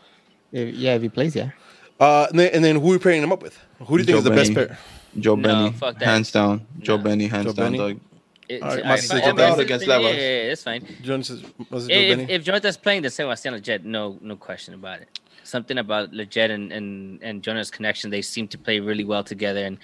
If, 0.52 0.74
yeah, 0.74 0.94
if 0.94 1.02
he 1.02 1.08
plays, 1.08 1.34
yeah. 1.34 1.50
Uh, 1.98 2.26
and, 2.30 2.38
then, 2.38 2.50
and 2.54 2.64
then 2.64 2.76
who 2.80 2.88
are 2.88 2.92
we 2.92 2.98
pairing 2.98 3.22
him 3.22 3.32
up 3.32 3.42
with? 3.42 3.58
Who 3.78 3.96
do 3.96 4.02
you 4.02 4.04
think 4.04 4.14
Joe 4.14 4.18
is 4.18 4.24
the 4.24 4.30
best 4.30 4.54
pair? 4.54 4.78
Joe 5.18 5.34
No, 5.36 5.42
Benny, 5.48 5.72
fuck 5.72 5.98
that. 5.98 6.04
hands 6.04 6.32
down. 6.32 6.66
Joe 6.80 6.96
No. 6.96 7.02
Benny, 7.04 7.26
hands 7.28 7.46
Joe 7.46 7.52
down, 7.52 7.72
Benny? 7.72 7.78
dog. 7.78 8.00
It, 8.52 8.62
All 8.62 8.68
right, 8.68 8.82
all 8.82 8.88
Must 8.88 9.08
fine. 9.08 9.20
say 9.20 9.22
I 9.22 9.26
Joe 9.30 9.34
mean, 9.34 9.36
Benny 9.36 9.62
against 9.62 9.86
yeah, 9.86 9.94
Levas. 9.96 10.02
yeah, 10.04 10.20
yeah, 10.20 10.52
it's 10.52 10.62
fine. 10.62 10.86
Jonas 11.02 11.30
is, 11.30 11.42
was 11.70 11.88
it 11.88 11.92
Joe 11.92 11.98
If, 11.98 12.18
Benny? 12.18 12.32
if 12.32 12.44
Jonathan's 12.44 12.76
playing, 12.76 13.02
then 13.02 13.10
Sebastian 13.10 13.54
Lletget, 13.54 13.84
no 13.84 14.18
no 14.20 14.36
question 14.36 14.74
about 14.74 15.00
it. 15.00 15.20
Something 15.44 15.78
about 15.78 16.12
Lletget 16.12 16.50
and, 16.50 16.72
and, 16.72 17.22
and 17.22 17.42
Jonah's 17.42 17.70
connection, 17.70 18.10
they 18.10 18.22
seem 18.22 18.46
to 18.48 18.58
play 18.58 18.78
really 18.80 19.04
well 19.04 19.24
together. 19.24 19.64
And 19.64 19.78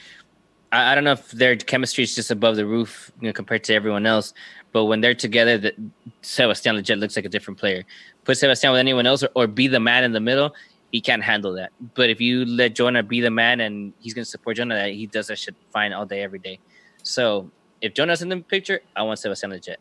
I, 0.71 0.93
I 0.93 0.95
don't 0.95 1.05
know 1.05 1.13
if 1.13 1.31
their 1.31 1.57
chemistry 1.57 2.05
is 2.05 2.15
just 2.15 2.31
above 2.31 2.57
the 2.57 2.67
roof 2.67 3.11
you 3.21 3.29
know, 3.29 3.33
compared 3.33 3.65
to 3.65 3.75
everyone 3.75 4.07
else, 4.07 4.35
but 4.73 4.85
when 4.85 5.01
they're 5.01 5.15
together, 5.15 5.57
the, 5.59 5.75
Sebastian 6.23 6.77
Lletget 6.77 6.99
looks 6.99 7.17
like 7.17 7.25
a 7.25 7.29
different 7.31 7.59
player. 7.59 7.85
Put 8.25 8.37
Sebastian 8.39 8.71
with 8.73 8.81
anyone 8.81 9.07
else 9.07 9.23
or, 9.23 9.31
or 9.35 9.47
be 9.47 9.67
the 9.67 9.81
man 9.81 10.05
in 10.05 10.13
the 10.13 10.21
middle, 10.21 10.55
he 10.93 11.01
can't 11.01 11.23
handle 11.23 11.53
that. 11.55 11.71
But 11.95 12.11
if 12.11 12.21
you 12.21 12.45
let 12.45 12.75
Jonah 12.75 13.03
be 13.03 13.21
the 13.21 13.31
man 13.31 13.61
and 13.61 13.93
he's 14.01 14.15
going 14.15 14.25
to 14.25 14.31
support 14.31 14.57
Jonah, 14.57 14.75
that 14.75 14.91
he 14.91 15.07
does 15.07 15.27
that 15.29 15.39
shit 15.39 15.55
fine 15.71 15.93
all 15.93 16.07
day, 16.07 16.23
every 16.23 16.39
day. 16.39 16.59
So 17.03 17.51
if 17.81 17.95
Jonah's 17.95 18.23
in 18.23 18.29
the 18.29 18.39
picture, 18.39 18.81
I 18.97 19.03
want 19.03 19.19
Sebastian 19.19 19.51
Lletget. 19.53 19.77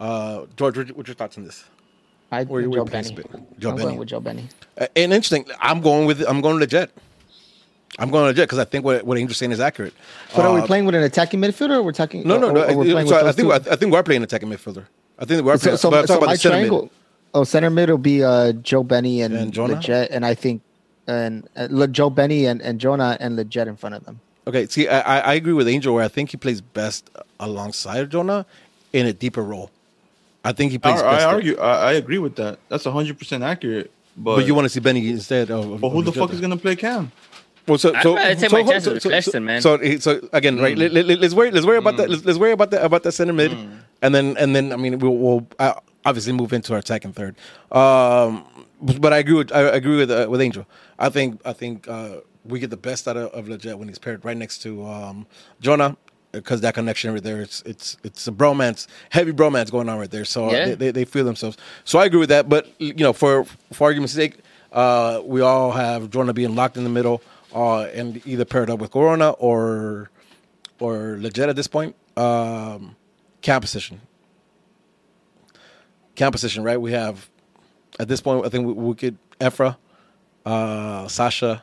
uh, 0.00 0.46
George, 0.56 0.76
what- 0.76 0.96
what's 0.96 1.08
your 1.08 1.14
thoughts 1.14 1.38
on 1.38 1.44
this? 1.44 1.64
I 2.32 2.44
Where 2.44 2.62
you 2.62 2.72
Joe 2.72 2.84
Benny. 2.84 3.16
Joe 3.58 3.70
I'm 3.70 3.76
Benny. 3.76 3.86
going 3.86 3.98
with 3.98 4.08
Joe 4.08 4.20
Benny. 4.20 4.48
Uh, 4.76 4.86
and 4.96 5.12
interesting, 5.12 5.46
I'm 5.60 5.80
going 5.80 6.06
with 6.06 6.20
I'm 6.28 6.40
going 6.40 6.58
to 6.58 6.66
Jet. 6.66 6.90
I'm 7.98 8.10
going 8.10 8.26
to 8.28 8.34
Jet 8.34 8.44
because 8.44 8.58
I 8.58 8.64
think 8.64 8.84
what 8.84 9.04
what 9.06 9.16
Angel's 9.18 9.36
saying 9.36 9.52
is 9.52 9.60
accurate. 9.60 9.94
But 10.34 10.44
are 10.46 10.52
we 10.54 10.60
Uh, 10.60 10.66
playing 10.66 10.84
with 10.86 10.96
an 10.96 11.02
attacking 11.04 11.40
midfielder, 11.40 11.76
or 11.76 11.82
we're 11.84 11.92
talking? 11.92 12.26
No, 12.26 12.38
no, 12.38 12.48
or- 12.48 12.52
no. 12.52 12.60
or 12.64 12.76
we're 12.76 12.88
I- 12.88 12.92
playing 12.92 13.08
so 13.08 13.16
with 13.16 13.26
I 13.26 13.32
think 13.32 13.48
two? 13.48 13.52
I, 13.52 13.72
I 13.72 13.76
think 13.76 13.92
we're 13.92 14.02
playing 14.02 14.22
attacking 14.24 14.48
midfielder. 14.48 14.86
I 15.18 15.24
think 15.26 15.44
we're 15.44 15.56
So, 15.58 15.62
playing. 15.64 15.76
so, 15.78 15.90
but 15.90 16.00
I'm 16.00 16.06
so 16.08 16.14
talking 16.14 16.22
about 16.24 16.26
my 16.26 16.32
the 16.32 16.38
center 16.38 16.56
mid. 16.56 16.68
triangle. 16.68 16.90
Oh, 17.34 17.44
center 17.44 17.70
mid 17.70 17.88
will 17.90 17.98
be 17.98 18.24
uh, 18.24 18.52
Joe 18.52 18.82
Benny 18.82 19.20
and, 19.22 19.34
And 19.34 19.52
Jonah? 19.52 19.74
Lletget, 19.76 20.08
and 20.10 20.26
I 20.26 20.34
think 20.34 20.62
and 21.06 21.46
uh, 21.56 21.68
Le- 21.70 21.86
Joe 21.88 22.10
Benny 22.10 22.46
and, 22.46 22.60
and 22.62 22.80
Jonah 22.80 23.16
and 23.20 23.38
Lletget 23.38 23.66
in 23.68 23.76
front 23.76 23.94
of 23.94 24.04
them. 24.06 24.20
Okay, 24.46 24.66
see, 24.66 24.88
I, 24.88 25.00
I 25.00 25.18
I 25.20 25.34
agree 25.34 25.54
with 25.54 25.68
Angel 25.68 25.94
where 25.94 26.04
I 26.04 26.08
think 26.08 26.30
he 26.30 26.36
plays 26.36 26.60
best 26.60 27.10
alongside 27.40 28.10
Jonah 28.10 28.44
in 28.92 29.06
a 29.06 29.12
deeper 29.12 29.42
role. 29.42 29.70
I 30.44 30.52
think 30.52 30.72
he 30.72 30.78
plays 30.78 31.00
I 31.00 31.10
best. 31.10 31.20
there. 31.20 31.28
argue. 31.28 31.58
I, 31.58 31.90
I 31.90 31.92
agree 31.94 32.18
with 32.18 32.36
that. 32.36 32.58
That's 32.68 32.84
hundred 32.84 33.18
percent 33.18 33.42
accurate. 33.42 33.90
But, 34.16 34.36
but 34.36 34.46
you 34.46 34.54
want 34.54 34.66
to 34.66 34.68
see 34.68 34.80
Benny 34.80 35.08
instead 35.08 35.50
of. 35.50 35.80
But 35.80 35.88
who 35.88 36.00
of 36.00 36.04
the 36.04 36.12
Lletget 36.12 36.18
fuck 36.18 36.32
is 36.32 36.40
gonna 36.40 36.56
play 36.56 36.76
Cam? 36.76 37.10
Well, 37.66 37.78
so, 37.78 37.94
I'd 37.94 38.02
so, 38.02 38.14
so, 38.14 38.48
my 38.50 38.60
hold- 38.60 38.72
chances 38.72 38.92
with 38.92 39.02
so, 39.02 39.20
so, 39.20 39.40
man. 39.40 39.62
So, 39.62 39.78
so 39.98 40.28
again, 40.34 40.58
right? 40.58 40.76
Let, 40.76 40.92
let, 40.92 41.22
us 41.22 41.32
worry. 41.32 41.50
Let's 41.50 41.64
worry 41.64 41.78
about 41.78 41.96
that. 41.96 42.10
Let's, 42.10 42.24
let's 42.24 42.38
worry 42.38 42.52
about 42.52 42.70
that 42.72 42.84
about 42.84 43.02
that 43.04 43.12
center 43.12 43.32
mid, 43.32 43.56
and 44.02 44.14
then 44.14 44.36
and 44.36 44.54
then 44.54 44.72
I 44.72 44.76
mean 44.76 44.98
we'll, 44.98 45.16
we'll 45.16 45.46
uh, 45.58 45.72
obviously 46.04 46.34
move 46.34 46.52
into 46.52 46.74
our 46.74 46.82
second, 46.84 47.14
third. 47.14 47.36
Um, 47.72 48.44
but 48.82 49.14
I 49.14 49.18
agree 49.18 49.34
with 49.34 49.52
I 49.52 49.60
agree 49.60 49.96
with 49.96 50.10
uh, 50.10 50.26
with 50.28 50.42
Angel. 50.42 50.66
I 50.98 51.08
think 51.08 51.40
I 51.46 51.54
think 51.54 51.88
uh, 51.88 52.16
we 52.44 52.58
get 52.58 52.70
the 52.70 52.76
best 52.76 53.06
out 53.08 53.16
of, 53.16 53.30
of 53.32 53.46
Lletget 53.46 53.76
when 53.78 53.88
he's 53.88 53.98
paired 53.98 54.24
right 54.24 54.36
next 54.36 54.58
to 54.62 54.84
um, 54.86 55.26
Jonah. 55.60 55.96
Because 56.32 56.62
that 56.62 56.74
connection 56.74 57.12
right 57.12 57.22
there, 57.22 57.40
it's 57.42 57.62
it's 57.64 57.96
it's 58.02 58.26
a 58.26 58.32
bromance, 58.32 58.88
heavy 59.10 59.30
bromance 59.30 59.70
going 59.70 59.88
on 59.88 60.00
right 60.00 60.10
there. 60.10 60.24
So 60.24 60.48
uh, 60.48 60.50
Yeah. 60.52 60.64
they, 60.66 60.74
they, 60.74 60.90
they 60.90 61.04
feel 61.04 61.24
themselves. 61.24 61.56
So 61.84 62.00
I 62.00 62.06
agree 62.06 62.18
with 62.18 62.30
that. 62.30 62.48
But 62.48 62.66
you 62.80 62.92
know, 62.94 63.12
for 63.12 63.44
for 63.72 63.84
argument's 63.84 64.14
sake, 64.14 64.38
uh, 64.72 65.22
we 65.24 65.40
all 65.42 65.70
have 65.70 66.10
Jonah 66.10 66.32
being 66.32 66.56
locked 66.56 66.76
in 66.76 66.82
the 66.82 66.90
middle, 66.90 67.22
uh, 67.54 67.82
and 67.82 68.20
either 68.26 68.44
paired 68.44 68.68
up 68.68 68.80
with 68.80 68.90
Corona 68.90 69.30
or 69.30 70.10
or 70.80 71.18
Lletget 71.20 71.48
at 71.48 71.54
this 71.54 71.68
point. 71.68 71.94
Um, 72.16 72.96
cam 73.40 73.60
position, 73.60 74.00
cam 76.16 76.32
position, 76.32 76.64
right? 76.64 76.80
We 76.80 76.90
have 76.92 77.28
at 78.00 78.08
this 78.08 78.20
point, 78.20 78.44
I 78.44 78.48
think 78.48 78.66
we, 78.66 78.72
we 78.72 78.94
could 78.96 79.18
Efra, 79.40 79.76
uh, 80.44 81.06
Sacha. 81.08 81.62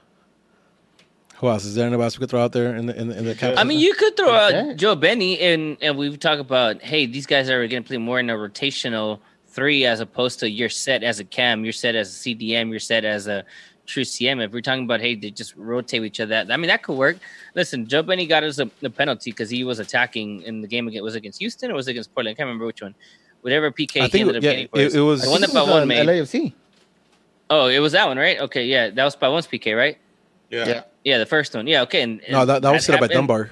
Who 1.41 1.49
else 1.49 1.65
is 1.65 1.73
there? 1.73 1.87
Anybody 1.87 2.03
else 2.03 2.19
we 2.19 2.21
could 2.21 2.29
throw 2.29 2.43
out 2.43 2.51
there 2.51 2.75
in 2.75 2.85
the 2.85 2.95
in 2.95 3.07
the, 3.07 3.17
in 3.17 3.25
the 3.25 3.33
cam? 3.33 3.57
I 3.57 3.63
mean, 3.63 3.79
you 3.79 3.95
could 3.95 4.15
throw 4.15 4.31
out 4.31 4.53
Okay. 4.53 4.75
Joe 4.75 4.93
Benny, 4.93 5.39
and 5.39 5.75
and 5.81 5.97
we 5.97 6.15
talk 6.15 6.37
about, 6.37 6.83
hey, 6.83 7.07
these 7.07 7.25
guys 7.25 7.49
are 7.49 7.67
going 7.67 7.81
to 7.81 7.87
play 7.87 7.97
more 7.97 8.19
in 8.19 8.29
a 8.29 8.35
rotational 8.35 9.19
three 9.47 9.83
as 9.85 10.01
opposed 10.01 10.39
to 10.41 10.49
you're 10.49 10.69
set 10.69 11.01
as 11.03 11.19
a 11.19 11.23
cam, 11.23 11.63
you're 11.63 11.73
set 11.73 11.95
as 11.95 12.09
a 12.15 12.29
CDM, 12.29 12.69
you're 12.69 12.79
set 12.79 13.03
as 13.05 13.25
a 13.25 13.43
true 13.87 14.03
CM. 14.03 14.39
If 14.39 14.51
we're 14.51 14.61
talking 14.61 14.83
about, 14.83 15.01
hey, 15.01 15.15
they 15.15 15.31
just 15.31 15.55
rotate 15.55 16.03
each 16.03 16.19
other, 16.19 16.45
I 16.47 16.57
mean, 16.57 16.67
that 16.67 16.83
could 16.83 16.95
work. 16.95 17.17
Listen, 17.55 17.87
Joe 17.87 18.03
Benny 18.03 18.27
got 18.27 18.43
us 18.43 18.59
a, 18.59 18.69
a 18.83 18.91
penalty 18.91 19.31
because 19.31 19.49
he 19.49 19.63
was 19.63 19.79
attacking 19.79 20.43
in 20.43 20.61
the 20.61 20.67
game 20.67 20.87
against 20.87 21.03
was 21.03 21.15
it 21.15 21.17
against 21.17 21.39
Houston 21.39 21.71
or 21.71 21.73
was 21.73 21.87
it 21.87 21.91
against 21.91 22.13
Portland? 22.13 22.35
I 22.35 22.37
can't 22.37 22.45
remember 22.45 22.67
which 22.67 22.83
one. 22.83 22.93
Whatever 23.41 23.71
PK 23.71 23.99
I 23.99 24.03
he 24.03 24.09
think 24.11 24.21
ended 24.27 24.35
up 24.37 24.43
yeah, 24.43 24.51
getting 24.51 24.67
for 24.67 24.79
it, 24.79 24.85
us. 24.85 24.93
it 24.93 24.99
was. 24.99 25.23
The 25.23 25.29
one 25.31 25.41
that 25.41 25.47
This 25.47 25.55
is, 25.55 25.69
Pavon 25.69 25.81
uh, 25.81 25.85
made. 25.87 26.07
LAFC. 26.07 26.53
Oh, 27.49 27.65
it 27.65 27.79
was 27.79 27.93
that 27.93 28.07
one, 28.07 28.19
right? 28.19 28.39
Okay, 28.41 28.67
yeah, 28.67 28.91
that 28.91 29.03
was 29.03 29.15
by 29.15 29.27
one's 29.27 29.47
PK, 29.47 29.75
right? 29.75 29.97
Yeah. 30.51 30.83
Yeah, 31.03 31.17
the 31.17 31.25
first 31.25 31.55
one. 31.55 31.65
Yeah, 31.65 31.81
okay. 31.83 32.01
And, 32.03 32.21
no, 32.29 32.45
that, 32.45 32.61
that 32.61 32.71
was 32.71 32.85
set 32.85 32.95
up 32.95 33.01
by 33.01 33.07
Dunbar. 33.07 33.49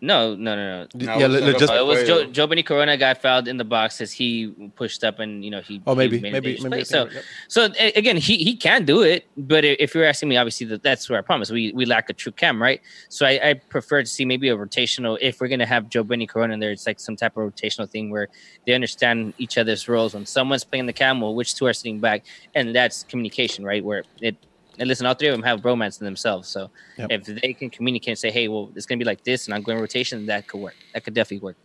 No, 0.00 0.36
no, 0.36 0.54
no, 0.54 0.82
no. 0.82 0.88
No, 0.94 1.18
yeah, 1.18 1.24
it 1.24 1.28
was 1.28 1.42
le- 1.42 1.58
just 1.58 1.72
it 1.72 1.84
was 1.84 2.06
Joe, 2.06 2.18
wait. 2.18 2.32
Joe 2.32 2.46
Benny 2.46 2.62
Corona 2.62 2.96
got 2.96 3.20
fouled 3.20 3.48
in 3.48 3.56
the 3.56 3.64
box 3.64 4.00
as 4.00 4.12
he 4.12 4.70
pushed 4.76 5.02
up 5.02 5.18
and 5.18 5.44
you 5.44 5.50
know 5.50 5.60
he. 5.60 5.82
Oh, 5.88 5.94
he 5.94 5.98
maybe, 5.98 6.20
made 6.20 6.32
maybe, 6.34 6.52
dangerous 6.52 6.70
maybe. 6.70 7.10
play. 7.10 7.20
So, 7.48 7.66
so 7.66 7.72
again, 7.80 8.16
he 8.16 8.36
he 8.36 8.54
can 8.54 8.84
do 8.84 9.02
it, 9.02 9.26
but 9.36 9.64
if 9.64 9.96
you're 9.96 10.04
asking 10.04 10.28
me, 10.28 10.36
obviously 10.36 10.68
that 10.68 10.84
that's 10.84 11.10
where 11.10 11.18
I 11.18 11.22
promise 11.22 11.50
we 11.50 11.72
we 11.72 11.84
lack 11.84 12.08
a 12.10 12.12
true 12.12 12.30
cam, 12.30 12.62
right? 12.62 12.80
So 13.08 13.26
I, 13.26 13.40
I 13.42 13.54
prefer 13.54 14.02
to 14.02 14.08
see 14.08 14.24
maybe 14.24 14.48
a 14.50 14.56
rotational. 14.56 15.18
If 15.20 15.40
we're 15.40 15.48
gonna 15.48 15.66
have 15.66 15.88
Joe 15.88 16.04
Benny 16.04 16.28
Corona 16.28 16.54
in 16.54 16.60
there, 16.60 16.70
it's 16.70 16.86
like 16.86 17.00
some 17.00 17.16
type 17.16 17.36
of 17.36 17.52
rotational 17.52 17.90
thing 17.90 18.10
where 18.10 18.28
they 18.66 18.74
understand 18.74 19.34
each 19.38 19.58
other's 19.58 19.88
roles. 19.88 20.14
When 20.14 20.26
someone's 20.26 20.62
playing 20.62 20.86
the 20.86 20.92
cam, 20.92 21.20
well, 21.20 21.34
which 21.34 21.56
two 21.56 21.66
are 21.66 21.72
sitting 21.72 21.98
back, 21.98 22.24
and 22.54 22.72
that's 22.72 23.02
communication, 23.02 23.64
right? 23.64 23.82
Where 23.82 24.04
it. 24.20 24.36
And 24.78 24.88
listen, 24.88 25.06
all 25.06 25.14
three 25.14 25.28
of 25.28 25.32
them 25.32 25.42
have 25.42 25.60
bromance 25.60 26.00
in 26.00 26.04
themselves. 26.04 26.48
So 26.48 26.70
Yep. 26.98 27.10
if 27.10 27.24
they 27.42 27.52
can 27.52 27.70
communicate 27.70 28.08
and 28.12 28.18
say, 28.18 28.30
"Hey, 28.30 28.48
well, 28.48 28.70
it's 28.76 28.86
gonna 28.86 28.98
be 28.98 29.04
like 29.04 29.24
this," 29.24 29.46
and 29.46 29.54
I'm 29.54 29.62
going 29.62 29.78
rotation, 29.78 30.26
that 30.26 30.46
could 30.46 30.60
work. 30.60 30.76
That 30.94 31.04
could 31.04 31.14
definitely 31.14 31.44
work. 31.44 31.56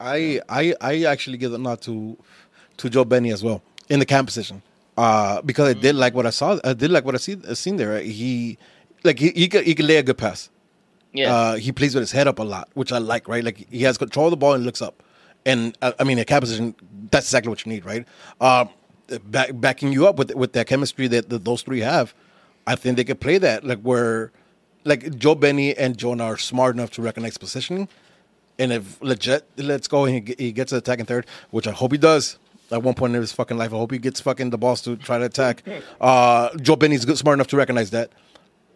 I 0.00 0.40
I 0.48 0.74
I 0.80 1.04
actually 1.04 1.38
give 1.38 1.52
a 1.52 1.58
nod 1.58 1.80
to 1.82 2.16
to 2.78 2.88
Joe 2.90 3.04
Benny 3.04 3.30
as 3.32 3.42
well 3.44 3.62
in 3.88 3.98
the 4.00 4.06
cam 4.06 4.26
position. 4.26 4.62
Uh, 4.96 5.40
because 5.42 5.68
I 5.68 5.72
did 5.78 5.94
like 5.94 6.14
what 6.14 6.26
I 6.26 6.30
saw. 6.30 6.58
I 6.64 6.74
did 6.74 6.90
like 6.90 7.04
what 7.04 7.14
I 7.14 7.18
see 7.18 7.36
I 7.48 7.54
seen 7.54 7.76
there. 7.76 8.00
He 8.00 8.58
like 9.04 9.18
he 9.18 9.30
he 9.30 9.48
could, 9.48 9.64
he 9.64 9.74
could 9.74 9.86
lay 9.86 9.96
a 9.96 10.02
good 10.02 10.18
pass. 10.18 10.50
Yeah. 11.14 11.34
Uh, 11.34 11.54
he 11.56 11.72
plays 11.72 11.94
with 11.94 12.02
his 12.02 12.12
head 12.12 12.26
up 12.26 12.38
a 12.38 12.42
lot, 12.42 12.68
which 12.74 12.92
I 12.92 12.98
like. 12.98 13.28
Right, 13.28 13.44
like 13.44 13.66
he 13.70 13.82
has 13.84 13.96
control 13.98 14.26
of 14.26 14.30
the 14.32 14.36
ball 14.36 14.54
and 14.54 14.64
looks 14.64 14.82
up. 14.82 15.02
And 15.44 15.76
uh, 15.82 15.92
I 15.98 16.04
mean, 16.04 16.18
in 16.18 16.24
cam 16.24 16.40
position, 16.40 16.74
that's 17.10 17.26
exactly 17.26 17.48
what 17.50 17.64
you 17.66 17.72
need, 17.72 17.84
right? 17.84 18.06
Um, 18.40 18.68
back, 19.30 19.50
backing 19.54 19.92
you 19.92 20.06
up 20.06 20.16
with 20.16 20.34
with 20.34 20.52
that 20.54 20.66
chemistry 20.66 21.06
that, 21.08 21.28
that 21.30 21.44
those 21.44 21.62
three 21.62 21.80
have, 21.80 22.14
I 22.66 22.76
think 22.76 22.96
they 22.96 23.04
could 23.04 23.20
play 23.20 23.38
that 23.38 23.64
like 23.64 23.80
where, 23.80 24.32
like 24.84 25.16
Joe 25.18 25.34
Benny 25.34 25.76
and 25.76 25.96
Jonah 25.96 26.24
are 26.24 26.38
smart 26.38 26.74
enough 26.74 26.90
to 26.92 27.02
recognize 27.02 27.36
positioning, 27.38 27.88
and 28.58 28.72
if 28.72 29.00
legit 29.02 29.44
let's 29.56 29.88
go 29.88 30.04
and 30.04 30.28
he, 30.38 30.52
gets 30.52 30.70
to 30.70 30.76
attacking 30.76 31.06
third, 31.06 31.26
which 31.50 31.66
I 31.66 31.72
hope 31.72 31.92
he 31.92 31.98
does. 31.98 32.38
At 32.70 32.82
one 32.82 32.94
point 32.94 33.14
in 33.14 33.20
his 33.20 33.32
fucking 33.32 33.58
life, 33.58 33.70
I 33.74 33.76
hope 33.76 33.92
he 33.92 33.98
gets 33.98 34.20
fucking 34.20 34.48
the 34.48 34.56
balls 34.56 34.80
to 34.82 34.96
try 34.96 35.18
to 35.18 35.24
attack. 35.26 35.62
Uh, 36.00 36.48
Joe 36.56 36.74
Benny's 36.76 37.04
good, 37.04 37.18
smart 37.18 37.36
enough 37.36 37.48
to 37.48 37.56
recognize 37.56 37.90
that. 37.90 38.10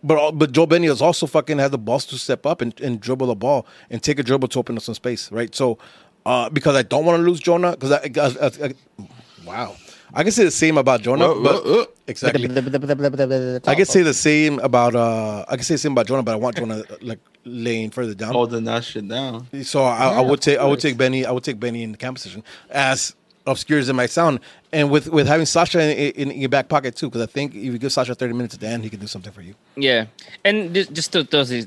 But 0.03 0.33
but 0.33 0.53
Joe 0.53 0.67
Benny 0.67 0.87
has 0.89 1.01
also 1.01 1.27
fucking 1.27 1.59
had 1.59 1.71
the 1.71 1.79
balls 1.79 2.05
to 2.07 2.19
step 2.19 2.45
up 2.47 2.61
and, 2.61 2.79
and 2.81 3.01
dribble 3.01 3.29
the 3.29 3.35
ball 3.35 3.67
and 3.91 4.03
take 4.03 4.19
a 4.19 4.23
dribble 4.23 4.49
to 4.49 4.59
open 4.59 4.77
up 4.77 4.83
some 4.83 4.95
space, 4.95 5.33
right? 5.33 5.55
So 5.55 5.79
uh, 6.27 6.51
because 6.51 6.77
I 6.77 6.83
don't 6.83 7.05
want 7.07 7.19
to 7.19 7.23
lose 7.23 7.41
Jonah, 7.41 7.73
because 7.77 7.93
I, 7.93 8.11
I, 8.17 8.47
I, 8.47 8.67
I- 8.69 9.07
wow, 9.47 9.77
I 10.15 10.23
can 10.23 10.33
say 10.33 10.45
the 10.45 10.51
same 10.51 10.79
about 10.79 11.03
Jonah, 11.03 11.29
Whoa, 11.29 11.43
but 11.43 11.65
whoa, 11.65 11.73
whoa. 11.79 11.87
exactly. 12.07 12.45
I 12.45 13.75
can 13.75 13.85
say 13.85 14.03
the 14.03 14.15
same 14.15 14.59
about 14.61 14.95
uh, 14.95 15.45
I 15.49 15.57
can 15.57 15.65
say 15.65 15.75
the 15.75 15.79
same 15.79 15.93
about 15.93 16.07
Jonah, 16.07 16.23
but 16.23 16.33
I 16.33 16.37
want 16.37 16.57
Jonah 16.57 16.83
like 17.03 17.19
laying 17.45 17.91
further 17.91 18.15
down. 18.15 18.33
Holding 18.33 18.65
that 18.65 18.85
shit 18.85 19.09
down. 19.09 19.47
So 19.63 19.83
I, 19.85 20.15
I 20.15 20.21
would 20.21 20.39
of 20.39 20.41
take 20.41 20.59
I 20.59 20.65
would 20.65 20.71
course. 20.77 20.83
take 20.83 20.97
Benny 20.97 21.25
I 21.27 21.31
would 21.33 21.45
take 21.45 21.59
Benny 21.61 21.83
in 21.83 21.93
the 21.93 21.99
cam 21.99 22.15
position 22.15 22.43
as 22.71 23.15
obscure 23.47 23.79
as 23.79 23.89
it 23.89 23.93
might 23.93 24.11
sound, 24.11 24.41
and 24.73 24.91
with 24.91 25.09
with 25.09 25.27
having 25.27 25.47
Sacha 25.47 25.81
in, 25.81 26.31
in 26.33 26.41
your 26.41 26.49
back 26.49 26.69
pocket 26.69 26.97
too, 26.97 27.07
because 27.09 27.23
I 27.23 27.27
think 27.27 27.55
if 27.55 27.63
you 27.63 27.79
give 27.79 27.93
Sacha 27.93 28.15
thirty 28.15 28.33
minutes 28.33 28.55
at 28.55 28.61
the 28.61 28.67
end, 28.69 28.85
he 28.85 28.91
can 28.91 29.01
do 29.01 29.07
something 29.07 29.33
for 29.33 29.43
you. 29.43 29.55
Yeah, 29.77 30.07
and 30.45 30.75
just, 30.75 30.93
just 30.93 31.13
to 31.13 31.23
those 31.23 31.53
uh, 31.53 31.65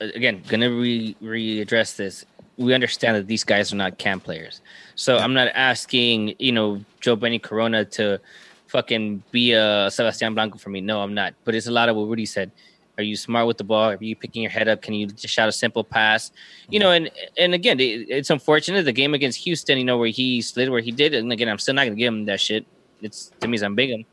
again, 0.00 0.42
gonna 0.48 0.70
re 0.70 1.16
readdress 1.22 1.96
this. 1.96 2.24
We 2.58 2.74
understand 2.74 3.16
that 3.16 3.26
these 3.26 3.44
guys 3.44 3.72
are 3.72 3.76
not 3.76 3.98
camp 3.98 4.24
players, 4.24 4.60
so 4.94 5.18
I'm 5.18 5.34
not 5.34 5.48
asking 5.54 6.34
you 6.38 6.52
know 6.52 6.84
Joe 7.00 7.16
Benny 7.16 7.38
Corona 7.38 7.84
to 7.96 8.20
fucking 8.66 9.22
be 9.30 9.52
a 9.52 9.90
Sebastian 9.90 10.34
Blanco 10.34 10.58
for 10.58 10.70
me. 10.70 10.80
No, 10.80 11.00
I'm 11.00 11.14
not. 11.14 11.34
But 11.44 11.54
it's 11.54 11.66
a 11.66 11.70
lot 11.70 11.88
of 11.88 11.96
what 11.96 12.08
Rudy 12.08 12.26
said. 12.26 12.50
Are 12.98 13.02
you 13.02 13.16
smart 13.16 13.46
with 13.46 13.56
the 13.56 13.64
ball? 13.64 13.90
Are 13.90 13.98
you 14.00 14.14
picking 14.14 14.42
your 14.42 14.50
head 14.50 14.68
up? 14.68 14.82
Can 14.82 14.92
you 14.92 15.06
just 15.06 15.32
shout 15.34 15.48
a 15.48 15.52
simple 15.52 15.82
pass? 15.82 16.30
You 16.68 16.78
know, 16.78 16.90
and 16.90 17.10
and 17.38 17.54
again, 17.54 17.80
it, 17.80 18.08
it's 18.08 18.30
unfortunate 18.30 18.84
the 18.84 18.92
game 18.92 19.14
against 19.14 19.38
Houston. 19.44 19.78
You 19.78 19.84
know 19.84 19.96
where 19.96 20.08
he 20.08 20.42
slid, 20.42 20.68
where 20.68 20.82
he 20.82 20.92
did, 20.92 21.14
it. 21.14 21.18
and 21.18 21.32
again, 21.32 21.48
I'm 21.48 21.58
still 21.58 21.74
not 21.74 21.84
gonna 21.84 21.96
give 21.96 22.12
him 22.12 22.26
that 22.26 22.40
shit. 22.40 22.66
It's 23.00 23.32
to 23.40 23.48
me, 23.48 23.58
I'm 23.60 23.74
big 23.74 23.90
him 23.90 24.04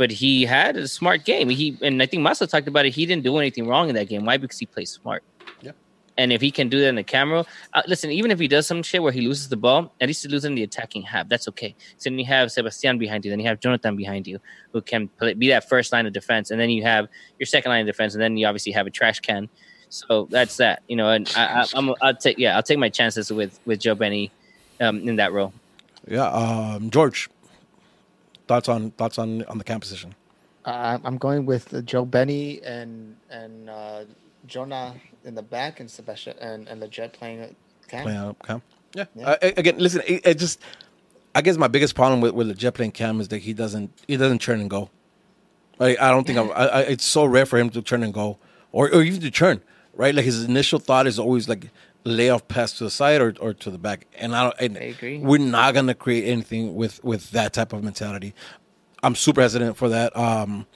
but 0.00 0.10
he 0.10 0.46
had 0.46 0.78
a 0.78 0.88
smart 0.88 1.26
game. 1.26 1.50
He 1.50 1.76
and 1.82 2.02
I 2.02 2.06
think 2.06 2.22
Massa 2.22 2.46
talked 2.46 2.66
about 2.66 2.86
it. 2.86 2.94
He 2.94 3.04
didn't 3.04 3.22
do 3.22 3.36
anything 3.36 3.68
wrong 3.68 3.90
in 3.90 3.94
that 3.96 4.08
game. 4.08 4.24
Why? 4.24 4.38
Because 4.38 4.58
he 4.58 4.64
plays 4.64 4.90
smart. 4.92 5.22
Yeah. 5.60 5.72
And 6.20 6.34
if 6.34 6.42
he 6.42 6.50
can 6.50 6.68
do 6.68 6.78
that 6.80 6.88
in 6.88 6.96
the 6.96 7.02
camera, 7.02 7.46
uh, 7.72 7.80
listen. 7.86 8.10
Even 8.10 8.30
if 8.30 8.38
he 8.38 8.46
does 8.46 8.66
some 8.66 8.82
shit 8.82 9.02
where 9.02 9.10
he 9.10 9.22
loses 9.22 9.48
the 9.48 9.56
ball, 9.56 9.90
at 10.02 10.06
least 10.06 10.22
he 10.22 10.28
loses 10.28 10.44
in 10.44 10.54
the 10.54 10.62
attacking 10.62 11.00
half. 11.00 11.30
That's 11.30 11.48
okay. 11.48 11.74
So 11.96 12.10
then 12.10 12.18
you 12.18 12.26
have 12.26 12.52
Sebastian 12.52 12.98
behind 12.98 13.24
you, 13.24 13.30
then 13.30 13.40
you 13.40 13.46
have 13.46 13.58
Jonathan 13.58 13.96
behind 13.96 14.26
you, 14.26 14.38
who 14.74 14.82
can 14.82 15.08
play, 15.08 15.32
be 15.32 15.48
that 15.48 15.66
first 15.66 15.92
line 15.94 16.04
of 16.04 16.12
defense, 16.12 16.50
and 16.50 16.60
then 16.60 16.68
you 16.68 16.82
have 16.82 17.08
your 17.38 17.46
second 17.46 17.70
line 17.70 17.80
of 17.80 17.86
defense, 17.86 18.12
and 18.14 18.22
then 18.22 18.36
you 18.36 18.46
obviously 18.46 18.70
have 18.72 18.86
a 18.86 18.90
trash 18.90 19.20
can. 19.20 19.48
So 19.88 20.28
that's 20.30 20.58
that. 20.58 20.82
You 20.88 20.96
know, 20.96 21.08
and 21.08 21.32
I, 21.34 21.62
I, 21.62 21.66
I'm 21.74 21.94
I'll 22.02 22.14
take 22.14 22.36
yeah 22.36 22.54
I'll 22.54 22.62
take 22.62 22.78
my 22.78 22.90
chances 22.90 23.32
with 23.32 23.58
with 23.64 23.80
Joe 23.80 23.94
Benny 23.94 24.30
um, 24.78 25.08
in 25.08 25.16
that 25.16 25.32
role. 25.32 25.54
Yeah, 26.06 26.28
um, 26.28 26.90
George. 26.90 27.30
Thoughts 28.46 28.68
on 28.68 28.90
thoughts 28.90 29.16
on 29.16 29.42
on 29.44 29.56
the 29.56 29.64
cam 29.64 29.80
position? 29.80 30.14
Uh, 30.66 30.98
I'm 31.02 31.16
going 31.16 31.46
with 31.46 31.72
uh, 31.72 31.80
Joe 31.80 32.04
Benny 32.04 32.60
and 32.62 33.16
and 33.30 33.70
uh, 33.70 34.04
Jonah 34.46 34.94
in 35.24 35.34
the 35.34 35.42
back 35.42 35.80
and 35.80 35.90
Sebastian 35.90 36.36
and, 36.40 36.68
and 36.68 36.82
Lletget 36.82 37.12
playing 37.12 37.40
at 37.40 37.54
cam. 37.88 38.02
Playing 38.04 38.18
up 38.18 38.46
Cam. 38.46 38.62
Yeah. 38.94 39.04
Yeah. 39.14 39.30
Uh, 39.30 39.36
again, 39.56 39.76
listen. 39.78 40.02
It, 40.06 40.26
it 40.26 40.38
just, 40.38 40.60
I 41.34 41.42
guess 41.42 41.56
my 41.56 41.68
biggest 41.68 41.94
problem 41.94 42.20
with 42.20 42.32
with 42.32 42.48
the 42.48 42.54
jet 42.54 42.74
playing 42.74 42.92
Cam 42.92 43.20
is 43.20 43.28
that 43.28 43.38
he 43.38 43.52
doesn't 43.52 43.92
he 44.08 44.16
doesn't 44.16 44.40
turn 44.40 44.60
and 44.60 44.70
go. 44.70 44.90
Like 45.78 46.00
I 46.00 46.10
don't 46.10 46.26
think 46.26 46.38
I'm, 46.38 46.50
I, 46.50 46.66
I, 46.66 46.80
it's 46.82 47.04
so 47.04 47.24
rare 47.24 47.46
for 47.46 47.58
him 47.58 47.70
to 47.70 47.82
turn 47.82 48.02
and 48.02 48.12
go, 48.12 48.38
or 48.72 48.92
or 48.92 49.02
even 49.02 49.20
to 49.20 49.30
turn. 49.30 49.62
Right, 49.92 50.14
like 50.14 50.24
his 50.24 50.44
initial 50.44 50.78
thought 50.78 51.06
is 51.06 51.18
always 51.18 51.48
like 51.48 51.68
lay 52.04 52.30
off 52.30 52.48
pass 52.48 52.72
to 52.74 52.84
the 52.84 52.90
side 52.90 53.20
or, 53.20 53.34
or 53.40 53.52
to 53.52 53.70
the 53.70 53.76
back, 53.76 54.06
and 54.14 54.34
I 54.34 54.44
don't. 54.44 54.54
And 54.60 54.78
I 54.78 54.80
agree. 54.82 55.18
We're 55.18 55.38
not 55.38 55.74
gonna 55.74 55.94
create 55.94 56.26
anything 56.26 56.74
with 56.74 57.02
with 57.04 57.32
that 57.32 57.52
type 57.52 57.72
of 57.72 57.82
mentality. 57.82 58.34
I'm 59.02 59.14
super 59.14 59.40
hesitant 59.40 59.76
for 59.76 59.88
that. 59.90 60.16
Um, 60.16 60.66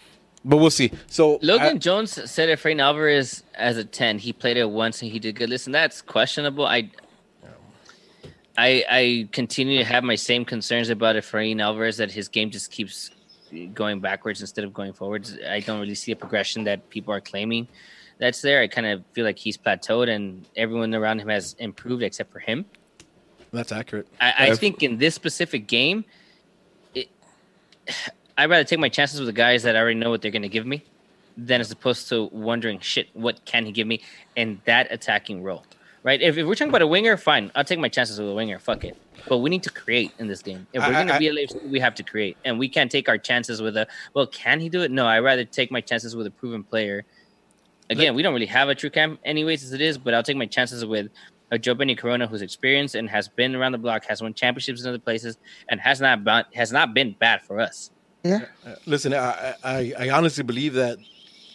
but 0.45 0.59
we'll 0.59 0.70
see. 0.70 0.90
So 1.07 1.38
Logan 1.42 1.76
I- 1.76 1.78
Jones 1.78 2.12
said 2.30 2.57
Efrain 2.57 2.80
Alvarez 2.80 3.42
as 3.55 3.76
a 3.76 3.84
10. 3.84 4.18
He 4.18 4.32
played 4.32 4.57
it 4.57 4.68
once 4.68 5.03
and 5.03 5.11
he 5.11 5.18
did 5.18 5.36
good. 5.36 5.49
Listen, 5.49 5.72
that's 5.72 6.03
questionable. 6.03 6.66
I 6.66 6.90
I 8.57 8.84
I 8.88 9.28
continue 9.32 9.78
to 9.78 9.84
have 9.84 10.05
my 10.05 10.16
same 10.16 10.45
concerns 10.45 10.90
about 10.90 11.16
Efrain 11.16 11.61
Alvarez 11.61 11.97
that 11.97 12.11
his 12.11 12.28
game 12.28 12.51
just 12.51 12.70
keeps 12.70 13.11
going 13.72 14.01
backwards 14.01 14.40
instead 14.40 14.64
of 14.64 14.72
going 14.72 14.92
forwards. 14.92 15.36
I 15.49 15.61
don't 15.61 15.80
really 15.80 15.95
see 15.95 16.12
a 16.12 16.16
progression 16.16 16.64
that 16.64 16.90
people 16.90 17.14
are 17.14 17.20
claiming 17.20 17.68
that's 18.18 18.40
there. 18.42 18.61
I 18.61 18.68
kind 18.68 18.86
of 18.86 19.05
feel 19.12 19.24
like 19.24 19.38
he's 19.38 19.57
plateaued 19.57 20.09
and 20.09 20.47
everyone 20.57 20.95
around 20.95 21.20
him 21.20 21.28
has 21.28 21.55
improved 21.59 22.03
except 22.03 22.32
for 22.32 22.38
him. 22.38 22.64
That's 23.53 23.72
accurate. 23.72 24.09
I, 24.20 24.34
I 24.51 24.55
think 24.57 24.82
in 24.82 24.99
this 24.99 25.14
specific 25.14 25.66
game, 25.66 26.05
it, 26.95 27.09
I'd 28.37 28.51
rather 28.51 28.64
take 28.64 28.78
my 28.78 28.89
chances 28.89 29.20
with 29.20 29.26
the 29.26 29.32
guys 29.32 29.62
that 29.62 29.76
I 29.76 29.80
already 29.80 29.99
know 29.99 30.11
what 30.11 30.22
they're 30.22 30.30
going 30.30 30.43
to 30.43 30.49
give 30.49 30.66
me 30.66 30.82
than 31.37 31.61
as 31.61 31.70
opposed 31.70 32.09
to 32.09 32.24
wondering, 32.32 32.80
shit, 32.80 33.09
what 33.14 33.45
can 33.45 33.66
he 33.66 33.72
give 33.72 33.87
me 33.87 34.03
in 34.37 34.61
that 34.64 34.89
attacking 34.91 35.43
role, 35.43 35.64
right? 36.03 36.20
If, 36.20 36.37
if 36.37 36.47
we're 36.47 36.55
talking 36.55 36.68
about 36.68 36.82
a 36.82 36.87
winger, 36.87 37.16
fine, 37.16 37.51
I'll 37.55 37.64
take 37.64 37.78
my 37.78 37.89
chances 37.89 38.18
with 38.18 38.28
a 38.28 38.35
winger. 38.35 38.59
Fuck 38.59 38.85
it. 38.85 38.97
But 39.28 39.39
we 39.39 39.51
need 39.51 39.62
to 39.64 39.70
create 39.70 40.12
in 40.18 40.26
this 40.26 40.43
game. 40.43 40.66
If 40.72 40.87
we're 40.87 40.93
going 40.93 41.09
to 41.09 41.18
be 41.18 41.28
a 41.28 41.32
LAFC, 41.32 41.68
we 41.70 41.80
have 41.80 41.95
to 41.97 42.03
create, 42.03 42.37
and 42.45 42.59
we 42.59 42.68
can't 42.68 42.91
take 42.91 43.09
our 43.09 43.18
chances 43.18 43.62
with 43.62 43.76
a. 43.76 43.87
Well, 44.12 44.26
can 44.26 44.61
he 44.61 44.68
do 44.68 44.82
it? 44.82 44.91
No, 44.91 45.07
I'd 45.07 45.20
rather 45.20 45.45
take 45.45 45.70
my 45.70 45.80
chances 45.80 46.14
with 46.14 46.26
a 46.26 46.30
proven 46.30 46.62
player. 46.62 47.05
Again, 47.91 48.14
we 48.14 48.22
don't 48.22 48.35
really 48.35 48.47
have 48.47 48.68
a 48.68 48.74
true 48.74 48.91
cam, 48.91 49.18
anyways, 49.24 49.62
as 49.64 49.72
it 49.72 49.80
is. 49.80 49.97
But 49.97 50.14
I'll 50.14 50.22
take 50.22 50.37
my 50.37 50.47
chances 50.47 50.85
with 50.85 51.09
a 51.51 51.59
Joe 51.59 51.74
Benny 51.74 51.95
Corona 51.95 52.26
who's 52.26 52.43
experienced 52.43 52.95
and 52.95 53.09
has 53.09 53.28
been 53.28 53.55
around 53.55 53.72
the 53.72 53.78
block, 53.78 54.05
has 54.07 54.20
won 54.20 54.35
championships 54.35 54.82
in 54.82 54.89
other 54.89 54.99
places, 54.99 55.39
and 55.68 55.80
has 55.80 56.01
not 56.01 56.53
has 56.55 56.70
not 56.70 56.93
been 56.93 57.12
bad 57.18 57.43
for 57.43 57.61
us. 57.61 57.91
Yeah. 58.25 58.47
Uh, 58.66 58.75
Listen, 58.87 59.12
I, 59.14 59.55
I 59.62 59.93
I 59.99 60.11
honestly 60.11 60.43
believe 60.45 60.75
that 60.75 60.99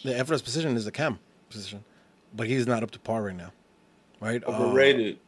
the 0.04 0.12
Efra's 0.12 0.40
position 0.42 0.76
is 0.76 0.84
the 0.84 0.92
cam 0.92 1.18
position, 1.50 1.82
but 2.34 2.46
he's 2.46 2.66
not 2.66 2.82
up 2.82 2.90
to 2.92 2.98
par 3.00 3.22
right 3.24 3.36
now, 3.36 3.52
right? 4.20 4.42
Uh, 4.46 4.50
Overrated. 4.52 5.18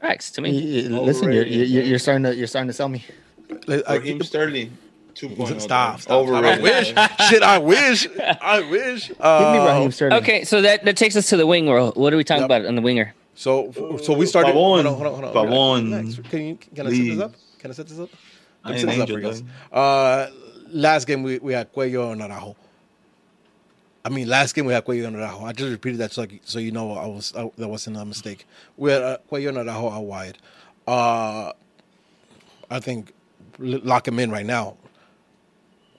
Facts 0.00 0.30
to 0.32 0.40
me. 0.40 0.50
Y- 0.50 0.88
y- 0.90 1.00
Listen, 1.00 1.30
you're, 1.32 1.44
you're 1.46 1.84
you're 1.84 1.98
starting 1.98 2.24
to 2.24 2.34
you're 2.34 2.46
starting 2.46 2.68
to 2.68 2.72
sell 2.72 2.88
me. 2.88 3.04
like, 3.66 3.82
I- 3.86 3.96
Raheem 3.96 4.22
Sterling. 4.22 4.76
2.0. 5.14 5.60
stop, 5.60 6.00
stop, 6.00 6.10
Overrated. 6.26 6.58
I 6.58 6.62
wish. 6.62 7.28
Shit, 7.28 7.42
I 7.42 7.58
wish. 7.58 8.08
I 8.40 8.60
wish. 8.70 9.10
Uh, 9.20 9.52
Give 9.52 9.60
me 9.62 9.68
Raheem 9.68 9.90
Sterling. 9.92 10.16
Okay, 10.22 10.44
so 10.44 10.62
that, 10.62 10.86
that 10.86 10.96
takes 10.96 11.14
us 11.16 11.28
to 11.28 11.36
the 11.36 11.46
wing 11.46 11.68
role. 11.68 11.92
What 11.92 12.14
are 12.14 12.16
we 12.16 12.24
talking 12.24 12.40
Yep. 12.40 12.46
about 12.46 12.64
on 12.64 12.76
the 12.76 12.80
winger? 12.80 13.12
So, 13.34 13.70
so 14.02 14.14
we 14.14 14.24
started. 14.24 14.54
Pavon. 14.54 14.84
Hold 14.84 14.86
on, 14.86 14.94
hold 14.94 15.06
on, 15.06 15.22
hold 15.34 15.36
on. 15.36 15.46
Pavon. 15.48 16.30
Can 16.30 16.46
you 16.46 16.58
can 16.74 16.86
I 16.86 16.90
set 16.90 17.04
this 17.04 17.20
up? 17.20 17.34
Can 17.58 17.70
I 17.70 17.74
set 17.74 17.88
this 17.88 17.98
up? 17.98 18.08
I 18.64 18.70
Let 18.70 18.84
me 18.84 18.92
ain't 18.92 19.02
up 19.02 19.08
angel, 19.10 19.16
for 19.16 19.20
guys. 19.22 19.42
Uh, 19.72 20.30
last 20.70 21.06
game 21.06 21.22
we, 21.22 21.38
we 21.38 21.52
had 21.52 21.72
Cuello 21.72 22.12
and 22.12 22.22
Araujo. 22.22 22.56
I 24.04 24.08
mean, 24.08 24.28
last 24.28 24.54
game 24.54 24.64
we 24.66 24.72
had 24.72 24.84
Cuello 24.84 25.06
and 25.06 25.16
Araujo. 25.16 25.44
I 25.44 25.52
just 25.52 25.70
repeated 25.70 25.98
that 25.98 26.12
so, 26.12 26.26
so 26.44 26.58
you 26.58 26.72
know 26.72 26.92
I 26.92 27.06
was 27.06 27.32
I, 27.36 27.50
that 27.58 27.68
wasn't 27.68 27.96
a 27.96 28.04
mistake. 28.04 28.46
We 28.76 28.90
had 28.90 29.02
uh, 29.02 29.18
Cuello 29.30 29.48
and 29.48 29.68
Araujo 29.68 29.90
out 29.90 30.04
wide. 30.04 30.38
Uh, 30.86 31.52
I 32.70 32.80
think 32.80 33.12
lock 33.58 34.06
him 34.08 34.18
in 34.18 34.30
right 34.30 34.46
now. 34.46 34.76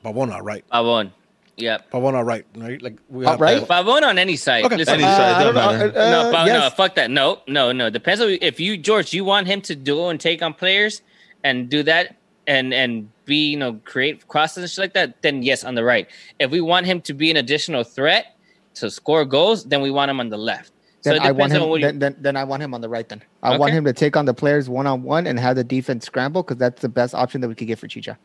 Pavon 0.03 0.29
not 0.29 0.43
right. 0.43 0.65
Pavon. 0.71 1.11
Yep. 1.55 1.91
Pavon 1.91 2.13
not 2.13 2.25
right. 2.25 2.45
Right? 2.55 2.81
Like 2.81 2.97
we 3.09 3.25
Out 3.25 3.39
right? 3.39 3.61
Pavon 3.61 4.03
on 4.03 4.17
any 4.17 4.35
side. 4.35 4.65
Okay. 4.65 4.75
Listen, 4.77 4.95
Any 4.95 5.03
Uh, 5.03 5.15
side, 5.17 5.43
don't 5.43 5.53
matter. 5.53 5.89
Uh, 5.97 6.09
no, 6.11 6.19
uh, 6.21 6.31
Pav- 6.31 6.47
no, 6.47 6.69
fuck 6.71 6.95
that. 6.95 7.09
No, 7.11 7.41
no, 7.47 7.71
no. 7.71 7.89
Depends 7.89 8.21
on 8.21 8.37
if 8.41 8.59
you, 8.59 8.75
George, 8.75 9.13
you 9.13 9.23
want 9.23 9.47
him 9.47 9.61
to 9.61 9.75
go 9.75 10.09
and 10.09 10.19
take 10.19 10.41
on 10.41 10.53
players 10.53 11.01
and 11.43 11.69
do 11.69 11.83
that 11.83 12.15
and 12.47 12.73
and 12.73 13.09
be, 13.25 13.51
you 13.51 13.57
know, 13.57 13.79
create 13.85 14.27
crosses 14.27 14.63
and 14.63 14.69
shit 14.69 14.79
like 14.79 14.93
that. 14.93 15.21
Then 15.21 15.43
yes, 15.43 15.63
on 15.63 15.75
the 15.75 15.83
right. 15.83 16.07
If 16.39 16.51
we 16.51 16.61
want 16.61 16.85
him 16.85 17.01
to 17.01 17.13
be 17.13 17.31
an 17.31 17.37
additional 17.37 17.83
threat 17.83 18.35
to 18.75 18.89
score 18.91 19.25
goals, 19.25 19.63
then 19.65 19.81
we 19.81 19.91
want 19.91 20.11
him 20.11 20.19
on 20.19 20.29
the 20.29 20.37
left. 20.37 20.71
So 21.01 21.09
Then 21.11 21.21
it 21.21 21.25
I 21.25 21.31
want 21.31 21.51
him. 21.51 21.61
on 21.63 21.69
you. 21.79 21.85
Then, 21.85 21.99
then, 21.99 22.15
then 22.19 22.37
I 22.37 22.43
want 22.45 22.63
him 22.63 22.73
on 22.73 22.81
the 22.81 22.87
right. 22.89 23.07
Then 23.07 23.21
I 23.41 23.57
want 23.57 23.73
him 23.73 23.83
to 23.85 23.93
take 23.93 24.15
on 24.15 24.25
the 24.25 24.33
players 24.33 24.69
one 24.69 24.87
on 24.87 25.03
one 25.03 25.27
and 25.27 25.37
have 25.39 25.55
the 25.57 25.63
defense 25.63 26.05
scramble 26.05 26.43
because 26.43 26.57
that's 26.57 26.81
the 26.81 26.89
best 26.89 27.13
option 27.13 27.41
that 27.41 27.47
we 27.49 27.55
could 27.55 27.67
get 27.67 27.77
for 27.79 27.87
Chicha. 27.87 28.17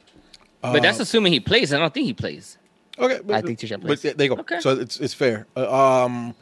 but 0.63 0.83
that's 0.83 1.01
assuming 1.01 1.33
he 1.33 1.41
plays. 1.41 1.73
I 1.73 1.79
don't 1.79 1.93
think 1.93 2.07
he 2.07 2.15
plays. 2.15 2.57
okay. 2.99 3.21
But, 3.25 3.37
I 3.37 3.43
think 3.43 3.59
Chicha 3.59 3.79
But 3.79 3.87
plays. 3.87 4.03
there 4.03 4.15
you 4.21 4.29
go. 4.35 4.41
Okay. 4.43 4.61
So 4.61 4.71
it's 4.79 5.01
it's 5.01 5.15
fair. 5.15 5.47
Uh, 5.57 6.05
um. 6.05 6.35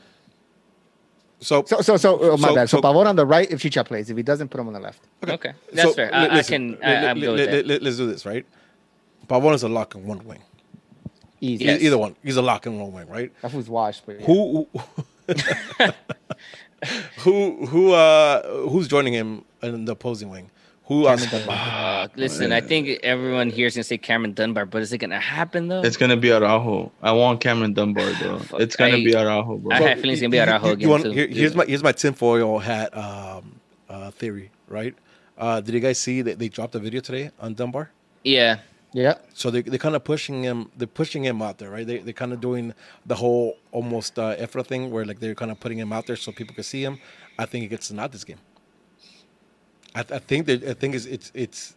So 1.46 1.62
So 1.64 1.80
so 1.80 1.96
so 1.96 2.18
oh, 2.20 2.36
my 2.36 2.48
So- 2.48 2.54
bad. 2.56 2.68
So, 2.68 2.76
so- 2.78 2.82
Pavon 2.82 3.06
on 3.06 3.14
the 3.16 3.24
right 3.24 3.48
if 3.50 3.60
Chicha 3.60 3.84
plays. 3.84 4.10
If 4.10 4.16
he 4.16 4.22
doesn't, 4.24 4.48
put 4.48 4.60
him 4.60 4.66
on 4.66 4.72
the 4.72 4.80
left. 4.80 5.00
Okay, 5.36 5.52
that's 5.72 5.88
So, 5.88 5.94
fair. 5.94 6.06
li- 6.06 6.12
I, 6.12 6.26
I 6.26 6.34
listen, 6.34 6.74
can. 6.76 6.84
I, 6.84 7.00
li- 7.00 7.06
I'm 7.06 7.20
good 7.20 7.38
with 7.38 7.66
li- 7.66 7.78
Let's 7.78 7.96
do 7.98 8.06
this, 8.10 8.26
right? 8.26 8.44
Pavon 9.28 9.54
is 9.54 9.62
a 9.62 9.68
lock 9.68 9.94
in 9.94 10.04
one 10.06 10.24
wing. 10.26 10.42
Easy. 11.40 11.64
Yes. 11.66 11.80
E- 11.80 11.86
Either 11.86 11.98
one. 11.98 12.16
He's 12.24 12.36
a 12.36 12.42
lock 12.42 12.66
in 12.66 12.78
one 12.80 12.92
wing, 12.92 13.08
right? 13.08 13.30
That 13.42 13.52
who's 13.52 13.68
washed. 13.68 14.02
But 14.06 14.20
yeah. 14.20 14.26
Who 14.26 14.68
who 17.18 17.66
who 17.66 17.92
uh 17.92 18.42
who's 18.68 18.88
joining 18.88 19.12
him 19.12 19.44
in 19.62 19.84
the 19.84 19.92
opposing 19.92 20.28
wing? 20.30 20.50
Who 20.86 21.08
else? 21.08 21.26
Cameron 21.26 21.46
Dunbar. 21.48 22.04
Uh, 22.04 22.08
listen, 22.16 22.52
I 22.52 22.60
think 22.60 23.00
everyone 23.02 23.50
here 23.50 23.66
is 23.66 23.74
gonna 23.74 23.82
say 23.84 23.98
Cameron 23.98 24.34
Dunbar, 24.34 24.66
but 24.66 24.82
is 24.82 24.92
it 24.92 24.98
gonna 24.98 25.18
happen 25.18 25.66
though? 25.68 25.82
It's 25.82 25.96
gonna 25.96 26.16
be 26.16 26.32
Araujo. 26.32 26.92
I 27.02 27.10
want 27.12 27.40
Cameron 27.40 27.72
Dunbar, 27.74 28.08
though. 28.22 28.40
It's 28.58 28.76
gonna 28.76 28.96
I- 28.96 29.04
be 29.04 29.14
Araujo, 29.16 29.56
bro. 29.58 29.74
I 29.76 29.80
have 29.80 30.00
feelings 30.00 30.18
it's 30.18 30.22
gonna 30.22 30.30
be 30.30 30.38
Araujo 30.40 30.70
again 30.72 30.88
want- 30.88 31.02
too. 31.04 31.10
here- 31.10 31.26
here's 31.28 31.54
my 31.56 31.64
here's 31.64 31.82
my 31.82 31.92
tinfoil 31.92 32.58
hat 32.60 32.96
um 32.96 33.60
uh 33.88 34.10
theory, 34.12 34.50
right? 34.68 34.94
Uh 35.36 35.60
did 35.60 35.74
you 35.74 35.80
guys 35.80 35.98
see 35.98 36.22
that 36.22 36.38
they 36.38 36.48
dropped 36.48 36.74
a 36.76 36.78
video 36.78 37.00
today 37.00 37.30
on 37.40 37.54
Dunbar? 37.54 37.90
yeah, 38.22 38.58
Yeah. 38.92 39.14
So 39.34 39.50
they 39.50 39.62
they're 39.62 39.78
kind 39.80 39.96
of 39.96 40.04
pushing 40.04 40.44
him. 40.44 40.70
They're 40.76 40.86
pushing 40.86 41.24
him 41.24 41.42
out 41.42 41.58
there, 41.58 41.70
right? 41.70 41.86
They 41.86 41.98
they're 41.98 42.12
kind 42.24 42.32
of 42.32 42.40
doing 42.40 42.72
the 43.04 43.16
whole 43.16 43.58
almost 43.72 44.18
uh, 44.20 44.36
Efra 44.36 44.64
thing, 44.64 44.90
where 44.92 45.04
like 45.04 45.18
they're 45.18 45.34
kind 45.34 45.50
of 45.50 45.58
putting 45.58 45.78
him 45.78 45.92
out 45.92 46.06
there 46.06 46.16
so 46.16 46.30
people 46.32 46.54
can 46.54 46.64
see 46.64 46.82
him. 46.84 46.98
I 47.38 47.44
think 47.44 47.62
he 47.62 47.68
gets 47.68 47.90
not 47.90 48.12
this 48.12 48.22
game. 48.24 48.38
I, 49.96 50.00
I 50.00 50.18
think 50.20 50.46
that 50.46 50.62
I 50.62 50.74
think 50.74 50.94
it's, 50.94 51.06
it's 51.06 51.32
it's 51.34 51.74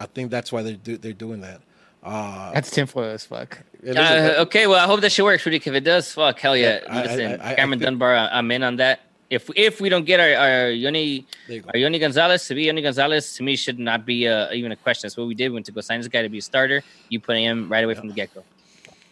I 0.00 0.06
think 0.06 0.30
that's 0.30 0.50
why 0.52 0.62
they're 0.62 0.76
do, 0.76 0.96
they're 0.96 1.12
doing 1.12 1.40
that. 1.42 1.60
Uh, 2.02 2.50
That's 2.52 2.70
tinfoil 2.70 3.10
as 3.10 3.26
fuck. 3.26 3.58
Uh, 3.86 4.36
okay, 4.38 4.66
well, 4.66 4.82
I 4.82 4.86
hope 4.86 5.02
that 5.02 5.12
shit 5.12 5.22
works, 5.22 5.44
Rudy. 5.44 5.58
If 5.58 5.66
it 5.66 5.84
does, 5.84 6.10
fuck, 6.14 6.38
hell 6.40 6.56
yeah. 6.56 6.78
Yeah, 6.82 6.88
I- 6.88 6.98
I- 6.98 7.02
Listen, 7.02 7.40
I- 7.42 7.52
I 7.52 7.54
Cameron 7.56 7.78
think- 7.78 7.82
Dunbar, 7.86 8.14
I- 8.16 8.28
I'm 8.38 8.50
in 8.52 8.62
on 8.62 8.76
that. 8.76 9.00
If 9.28 9.50
if 9.54 9.80
we 9.82 9.90
don't 9.90 10.06
get 10.06 10.18
our, 10.18 10.34
our 10.44 10.70
Yony 10.72 11.26
There 11.46 11.56
you 11.56 11.62
go. 11.62 11.68
our 11.68 11.78
Yony 11.78 12.00
Gonzalez 12.00 12.46
to 12.48 12.54
be 12.54 12.64
Yony 12.66 12.82
Gonzalez, 12.82 13.34
to 13.36 13.42
me 13.42 13.54
should 13.54 13.78
not 13.78 14.06
be 14.06 14.26
uh, 14.26 14.50
even 14.52 14.72
a 14.72 14.76
question. 14.76 15.06
That's 15.06 15.16
what 15.18 15.26
we 15.28 15.34
did. 15.34 15.50
We 15.50 15.54
went 15.54 15.66
to 15.66 15.72
go 15.72 15.82
sign 15.82 16.00
this 16.00 16.08
guy 16.08 16.22
to 16.22 16.28
be 16.30 16.38
a 16.38 16.42
starter. 16.42 16.82
You 17.10 17.20
put 17.20 17.36
him 17.36 17.68
right 17.68 17.84
away 17.84 17.94
from 17.94 18.08
the 18.08 18.14
get 18.14 18.34
go. 18.34 18.42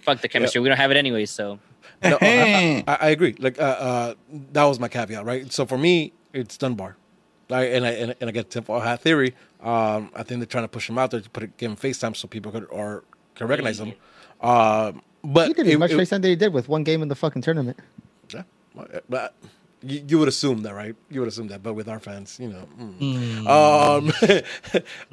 Fuck 0.03 0.22
the 0.22 0.28
chemistry. 0.28 0.61
We 0.62 0.68
don't 0.68 0.78
have 0.78 0.91
it 0.91 0.97
anyway. 0.97 1.26
So 1.26 1.59
No, 2.03 2.16
I, 2.22 2.82
I, 2.89 2.95
I 3.03 3.09
agree. 3.11 3.36
Like 3.39 3.61
uh, 3.61 3.62
uh, 3.62 4.14
that 4.55 4.64
was 4.64 4.80
my 4.80 4.89
caveat, 4.89 5.24
right? 5.26 5.53
So 5.53 5.66
for 5.66 5.76
me, 5.78 6.12
it's 6.32 6.57
Dunbar, 6.57 6.97
right? 7.51 7.72
And 7.72 7.86
I 7.86 7.90
and, 7.90 8.14
and 8.20 8.28
I 8.28 8.32
get 8.32 8.51
tinfoil 8.51 8.80
hat 8.80 9.01
theory. 9.03 9.34
Um, 9.62 10.11
I 10.14 10.22
think 10.22 10.40
they're 10.40 10.46
trying 10.46 10.64
to 10.64 10.68
push 10.68 10.88
him 10.88 10.99
out 10.99 11.11
there 11.11 11.20
to 11.20 11.30
put 11.30 11.42
it, 11.42 11.57
give 11.57 11.70
him 11.70 11.76
FaceTime 11.76 12.14
so 12.16 12.28
people 12.28 12.53
could 12.53 12.66
or 12.70 13.05
can 13.34 13.46
recognize 13.49 13.80
him. 13.80 13.92
Um, 14.40 15.03
but 15.24 15.49
He 15.49 15.55
did 15.55 15.66
it- 15.66 15.72
as 15.72 15.78
much 15.78 15.90
it- 15.92 15.96
face 15.96 16.11
time 16.11 16.20
that 16.22 16.28
he 16.28 16.36
did 16.36 16.53
with 16.53 16.68
one 16.68 16.84
game 16.84 17.03
in 17.03 17.09
the 17.09 17.16
fucking 17.16 17.42
tournament. 17.42 17.76
Yeah, 18.32 18.42
but 19.09 19.34
you, 19.82 20.05
you 20.09 20.18
would 20.18 20.28
assume 20.28 20.62
that, 20.62 20.74
right? 20.74 20.94
You 21.11 21.20
would 21.20 21.28
assume 21.28 21.49
that, 21.49 21.62
but 21.62 21.74
with 21.74 21.88
our 21.88 21.99
fans, 22.01 22.38
you 22.40 22.49
know. 22.49 22.68
mm. 22.78 23.46
Um, 23.46 24.12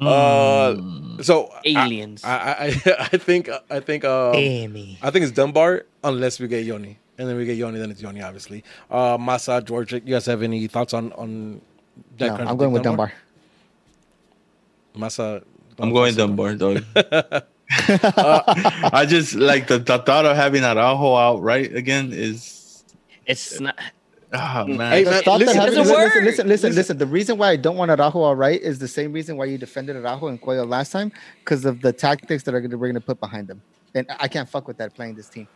uh, 0.00 1.22
so 1.22 1.52
aliens. 1.64 2.22
I, 2.24 2.28
I, 2.30 2.66
I, 2.86 3.08
I 3.12 3.16
think 3.18 3.48
I 3.70 3.80
think 3.80 4.04
um, 4.04 4.32
Dammy. 4.32 4.98
I 5.02 5.10
think 5.10 5.24
it's 5.24 5.32
Dunbar 5.32 5.86
unless 6.04 6.38
we 6.40 6.48
get 6.48 6.66
Yony, 6.66 6.96
and 7.18 7.28
then 7.28 7.36
we 7.36 7.44
get 7.44 7.58
Yony, 7.58 7.78
then 7.78 7.90
it's 7.90 8.02
Yony, 8.02 8.22
obviously. 8.24 8.64
Uh, 8.90 9.16
Massa, 9.20 9.62
George, 9.62 9.92
you 9.92 10.00
guys 10.00 10.26
have 10.26 10.42
any 10.42 10.66
thoughts 10.66 10.94
on 10.94 11.12
on? 11.12 11.60
That 12.18 12.26
No, 12.28 12.36
kind 12.36 12.48
I'm 12.48 12.56
going 12.56 12.72
with 12.72 12.82
Dunbar. 12.82 13.12
Massa. 14.96 15.42
I'm 15.78 15.92
going 15.92 16.14
Dunbar, 16.14 16.54
dog. 16.54 16.82
I 17.68 19.04
just 19.08 19.34
like 19.34 19.66
the, 19.66 19.78
the 19.78 19.98
thought 19.98 20.24
of 20.24 20.36
having 20.36 20.62
Araujo 20.64 21.14
out 21.16 21.42
right 21.42 21.74
again 21.74 22.10
is 22.12 22.84
it's 23.26 23.60
not. 23.60 23.76
ah 24.32 24.64
man. 24.66 24.92
Hey, 24.92 25.04
The 25.04 25.10
man, 25.10 25.22
thought 25.22 25.38
that 25.40 25.46
listen, 25.46 25.60
having- 25.60 25.74
doesn't 25.74 25.94
listen, 25.96 26.24
listen, 26.24 26.24
listen, 26.24 26.48
listen, 26.48 26.74
listen. 26.74 26.98
The 26.98 27.06
reason 27.06 27.38
why 27.38 27.50
I 27.50 27.56
don't 27.56 27.76
want 27.76 27.90
Araujo 27.90 28.20
all 28.20 28.36
right 28.36 28.60
is 28.60 28.78
the 28.78 28.88
same 28.88 29.12
reason 29.12 29.36
why 29.36 29.46
you 29.46 29.58
defended 29.58 29.96
Araujo 29.96 30.28
and 30.28 30.40
Cuello 30.40 30.66
last 30.66 30.92
time 30.92 31.12
because 31.40 31.64
of 31.64 31.82
the 31.82 31.92
tactics 31.92 32.42
that 32.44 32.54
are 32.54 32.60
gonna 32.60 32.78
we're 32.78 32.88
gonna 32.88 33.00
put 33.00 33.20
behind 33.20 33.48
them. 33.48 33.60
And 33.94 34.06
I 34.18 34.28
can't 34.28 34.48
fuck 34.48 34.66
with 34.68 34.78
that 34.78 34.94
playing 34.94 35.14
this 35.16 35.28
team. 35.28 35.48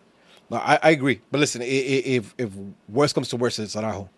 No, 0.51 0.57
I, 0.59 0.79
I 0.83 0.91
agree, 0.91 1.21
but 1.31 1.39
listen, 1.39 1.63
i- 1.63 1.65
i- 1.65 1.69
if 1.69 2.35
if 2.37 2.51
worst 2.89 3.15
comes 3.15 3.29
to 3.29 3.37
worst, 3.37 3.59
it's 3.59 3.77
Araujo. 3.77 4.11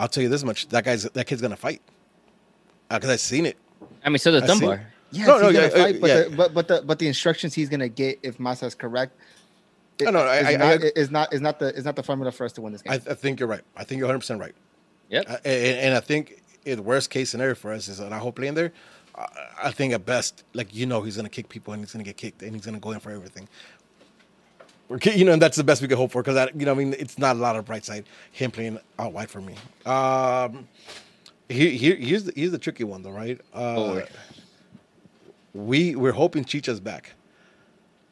I'll 0.00 0.08
tell 0.08 0.22
you 0.22 0.28
this 0.28 0.42
much: 0.42 0.66
that 0.68 0.84
guy's 0.84 1.04
that 1.04 1.26
kid's 1.26 1.42
gonna 1.42 1.56
fight 1.56 1.80
because 2.88 3.10
I've 3.10 3.20
seen 3.20 3.46
it. 3.46 3.56
I 4.04 4.08
mean, 4.08 4.18
so 4.18 4.32
does 4.32 4.42
I 4.42 4.46
see. 4.54 4.60
Dunbar. 4.60 4.86
Yes, 5.12 5.26
No, 5.28 5.38
no, 5.38 5.48
he's 5.48 5.56
gonna 5.58 5.66
yeah, 5.68 5.72
uh, 5.74 5.84
fight, 5.84 6.00
but, 6.00 6.06
yeah. 6.08 6.22
the, 6.22 6.30
but 6.36 6.54
but 6.54 6.68
the 6.68 6.82
but 6.86 6.98
the 6.98 7.06
instructions 7.06 7.52
he's 7.54 7.68
gonna 7.68 7.88
get 7.88 8.18
if 8.22 8.40
Massa 8.40 8.66
is 8.66 8.74
correct. 8.74 9.12
i- 10.00 10.04
No, 10.04 10.10
no, 10.12 10.18
I- 10.20 10.38
is, 10.38 10.46
I- 10.46 10.56
not, 10.56 10.66
I- 10.84 10.92
is 10.96 11.10
not 11.10 11.34
is 11.34 11.40
not 11.40 11.58
the 11.58 11.74
is 11.76 11.84
not 11.84 11.96
the 11.96 12.02
formula 12.02 12.32
for 12.32 12.44
us 12.44 12.52
to 12.54 12.60
win 12.62 12.72
this 12.72 12.82
game. 12.82 12.92
I, 12.92 13.10
I 13.10 13.14
think 13.14 13.40
you're 13.40 13.48
right. 13.48 13.62
I 13.76 13.84
think 13.84 13.98
you're 13.98 14.06
100 14.08 14.20
percent 14.20 14.40
right. 14.40 14.54
Yep. 15.10 15.24
Uh, 15.28 15.36
and, 15.44 15.78
and 15.78 15.94
I 15.94 16.00
think 16.00 16.42
the 16.64 16.76
worst 16.80 17.10
case 17.10 17.28
scenario 17.30 17.54
for 17.54 17.72
us 17.72 17.88
is 17.88 18.00
Araujo 18.00 18.30
playing 18.30 18.54
there. 18.54 18.72
I, 19.16 19.26
I 19.64 19.70
think 19.72 19.92
at 19.92 20.06
best, 20.06 20.44
like 20.54 20.74
you 20.74 20.86
know, 20.86 21.02
he's 21.02 21.16
gonna 21.16 21.28
kick 21.28 21.48
people 21.50 21.74
and 21.74 21.82
he's 21.82 21.92
gonna 21.92 22.04
get 22.04 22.16
kicked 22.16 22.42
and 22.42 22.54
he's 22.54 22.64
gonna 22.64 22.80
go 22.80 22.92
in 22.92 23.00
for 23.00 23.10
everything. 23.10 23.48
Okay, 24.90 25.16
you 25.16 25.24
know, 25.24 25.32
and 25.32 25.40
that's 25.40 25.56
the 25.56 25.62
best 25.64 25.80
we 25.82 25.88
could 25.88 25.98
hope 25.98 26.10
for 26.10 26.22
because 26.22 26.50
you 26.54 26.66
know, 26.66 26.72
I 26.72 26.74
mean, 26.74 26.94
it's 26.98 27.16
not 27.18 27.36
a 27.36 27.38
lot 27.38 27.56
of 27.56 27.64
bright 27.64 27.84
side 27.84 28.04
him 28.32 28.50
playing 28.50 28.78
out 28.98 29.12
wide 29.12 29.30
for 29.30 29.40
me. 29.40 29.54
Um, 29.86 30.66
Here, 31.48 31.70
here, 31.70 31.96
here's 31.96 32.24
the 32.24 32.32
here's 32.34 32.50
the 32.52 32.58
tricky 32.58 32.84
one 32.84 33.02
though, 33.02 33.10
right? 33.10 33.40
Uh, 33.52 33.74
Forward. 33.74 34.08
we 35.54 35.94
we're 35.96 36.12
hoping 36.12 36.44
Chicha's 36.44 36.80
back. 36.80 37.12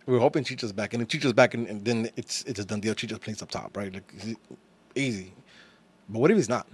We're 0.06 0.18
hoping 0.20 0.42
Chicha's 0.44 0.72
back, 0.72 0.94
and 0.94 1.02
if 1.02 1.08
Chicha's 1.08 1.32
back, 1.32 1.54
and, 1.54 1.66
and 1.68 1.84
then 1.84 2.10
it's 2.16 2.42
it's 2.44 2.58
a 2.60 2.64
done 2.64 2.80
deal. 2.80 2.94
Chicha 2.94 3.18
plays 3.18 3.42
up 3.42 3.50
top, 3.50 3.76
right? 3.76 3.92
Like 3.92 4.12
easy. 4.94 5.32
But 6.08 6.20
what 6.20 6.30
if 6.30 6.36
he's 6.36 6.48
not? 6.48 6.66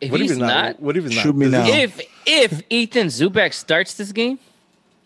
If 0.00 0.10
what 0.10 0.20
he's 0.20 0.30
if 0.32 0.36
he's 0.38 0.46
not, 0.46 0.80
What 0.80 0.96
if 0.96 1.04
he's 1.04 1.14
not? 1.16 1.22
Shoot 1.22 1.36
me 1.36 1.48
now. 1.48 1.66
if 1.66 2.00
if 2.26 2.62
Ethan 2.70 3.06
Zubak 3.08 3.52
starts 3.54 3.94
this 3.94 4.12
game, 4.12 4.38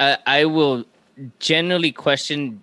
uh, 0.01 0.17
I 0.27 0.47
will 0.47 0.85
generally 1.39 1.93
question. 1.93 2.63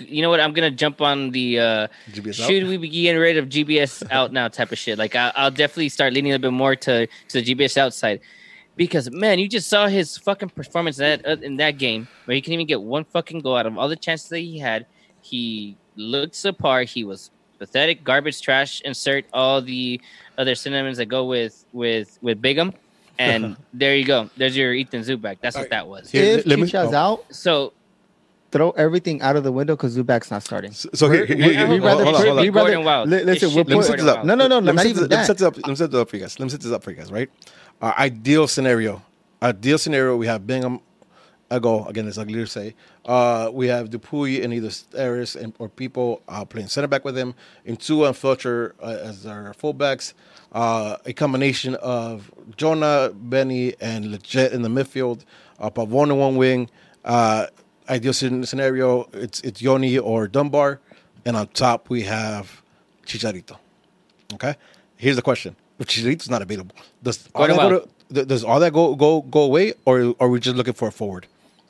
You 0.00 0.22
know 0.22 0.30
what? 0.30 0.40
I'm 0.40 0.52
gonna 0.52 0.70
jump 0.70 1.00
on 1.00 1.30
the 1.30 1.58
uh, 1.58 1.88
GBS 2.12 2.40
out? 2.40 2.48
should 2.48 2.66
we 2.66 2.76
be 2.76 2.88
getting 2.88 3.20
rid 3.20 3.36
of 3.36 3.48
GBS 3.48 4.02
out 4.10 4.32
now 4.32 4.48
type 4.48 4.72
of 4.72 4.78
shit. 4.78 4.98
Like 4.98 5.14
I, 5.14 5.32
I'll 5.36 5.50
definitely 5.50 5.88
start 5.88 6.12
leaning 6.12 6.32
a 6.32 6.34
little 6.34 6.50
bit 6.50 6.56
more 6.56 6.76
to 6.76 7.06
to 7.06 7.40
the 7.40 7.42
GBS 7.42 7.76
outside 7.76 8.20
because 8.76 9.10
man, 9.10 9.38
you 9.38 9.48
just 9.48 9.68
saw 9.68 9.86
his 9.86 10.16
fucking 10.18 10.50
performance 10.50 10.98
in 10.98 11.04
that 11.04 11.26
uh, 11.26 11.40
in 11.42 11.56
that 11.56 11.78
game 11.78 12.08
where 12.26 12.34
he 12.34 12.40
couldn't 12.40 12.54
even 12.54 12.66
get 12.66 12.80
one 12.82 13.04
fucking 13.04 13.40
goal 13.40 13.56
out 13.56 13.66
of 13.66 13.76
all 13.78 13.88
the 13.88 13.96
chances 13.96 14.28
that 14.28 14.38
he 14.40 14.58
had. 14.58 14.86
He 15.22 15.76
looked 15.96 16.34
subpar. 16.34 16.84
He 16.88 17.02
was 17.02 17.30
pathetic, 17.58 18.04
garbage, 18.04 18.40
trash. 18.40 18.80
Insert 18.82 19.24
all 19.32 19.62
the 19.62 20.00
other 20.38 20.54
synonyms 20.54 20.98
that 20.98 21.06
go 21.06 21.24
with 21.24 21.64
with 21.72 22.18
with 22.20 22.40
Bigum, 22.40 22.74
and 23.18 23.56
there 23.72 23.96
you 23.96 24.04
go. 24.04 24.30
There's 24.36 24.56
your 24.56 24.72
Ethan 24.74 25.00
Zubak. 25.00 25.38
That's 25.40 25.56
what 25.56 25.62
Alright. 25.64 25.70
that 25.70 25.88
was. 25.88 26.10
Here, 26.10 26.38
If 26.38 26.46
let 26.46 26.58
me- 26.58 26.66
Chicha's 26.66 26.92
oh. 26.92 26.96
out, 26.96 27.24
So 27.30 27.72
throw 28.56 28.70
everything 28.72 29.20
out 29.22 29.36
of 29.36 29.44
the 29.44 29.52
window 29.52 29.76
because 29.76 29.96
Zubak's 29.96 30.30
not 30.30 30.42
starting. 30.42 30.72
So, 30.72 30.88
so 30.94 31.10
here, 31.10 31.26
here, 31.26 31.36
We- 31.36 31.42
here, 31.54 31.66
we 31.68 31.74
here- 31.74 31.82
rather 31.84 32.04
hold 32.04 32.16
on, 32.16 32.20
put 32.22 32.26
hold 32.28 32.38
on. 32.38 32.44
Big 32.44 32.54
Gordon 32.54 32.84
Wild. 32.84 33.08
Li- 33.10 33.16
It 33.18 33.26
listen, 33.26 33.50
should 33.50 33.56
we're 33.56 33.64
be 33.64 33.74
Let 33.74 33.76
me 33.76 33.76
put- 33.76 33.84
set 33.86 33.90
Gordon 33.98 34.06
this 34.06 34.12
up. 34.12 34.16
Wild. 34.18 34.26
No, 34.28 34.34
no, 34.34 34.46
no, 34.48 34.54
Let 34.56 34.62
me 34.64 34.72
not 34.72 34.82
set 34.82 34.86
even 34.90 35.02
this- 35.02 35.10
let 35.10 35.10
me 35.10 35.16
that. 35.16 35.26
set 35.26 35.38
this 35.38 35.46
up. 35.46 35.56
Let 35.56 35.66
me 35.68 35.74
set 35.76 35.90
this 35.90 36.00
up 36.00 36.08
for 36.10 36.16
you 36.16 36.22
guys. 36.22 36.38
Let 36.40 36.44
me 36.44 36.50
set 36.50 36.60
this 36.60 36.72
up 36.72 36.82
for 36.82 36.90
you 36.90 36.96
guys. 36.96 37.12
Right? 37.12 37.30
Our 37.82 37.94
ideal 37.98 38.48
scenario. 38.48 39.02
Ideal 39.42 39.78
scenario. 39.78 40.16
We 40.16 40.26
have 40.26 40.46
Bingham. 40.46 40.80
A 41.48 41.60
goal 41.60 41.86
again. 41.86 42.08
It's 42.08 42.18
ugly 42.18 42.34
to 42.40 42.46
say. 42.48 42.74
Uh, 43.04 43.50
we 43.52 43.68
have 43.68 43.88
DePuy 43.90 44.42
and 44.42 44.52
either 44.52 44.66
Steres 44.66 45.40
and 45.40 45.54
or 45.60 45.68
Pipo 45.68 46.20
uh, 46.28 46.44
playing 46.44 46.66
center 46.66 46.88
back 46.88 47.04
with 47.04 47.16
him. 47.16 47.34
And 47.64 47.78
two 47.78 48.04
and 48.04 48.16
Feltscher 48.16 48.72
uh, 48.82 48.86
as 49.00 49.24
our 49.26 49.54
fullbacks. 49.54 50.12
Uh, 50.50 50.96
a 51.06 51.12
combination 51.12 51.76
of 51.76 52.32
Jonah, 52.56 53.12
Benny, 53.14 53.76
and 53.80 54.06
Lletget 54.06 54.50
in 54.50 54.62
the 54.62 54.68
midfield. 54.68 55.20
Uh, 55.60 55.70
Pavon 55.70 56.06
in 56.10 56.16
one 56.18 56.34
wing. 56.34 56.68
Uh, 57.04 57.46
ideal 57.88 58.12
scen- 58.12 58.46
scenario. 58.46 59.08
It's 59.12 59.40
it's 59.40 59.60
Yony 59.62 59.98
or 60.02 60.28
Dunbar, 60.28 60.80
and 61.24 61.36
on 61.36 61.48
top 61.48 61.88
we 61.90 62.02
have 62.02 62.62
Chicharito. 63.06 63.56
Okay. 64.34 64.54
Here's 64.96 65.16
the 65.16 65.22
question: 65.22 65.56
If 65.78 65.88
Chicharito's 65.88 66.30
not 66.30 66.42
available, 66.42 66.74
does 67.02 67.28
all 67.34 67.46
that 67.46 67.56
go 67.56 67.86
to, 68.12 68.24
does 68.24 68.44
all 68.44 68.60
that 68.60 68.72
go 68.72 68.94
go 68.94 69.22
go 69.22 69.42
away, 69.42 69.74
or 69.84 70.14
are 70.20 70.28
we 70.28 70.40
just 70.40 70.56
looking 70.56 70.74
for 70.74 70.88
a 70.88 70.92
forward? 70.92 71.26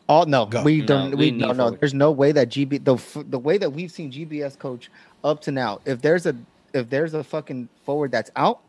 All 0.09 0.25
no, 0.27 0.47
Go. 0.47 0.63
we 0.63 0.83
don't. 0.83 1.11
we 1.17 1.31
we 1.31 1.31
no 1.33 1.49
no. 1.49 1.55
forward. 1.65 1.81
There's 1.81 1.95
no 1.95 2.13
way 2.13 2.33
that 2.33 2.49
GB 2.49 2.85
the 2.85 3.25
the 3.25 3.39
way 3.39 3.59
that 3.59 3.71
we've 3.71 3.91
seen 3.91 4.13
GBS 4.13 4.59
coach 4.59 4.91
up 5.25 5.41
to 5.43 5.51
now. 5.51 5.81
If 5.85 6.01
there's 6.01 6.27
a 6.27 6.37
if 6.73 6.89
there's 6.91 7.15
a 7.15 7.25
fucking 7.25 7.69
forward 7.85 8.13
that's 8.13 8.31
out, 8.37 8.61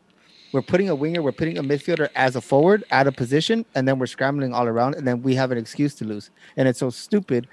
we're 0.52 0.62
putting 0.62 0.88
a 0.88 0.94
winger, 0.94 1.20
we're 1.22 1.32
putting 1.32 1.58
a 1.58 1.62
midfielder 1.62 2.08
as 2.14 2.36
a 2.36 2.40
forward 2.40 2.84
out 2.90 3.06
of 3.06 3.16
position, 3.16 3.64
and 3.74 3.86
then 3.86 3.98
we're 3.98 4.06
scrambling 4.06 4.54
all 4.54 4.66
around, 4.66 4.94
and 4.94 5.06
then 5.06 5.22
we 5.22 5.34
have 5.34 5.50
an 5.50 5.58
excuse 5.58 5.94
to 5.96 6.04
lose, 6.04 6.30
and 6.56 6.66
it's 6.68 6.78
so 6.78 6.90
stupid. 6.90 7.46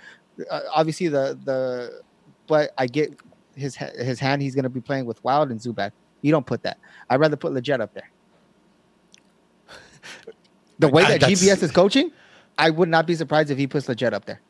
Uh, 0.49 0.61
obviously, 0.73 1.07
the 1.07 1.37
the 1.43 2.01
but 2.47 2.71
I 2.77 2.87
get 2.87 3.17
his 3.55 3.75
his 3.75 4.19
hand. 4.19 4.41
He's 4.41 4.55
gonna 4.55 4.69
be 4.69 4.81
playing 4.81 5.05
with 5.05 5.23
Wild 5.23 5.51
and 5.51 5.59
Zubak. 5.59 5.91
You 6.21 6.31
don't 6.31 6.45
put 6.45 6.63
that. 6.63 6.77
I'd 7.09 7.19
rather 7.19 7.35
put 7.35 7.53
Lletget 7.53 7.79
up 7.81 7.93
there. 7.93 8.09
The 10.79 10.89
way 10.89 11.03
that 11.03 11.21
that's- 11.21 11.41
GBS 11.41 11.63
is 11.63 11.71
coaching, 11.71 12.11
I 12.57 12.69
would 12.69 12.89
not 12.89 13.07
be 13.07 13.15
surprised 13.15 13.49
if 13.49 13.57
he 13.57 13.65
puts 13.67 13.87
Lletget 13.87 14.13
up 14.13 14.25
there. 14.25 14.41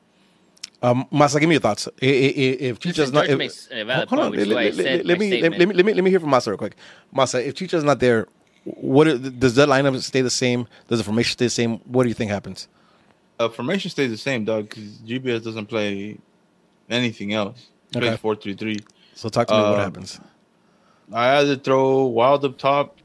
Um, 0.81 1.05
Masa, 1.11 1.39
give 1.39 1.47
me 1.49 1.55
your 1.55 1.61
thoughts. 1.61 1.87
I- 1.87 2.05
I- 2.05 2.07
I- 2.07 2.57
If 2.71 2.79
Chicha's 2.79 3.11
not, 3.11 3.27
if, 3.27 3.37
makes 3.37 3.67
a 3.71 3.83
valid 3.83 4.09
hold 4.09 4.21
on, 4.21 4.27
point, 4.27 4.31
which 4.39 4.47
is 4.47 4.47
let, 4.47 4.75
let- 4.75 5.05
let- 5.05 5.19
me 5.19 5.41
let, 5.41 5.51
let 5.51 5.67
me 5.67 5.73
let 5.73 5.85
me 5.85 5.93
let 5.93 6.03
me 6.03 6.09
hear 6.09 6.19
from 6.19 6.29
Masa 6.31 6.47
real 6.47 6.57
quick. 6.57 6.75
Masa, 7.15 7.43
if 7.43 7.55
Chicha's 7.55 7.83
not 7.83 7.99
there, 7.99 8.27
what 8.66 9.05
does 9.39 9.55
that 9.55 9.70
lineup 9.70 9.99
stay 10.01 10.22
the 10.22 10.30
same? 10.30 10.68
Does 10.88 10.99
the 10.99 11.03
formation 11.05 11.32
stay 11.34 11.45
the 11.45 11.49
same? 11.51 11.78
What 11.86 12.03
do 12.03 12.09
you 12.09 12.16
think 12.16 12.32
happens? 12.32 12.68
Uh, 13.39 13.49
formation 13.49 13.89
stays 13.91 14.09
the 14.11 14.18
same, 14.18 14.45
dog, 14.45 14.70
because 14.70 14.84
GBS 15.05 15.43
doesn't 15.43 15.66
play 15.68 16.18
anything 16.89 17.34
else. 17.34 17.68
He 17.91 17.99
Okay. 17.99 18.07
plays 18.07 18.20
four 18.20 18.36
three 18.36 18.53
three. 18.55 18.78
So 19.13 19.30
talk 19.30 19.47
to 19.47 19.53
me. 19.53 19.59
what 19.61 19.74
Um, 19.74 19.80
happens? 19.80 20.20
I 21.13 21.38
either 21.38 21.55
throw 21.55 22.05
Wild 22.05 22.43
up 22.45 22.57
top 22.57 22.97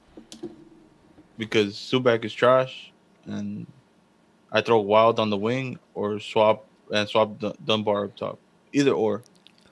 because 1.36 1.74
Zubak 1.74 2.24
is 2.24 2.32
trash, 2.32 2.92
and 3.26 3.66
I 4.52 4.60
throw 4.60 4.80
Wild 4.80 5.18
on 5.18 5.30
the 5.30 5.36
wing 5.36 5.78
or 5.94 6.18
swap 6.20 6.64
and 6.92 7.08
swap 7.08 7.38
Dun- 7.38 7.54
Dunbar 7.64 8.04
up 8.06 8.16
top. 8.16 8.38
Either 8.72 8.92
or, 8.92 9.22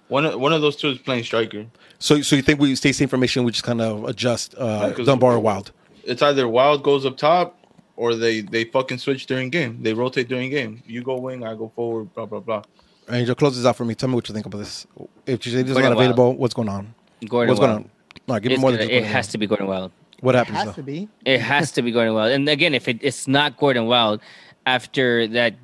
one 0.08 0.26
of, 0.26 0.38
one 0.40 0.52
of 0.52 0.60
those 0.60 0.76
two 0.76 0.88
is 0.88 0.98
playing 0.98 1.24
striker. 1.24 1.66
So 1.98 2.20
so 2.22 2.36
you 2.36 2.42
think 2.42 2.60
we 2.60 2.74
stay 2.74 2.92
same 2.92 3.08
formation? 3.08 3.44
We 3.44 3.52
just 3.52 3.64
kind 3.64 3.80
of 3.80 4.04
adjust 4.04 4.54
uh, 4.58 4.92
'cause- 4.92 5.06
Dunbar 5.06 5.34
or 5.34 5.40
Wild. 5.40 5.72
It's 6.08 6.22
either 6.22 6.48
Wild 6.48 6.82
goes 6.82 7.04
up 7.06 7.16
top 7.16 7.56
or 7.96 8.14
they 8.14 8.40
they 8.40 8.64
fucking 8.64 8.98
switch 8.98 9.26
during 9.26 9.50
game. 9.50 9.82
They 9.82 9.92
rotate 9.92 10.28
during 10.28 10.50
game. 10.50 10.82
You 10.86 11.02
go 11.02 11.18
wing, 11.18 11.44
I 11.44 11.54
go 11.54 11.70
forward. 11.76 12.12
Blah 12.14 12.26
blah 12.26 12.40
blah. 12.40 12.62
Angel, 13.10 13.34
close 13.34 13.56
this 13.56 13.64
out 13.66 13.76
for 13.76 13.84
me. 13.84 13.94
Tell 13.94 14.08
me 14.08 14.14
what 14.16 14.28
you 14.28 14.34
think 14.34 14.46
about 14.46 14.58
this. 14.58 14.86
If 15.26 15.40
Chicha's 15.40 15.64
Gordon 15.64 15.74
not 15.74 15.82
Wild. 15.84 15.92
available, 15.98 16.34
what's 16.36 16.54
going 16.54 16.68
on? 16.68 16.94
Gordon 17.26 17.48
what's 17.50 17.60
Wild. 17.60 17.70
going 17.70 17.84
on? 17.84 17.90
All 18.28 18.34
right, 18.34 18.42
give 18.42 18.50
me 18.52 18.58
more 18.58 18.70
gonna- 18.70 18.78
than 18.82 18.88
just 18.88 19.00
it 19.02 19.04
has 19.06 19.26
Wild. 19.26 19.30
to 19.32 19.38
be 19.38 19.46
Gordon 19.46 19.66
Wild. 19.66 19.92
What 20.20 20.34
happens? 20.34 20.56
It 20.56 20.58
happens 20.58 20.76
has 20.76 20.76
though? 20.76 20.82
to 20.82 20.86
be. 20.86 21.08
It 21.24 21.40
has 21.40 21.72
to 21.72 21.82
be 21.82 21.90
Gordon 21.92 22.14
Wild. 22.14 22.32
And 22.32 22.48
again, 22.48 22.74
if 22.74 22.88
it, 22.88 22.98
it's 23.02 23.28
not 23.28 23.56
Gordon 23.56 23.86
Wild, 23.86 24.20
after 24.66 25.26
that 25.28 25.54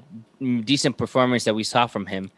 decent 0.64 0.96
performance 0.96 1.44
that 1.44 1.54
we 1.54 1.64
saw 1.64 1.86
from 1.86 2.06
him, 2.06 2.30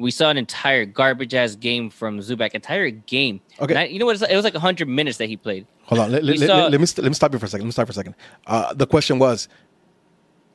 we 0.00 0.10
saw 0.10 0.30
an 0.30 0.38
entire 0.38 0.84
garbage 0.84 1.34
ass 1.34 1.54
game 1.54 1.90
from 1.90 2.18
Zubak. 2.20 2.54
Entire 2.54 2.90
game. 2.90 3.40
Okay. 3.60 3.74
Not- 3.74 3.90
you 3.90 3.98
know 3.98 4.06
what? 4.06 4.16
It 4.16 4.20
was, 4.20 4.30
it 4.30 4.36
was 4.36 4.44
like 4.44 4.54
hundred 4.54 4.88
minutes 4.88 5.18
that 5.18 5.26
he 5.26 5.36
played. 5.36 5.66
Hold 5.84 6.00
on. 6.00 6.12
Let, 6.12 6.24
let, 6.24 6.38
saw- 6.38 6.44
let, 6.56 6.70
let 6.72 6.80
me 6.80 6.86
let 6.98 7.08
me 7.08 7.14
stop 7.14 7.32
you 7.32 7.38
for 7.38 7.46
a 7.46 7.48
second. 7.48 7.64
Let 7.64 7.68
me 7.68 7.72
stop 7.72 7.86
for 7.86 7.92
a 7.92 7.94
second. 7.94 8.14
Uh, 8.46 8.72
the 8.74 8.86
question 8.86 9.18
was, 9.18 9.48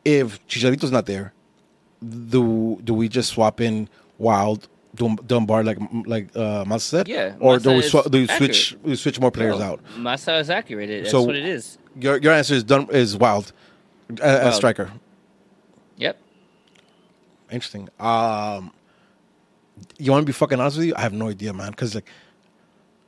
if 0.03 0.45
Chicharito's 0.47 0.91
not 0.91 1.05
there, 1.05 1.33
do 2.29 2.79
do 2.83 2.93
we 2.93 3.07
just 3.07 3.29
swap 3.31 3.61
in 3.61 3.87
Wild 4.17 4.67
Dunbar 4.95 5.63
like 5.63 5.77
like 6.05 6.27
uh, 6.35 6.63
Masa 6.65 6.81
said? 6.81 7.07
Yeah, 7.07 7.35
Or 7.39 7.59
do 7.59 7.71
we 7.75 7.81
swap? 7.81 8.09
Do 8.09 8.17
we 8.19 8.27
switch? 8.27 8.75
We 8.83 8.95
switch 8.95 9.19
more 9.19 9.31
players 9.31 9.59
No, 9.59 9.65
out. 9.65 9.83
Masa 9.97 10.39
is 10.39 10.49
accurate. 10.49 10.89
That's 10.89 11.11
So- 11.11 11.23
what 11.23 11.35
it 11.35 11.45
is. 11.45 11.77
Your 11.99 12.17
your 12.17 12.33
answer 12.33 12.53
is 12.55 12.63
Dun- 12.63 12.89
is 12.91 13.15
Wild 13.17 13.51
uh, 14.21 14.39
Wild. 14.43 14.53
striker. 14.53 14.91
Yep. 15.97 16.17
Interesting. 17.51 17.89
Um, 17.99 18.71
you 19.97 20.11
want 20.11 20.23
to 20.23 20.25
be 20.25 20.33
fucking 20.33 20.59
honest 20.59 20.77
with 20.77 20.87
you? 20.87 20.93
I 20.95 21.01
have 21.01 21.13
no 21.13 21.29
idea, 21.29 21.53
man. 21.53 21.71
Because 21.71 21.95
like, 21.95 22.09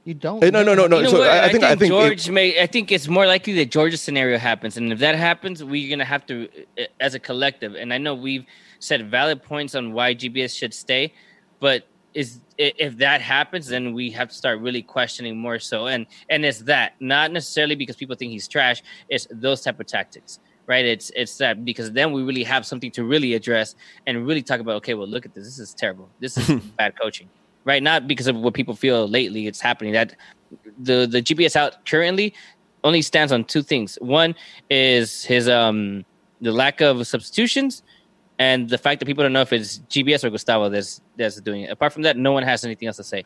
You 0.05 0.13
don't. 0.13 0.41
No, 0.41 0.63
no, 0.63 0.73
no, 0.73 0.87
no. 0.87 0.97
You 0.97 1.03
know 1.03 1.09
so 1.09 1.19
what? 1.19 1.29
I, 1.29 1.45
I 1.45 1.51
think 1.51 1.63
I 1.63 1.75
think, 1.75 1.89
George 1.89 2.29
it- 2.29 2.31
may. 2.31 2.61
I 2.61 2.65
think 2.67 2.91
it's 2.91 3.07
more 3.07 3.27
likely 3.27 3.53
that 3.53 3.71
George's 3.71 4.01
scenario 4.01 4.37
happens, 4.37 4.77
and 4.77 4.91
if 4.91 4.99
that 4.99 5.15
happens, 5.15 5.63
we're 5.63 5.89
gonna 5.89 6.05
have 6.05 6.25
to, 6.27 6.47
uh, 6.79 6.83
as 6.99 7.13
a 7.13 7.19
collective. 7.19 7.75
And 7.75 7.93
I 7.93 7.97
know 7.97 8.15
we've 8.15 8.45
said 8.79 9.09
valid 9.11 9.43
points 9.43 9.75
on 9.75 9.91
why 9.93 10.15
GBS 10.15 10.55
should 10.57 10.73
stay, 10.73 11.13
but 11.59 11.87
is 12.13 12.39
if 12.57 12.97
that 12.97 13.21
happens, 13.21 13.67
then 13.67 13.93
we 13.93 14.09
have 14.11 14.29
to 14.29 14.33
start 14.35 14.59
really 14.59 14.81
questioning 14.81 15.37
more 15.37 15.59
so. 15.59 15.87
And 15.87 16.07
and 16.29 16.45
it's 16.45 16.59
that 16.61 16.93
not 16.99 17.31
necessarily 17.31 17.75
because 17.75 17.95
people 17.95 18.15
think 18.15 18.31
he's 18.31 18.47
trash. 18.47 18.81
It's 19.09 19.27
those 19.29 19.61
type 19.61 19.79
of 19.79 19.85
tactics, 19.87 20.39
right? 20.67 20.85
It's 20.85 21.11
it's 21.15 21.37
that 21.37 21.65
because 21.65 21.91
then 21.91 22.11
we 22.11 22.21
really 22.21 22.43
have 22.43 22.65
something 22.65 22.91
to 22.91 23.03
really 23.03 23.33
address 23.33 23.75
and 24.05 24.27
really 24.27 24.43
talk 24.43 24.59
about. 24.59 24.75
Okay, 24.77 24.93
well, 24.93 25.07
look 25.07 25.25
at 25.25 25.33
this. 25.33 25.45
This 25.45 25.59
is 25.59 25.73
terrible. 25.73 26.09
This 26.19 26.37
is 26.37 26.61
bad 26.77 26.99
coaching 26.99 27.29
right? 27.67 27.83
Not 27.83 28.07
because 28.07 28.27
of 28.27 28.37
what 28.37 28.53
people 28.53 28.75
feel 28.75 29.07
lately. 29.07 29.45
It's 29.45 29.59
happening 29.59 29.91
that 29.91 30.15
the 30.79 31.05
the 31.05 31.21
GBS 31.21 31.55
out 31.55 31.85
currently 31.85 32.33
only 32.83 33.01
stands 33.01 33.31
on 33.31 33.43
two 33.43 33.61
things. 33.61 33.97
One 34.01 34.33
is 34.69 35.23
his 35.23 35.47
um 35.49 36.05
the 36.41 36.51
lack 36.51 36.81
of 36.81 37.05
substitutions, 37.05 37.83
and 38.39 38.69
the 38.69 38.77
fact 38.77 38.99
that 38.99 39.05
people 39.05 39.23
don't 39.23 39.33
know 39.33 39.41
if 39.41 39.51
it's 39.53 39.79
GBS 39.89 40.23
or 40.23 40.29
Gustavo 40.29 40.69
that's 40.69 41.01
that's 41.17 41.39
doing 41.41 41.63
it. 41.63 41.69
Apart 41.69 41.93
from 41.93 42.03
that, 42.03 42.17
no 42.17 42.31
one 42.31 42.43
has 42.43 42.63
anything 42.63 42.87
else 42.87 42.97
to 42.97 43.03
say. 43.03 43.25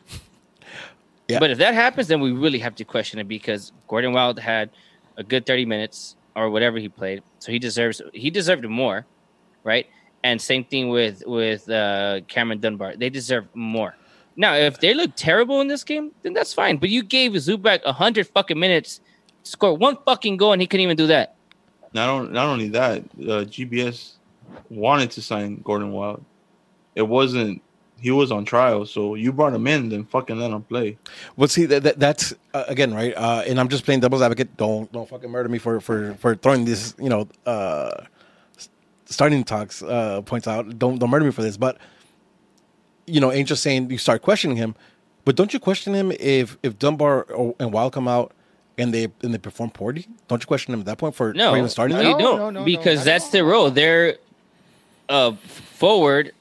Yeah. 1.28 1.38
But 1.38 1.50
if 1.50 1.58
that 1.58 1.74
happens, 1.74 2.08
then 2.08 2.20
we 2.20 2.32
really 2.32 2.58
have 2.58 2.74
to 2.74 2.84
question 2.84 3.20
it 3.20 3.28
because 3.28 3.72
Gordon 3.86 4.12
Wild 4.12 4.40
had 4.40 4.70
a 5.16 5.22
good 5.22 5.46
thirty 5.46 5.64
minutes 5.64 6.16
or 6.34 6.50
whatever 6.50 6.78
he 6.78 6.88
played, 6.88 7.22
so 7.38 7.52
he 7.52 7.58
deserves 7.58 8.00
he 8.12 8.30
deserved 8.30 8.64
more, 8.68 9.06
right? 9.64 9.86
And 10.24 10.40
same 10.40 10.64
thing 10.64 10.88
with 10.88 11.22
with 11.26 11.68
uh, 11.68 12.20
Cameron 12.28 12.60
Dunbar. 12.60 12.96
They 12.96 13.10
deserve 13.10 13.46
more. 13.54 13.96
Now, 14.36 14.54
if 14.54 14.80
they 14.80 14.94
look 14.94 15.10
terrible 15.14 15.60
in 15.60 15.68
this 15.68 15.84
game, 15.84 16.12
then 16.22 16.32
that's 16.32 16.54
fine. 16.54 16.78
But 16.78 16.88
you 16.88 17.02
gave 17.02 17.32
Zubak 17.32 17.84
hundred 17.84 18.28
fucking 18.28 18.58
minutes, 18.58 19.00
score 19.42 19.74
one 19.74 19.98
fucking 20.04 20.36
goal, 20.36 20.52
and 20.52 20.62
he 20.62 20.66
couldn't 20.66 20.84
even 20.84 20.96
do 20.96 21.06
that. 21.08 21.36
Not 21.92 22.08
on, 22.08 22.32
not 22.32 22.46
only 22.46 22.68
that, 22.70 23.02
uh, 23.02 23.44
GBS 23.44 24.14
wanted 24.70 25.10
to 25.12 25.22
sign 25.22 25.60
Gordon 25.62 25.92
Wild. 25.92 26.24
It 26.94 27.02
wasn't 27.02 27.62
he 28.02 28.10
was 28.10 28.32
on 28.32 28.44
trial. 28.44 28.84
So 28.84 29.14
you 29.14 29.32
brought 29.32 29.54
him 29.54 29.66
in, 29.68 29.88
then 29.88 30.04
fucking 30.04 30.36
let 30.38 30.50
him 30.50 30.62
play. 30.62 30.98
Well, 31.36 31.48
see 31.48 31.66
that, 31.66 31.84
that 31.84 32.00
that's 32.00 32.34
uh, 32.52 32.64
again 32.66 32.92
right, 32.92 33.14
uh, 33.16 33.44
and 33.46 33.60
I'm 33.60 33.68
just 33.68 33.84
playing 33.84 34.00
devil's 34.00 34.22
advocate. 34.22 34.56
Don't 34.56 34.90
don't 34.92 35.08
fucking 35.08 35.30
murder 35.30 35.48
me 35.48 35.58
for 35.58 35.80
for 35.80 36.14
for 36.14 36.34
throwing 36.34 36.64
this, 36.64 36.94
you 36.98 37.08
know, 37.08 37.28
uh, 37.46 38.04
starting 39.06 39.44
talks 39.44 39.82
uh, 39.82 40.20
points 40.22 40.48
out. 40.48 40.78
Don't 40.78 40.98
don't 40.98 41.10
murder 41.10 41.24
me 41.24 41.30
for 41.30 41.42
this, 41.42 41.56
but 41.56 41.78
you 43.06 43.20
know, 43.20 43.30
Angel 43.30 43.56
saying 43.56 43.90
you 43.90 43.98
start 43.98 44.20
questioning 44.22 44.56
him, 44.56 44.74
but 45.24 45.36
don't 45.36 45.54
you 45.54 45.60
question 45.60 45.94
him 45.94 46.12
if 46.18 46.58
if 46.64 46.78
Dunbar 46.78 47.22
or, 47.24 47.54
and 47.60 47.72
Wild 47.72 47.92
come 47.92 48.08
out 48.08 48.32
and 48.78 48.92
they 48.92 49.08
and 49.22 49.32
they 49.32 49.38
perform 49.38 49.70
poorly? 49.70 50.06
Don't 50.26 50.42
you 50.42 50.46
question 50.46 50.74
him 50.74 50.80
at 50.80 50.86
that 50.86 50.98
point 50.98 51.14
for, 51.14 51.32
No, 51.32 51.52
for 51.52 51.58
even 51.58 51.70
starting 51.70 51.96
you 51.96 52.02
them? 52.02 52.12
No, 52.12 52.18
don't 52.18 52.36
no, 52.38 52.50
no, 52.50 52.60
no, 52.60 52.64
because 52.64 52.98
not 52.98 53.04
that's 53.04 53.26
at 53.26 53.32
their 53.32 53.44
role. 53.44 53.70
They're 53.70 54.16
a 55.08 55.36
forward 55.36 56.32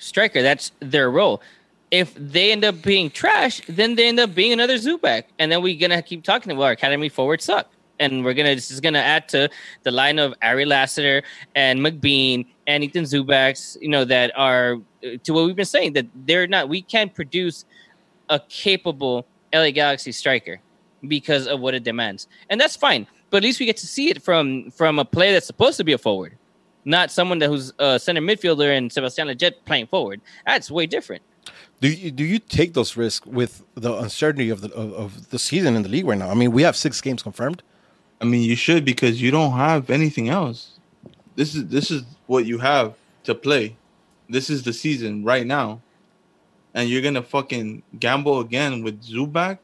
striker. 0.00 0.42
That's 0.42 0.72
their 0.80 1.10
role. 1.10 1.40
If 1.90 2.14
they 2.14 2.52
end 2.52 2.64
up 2.64 2.82
being 2.82 3.10
trash, 3.10 3.62
then 3.68 3.96
they 3.96 4.08
end 4.08 4.20
up 4.20 4.34
being 4.34 4.52
another 4.52 4.76
Zubak, 4.76 5.24
and 5.38 5.50
then 5.50 5.62
we're 5.62 5.78
gonna 5.78 6.02
keep 6.02 6.22
talking 6.22 6.52
about 6.52 6.62
our 6.62 6.70
academy 6.72 7.08
forwards 7.08 7.44
suck, 7.44 7.68
and 7.98 8.24
we're 8.24 8.34
gonna 8.34 8.54
this 8.54 8.70
is 8.70 8.80
gonna 8.80 9.00
add 9.00 9.28
to 9.30 9.48
the 9.82 9.90
line 9.90 10.18
of 10.18 10.34
Ari 10.42 10.64
Lassiter 10.64 11.22
and 11.54 11.80
McBean 11.80 12.46
and 12.66 12.84
Ethan 12.84 13.04
Zubak's, 13.04 13.76
you 13.80 13.88
know, 13.88 14.04
that 14.04 14.32
are 14.36 14.76
uh, 15.04 15.16
to 15.24 15.32
what 15.32 15.46
we've 15.46 15.56
been 15.56 15.64
saying 15.64 15.94
that 15.94 16.06
they're 16.26 16.46
not. 16.46 16.68
We 16.68 16.82
can't 16.82 17.12
produce 17.12 17.64
a 18.28 18.40
capable 18.48 19.26
LA 19.52 19.70
Galaxy 19.70 20.12
striker 20.12 20.60
because 21.08 21.48
of 21.48 21.60
what 21.60 21.74
it 21.74 21.82
demands, 21.82 22.28
and 22.50 22.60
that's 22.60 22.76
fine. 22.76 23.06
But 23.30 23.38
at 23.38 23.42
least 23.44 23.60
we 23.60 23.66
get 23.66 23.76
to 23.78 23.86
see 23.86 24.10
it 24.10 24.22
from 24.22 24.70
from 24.70 24.98
a 24.98 25.04
player 25.04 25.32
that's 25.32 25.46
supposed 25.46 25.76
to 25.78 25.84
be 25.84 25.92
a 25.92 25.98
forward, 25.98 26.36
not 26.84 27.10
someone 27.10 27.38
that 27.40 27.48
who's 27.48 27.72
a 27.78 27.98
center 27.98 28.20
midfielder 28.20 28.76
and 28.76 28.92
Sebastian 28.92 29.28
Lletget 29.28 29.54
playing 29.64 29.86
forward. 29.86 30.20
That's 30.46 30.70
way 30.70 30.86
different. 30.86 31.22
Do 31.80 31.88
you 31.88 32.10
do 32.10 32.24
you 32.24 32.38
take 32.38 32.74
those 32.74 32.96
risks 32.96 33.26
with 33.26 33.62
the 33.74 33.96
uncertainty 33.96 34.50
of 34.50 34.60
the 34.60 34.72
of, 34.72 34.92
of 34.92 35.30
the 35.30 35.38
season 35.38 35.76
in 35.76 35.82
the 35.82 35.88
league 35.88 36.06
right 36.06 36.18
now? 36.18 36.30
I 36.30 36.34
mean, 36.34 36.52
we 36.52 36.62
have 36.62 36.76
six 36.76 37.00
games 37.00 37.22
confirmed. 37.22 37.62
I 38.20 38.26
mean, 38.26 38.42
you 38.42 38.54
should 38.54 38.84
because 38.84 39.20
you 39.22 39.30
don't 39.30 39.52
have 39.52 39.88
anything 39.88 40.28
else. 40.28 40.78
This 41.36 41.54
is 41.54 41.66
this 41.68 41.90
is 41.90 42.02
what 42.26 42.44
you 42.44 42.58
have 42.58 42.94
to 43.24 43.34
play. 43.34 43.76
This 44.28 44.50
is 44.50 44.62
the 44.62 44.74
season 44.74 45.24
right 45.24 45.46
now, 45.46 45.80
and 46.74 46.88
you're 46.88 47.02
gonna 47.02 47.22
fucking 47.22 47.82
gamble 47.98 48.40
again 48.40 48.82
with 48.82 49.02
Zubak, 49.02 49.58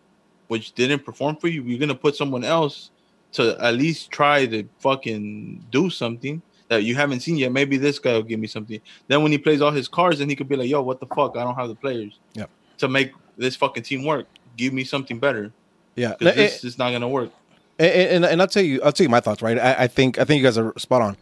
which 0.49 0.73
didn't 0.73 1.05
perform 1.05 1.37
for 1.37 1.49
you. 1.49 1.63
You're 1.63 1.79
gonna 1.79 1.95
put 1.95 2.17
someone 2.17 2.45
else 2.45 2.91
to 3.33 3.63
at 3.63 3.75
least 3.75 4.11
try 4.11 4.47
to 4.47 4.67
fucking 4.79 5.67
do 5.71 5.91
something 5.91 6.41
that 6.69 6.83
you 6.85 6.95
haven't 6.95 7.21
seen 7.21 7.37
yet. 7.37 7.53
Maybe 7.53 7.77
this 7.77 7.99
guy 7.99 8.15
will 8.15 8.23
give 8.23 8.41
me 8.41 8.47
something. 8.47 8.81
Then 9.09 9.23
when 9.23 9.33
he 9.33 9.39
plays 9.39 9.61
all 9.61 9.71
his 9.71 9.89
cards, 9.89 10.19
then 10.19 10.29
he 10.29 10.37
could 10.37 10.49
be 10.49 10.57
like, 10.57 10.69
"Yo, 10.69 10.83
what 10.83 11.01
the 11.01 11.07
fuck? 11.07 11.37
I 11.37 11.45
don't 11.45 11.55
have 11.55 11.69
the 11.69 11.75
players 11.75 12.19
Yep. 12.35 12.51
to 12.79 12.89
make 12.89 13.13
this 13.37 13.57
fucking 13.57 13.83
team 13.85 14.05
work. 14.05 14.27
Give 14.57 14.73
me 14.73 14.85
something 14.85 15.19
better 15.19 15.53
Yeah, 15.95 16.15
because 16.19 16.35
this 16.37 16.65
is 16.65 16.79
not 16.79 16.91
gonna 16.93 17.09
work." 17.09 17.31
And, 17.79 17.91
and, 17.93 18.25
and 18.25 18.41
I'll 18.41 18.49
tell 18.49 18.63
you, 18.65 18.81
I'll 18.83 18.93
tell 18.93 19.05
you 19.05 19.11
my 19.11 19.21
thoughts. 19.21 19.43
Right, 19.43 19.59
I, 19.59 19.85
I 19.85 19.87
think 19.87 20.19
I 20.19 20.25
think 20.25 20.39
you 20.41 20.45
guys 20.47 20.59
are 20.59 20.73
spot 20.79 21.03
on. 21.03 21.17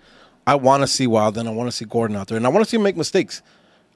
I 0.47 0.55
want 0.57 0.83
to 0.83 0.87
see 0.87 1.07
Wild, 1.07 1.39
and 1.39 1.49
I 1.49 1.53
want 1.53 1.69
to 1.69 1.73
see 1.77 1.85
Gordon 1.85 2.17
out 2.17 2.29
there, 2.29 2.37
and 2.37 2.47
I 2.47 2.51
want 2.51 2.65
to 2.65 2.69
see 2.71 2.77
him 2.77 2.83
make 2.83 2.97
mistakes, 2.97 3.41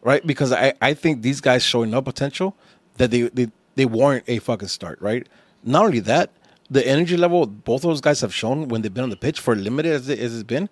right? 0.03 0.27
Because 0.27 0.51
I, 0.51 0.73
I 0.81 0.95
think 0.95 1.23
these 1.23 1.41
guys 1.43 1.63
showing 1.63 1.91
no 1.91 2.01
potential 2.01 2.57
that 2.97 3.11
they, 3.11 3.23
they 3.23 3.49
they 3.75 3.85
warrant 3.87 4.25
a 4.27 4.39
fucking 4.39 4.69
start, 4.69 5.01
right? 5.01 5.27
Not 5.63 5.85
only 5.85 6.01
that, 6.01 6.31
the 6.71 6.87
energy 6.87 7.17
level 7.17 7.47
both 7.47 7.85
of 7.85 7.91
those 7.91 8.01
guys 8.01 8.21
have 8.23 8.35
shown 8.35 8.69
when 8.69 8.83
they've 8.83 8.93
been 8.93 9.05
on 9.05 9.11
the 9.11 9.17
pitch 9.17 9.41
for 9.41 9.55
limited 9.55 9.93
as, 9.93 10.09
it, 10.09 10.19
as 10.19 10.35
it's 10.35 10.43
been, 10.43 10.69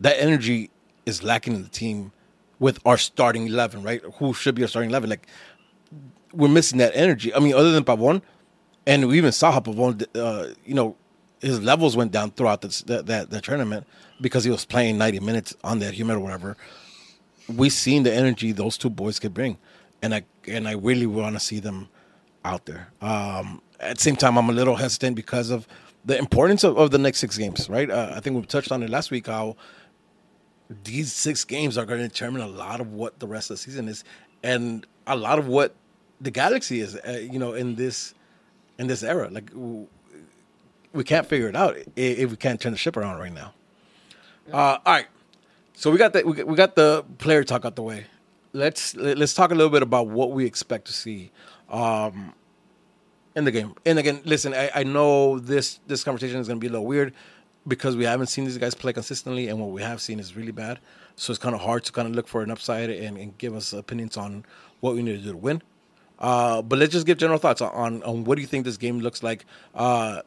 that 0.00 0.20
energy 0.20 0.70
is 1.04 1.22
lacking 1.22 1.54
in 1.54 1.62
the 1.62 1.68
team 1.68 2.12
with 2.58 2.78
our 2.86 2.98
starting 2.98 3.46
eleven, 3.46 3.82
right? 3.82 4.02
Who 4.18 4.34
should 4.34 4.54
be 4.54 4.62
our 4.62 4.68
starting 4.68 4.90
eleven? 4.90 5.10
Like 5.10 5.26
we're 6.32 6.48
missing 6.48 6.78
that 6.78 6.92
energy. 6.94 7.34
I 7.34 7.38
mean, 7.38 7.54
other 7.54 7.72
than 7.72 7.84
Pavon, 7.84 8.22
and 8.86 9.08
we 9.08 9.16
even 9.18 9.32
saw 9.32 9.52
how 9.52 9.60
Pavon, 9.60 10.06
uh, 10.14 10.54
you 10.64 10.74
know, 10.74 10.96
his 11.40 11.60
levels 11.60 11.96
went 11.96 12.12
down 12.12 12.30
throughout 12.30 12.62
this, 12.62 12.82
that, 12.82 13.06
that 13.06 13.30
that 13.30 13.44
tournament 13.44 13.86
because 14.20 14.44
he 14.44 14.50
was 14.50 14.64
playing 14.64 14.98
90 14.98 15.20
minutes 15.20 15.54
on 15.62 15.78
that 15.80 15.94
humid 15.94 16.16
or 16.16 16.20
whatever. 16.20 16.56
We 17.54 17.70
seen 17.70 18.02
the 18.02 18.12
energy 18.12 18.52
those 18.52 18.76
two 18.76 18.90
boys 18.90 19.18
could 19.18 19.34
bring, 19.34 19.58
and 20.02 20.14
I 20.14 20.24
and 20.46 20.66
I 20.66 20.72
really 20.72 21.06
want 21.06 21.36
to 21.36 21.40
see 21.40 21.60
them 21.60 21.88
out 22.44 22.66
there. 22.66 22.88
Um, 23.00 23.62
at 23.80 23.96
the 23.96 24.02
same 24.02 24.16
time, 24.16 24.38
I'm 24.38 24.48
a 24.48 24.52
little 24.52 24.76
hesitant 24.76 25.16
because 25.16 25.50
of 25.50 25.66
the 26.04 26.16
importance 26.18 26.64
of, 26.64 26.78
of 26.78 26.90
the 26.90 26.98
next 26.98 27.18
six 27.18 27.36
games. 27.36 27.68
Right? 27.68 27.90
Uh, 27.90 28.12
I 28.16 28.20
think 28.20 28.36
we 28.36 28.42
touched 28.42 28.72
on 28.72 28.82
it 28.82 28.90
last 28.90 29.10
week 29.10 29.26
how 29.26 29.56
these 30.84 31.12
six 31.12 31.44
games 31.44 31.78
are 31.78 31.84
going 31.84 32.00
to 32.00 32.08
determine 32.08 32.42
a 32.42 32.48
lot 32.48 32.80
of 32.80 32.92
what 32.92 33.18
the 33.20 33.26
rest 33.26 33.50
of 33.50 33.54
the 33.54 33.58
season 33.62 33.88
is, 33.88 34.04
and 34.42 34.86
a 35.06 35.16
lot 35.16 35.38
of 35.38 35.46
what 35.46 35.74
the 36.20 36.30
Galaxy 36.30 36.80
is. 36.80 36.96
Uh, 36.96 37.12
you 37.30 37.38
know, 37.38 37.52
in 37.54 37.76
this 37.76 38.14
in 38.78 38.86
this 38.86 39.02
era, 39.02 39.28
like 39.30 39.50
we 40.92 41.04
can't 41.04 41.26
figure 41.26 41.48
it 41.48 41.56
out 41.56 41.76
if 41.94 42.30
we 42.30 42.36
can't 42.36 42.60
turn 42.60 42.72
the 42.72 42.78
ship 42.78 42.96
around 42.96 43.18
right 43.18 43.32
now. 43.32 43.52
Uh, 44.52 44.78
all 44.84 44.92
right, 44.92 45.06
so 45.74 45.90
we 45.90 45.98
got 45.98 46.12
the 46.12 46.22
we 46.24 46.56
got, 46.56 46.74
the 46.76 47.04
player 47.18 47.44
talk 47.44 47.64
out 47.64 47.76
the 47.76 47.82
way. 47.82 48.06
Let's 48.52 48.94
let- 48.96 49.18
let's 49.18 49.34
talk 49.34 49.50
a 49.50 49.54
little 49.54 49.70
bit 49.70 49.82
about 49.82 50.08
what 50.08 50.32
we 50.32 50.46
expect 50.46 50.86
to 50.86 50.92
see 50.92 51.30
um, 51.68 52.32
in 53.34 53.44
the 53.44 53.50
game. 53.50 53.74
And 53.84 53.98
again, 53.98 54.22
listen, 54.24 54.54
I, 54.54 54.70
I 54.74 54.82
know 54.84 55.38
this 55.38 55.80
this 55.86 56.02
conversation 56.04 56.38
is 56.40 56.48
going 56.48 56.58
to 56.58 56.60
be 56.60 56.68
a 56.68 56.70
little 56.70 56.86
weird 56.86 57.12
because 57.66 57.96
we 57.96 58.04
haven't 58.04 58.28
seen 58.28 58.44
these 58.44 58.58
guys 58.58 58.74
play 58.74 58.92
consistently, 58.92 59.48
and 59.48 59.60
what 59.60 59.70
we 59.70 59.82
have 59.82 60.00
seen 60.00 60.20
is 60.20 60.36
really 60.36 60.52
bad. 60.52 60.78
So 61.16 61.32
it's 61.32 61.38
kind 61.38 61.54
of 61.54 61.60
hard 61.60 61.84
to 61.84 61.92
kind 61.92 62.06
of 62.08 62.14
look 62.14 62.28
for 62.28 62.42
an 62.42 62.50
upside 62.50 62.90
and, 62.90 63.16
and 63.16 63.36
give 63.38 63.54
us 63.54 63.72
opinions 63.72 64.16
on 64.16 64.44
what 64.80 64.94
we 64.94 65.02
need 65.02 65.18
to 65.18 65.24
do 65.24 65.32
to 65.32 65.36
win. 65.36 65.62
Uh, 66.18 66.62
but 66.62 66.78
let's 66.78 66.92
just 66.92 67.06
give 67.06 67.18
general 67.18 67.38
thoughts 67.38 67.60
on, 67.60 68.02
on 68.02 68.24
what 68.24 68.36
do 68.36 68.40
you 68.40 68.46
think 68.46 68.64
this 68.64 68.76
game 68.76 69.00
looks 69.00 69.22
like. 69.22 69.44
Uh, 69.74 70.22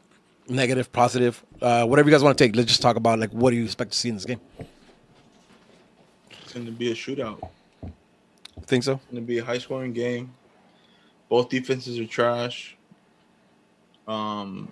negative, 0.47 0.91
positive, 0.91 1.43
uh, 1.61 1.85
whatever 1.85 2.09
you 2.09 2.13
guys 2.15 2.23
want 2.23 2.37
to 2.37 2.43
take. 2.43 2.55
Let's 2.55 2.67
just 2.67 2.81
talk 2.81 2.95
about 2.95 3.19
like 3.19 3.31
what 3.31 3.51
do 3.51 3.57
you 3.57 3.63
expect 3.63 3.91
to 3.91 3.97
see 3.97 4.09
in 4.09 4.15
this 4.15 4.25
game. 4.25 4.39
It's 6.43 6.53
gonna 6.53 6.71
be 6.71 6.91
a 6.91 6.95
shootout. 6.95 7.47
Think 8.65 8.83
so? 8.83 8.93
It's 8.93 9.05
gonna 9.11 9.21
be 9.21 9.37
a 9.37 9.45
high 9.45 9.59
scoring 9.59 9.93
game. 9.93 10.33
Both 11.29 11.49
defenses 11.49 11.99
are 11.99 12.07
trash. 12.07 12.75
Um, 14.07 14.71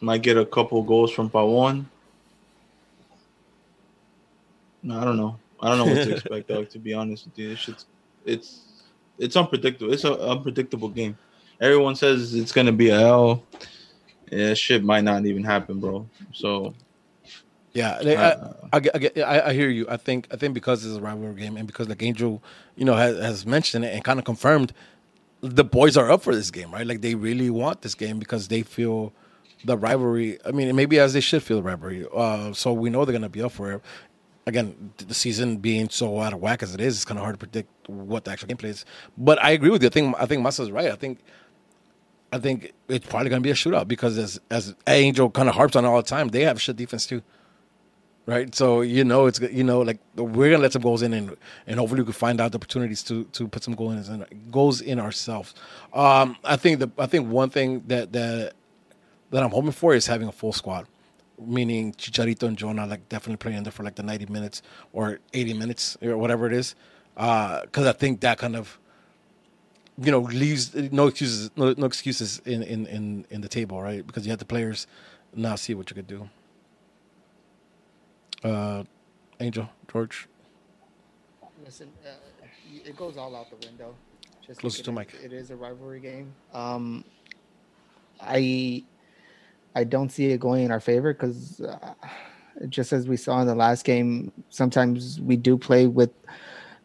might 0.00 0.22
get 0.22 0.36
a 0.36 0.44
couple 0.46 0.82
goals 0.82 1.10
from 1.10 1.30
Pavon. 1.30 1.86
No, 4.82 4.98
I 5.00 5.04
don't 5.04 5.16
know. 5.16 5.38
I 5.60 5.68
don't 5.68 5.78
know 5.78 5.86
what 5.94 6.04
to 6.04 6.12
expect, 6.16 6.48
dog. 6.48 6.68
To 6.70 6.78
be 6.78 6.94
honest 6.94 7.26
with 7.26 7.38
you, 7.38 7.48
this 7.50 7.58
shit's, 7.58 7.86
it's 8.24 8.60
it's 9.18 9.36
unpredictable. 9.36 9.92
It's 9.92 10.04
an 10.04 10.12
unpredictable 10.14 10.88
game. 10.88 11.16
Everyone 11.60 11.96
says 11.96 12.34
it's 12.34 12.52
gonna 12.52 12.72
be 12.72 12.90
a 12.90 13.00
L. 13.00 13.42
Yeah, 14.30 14.54
shit 14.54 14.84
might 14.84 15.04
not 15.04 15.24
even 15.24 15.44
happen, 15.44 15.78
bro. 15.80 16.06
So 16.32 16.74
Yeah, 17.72 17.98
they- 18.02 18.16
Uh, 18.16 18.52
I, 18.72 18.76
I, 18.76 18.80
I, 18.94 18.98
get- 18.98 19.18
I, 19.18 19.40
I 19.48 19.52
hear 19.54 19.68
you. 19.70 19.86
I 19.88 19.96
think 19.96 20.26
I 20.32 20.36
think 20.36 20.52
because 20.54 20.84
it's 20.84 20.96
a 20.96 21.00
rivalry 21.00 21.34
game 21.40 21.56
and 21.56 21.66
because 21.66 21.88
like 21.88 22.02
Angel, 22.02 22.42
you 22.76 22.84
know, 22.84 22.94
has, 22.94 23.16
has 23.18 23.46
mentioned 23.46 23.84
it 23.84 23.94
and 23.94 24.02
kind 24.04 24.18
of 24.18 24.24
confirmed, 24.24 24.72
the 25.40 25.64
boys 25.64 25.96
are 25.96 26.10
up 26.10 26.22
for 26.22 26.34
this 26.34 26.50
game, 26.50 26.70
right? 26.72 26.86
Like 26.86 27.00
they 27.00 27.14
really 27.14 27.50
want 27.50 27.82
this 27.82 27.94
game 27.94 28.18
because 28.18 28.48
they 28.48 28.62
feel 28.62 29.12
the 29.64 29.76
rivalry. 29.76 30.38
I 30.44 30.52
mean, 30.52 30.74
maybe 30.76 30.98
as 30.98 31.12
they 31.12 31.20
should 31.20 31.42
feel 31.42 31.58
the 31.58 31.62
rivalry. 31.62 32.06
Uh, 32.14 32.52
so 32.52 32.72
we 32.72 32.90
know 32.90 33.04
they're 33.04 33.12
gonna 33.12 33.28
be 33.28 33.42
up 33.42 33.52
for 33.52 33.72
it. 33.72 33.82
Again, 34.46 34.92
the 34.98 35.14
season 35.14 35.56
being 35.56 35.88
so 35.88 36.20
out 36.20 36.32
of 36.32 36.40
whack 36.40 36.62
as 36.62 36.72
it 36.72 36.80
is, 36.80 36.96
it's 36.96 37.04
kind 37.04 37.18
of 37.18 37.24
hard 37.24 37.34
to 37.34 37.38
predict 37.38 37.88
what 37.88 38.24
the 38.24 38.30
actual 38.30 38.48
gameplay 38.48 38.68
is. 38.68 38.84
But 39.18 39.42
I 39.42 39.50
agree 39.50 39.70
with 39.70 39.82
you. 39.82 39.88
I 39.88 39.90
think 39.90 40.16
I 40.18 40.26
think 40.26 40.42
Masa's 40.42 40.70
right. 40.70 40.90
I 40.90 40.96
think 40.96 41.18
I 42.32 42.38
think 42.38 42.72
it's 42.88 43.06
probably 43.06 43.30
going 43.30 43.42
to 43.42 43.46
be 43.46 43.50
a 43.50 43.54
shootout 43.54 43.88
because 43.88 44.18
as 44.18 44.40
as 44.50 44.74
Angel 44.86 45.30
kind 45.30 45.48
of 45.48 45.54
harps 45.54 45.76
on 45.76 45.84
all 45.84 45.96
the 45.96 46.02
time, 46.02 46.28
they 46.28 46.42
have 46.42 46.60
shit 46.60 46.76
defense 46.76 47.06
too, 47.06 47.22
right? 48.26 48.54
So 48.54 48.82
you 48.82 49.04
know 49.04 49.26
it's 49.26 49.40
you 49.40 49.64
know 49.64 49.80
like 49.80 49.98
we're 50.16 50.50
gonna 50.50 50.62
let 50.62 50.72
some 50.72 50.82
goals 50.82 51.02
in 51.02 51.12
and 51.12 51.36
and 51.66 51.78
hopefully 51.78 52.02
we 52.02 52.06
can 52.06 52.12
find 52.12 52.40
out 52.40 52.52
the 52.52 52.58
opportunities 52.58 53.02
to 53.04 53.24
to 53.24 53.48
put 53.48 53.62
some 53.62 53.74
goals 53.74 54.08
in 54.08 54.26
goals 54.50 54.80
in 54.80 54.98
ourselves. 54.98 55.54
Um, 55.92 56.36
I 56.44 56.56
think 56.56 56.80
the 56.80 56.90
I 56.98 57.06
think 57.06 57.30
one 57.30 57.50
thing 57.50 57.82
that 57.86 58.12
that 58.12 58.54
that 59.36 59.42
I'm 59.44 59.50
hoping 59.50 59.70
for 59.70 59.94
is 59.94 60.06
having 60.06 60.28
a 60.28 60.32
full 60.32 60.54
squad, 60.54 60.86
meaning 61.38 61.92
Chicharito 61.92 62.44
and 62.44 62.56
Jonah 62.56 62.86
like 62.86 63.06
definitely 63.10 63.36
playing 63.36 63.64
there 63.64 63.70
for 63.70 63.82
like 63.82 63.96
the 63.96 64.02
90 64.02 64.32
minutes 64.32 64.62
or 64.94 65.18
80 65.34 65.52
minutes 65.52 65.98
or 66.00 66.16
whatever 66.16 66.46
it 66.46 66.54
is, 66.54 66.74
because 67.14 67.86
I 67.86 67.92
think 67.92 68.20
that 68.20 68.38
kind 68.38 68.56
of 68.56 68.78
you 69.98 70.10
know 70.10 70.20
leaves 70.20 70.74
no 70.74 71.08
excuses 71.08 71.50
no, 71.54 71.74
no 71.76 71.84
excuses 71.84 72.40
in, 72.46 72.62
in 72.62 72.86
in 72.86 73.26
in 73.28 73.42
the 73.42 73.48
table 73.48 73.82
right? 73.82 74.06
Because 74.06 74.24
you 74.24 74.30
have 74.30 74.38
the 74.38 74.46
players 74.46 74.86
now 75.34 75.54
see 75.54 75.74
what 75.74 75.90
you 75.90 75.96
could 75.96 76.06
do. 76.06 76.30
Uh 78.42 78.84
angel 79.38 79.68
george? 79.92 80.28
Listen, 81.62 81.90
uh, 82.06 82.08
it 82.86 82.96
goes 82.96 83.18
all 83.18 83.36
out 83.36 83.50
the 83.50 83.66
window. 83.66 83.94
Just 84.46 84.60
Closer 84.60 84.82
to 84.82 84.98
it- 84.98 85.14
It 85.24 85.32
is 85.34 85.50
a 85.50 85.56
rivalry 85.56 86.00
game. 86.00 86.32
Um, 86.54 87.04
I 88.20 88.84
I 89.76 89.84
don't 89.84 90.10
see 90.10 90.32
it 90.32 90.40
going 90.40 90.64
in 90.64 90.70
our 90.72 90.80
favor 90.80 91.12
because 91.12 91.60
uh, 91.60 91.94
just 92.70 92.92
as 92.94 93.06
we 93.06 93.16
saw 93.18 93.40
in 93.42 93.46
the 93.46 93.54
last 93.54 93.84
game, 93.84 94.32
sometimes 94.48 95.20
we 95.20 95.36
do 95.36 95.58
play 95.58 95.86
with 95.86 96.10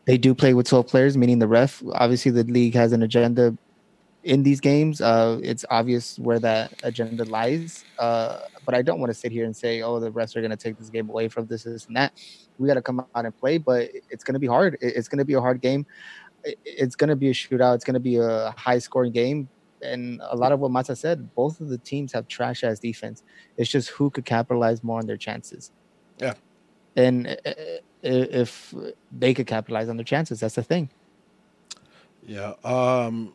They 0.05 0.18
do 0.18 0.35
play 0.35 0.53
with 0.53 0.68
12 0.68 0.88
players, 0.88 1.15
meaning 1.15 1.39
the 1.39 1.47
ref. 1.47 1.81
Obviously, 1.93 2.31
the 2.31 2.43
league 2.43 2.76
has 2.76 2.91
an 2.91 3.03
agenda 3.03 3.55
in 4.23 4.43
these 4.43 4.59
games. 4.59 4.99
Uh, 4.99 5.39
it's 5.41 5.63
obvious 5.69 6.19
where 6.19 6.39
that 6.39 6.73
agenda 6.84 7.23
lies. 7.23 7.85
Uh, 7.97 8.39
but 8.65 8.76
I 8.76 8.81
don't 8.81 8.99
want 8.99 9.11
to 9.11 9.18
sit 9.18 9.31
here 9.31 9.45
and 9.45 9.55
say, 9.55 9.81
oh, 9.81 9.99
the 9.99 10.11
refs 10.11 10.35
are 10.35 10.41
going 10.41 10.51
to 10.51 10.57
take 10.57 10.77
this 10.77 10.89
game 10.89 11.07
away 11.09 11.30
from 11.30 11.47
this, 11.47 11.63
this, 11.63 11.85
and 11.85 11.95
that. 11.95 12.11
We 12.57 12.68
got 12.68 12.76
to 12.76 12.81
come 12.81 12.99
out 12.99 13.26
and 13.26 13.35
play, 13.38 13.57
but 13.57 13.89
it's 14.09 14.23
going 14.23 14.34
to 14.34 14.39
be 14.39 14.47
hard. 14.47 14.77
It's 14.81 15.07
going 15.07 15.19
to 15.19 15.26
be 15.26 15.34
a 15.34 15.41
hard 15.41 15.61
game. 15.61 15.85
It's 16.43 16.95
going 16.95 17.09
to 17.09 17.15
be 17.15 17.30
a 17.30 17.34
shootout. 17.34 17.76
It's 17.76 17.85
going 17.85 17.93
to 17.93 17.99
be 18.11 18.18
a 18.18 18.53
high 18.57 18.80
scoring 18.80 19.13
game. 19.13 19.47
And 19.83 20.21
a 20.29 20.35
lot 20.35 20.51
of 20.51 20.59
what 20.59 20.71
Masa 20.71 20.97
said, 20.97 21.33
both 21.35 21.59
of 21.59 21.69
the 21.69 21.77
teams 21.77 22.13
have 22.13 22.27
trash 22.27 22.63
ass 22.63 22.79
defense. 22.79 23.23
It's 23.57 23.69
just 23.69 23.89
who 23.89 24.09
could 24.09 24.25
capitalize 24.25 24.83
more 24.83 24.99
on 24.99 25.07
their 25.07 25.17
chances. 25.17 25.71
Yeah. 26.17 26.33
And 26.95 27.27
uh, 27.27 27.49
uh, 27.49 27.53
if 28.03 28.73
they 29.11 29.33
could 29.33 29.47
capitalize 29.47 29.89
on 29.89 29.97
their 29.97 30.03
chances, 30.03 30.39
that's 30.41 30.55
the 30.55 30.63
thing. 30.63 30.89
Yeah. 32.25 32.53
Um, 32.63 33.33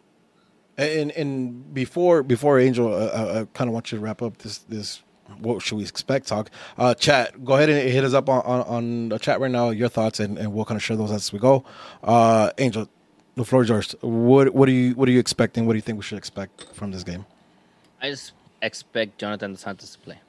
and 0.77 1.11
and 1.13 1.73
before 1.75 2.23
before 2.23 2.61
Angel, 2.61 2.93
uh, 2.93 2.97
uh, 2.97 3.41
I 3.43 3.57
kind 3.57 3.69
of 3.69 3.75
want 3.75 3.91
you 3.91 3.99
to 3.99 4.05
wrap 4.05 4.23
up 4.23 4.39
this 4.39 4.59
this 4.59 5.03
what 5.41 5.63
should 5.63 5.77
we 5.77 5.83
expect 5.83 6.29
talk. 6.29 6.51
Uh, 6.79 6.95
chat, 6.95 7.45
go 7.45 7.55
ahead 7.55 7.69
and 7.69 7.89
hit 7.89 8.05
us 8.05 8.15
up 8.15 8.29
on, 8.29 8.43
on, 8.43 8.61
on 8.63 9.09
the 9.09 9.19
chat 9.19 9.41
right 9.41 9.51
now. 9.51 9.71
Your 9.71 9.89
thoughts, 9.89 10.21
and, 10.21 10.39
and 10.39 10.53
we'll 10.53 10.65
kind 10.65 10.77
of 10.77 10.83
share 10.83 10.97
those 10.97 11.11
as 11.11 11.33
we 11.33 11.39
go. 11.39 11.65
Uh, 12.05 12.51
Angel, 12.59 12.89
the 13.37 13.45
floor 13.45 13.63
is 13.63 13.69
yours. 13.69 13.95
What 14.01 14.55
what 14.55 14.69
are 14.69 14.73
you 14.73 14.95
what 14.95 15.09
are 15.09 15.13
you 15.13 15.21
expecting? 15.21 15.67
What 15.67 15.75
do 15.75 15.77
you 15.77 15.83
think 15.83 15.99
we 15.99 16.03
should 16.03 16.19
expect 16.19 16.75
from 16.75 16.91
this 16.91 17.05
game? 17.05 17.27
I 18.01 18.11
just 18.11 18.33
expect 18.63 19.19
Jonathan 19.19 19.53
Dos 19.53 19.61
Santos 19.61 19.93
to 19.93 19.99
play. 19.99 20.21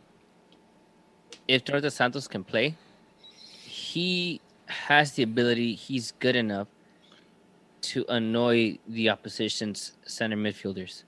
If 1.47 1.63
Jonathan 1.63 1.89
Santos 1.89 2.27
can 2.27 2.43
play, 2.43 2.75
he 3.63 4.41
has 4.67 5.13
the 5.13 5.23
ability. 5.23 5.75
He's 5.75 6.11
good 6.19 6.35
enough 6.35 6.67
to 7.81 8.05
annoy 8.09 8.79
the 8.87 9.09
opposition's 9.09 9.93
center 10.05 10.35
midfielders. 10.35 11.03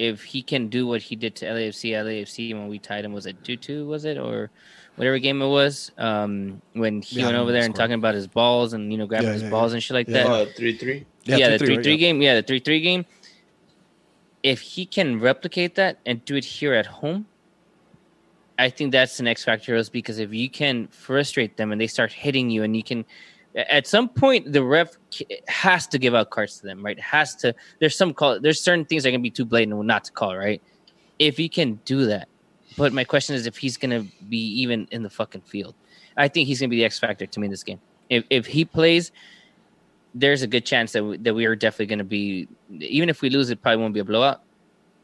If 0.00 0.24
he 0.24 0.42
can 0.42 0.68
do 0.68 0.86
what 0.86 1.02
he 1.02 1.14
did 1.14 1.36
to 1.36 1.44
LAFC, 1.44 1.92
LAFC 1.92 2.54
when 2.54 2.68
we 2.68 2.78
tied 2.78 3.04
him 3.04 3.12
was 3.12 3.26
it 3.26 3.36
two 3.44 3.58
two 3.58 3.86
was 3.86 4.06
it 4.06 4.16
or 4.16 4.50
whatever 4.96 5.18
game 5.18 5.42
it 5.42 5.48
was? 5.48 5.90
Um, 5.98 6.62
when 6.72 7.02
he 7.02 7.18
Yeah, 7.20 7.26
went 7.26 7.36
over 7.36 7.52
there 7.52 7.64
and 7.66 7.76
talking 7.76 7.94
about 8.00 8.14
his 8.14 8.26
balls 8.26 8.72
and 8.72 8.90
you 8.90 8.96
know 8.96 9.04
grabbing 9.06 9.28
Yeah, 9.28 9.34
his 9.34 9.42
yeah, 9.42 9.50
balls 9.50 9.74
and 9.74 9.82
shit 9.82 9.94
like 9.94 10.08
Yeah. 10.08 10.24
that 10.24 10.26
Uh, 10.26 10.46
three 10.56 10.74
three. 10.78 11.04
yeah, 11.26 11.50
the 11.50 11.56
3-3, 11.56 11.58
three 11.58 11.76
right? 11.76 11.84
three 11.84 11.92
Yeah. 11.92 11.98
game. 11.98 12.22
Yeah, 12.22 12.34
the 12.36 12.42
three 12.42 12.60
three 12.60 12.80
game. 12.80 13.04
If 14.42 14.62
he 14.62 14.86
can 14.86 15.20
replicate 15.20 15.74
that 15.74 16.00
and 16.06 16.24
do 16.24 16.34
it 16.36 16.46
here 16.46 16.72
at 16.72 16.86
home, 16.86 17.26
I 18.58 18.70
think 18.70 18.92
that's 18.92 19.18
the 19.18 19.22
next 19.22 19.44
factor. 19.44 19.76
Is 19.76 19.90
because 19.90 20.18
if 20.18 20.32
you 20.32 20.48
can 20.48 20.88
frustrate 20.88 21.58
them 21.58 21.72
and 21.72 21.80
they 21.80 21.86
start 21.88 22.10
hitting 22.10 22.48
you, 22.48 22.62
and 22.62 22.74
you 22.74 22.82
can, 22.82 23.04
at 23.54 23.86
some 23.86 24.08
point, 24.08 24.52
the 24.52 24.62
ref 24.62 24.96
has 25.48 25.86
to 25.88 25.98
give 25.98 26.14
out 26.14 26.30
cards 26.30 26.58
to 26.60 26.66
them, 26.66 26.84
right? 26.84 26.98
Has 27.00 27.34
to. 27.36 27.54
There's 27.78 27.96
some 27.96 28.14
call. 28.14 28.40
There's 28.40 28.60
certain 28.60 28.84
things 28.84 29.02
that 29.02 29.10
can 29.10 29.22
be 29.22 29.30
too 29.30 29.44
blatant 29.44 29.84
not 29.84 30.04
to 30.04 30.12
call, 30.12 30.36
right? 30.36 30.62
If 31.18 31.36
he 31.36 31.48
can 31.48 31.80
do 31.84 32.06
that, 32.06 32.28
but 32.76 32.92
my 32.92 33.04
question 33.04 33.34
is 33.34 33.46
if 33.46 33.56
he's 33.56 33.76
gonna 33.76 34.06
be 34.28 34.38
even 34.60 34.86
in 34.90 35.02
the 35.02 35.10
fucking 35.10 35.42
field. 35.42 35.74
I 36.16 36.28
think 36.28 36.48
he's 36.48 36.60
gonna 36.60 36.68
be 36.68 36.76
the 36.76 36.84
X 36.84 36.98
factor 36.98 37.26
to 37.26 37.40
me 37.40 37.46
in 37.46 37.50
this 37.50 37.64
game. 37.64 37.80
If 38.08 38.24
if 38.30 38.46
he 38.46 38.64
plays, 38.64 39.12
there's 40.14 40.42
a 40.42 40.46
good 40.46 40.64
chance 40.64 40.92
that 40.92 41.04
we, 41.04 41.16
that 41.18 41.34
we 41.34 41.44
are 41.46 41.54
definitely 41.54 41.96
to 41.96 42.04
be 42.04 42.48
even 42.78 43.08
if 43.08 43.22
we 43.22 43.30
lose 43.30 43.50
it 43.50 43.62
probably 43.62 43.80
won't 43.80 43.94
be 43.94 44.00
a 44.00 44.04
blowout 44.04 44.42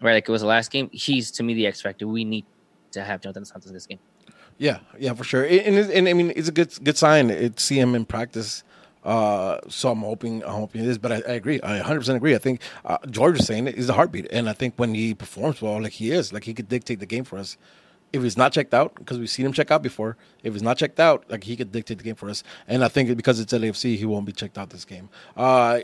right 0.01 0.15
like 0.15 0.29
it 0.29 0.33
was 0.33 0.41
the 0.41 0.47
last 0.47 0.71
game 0.71 0.91
he's 0.93 1.31
to 1.31 1.43
me 1.43 1.55
the 1.55 1.67
x 1.67 1.81
factor 1.81 2.07
we 2.09 2.25
need 2.25 2.45
to 2.91 3.03
have 3.03 3.21
jonathan 3.21 3.45
santos 3.45 3.69
in 3.69 3.75
this 3.75 3.87
game 3.87 3.99
Yeah, 4.59 4.79
yeah, 4.99 5.13
for 5.13 5.25
sure. 5.25 5.45
And, 5.45 5.77
and, 5.77 5.91
and 5.91 6.09
I 6.09 6.13
mean, 6.13 6.33
it's 6.35 6.49
a 6.49 6.53
good 6.53 6.73
good 6.83 6.97
sign. 6.97 7.31
It 7.31 7.61
see 7.61 7.79
him 7.79 7.95
in 7.95 8.05
practice. 8.05 8.65
Uh, 9.05 9.61
so 9.69 9.91
I'm 9.91 10.01
hoping 10.01 10.43
I'm 10.43 10.51
hoping 10.51 10.83
it 10.83 10.89
is. 10.89 10.99
But 10.99 11.13
I, 11.13 11.17
I 11.17 11.33
agree. 11.33 11.61
I 11.61 11.77
100 11.77 12.01
percent 12.01 12.17
agree. 12.17 12.35
I 12.35 12.39
think 12.39 12.61
uh, 12.85 12.99
George 13.09 13.39
is 13.39 13.47
saying 13.47 13.69
it 13.69 13.77
is 13.77 13.87
the 13.87 13.93
heartbeat, 13.93 14.27
and 14.31 14.49
I 14.49 14.53
think 14.53 14.75
when 14.77 14.95
he 14.95 15.15
performs 15.15 15.63
well, 15.63 15.81
like 15.81 15.93
he 15.93 16.11
is, 16.11 16.33
like 16.33 16.45
he 16.45 16.55
could 16.55 16.69
dictate 16.69 17.01
the 17.01 17.07
game 17.07 17.25
for 17.25 17.39
us. 17.39 17.57
If 18.13 18.23
he's 18.23 18.37
not 18.37 18.53
checked 18.53 18.73
out, 18.73 18.95
because 18.95 19.19
we've 19.19 19.29
seen 19.29 19.45
him 19.45 19.53
check 19.53 19.71
out 19.71 19.83
before. 19.83 20.17
If 20.43 20.53
he's 20.55 20.63
not 20.63 20.79
checked 20.79 21.01
out, 21.01 21.25
like 21.29 21.45
he 21.45 21.57
could 21.57 21.73
dictate 21.73 21.99
the 21.99 22.05
game 22.05 22.15
for 22.15 22.31
us. 22.31 22.45
And 22.67 22.85
I 22.85 22.89
think 22.89 23.15
because 23.17 23.41
it's 23.41 23.53
LAFC, 23.53 23.97
he 23.97 24.05
won't 24.07 24.25
be 24.25 24.33
checked 24.33 24.57
out 24.57 24.71
this 24.71 24.85
game. 24.85 25.09
Uh, 25.37 25.81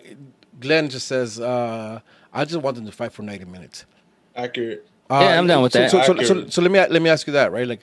Glenn 0.60 0.88
just 0.88 1.08
says, 1.08 1.38
uh, 1.38 2.00
"I 2.32 2.44
just 2.44 2.60
want 2.62 2.76
them 2.76 2.86
to 2.86 2.92
fight 2.92 3.12
for 3.12 3.22
90 3.22 3.44
minutes." 3.46 3.86
Accurate. 4.34 4.86
Yeah, 5.10 5.38
I'm 5.38 5.46
down 5.46 5.62
with 5.62 5.72
so, 5.72 5.80
that. 5.80 5.90
So, 5.90 6.02
so, 6.02 6.22
so, 6.22 6.48
so 6.48 6.62
let 6.62 6.70
me 6.70 6.78
let 6.78 7.02
me 7.02 7.10
ask 7.10 7.26
you 7.26 7.34
that, 7.34 7.52
right? 7.52 7.66
Like, 7.66 7.80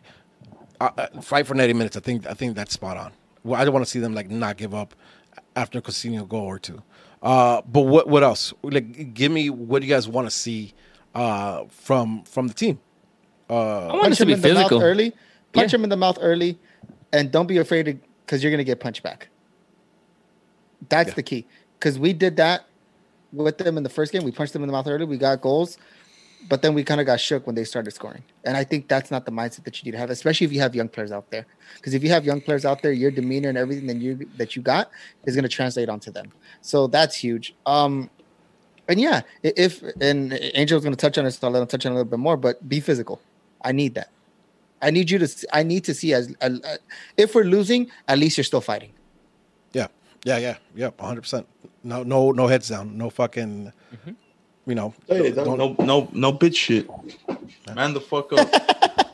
uh, 0.79 0.89
uh, 0.97 1.21
fight 1.21 1.45
for 1.47 1.53
90 1.55 1.73
minutes. 1.73 1.97
I 1.97 1.99
think 1.99 2.27
I 2.27 2.33
think 2.33 2.55
that's 2.55 2.73
spot 2.73 2.97
on. 2.97 3.11
Well, 3.43 3.59
I 3.59 3.63
don't 3.65 3.73
want 3.73 3.85
to 3.85 3.89
see 3.91 3.99
them 3.99 4.13
like 4.13 4.29
not 4.29 4.57
give 4.57 4.73
up 4.73 4.95
after 5.55 5.79
a 5.79 5.81
casino 5.81 6.25
goal 6.25 6.45
or 6.45 6.59
two. 6.59 6.81
Uh, 7.21 7.61
but 7.67 7.81
what 7.81 8.07
what 8.07 8.23
else? 8.23 8.53
Like, 8.63 9.13
give 9.13 9.31
me 9.31 9.49
what 9.49 9.81
you 9.83 9.89
guys 9.89 10.07
want 10.07 10.27
to 10.27 10.31
see 10.31 10.73
uh, 11.15 11.65
from 11.69 12.23
from 12.23 12.47
the 12.47 12.53
team. 12.53 12.79
i 13.49 13.53
want 13.53 14.01
punch 14.03 14.17
to 14.17 14.23
him 14.23 14.27
be 14.27 14.33
in 14.33 14.41
the 14.41 14.47
mouth 14.53 14.57
physical 14.57 14.81
early. 14.83 15.13
Punch 15.51 15.71
Yeah. 15.73 15.79
him 15.79 15.83
in 15.83 15.89
the 15.89 15.97
mouth 15.97 16.17
early, 16.21 16.57
and 17.11 17.31
don't 17.31 17.47
be 17.47 17.57
afraid 17.57 17.83
to 17.83 17.97
because 18.25 18.43
you're 18.43 18.51
gonna 18.51 18.63
get 18.63 18.79
punched 18.79 19.03
back. 19.03 19.29
That's 20.87 21.09
Yeah. 21.09 21.15
the 21.15 21.23
key. 21.23 21.47
Because 21.77 21.97
we 21.99 22.13
did 22.13 22.37
that 22.37 22.65
with 23.33 23.57
them 23.57 23.77
in 23.77 23.83
the 23.83 23.89
first 23.89 24.11
game. 24.11 24.23
We 24.23 24.31
punched 24.31 24.53
them 24.53 24.63
in 24.63 24.67
the 24.67 24.73
mouth 24.73 24.87
early. 24.87 25.05
We 25.05 25.17
got 25.17 25.41
goals, 25.41 25.77
but 26.47 26.61
then 26.61 26.73
we 26.73 26.83
kind 26.83 26.99
of 27.01 27.05
got 27.05 27.19
shook 27.19 27.45
when 27.45 27.55
they 27.55 27.63
started 27.63 27.91
scoring. 27.91 28.23
And 28.45 28.55
I 28.55 28.63
think 28.63 28.87
that's 28.87 29.11
not 29.11 29.25
the 29.25 29.31
mindset 29.31 29.63
that 29.65 29.77
you 29.77 29.85
need 29.85 29.91
to 29.91 29.97
have, 29.97 30.09
especially 30.09 30.45
if 30.45 30.53
you 30.53 30.61
have 30.61 30.73
young 30.73 30.87
players 30.89 31.11
out 31.11 31.29
there. 31.31 31.45
Because 31.75 31.93
if 31.93 32.03
you 32.03 32.09
have 32.09 32.25
young 32.25 32.41
players 32.41 32.65
out 32.65 32.81
there, 32.81 32.91
your 32.91 33.11
demeanor 33.11 33.49
and 33.49 33.57
everything 33.57 33.87
that 33.87 33.97
you 33.97 34.27
that 34.37 34.55
you 34.55 34.61
got 34.61 34.89
is 35.25 35.35
going 35.35 35.43
to 35.43 35.49
translate 35.49 35.89
onto 35.89 36.11
them. 36.11 36.31
So 36.61 36.87
that's 36.87 37.15
huge. 37.15 37.53
Um, 37.65 38.09
and 38.87 38.99
yeah, 38.99 39.21
i- 39.43 39.53
if 39.57 39.83
and 40.01 40.33
Angel's 40.55 40.83
going 40.83 40.95
to 40.95 40.99
touch 40.99 41.17
on 41.17 41.25
it, 41.25 41.31
so 41.31 41.47
I'll 41.47 41.53
let 41.53 41.61
him 41.61 41.67
touch 41.67 41.85
on 41.85 41.91
it 41.91 41.95
a 41.95 41.97
little 41.97 42.09
bit 42.09 42.19
more. 42.19 42.37
But 42.37 42.67
be 42.67 42.79
physical. 42.79 43.21
I 43.61 43.71
need 43.71 43.93
that. 43.95 44.09
I 44.81 44.91
need 44.91 45.11
you 45.11 45.19
to. 45.19 45.27
I 45.53 45.63
need 45.63 45.83
to 45.83 45.93
see 45.93 46.13
as 46.13 46.33
uh, 46.41 46.49
uh, 46.63 46.77
if 47.17 47.35
we're 47.35 47.43
losing, 47.43 47.91
at 48.07 48.17
least 48.17 48.37
you're 48.37 48.45
still 48.45 48.61
fighting. 48.61 48.93
Yeah, 49.73 49.87
yeah, 50.23 50.37
yeah, 50.37 50.55
yeah. 50.73 50.87
100. 50.97 51.21
percent 51.21 51.47
No, 51.83 52.03
no, 52.03 52.31
no 52.31 52.47
heads 52.47 52.69
down. 52.69 52.97
No 52.97 53.09
fucking. 53.09 53.73
You 54.69 54.75
know, 54.75 54.93
Hey, 55.07 55.31
don't- 55.31 55.57
no, 55.57 55.75
no, 55.79 56.07
no 56.13 56.31
bitch 56.31 56.55
shit. 56.55 56.87
Man, 57.75 57.93
the 57.93 57.99
fuck 58.01 58.31
up. 58.33 58.47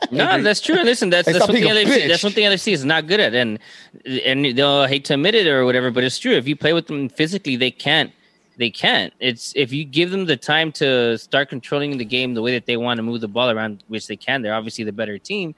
no 0.12 0.40
that's 0.40 0.60
true 0.60 0.76
listen 0.76 1.10
that's, 1.10 1.26
Hey, 1.26 1.32
that's 1.32 1.44
stop 1.46 1.52
one 1.52 1.62
thing 1.62 1.68
LFC, 1.68 2.06
that's 2.08 2.22
one 2.22 2.32
thing 2.32 2.44
LFC 2.44 2.72
is 2.72 2.84
not 2.84 3.08
good 3.08 3.18
at 3.18 3.34
and 3.34 3.58
and 4.24 4.56
they'll 4.56 4.84
hate 4.86 5.04
to 5.06 5.14
admit 5.14 5.34
it 5.34 5.48
or 5.48 5.64
whatever 5.64 5.90
but 5.90 6.04
it's 6.04 6.16
true 6.16 6.34
if 6.34 6.46
you 6.46 6.54
play 6.54 6.72
with 6.72 6.86
them 6.86 7.08
physically 7.08 7.56
they 7.56 7.72
can't 7.72 8.12
they 8.56 8.70
can't 8.70 9.12
it's 9.18 9.52
if 9.56 9.72
you 9.72 9.84
give 9.84 10.12
them 10.12 10.26
the 10.26 10.36
time 10.36 10.70
to 10.70 11.18
start 11.18 11.48
controlling 11.48 11.98
the 11.98 12.04
game 12.04 12.34
the 12.34 12.42
way 12.42 12.52
that 12.52 12.66
they 12.66 12.76
want 12.76 12.98
to 12.98 13.02
move 13.02 13.20
the 13.20 13.26
ball 13.26 13.50
around 13.50 13.82
which 13.88 14.06
they 14.06 14.14
can 14.16 14.42
they're 14.42 14.54
obviously 14.54 14.84
the 14.84 14.92
better 14.92 15.18
team 15.18 15.56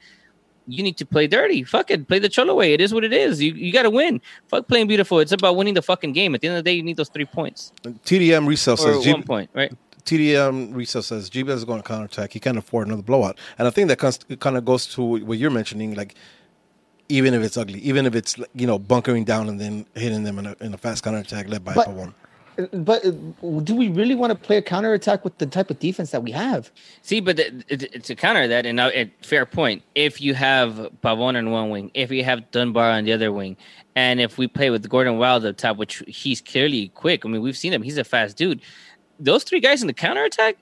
you 0.70 0.82
need 0.82 0.98
to 0.98 1.06
play 1.06 1.26
dirty. 1.26 1.64
Fuck 1.64 1.90
it. 1.90 2.06
Play 2.06 2.18
the 2.18 2.28
cholo 2.28 2.54
way. 2.54 2.74
It 2.74 2.82
is 2.82 2.92
what 2.92 3.02
it 3.02 3.10
is. 3.10 3.40
You 3.40 3.54
you 3.54 3.72
gotta 3.72 3.88
win. 3.88 4.20
Fuck 4.48 4.68
playing 4.68 4.86
beautiful. 4.86 5.18
It's 5.18 5.32
about 5.32 5.56
winning 5.56 5.72
the 5.72 5.80
fucking 5.80 6.12
game. 6.12 6.34
At 6.34 6.42
the 6.42 6.48
end 6.48 6.58
of 6.58 6.62
the 6.62 6.70
day, 6.70 6.74
you 6.74 6.82
need 6.82 6.98
those 6.98 7.08
three 7.08 7.24
points. 7.24 7.72
TDM 8.04 8.46
resale 8.46 8.74
Or 8.74 8.76
says 8.76 9.02
G- 9.02 9.12
one 9.12 9.22
point, 9.22 9.48
right? 9.54 9.72
TDM 10.08 10.74
resale 10.74 11.02
says 11.02 11.28
GBS 11.28 11.56
is 11.56 11.64
going 11.66 11.82
to 11.82 11.86
counterattack. 11.86 12.32
He 12.32 12.40
can't 12.40 12.56
afford 12.56 12.86
another 12.86 13.02
blowout, 13.02 13.36
and 13.58 13.68
I 13.68 13.70
think 13.70 13.88
that 13.88 13.98
kind 14.40 14.56
of 14.56 14.64
goes 14.64 14.86
to 14.94 15.02
what 15.02 15.36
you're 15.36 15.50
mentioning. 15.50 15.94
Like, 15.94 16.14
even 17.10 17.34
if 17.34 17.42
it's 17.42 17.58
ugly, 17.58 17.78
even 17.80 18.06
if 18.06 18.14
it's 18.14 18.38
you 18.54 18.66
know 18.66 18.78
bunkering 18.78 19.24
down 19.24 19.50
and 19.50 19.60
then 19.60 19.84
hitting 19.94 20.24
them 20.24 20.38
in 20.38 20.46
a, 20.46 20.56
in 20.60 20.72
a 20.72 20.78
fast 20.78 21.04
counterattack 21.04 21.48
led 21.48 21.62
by 21.62 21.74
But- 21.74 21.88
Pavon. 21.88 22.14
But 22.72 23.06
uh, 23.06 23.12
do 23.62 23.76
we 23.76 23.86
really 23.88 24.16
want 24.16 24.32
to 24.32 24.34
play 24.34 24.56
a 24.56 24.62
counterattack 24.62 25.22
with 25.22 25.38
the 25.38 25.46
type 25.46 25.70
of 25.70 25.78
defense 25.78 26.10
that 26.10 26.24
we 26.24 26.32
have? 26.32 26.72
See, 27.02 27.20
but 27.20 27.36
the, 27.36 27.64
it, 27.68 28.02
to 28.02 28.16
counter 28.16 28.48
that, 28.48 28.66
and 28.66 28.74
now, 28.74 28.90
fair 29.22 29.46
point. 29.46 29.84
If 29.94 30.20
you 30.20 30.34
have 30.34 30.90
Pavon 31.00 31.36
on 31.36 31.52
one 31.52 31.70
wing, 31.70 31.92
if 31.94 32.10
you 32.10 32.24
have 32.24 32.50
Dunbar 32.50 32.90
on 32.90 33.04
the 33.04 33.12
other 33.12 33.30
wing, 33.30 33.56
and 33.94 34.20
if 34.20 34.38
we 34.38 34.48
play 34.48 34.70
with 34.70 34.88
Gordon 34.88 35.18
Wild 35.18 35.46
up 35.46 35.56
top, 35.56 35.76
which 35.76 36.02
he's 36.08 36.40
clearly 36.40 36.88
quick. 36.96 37.24
I 37.24 37.28
mean, 37.28 37.42
we've 37.42 37.56
seen 37.56 37.72
him; 37.72 37.82
he's 37.82 37.96
a 37.96 38.02
fast 38.02 38.36
dude. 38.36 38.60
Those 39.18 39.44
three 39.44 39.60
guys 39.60 39.80
in 39.82 39.86
the 39.86 39.92
counterattack, 39.94 40.56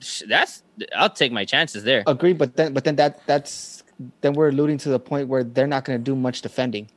sh- 0.00 0.22
that's 0.28 0.62
I'll 0.96 1.10
take 1.10 1.32
my 1.32 1.44
chances 1.44 1.84
there. 1.84 2.02
Agree, 2.06 2.32
but 2.32 2.56
then 2.56 2.72
but 2.74 2.84
then 2.84 2.96
that 2.96 3.24
that's 3.26 3.84
then 4.20 4.32
we're 4.34 4.48
alluding 4.48 4.78
to 4.78 4.88
the 4.88 4.98
point 4.98 5.28
where 5.28 5.44
they're 5.44 5.66
not 5.68 5.84
going 5.84 5.98
to 5.98 6.02
do 6.02 6.16
much 6.16 6.42
defending. 6.42 6.88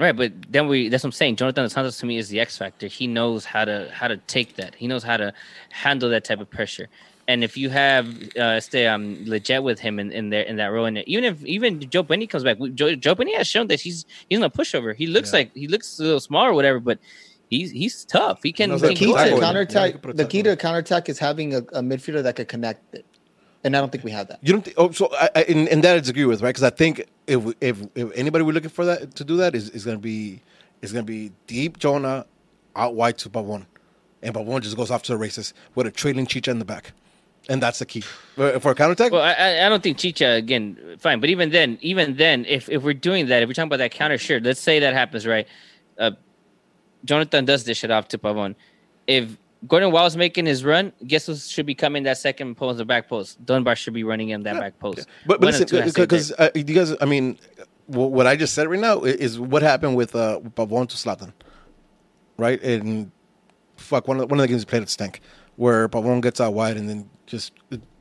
Right, 0.00 0.16
but 0.16 0.32
then 0.50 0.66
we 0.68 0.88
that's 0.88 1.04
what 1.04 1.08
I'm 1.08 1.12
saying. 1.12 1.36
Jonathan 1.36 1.64
Dos 1.64 1.72
Santos 1.74 1.98
to 1.98 2.06
me 2.06 2.16
is 2.16 2.28
the 2.28 2.40
X 2.40 2.56
factor. 2.58 2.86
He 2.88 3.06
knows 3.06 3.44
how 3.44 3.64
to 3.64 3.88
how 3.92 4.08
to 4.08 4.16
take 4.16 4.56
that. 4.56 4.74
He 4.74 4.86
knows 4.88 5.04
how 5.04 5.16
to 5.16 5.32
handle 5.70 6.08
that 6.10 6.24
type 6.24 6.40
of 6.40 6.50
pressure. 6.50 6.88
And 7.28 7.44
if 7.44 7.56
you 7.56 7.70
have 7.70 8.08
uh 8.36 8.58
stay 8.58 8.88
um 8.88 9.16
Lletget 9.26 9.62
with 9.62 9.78
him 9.78 10.00
in, 10.00 10.10
in 10.10 10.30
there 10.30 10.42
in 10.42 10.56
that 10.56 10.72
role, 10.72 10.86
and 10.86 10.98
even 11.06 11.22
if 11.24 11.44
even 11.44 11.78
Joe 11.88 12.02
Benny 12.02 12.26
comes 12.26 12.42
back, 12.42 12.56
Joe, 12.74 12.96
Joe 12.96 13.14
Benny 13.14 13.36
has 13.36 13.46
shown 13.46 13.68
that 13.68 13.80
he's 13.80 14.04
he's 14.28 14.40
not 14.40 14.52
a 14.52 14.58
pushover. 14.58 14.92
He 14.92 15.06
looks 15.06 15.30
Yeah. 15.32 15.40
like 15.40 15.54
he 15.54 15.68
looks 15.68 16.00
a 16.00 16.02
little 16.02 16.20
small 16.20 16.46
or 16.46 16.52
whatever, 16.54 16.80
but 16.80 16.98
he's 17.56 17.70
he's 17.70 18.04
tough. 18.04 18.38
He 18.42 18.52
can. 18.52 18.70
knows 18.70 18.80
The 18.80 18.94
key 18.94 19.06
to 19.06 19.12
tackle 19.14 19.34
Yeah, 19.38 19.40
counterattack, 19.46 19.90
can 19.92 20.00
put 20.00 20.10
a 20.10 20.14
the 20.14 20.24
key 20.26 20.42
to 20.42 20.50
him. 20.52 20.56
counterattack 20.56 21.08
is 21.08 21.18
having 21.18 21.54
a, 21.54 21.58
a 21.58 21.82
midfielder 21.90 22.22
that 22.26 22.36
could 22.36 22.48
connect 22.48 22.94
it, 22.94 23.06
and 23.64 23.76
I 23.76 23.80
don't 23.80 23.92
think 23.92 24.04
we 24.04 24.10
have 24.18 24.28
that. 24.28 24.38
You 24.42 24.52
don't 24.54 24.62
think? 24.64 24.76
Oh, 24.78 24.90
so 24.90 25.04
I, 25.24 25.28
I 25.36 25.42
and, 25.52 25.68
and 25.68 25.84
that 25.84 25.96
I 25.96 25.98
disagree 26.00 26.24
with, 26.24 26.42
right? 26.42 26.50
Because 26.50 26.62
I 26.64 26.70
think 26.70 27.04
if, 27.26 27.40
if 27.60 27.76
if 27.94 28.06
anybody 28.16 28.42
we're 28.44 28.52
looking 28.58 28.70
for 28.70 28.84
that 28.86 29.14
to 29.16 29.24
do 29.24 29.36
that 29.38 29.54
is 29.54 29.70
is 29.70 29.84
going 29.84 29.96
to 29.98 30.02
be 30.02 30.40
is 30.82 30.92
going 30.92 31.04
to 31.06 31.12
be 31.12 31.32
deep 31.46 31.78
Jonah 31.78 32.26
out 32.74 32.94
wide 32.94 33.18
to 33.18 33.30
Pavon. 33.30 33.66
And 34.24 34.34
Pavon 34.34 34.60
just 34.62 34.76
goes 34.76 34.90
off 34.90 35.02
to 35.04 35.12
the 35.12 35.18
races 35.18 35.52
with 35.74 35.86
a 35.86 35.90
trailing 35.90 36.26
Chicha 36.26 36.50
in 36.50 36.58
the 36.60 36.64
back. 36.64 36.92
And 37.48 37.60
that's 37.60 37.80
the 37.80 37.86
key. 37.86 38.02
For 38.36 38.60
for 38.60 38.70
a 38.70 38.74
counterattack, 38.76 39.10
Well, 39.10 39.20
I- 39.22 39.32
I, 39.32 39.66
I 39.66 39.68
don't 39.68 39.82
think 39.82 39.98
Chicha 39.98 40.28
again. 40.44 40.78
Fine, 41.00 41.18
but 41.20 41.28
even 41.28 41.50
then, 41.50 41.76
even 41.80 42.16
then, 42.16 42.44
if 42.46 42.68
if 42.68 42.84
we're 42.84 42.94
doing 42.94 43.26
that, 43.26 43.42
if 43.42 43.48
we're 43.48 43.52
talking 43.54 43.66
about 43.68 43.78
that 43.78 43.90
counter, 43.90 44.16
sure. 44.18 44.38
Let's 44.40 44.60
say 44.60 44.78
that 44.78 44.94
happens, 44.94 45.26
right? 45.26 45.46
Uh, 45.98 46.12
Jonathan 47.04 47.44
does 47.44 47.64
dish 47.64 47.84
it 47.84 47.90
off 47.90 48.08
to 48.08 48.18
Pavon. 48.18 48.54
If 49.06 49.36
Gordon 49.66 49.92
Wild's 49.92 50.16
making 50.16 50.46
his 50.46 50.64
run, 50.64 50.92
guess 51.06 51.26
who 51.26 51.36
should 51.36 51.66
be 51.66 51.74
coming 51.74 52.02
that 52.04 52.18
second 52.18 52.56
post, 52.56 52.78
the 52.78 52.84
back 52.84 53.08
post? 53.08 53.44
Dunbar 53.44 53.76
should 53.76 53.94
be 53.94 54.04
running 54.04 54.30
in 54.30 54.42
that 54.44 54.58
back 54.58 54.78
post. 54.78 55.06
But, 55.26 55.40
but 55.40 55.40
One 55.40 55.48
of 55.48 55.54
the 55.54 55.64
listen, 55.64 55.66
two 55.66 55.76
has 55.82 55.94
to 55.94 56.00
be 56.00 56.04
because 56.04 56.32
uh, 56.32 56.50
you 56.54 56.64
guys, 56.64 56.94
I 57.00 57.04
mean, 57.04 57.38
what 57.86 58.26
I 58.26 58.36
just 58.36 58.54
said 58.54 58.68
right 58.68 58.80
now 58.80 59.02
is 59.02 59.38
what 59.38 59.62
happened 59.62 59.96
with 59.96 60.14
uh, 60.14 60.40
Pavon 60.40 60.88
to 60.88 60.96
Zlatan, 60.96 61.32
right? 62.38 62.60
And 62.62 63.10
fuck, 63.76 64.08
one 64.08 64.18
of 64.18 64.22
the, 64.22 64.26
one 64.26 64.40
of 64.40 64.42
the 64.44 64.48
games 64.48 64.62
we 64.62 64.70
played 64.70 64.82
at 64.82 64.88
Stank, 64.88 65.20
where 65.56 65.88
Pavon 65.88 66.22
gets 66.22 66.40
out 66.40 66.54
wide 66.54 66.76
and 66.76 66.88
then 66.88 67.10
just 67.26 67.52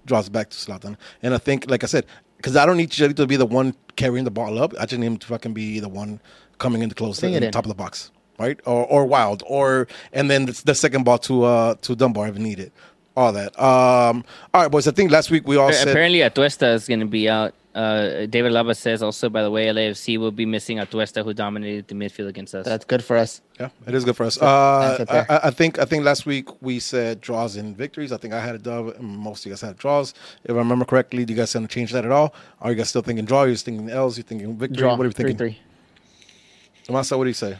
draws 0.05 0.29
back 0.29 0.49
to 0.49 0.57
Zlatan. 0.57 0.97
And 1.21 1.33
I 1.33 1.37
think, 1.37 1.69
like 1.69 1.83
I 1.83 1.87
said, 1.87 2.05
because 2.37 2.55
I 2.55 2.65
don't 2.65 2.77
need 2.77 2.89
Chicharito 2.89 3.17
to 3.17 3.27
be 3.27 3.35
the 3.35 3.45
one 3.45 3.75
carrying 3.95 4.23
the 4.25 4.31
ball 4.31 4.57
up, 4.61 4.73
I 4.79 4.85
just 4.85 4.99
need 4.99 5.07
him 5.07 5.17
to 5.17 5.27
fucking 5.27 5.53
be 5.53 5.79
the 5.79 5.89
one 5.89 6.19
coming 6.57 6.81
into 6.81 6.95
close 6.95 7.19
Bring 7.19 7.33
in 7.33 7.41
the 7.41 7.47
in. 7.47 7.51
top 7.51 7.65
of 7.65 7.69
the 7.69 7.75
box, 7.75 8.11
right? 8.41 8.59
Or 8.65 8.85
or 8.85 9.05
Wild, 9.05 9.43
or 9.47 9.87
and 10.13 10.29
then 10.29 10.45
the, 10.47 10.61
the 10.65 10.75
second 10.75 11.03
ball 11.03 11.19
to 11.29 11.43
uh 11.43 11.75
to 11.85 11.95
Dunbar 11.95 12.27
if 12.29 12.37
needed. 12.37 12.71
All 13.15 13.31
that. 13.33 13.51
Um. 13.59 14.23
All 14.53 14.61
right, 14.63 14.71
boys. 14.71 14.87
I 14.87 14.91
think 14.91 15.11
last 15.11 15.29
week 15.31 15.47
we 15.47 15.57
all 15.57 15.69
A- 15.69 15.73
said. 15.73 15.89
Apparently, 15.89 16.19
Atuesta 16.19 16.73
is 16.73 16.87
going 16.87 17.01
to 17.01 17.05
be 17.19 17.27
out. 17.29 17.53
Uh, 17.73 18.25
David 18.25 18.51
Alaba 18.51 18.75
says 18.75 19.01
also, 19.01 19.29
by 19.29 19.43
the 19.43 19.51
way, 19.51 19.65
LAFC 19.67 20.17
will 20.17 20.31
be 20.31 20.45
missing 20.45 20.77
Atuesta, 20.77 21.23
who 21.23 21.33
dominated 21.33 21.87
the 21.87 21.95
midfield 21.95 22.27
against 22.27 22.53
us. 22.53 22.65
That's 22.65 22.83
good 22.83 23.01
for 23.01 23.15
us. 23.15 23.41
Yeah, 23.59 23.69
it 23.87 23.93
is 23.93 24.03
good 24.03 24.15
for 24.17 24.25
us. 24.25 24.41
Uh, 24.41 25.05
I, 25.09 25.19
I- 25.35 25.39
I 25.47 25.51
think 25.51 25.77
I 25.79 25.85
think 25.85 26.03
last 26.05 26.25
week 26.25 26.47
we 26.61 26.79
said 26.79 27.19
draws 27.21 27.55
and 27.57 27.75
victories. 27.75 28.11
I 28.11 28.17
think 28.17 28.33
I 28.33 28.39
had 28.41 28.55
a 28.55 28.59
dub, 28.59 28.87
and 28.97 29.03
most 29.27 29.41
of 29.41 29.45
you 29.47 29.51
guys 29.53 29.61
had 29.61 29.77
draws. 29.77 30.13
If 30.43 30.51
I 30.51 30.59
remember 30.65 30.85
correctly, 30.85 31.23
do 31.25 31.31
you 31.33 31.37
guys 31.41 31.53
want 31.55 31.69
to 31.69 31.73
change 31.73 31.91
that 31.93 32.03
at 32.05 32.11
all? 32.11 32.33
Are 32.61 32.71
you 32.71 32.77
guys 32.77 32.89
still 32.89 33.01
thinking 33.03 33.25
draw? 33.25 33.39
Are 33.43 33.47
you 33.49 33.55
thinking 33.57 33.89
L's? 33.89 34.17
You 34.17 34.23
thinking 34.23 34.55
victory? 34.57 34.77
Draw. 34.77 34.95
What 34.95 35.03
are 35.03 35.05
you 35.07 35.11
three, 35.11 35.33
thinking? 35.33 35.55
three. 35.55 36.93
Masa, 36.95 37.17
what 37.17 37.23
do 37.25 37.29
you 37.29 37.33
say? 37.45 37.57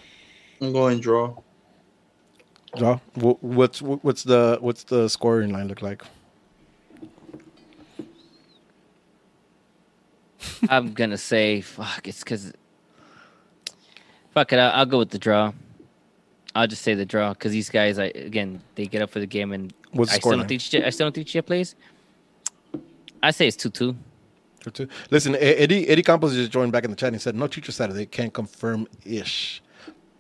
I'm 0.62 0.72
going 0.72 1.00
draw. 1.00 1.36
Draw. 2.78 3.00
What's 3.16 3.82
what's 3.82 4.24
the 4.24 4.58
what's 4.62 4.84
the 4.84 5.10
scoring 5.10 5.52
line 5.52 5.68
look 5.68 5.82
like? 5.82 6.04
I'm 10.70 10.94
gonna 10.94 11.18
say 11.18 11.62
fuck. 11.62 12.08
It's 12.08 12.24
because 12.24 12.54
fuck 14.34 14.54
it. 14.54 14.60
I'll, 14.60 14.72
I'll 14.72 14.86
go 14.86 15.00
with 15.00 15.10
the 15.10 15.20
draw. 15.20 15.52
I'll 16.54 16.68
just 16.68 16.82
say 16.84 16.94
the 16.94 17.06
draw 17.06 17.34
because 17.34 17.52
these 17.52 17.70
guys, 17.70 17.98
I 17.98 18.06
again, 18.06 18.62
they 18.76 18.86
get 18.86 19.02
up 19.02 19.10
for 19.10 19.20
the 19.20 19.26
game, 19.26 19.52
and 19.52 19.74
What's 19.92 20.12
the 20.12 20.16
I 20.18 20.20
still 20.20 20.38
don't 20.38 20.48
think 20.48 20.62
Chia- 20.62 20.86
I 20.86 20.90
still 20.92 21.06
don't 21.06 21.14
think 21.14 21.28
Chia 21.28 21.44
plays. 21.44 21.76
I 23.24 23.32
say 23.32 23.48
it's 23.48 23.58
two 23.58 23.70
two. 23.70 23.96
Or 24.66 24.70
two? 24.70 24.88
Listen, 25.10 25.36
Eddie 25.36 25.90
Eddie 25.90 26.04
Campos 26.04 26.34
just 26.36 26.52
joined 26.52 26.72
back 26.72 26.84
in 26.84 26.92
the 26.92 26.96
chat 26.96 27.08
and 27.08 27.16
he 27.16 27.20
said 27.20 27.36
no 27.36 27.48
Chicha 27.48 27.72
Saturday. 27.72 28.06
Can't 28.06 28.32
confirm 28.32 28.88
ish. 29.04 29.62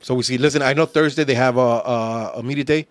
So 0.01 0.15
we 0.15 0.23
see. 0.23 0.37
Listen, 0.37 0.61
I 0.61 0.73
know 0.73 0.85
Thursday 0.85 1.23
they 1.23 1.35
have 1.35 1.57
a, 1.57 1.59
a 1.59 2.31
a 2.37 2.43
media 2.43 2.63
day, 2.63 2.87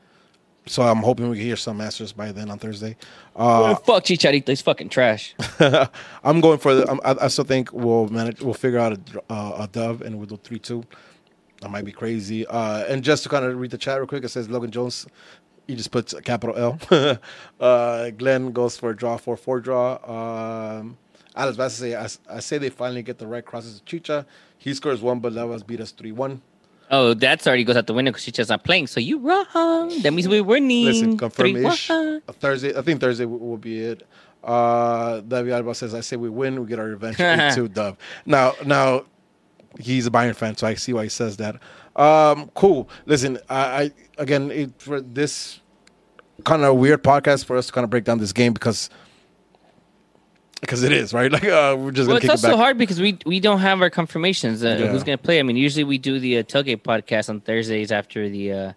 so 0.66 0.82
I'm 0.82 0.98
hoping 0.98 1.28
we 1.28 1.36
can 1.36 1.46
hear 1.46 1.56
some 1.56 1.80
answers 1.80 2.12
by 2.12 2.32
then 2.32 2.50
on 2.50 2.58
Thursday. 2.58 2.96
Uh, 3.34 3.74
fuck 3.74 4.04
Chicharito, 4.04 4.48
he's 4.48 4.62
fucking 4.62 4.88
trash. 4.88 5.34
I'm 6.24 6.40
going 6.40 6.58
for 6.58 6.74
the. 6.74 6.88
I'm, 6.90 7.00
I, 7.04 7.24
I 7.24 7.28
still 7.28 7.44
think 7.44 7.72
we'll 7.72 8.08
manage. 8.08 8.40
We'll 8.40 8.54
figure 8.54 8.78
out 8.78 8.92
a, 8.92 9.32
uh, 9.32 9.64
a 9.64 9.68
dove 9.68 10.02
and 10.02 10.16
we'll 10.18 10.26
do 10.26 10.36
three 10.36 10.58
two. 10.58 10.84
That 11.60 11.70
might 11.70 11.84
be 11.84 11.92
crazy. 11.92 12.46
Uh, 12.46 12.84
and 12.86 13.02
just 13.02 13.24
to 13.24 13.28
kind 13.28 13.44
of 13.44 13.58
read 13.58 13.70
the 13.70 13.78
chat 13.78 13.98
real 13.98 14.06
quick, 14.06 14.24
it 14.24 14.28
says 14.28 14.48
Logan 14.48 14.70
Jones. 14.70 15.06
He 15.66 15.76
just 15.76 15.90
puts 15.90 16.12
a 16.12 16.22
capital 16.22 16.56
L. 16.56 17.18
uh, 17.60 18.10
Glenn 18.10 18.50
goes 18.52 18.76
for 18.76 18.90
a 18.90 18.96
draw 18.96 19.16
for 19.16 19.36
four 19.36 19.60
draw. 19.60 19.98
Um, 20.78 20.98
Alex 21.36 21.56
Bass 21.56 21.74
say 21.74 21.94
I, 21.94 22.08
I 22.28 22.40
say 22.40 22.58
they 22.58 22.70
finally 22.70 23.02
get 23.02 23.18
the 23.18 23.26
right 23.26 23.44
crosses 23.44 23.78
to 23.78 23.84
Chicha. 23.84 24.26
He 24.58 24.74
scores 24.74 25.00
one, 25.00 25.20
but 25.20 25.32
Levas 25.32 25.66
beat 25.66 25.80
us 25.80 25.90
three 25.90 26.12
one. 26.12 26.42
Oh, 26.90 27.14
that's 27.14 27.46
already 27.46 27.64
goes 27.64 27.76
out 27.76 27.86
the 27.86 27.94
window 27.94 28.10
because 28.10 28.24
she's 28.24 28.34
just 28.34 28.50
not 28.50 28.64
playing. 28.64 28.88
So 28.88 28.98
you 28.98 29.18
wrong. 29.18 29.92
That 30.02 30.12
means 30.12 30.28
we're 30.28 30.42
winning. 30.42 30.86
Listen, 30.86 31.16
confirm 31.16 31.54
3-1. 31.54 32.22
Thursday, 32.34 32.76
I 32.76 32.82
think 32.82 33.00
Thursday 33.00 33.24
will, 33.26 33.56
be 33.56 33.80
it. 33.80 34.06
Uh, 34.42 35.20
David 35.20 35.52
Alaba 35.52 35.76
says, 35.76 35.94
"I 35.94 36.00
say 36.00 36.16
we 36.16 36.28
win, 36.28 36.60
we 36.60 36.66
get 36.66 36.78
our 36.78 36.86
revenge." 36.86 37.16
Two 37.54 37.68
dub. 37.72 37.98
Now, 38.26 38.54
now 38.64 39.04
he's 39.78 40.06
a 40.06 40.10
Bayern 40.10 40.34
fan, 40.34 40.56
so 40.56 40.66
I 40.66 40.74
see 40.74 40.92
why 40.92 41.04
he 41.04 41.08
says 41.08 41.36
that. 41.36 41.56
Um, 41.94 42.50
cool. 42.54 42.88
Listen, 43.06 43.38
I, 43.48 43.60
I 43.82 43.92
again 44.18 44.50
it, 44.50 44.72
for 44.78 45.00
this 45.00 45.60
kind 46.44 46.62
of 46.64 46.76
weird 46.76 47.04
podcast 47.04 47.44
for 47.44 47.56
us 47.56 47.66
to 47.66 47.72
kind 47.72 47.84
of 47.84 47.90
break 47.90 48.04
down 48.04 48.18
this 48.18 48.32
game 48.32 48.52
because 48.52 48.90
because 50.60 50.82
it 50.82 50.92
is 50.92 51.12
right. 51.14 51.30
Like 51.36 51.44
uh, 51.44 51.76
we're 51.78 51.90
just 51.92 52.08
Well, 52.08 52.18
gonna 52.20 52.32
it's 52.32 52.42
kick 52.42 52.50
it 52.50 52.52
also 52.52 52.56
hard 52.56 52.78
because 52.78 53.00
we 53.00 53.18
we 53.26 53.40
don't 53.40 53.60
have 53.60 53.80
our 53.82 53.90
confirmations. 53.90 54.62
Uh, 54.64 54.76
Yeah. 54.80 54.86
Who's 54.88 55.02
going 55.04 55.16
to 55.18 55.22
play? 55.22 55.38
I 55.40 55.42
mean, 55.42 55.56
usually 55.56 55.84
we 55.84 55.98
do 55.98 56.18
the 56.18 56.38
uh, 56.38 56.42
tailgate 56.42 56.82
podcast 56.82 57.28
on 57.30 57.40
Thursdays 57.40 57.90
after 57.92 58.28
the 58.28 58.52
uh, 58.52 58.72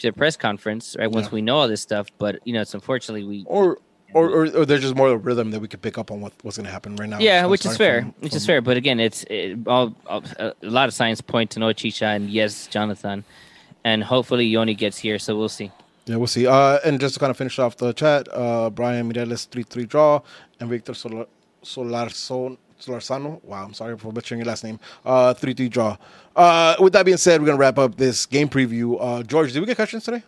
the 0.00 0.10
press 0.12 0.36
conference, 0.36 0.96
right? 0.98 1.10
Once 1.10 1.26
Yeah. 1.28 1.34
we 1.34 1.42
know 1.42 1.56
all 1.58 1.68
this 1.68 1.80
stuff, 1.80 2.06
but 2.18 2.38
you 2.44 2.52
know, 2.52 2.60
it's 2.60 2.74
unfortunately 2.74 3.24
we. 3.24 3.44
Or, 3.46 3.78
or, 4.14 4.28
or, 4.30 4.42
or 4.58 4.64
there's 4.66 4.82
just 4.82 4.94
more 4.94 5.08
of 5.08 5.14
a 5.14 5.18
rhythm 5.18 5.50
that 5.50 5.60
we 5.60 5.68
could 5.68 5.82
pick 5.82 5.98
up 5.98 6.10
on 6.10 6.20
what, 6.20 6.32
what's 6.42 6.56
going 6.56 6.64
to 6.66 6.72
happen 6.72 6.96
right 6.96 7.08
now. 7.08 7.18
Yeah, 7.18 7.42
From 7.42 7.50
which 7.50 7.66
is 7.66 7.76
fair. 7.76 8.02
from- 8.02 8.14
which 8.20 8.34
is 8.34 8.46
fair. 8.46 8.60
But 8.62 8.76
again, 8.76 8.98
it's 9.00 9.24
it, 9.28 9.58
all, 9.66 9.94
all 10.06 10.22
a 10.38 10.54
lot 10.62 10.88
of 10.88 10.94
signs 10.94 11.20
point 11.20 11.50
to 11.52 11.58
no 11.60 11.72
Chicha 11.72 12.06
and 12.06 12.30
yes, 12.30 12.66
Jonathan, 12.68 13.24
and 13.84 14.04
hopefully 14.04 14.46
Yoni 14.46 14.74
gets 14.74 14.96
here. 14.98 15.18
So 15.18 15.36
we'll 15.36 15.48
see. 15.50 15.70
Yeah, 16.06 16.16
we'll 16.16 16.28
see. 16.28 16.46
Uh, 16.46 16.78
and 16.84 17.00
just 17.00 17.14
to 17.14 17.20
kind 17.20 17.30
of 17.30 17.36
finish 17.36 17.58
off 17.58 17.76
the 17.78 17.92
chat, 17.92 18.28
uh, 18.32 18.70
Brian 18.70 19.10
Mireles 19.12 19.48
3 19.48 19.64
3 19.64 19.84
draw 19.86 20.20
and 20.60 20.68
Victor 20.70 20.94
Solar, 20.94 21.26
Solarson, 21.62 22.56
Solarsano. 22.80 23.42
Wow, 23.44 23.64
I'm 23.64 23.74
sorry 23.74 23.96
for 23.98 24.12
butchering 24.12 24.40
your 24.40 24.46
last 24.46 24.64
name. 24.64 24.78
Uh, 25.04 25.34
3 25.34 25.54
3 25.54 25.68
draw. 25.68 25.96
Uh, 26.34 26.74
with 26.80 26.92
that 26.92 27.04
being 27.04 27.16
said, 27.16 27.40
we're 27.40 27.46
going 27.46 27.56
to 27.58 27.60
wrap 27.60 27.78
up 27.78 27.96
this 27.96 28.26
game 28.26 28.48
preview. 28.48 28.96
Uh, 29.00 29.22
George, 29.22 29.52
did 29.52 29.60
we 29.60 29.66
get 29.66 29.76
questions 29.76 30.04
today? 30.04 30.22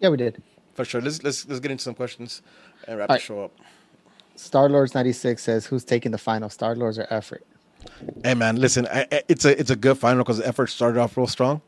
Yeah, 0.00 0.10
we 0.10 0.16
did. 0.16 0.42
For 0.74 0.84
sure. 0.84 1.00
Let's 1.00 1.22
let's 1.22 1.48
let's 1.48 1.60
get 1.60 1.70
into 1.70 1.82
some 1.84 1.94
questions 1.94 2.42
and 2.86 2.98
wrap 2.98 3.08
All 3.08 3.14
the 3.14 3.18
right. 3.18 3.22
show 3.22 3.44
up. 3.44 3.52
Star 4.34 4.68
Lords 4.68 4.94
ninety 4.94 5.12
six 5.14 5.42
says, 5.42 5.64
"Who's 5.64 5.84
taking 5.84 6.12
the 6.12 6.18
final? 6.18 6.50
Star 6.50 6.76
Lords 6.76 6.98
or 6.98 7.06
Effort?" 7.08 7.46
Hey 8.22 8.34
man, 8.34 8.56
listen, 8.56 8.86
I, 8.88 9.06
I- 9.10 9.22
it's 9.28 9.46
a 9.46 9.58
it's 9.58 9.70
a 9.70 9.76
good 9.76 9.96
final 9.96 10.18
because 10.22 10.36
the 10.36 10.46
effort 10.46 10.66
started 10.68 11.00
off 11.00 11.16
real 11.16 11.26
strong 11.26 11.62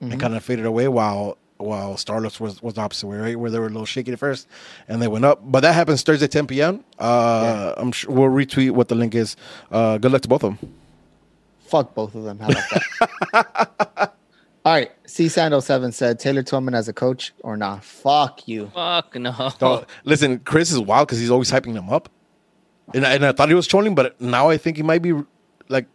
and 0.00 0.18
kind 0.20 0.34
of 0.34 0.42
faded 0.44 0.64
away 0.66 0.88
while 0.88 1.36
while 1.56 1.94
Starlets 1.94 2.40
was 2.40 2.62
was 2.62 2.74
the 2.74 2.80
opposite 2.80 3.06
way, 3.06 3.16
right? 3.16 3.38
Where 3.38 3.50
they 3.50 3.58
were 3.58 3.66
a 3.66 3.70
little 3.70 3.86
shaky 3.86 4.12
at 4.12 4.18
first 4.18 4.48
and 4.88 5.00
they 5.00 5.08
went 5.08 5.24
up. 5.24 5.40
But 5.44 5.60
that 5.60 5.72
happens 5.72 6.02
Thursday 6.02 6.26
10 6.26 6.46
p.m. 6.46 6.84
Uh, 6.98 7.74
I'm 7.76 7.92
sure 7.92 8.12
we'll 8.12 8.30
retweet 8.30 8.72
what 8.72 8.88
the 8.88 8.94
link 8.94 9.14
is. 9.14 9.36
Uh, 9.70 9.98
good 9.98 10.12
luck 10.12 10.22
to 10.22 10.28
both 10.28 10.44
of 10.44 10.58
them. 10.58 10.74
Fuck 11.66 11.94
both 11.94 12.14
of 12.14 12.24
them. 12.24 12.38
How 12.38 12.48
about 12.48 12.64
that? 13.32 14.14
All 14.64 14.72
right. 14.72 14.90
C 15.06 15.28
Sandal 15.28 15.60
seven 15.60 15.92
said 15.92 16.18
Taylor 16.18 16.42
Twellman 16.42 16.74
as 16.74 16.88
a 16.88 16.92
coach 16.92 17.32
or 17.40 17.56
nah? 17.56 17.80
Fuck 17.80 18.48
you. 18.48 18.70
Fuck 18.74 19.14
no. 19.16 19.50
So, 19.60 19.86
listen, 20.04 20.40
Chris 20.40 20.72
is 20.72 20.78
wild 20.78 21.08
because 21.08 21.18
he's 21.20 21.30
always 21.30 21.50
hyping 21.50 21.74
them 21.74 21.90
up, 21.90 22.08
and 22.94 23.06
I, 23.06 23.14
and 23.14 23.26
I 23.26 23.32
thought 23.32 23.48
he 23.48 23.54
was 23.54 23.66
trolling, 23.66 23.94
but 23.94 24.18
now 24.20 24.48
I 24.48 24.56
think 24.56 24.76
he 24.78 24.82
might 24.82 25.02
be 25.02 25.12
like 25.68 25.86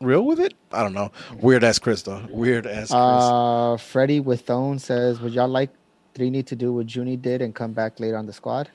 real 0.00 0.24
with 0.24 0.40
it. 0.40 0.54
I 0.72 0.82
don't 0.82 0.94
know. 0.94 1.10
Weird 1.40 1.64
ass 1.64 1.78
Chris 1.78 2.02
though. 2.02 2.22
Weird 2.30 2.66
ass 2.66 2.88
Chris. 2.88 2.92
Uh, 2.92 3.76
Freddie 3.78 4.20
with 4.20 4.48
Own 4.50 4.78
says, 4.78 5.20
"Would 5.20 5.32
y'all 5.32 5.48
like 5.48 5.70
Trini 6.14 6.44
to 6.46 6.56
do 6.56 6.72
what 6.72 6.94
Junie 6.94 7.16
did 7.16 7.42
and 7.42 7.54
come 7.54 7.72
back 7.72 8.00
later 8.00 8.16
on 8.16 8.26
the 8.26 8.32
squad?" 8.32 8.70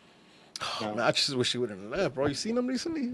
Oh, 0.61 0.79
Man, 0.95 0.99
I 0.99 1.11
just 1.11 1.35
wish 1.35 1.51
he 1.51 1.57
would 1.57 1.69
have 1.69 1.81
left, 1.83 2.15
bro. 2.15 2.27
You 2.27 2.33
seen 2.33 2.57
him 2.57 2.67
recently? 2.67 3.13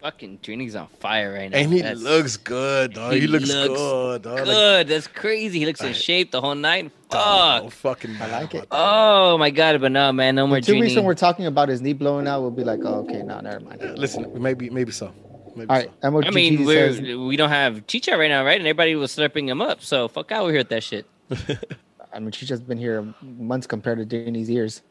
Fucking 0.00 0.38
Trinig's 0.42 0.74
on 0.74 0.88
fire 0.98 1.32
right 1.32 1.48
now. 1.48 1.58
And 1.58 1.72
he 1.72 1.80
That's 1.80 2.00
looks 2.02 2.36
good, 2.36 2.94
dog. 2.94 3.12
He, 3.12 3.20
he 3.20 3.26
looks, 3.28 3.48
looks 3.48 3.68
good, 3.78 4.22
dog. 4.22 4.34
Like, 4.38 4.44
good. 4.46 4.88
That's 4.88 5.06
crazy. 5.06 5.60
He 5.60 5.66
looks 5.66 5.80
in 5.80 5.92
shape 5.92 6.32
the 6.32 6.40
whole 6.40 6.56
night. 6.56 6.90
oh, 7.12 7.68
Fuck. 7.70 8.00
fucking 8.00 8.16
I 8.20 8.26
like 8.40 8.52
it. 8.54 8.66
Oh 8.72 9.38
my 9.38 9.50
god, 9.50 9.80
but 9.80 9.92
no, 9.92 10.10
man, 10.12 10.34
no 10.34 10.48
more 10.48 10.60
Two 10.60 10.72
weeks 10.80 10.96
when 10.96 11.04
Trini. 11.04 11.06
we're 11.06 11.14
talking 11.14 11.46
about 11.46 11.68
his 11.68 11.80
knee 11.80 11.92
blowing 11.92 12.26
out, 12.26 12.40
we'll 12.40 12.50
be 12.50 12.64
like, 12.64 12.80
"Oh, 12.82 13.04
okay, 13.08 13.22
no, 13.22 13.38
never 13.40 13.60
mind." 13.60 13.80
Listen, 13.96 14.26
maybe, 14.42 14.70
maybe 14.70 14.90
so. 14.90 15.12
Maybe 15.54 15.68
All 15.68 15.76
right. 15.76 15.90
so. 16.02 16.10
MOG 16.10 16.26
I 16.26 16.30
mean, 16.30 16.64
we're 16.64 16.92
says, 16.92 17.00
we 17.00 17.36
don't 17.36 17.50
have 17.50 17.86
Chicha 17.86 18.16
right 18.16 18.28
now, 18.28 18.44
right? 18.44 18.58
And 18.58 18.66
everybody 18.66 18.94
was 18.94 19.14
slurping 19.14 19.48
him 19.48 19.60
up. 19.60 19.82
So 19.82 20.08
fuck 20.08 20.32
out, 20.32 20.44
we're 20.44 20.50
here 20.52 20.60
with 20.60 20.68
that 20.70 20.82
shit. 20.82 21.06
I 22.12 22.18
mean, 22.18 22.30
she's 22.32 22.48
just 22.48 22.66
been 22.66 22.78
here 22.78 23.14
months 23.22 23.66
compared 23.66 23.98
to 23.98 24.04
Danny's 24.04 24.50
years. 24.50 24.82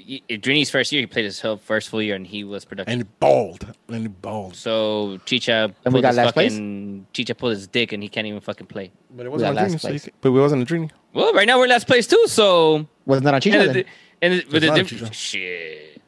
Y- 0.00 0.20
Drini's 0.30 0.70
first 0.70 0.92
year, 0.92 1.00
he 1.00 1.06
played 1.06 1.24
his 1.24 1.40
whole 1.40 1.56
first 1.56 1.88
full 1.88 2.00
year, 2.00 2.14
and 2.14 2.26
he 2.26 2.44
was 2.44 2.64
productive. 2.64 2.92
And 2.92 3.02
he 3.02 3.08
bald, 3.20 3.66
and 3.88 4.02
he 4.02 4.08
bald. 4.08 4.54
so 4.54 5.18
Chicha 5.24 5.74
And 5.84 5.92
we 5.92 6.00
got 6.00 6.08
his 6.08 6.16
last 6.18 6.34
place? 6.34 6.52
fucking 6.52 7.06
Chicha 7.12 7.34
pulled 7.34 7.52
his 7.52 7.66
dick, 7.66 7.92
and 7.92 8.02
he 8.02 8.08
can't 8.08 8.26
even 8.26 8.40
fucking 8.40 8.66
play. 8.68 8.92
But 9.10 9.26
it 9.26 9.32
wasn't 9.32 9.52
a 9.52 9.54
last 9.54 9.68
dream. 9.70 9.78
So 9.80 9.88
place. 9.88 10.04
could- 10.04 10.14
but 10.20 10.28
it 10.28 10.32
wasn't 10.40 10.62
a 10.62 10.64
dream. 10.64 10.90
Well, 11.14 11.32
right 11.34 11.46
now 11.46 11.58
we're 11.58 11.66
last 11.66 11.86
place 11.86 12.06
too. 12.06 12.24
So 12.28 12.86
Wasn't 13.06 13.24
that 13.24 13.34
on 13.34 13.40
Chicha? 13.40 13.58
and 13.58 13.68
then? 13.68 13.74
the, 13.74 13.84
and 14.22 14.32
the, 14.34 14.44
but 14.50 14.60
the 14.60 14.66
not 14.68 14.78
a 14.78 14.84
diff- 14.84 15.14
shit. 15.14 16.00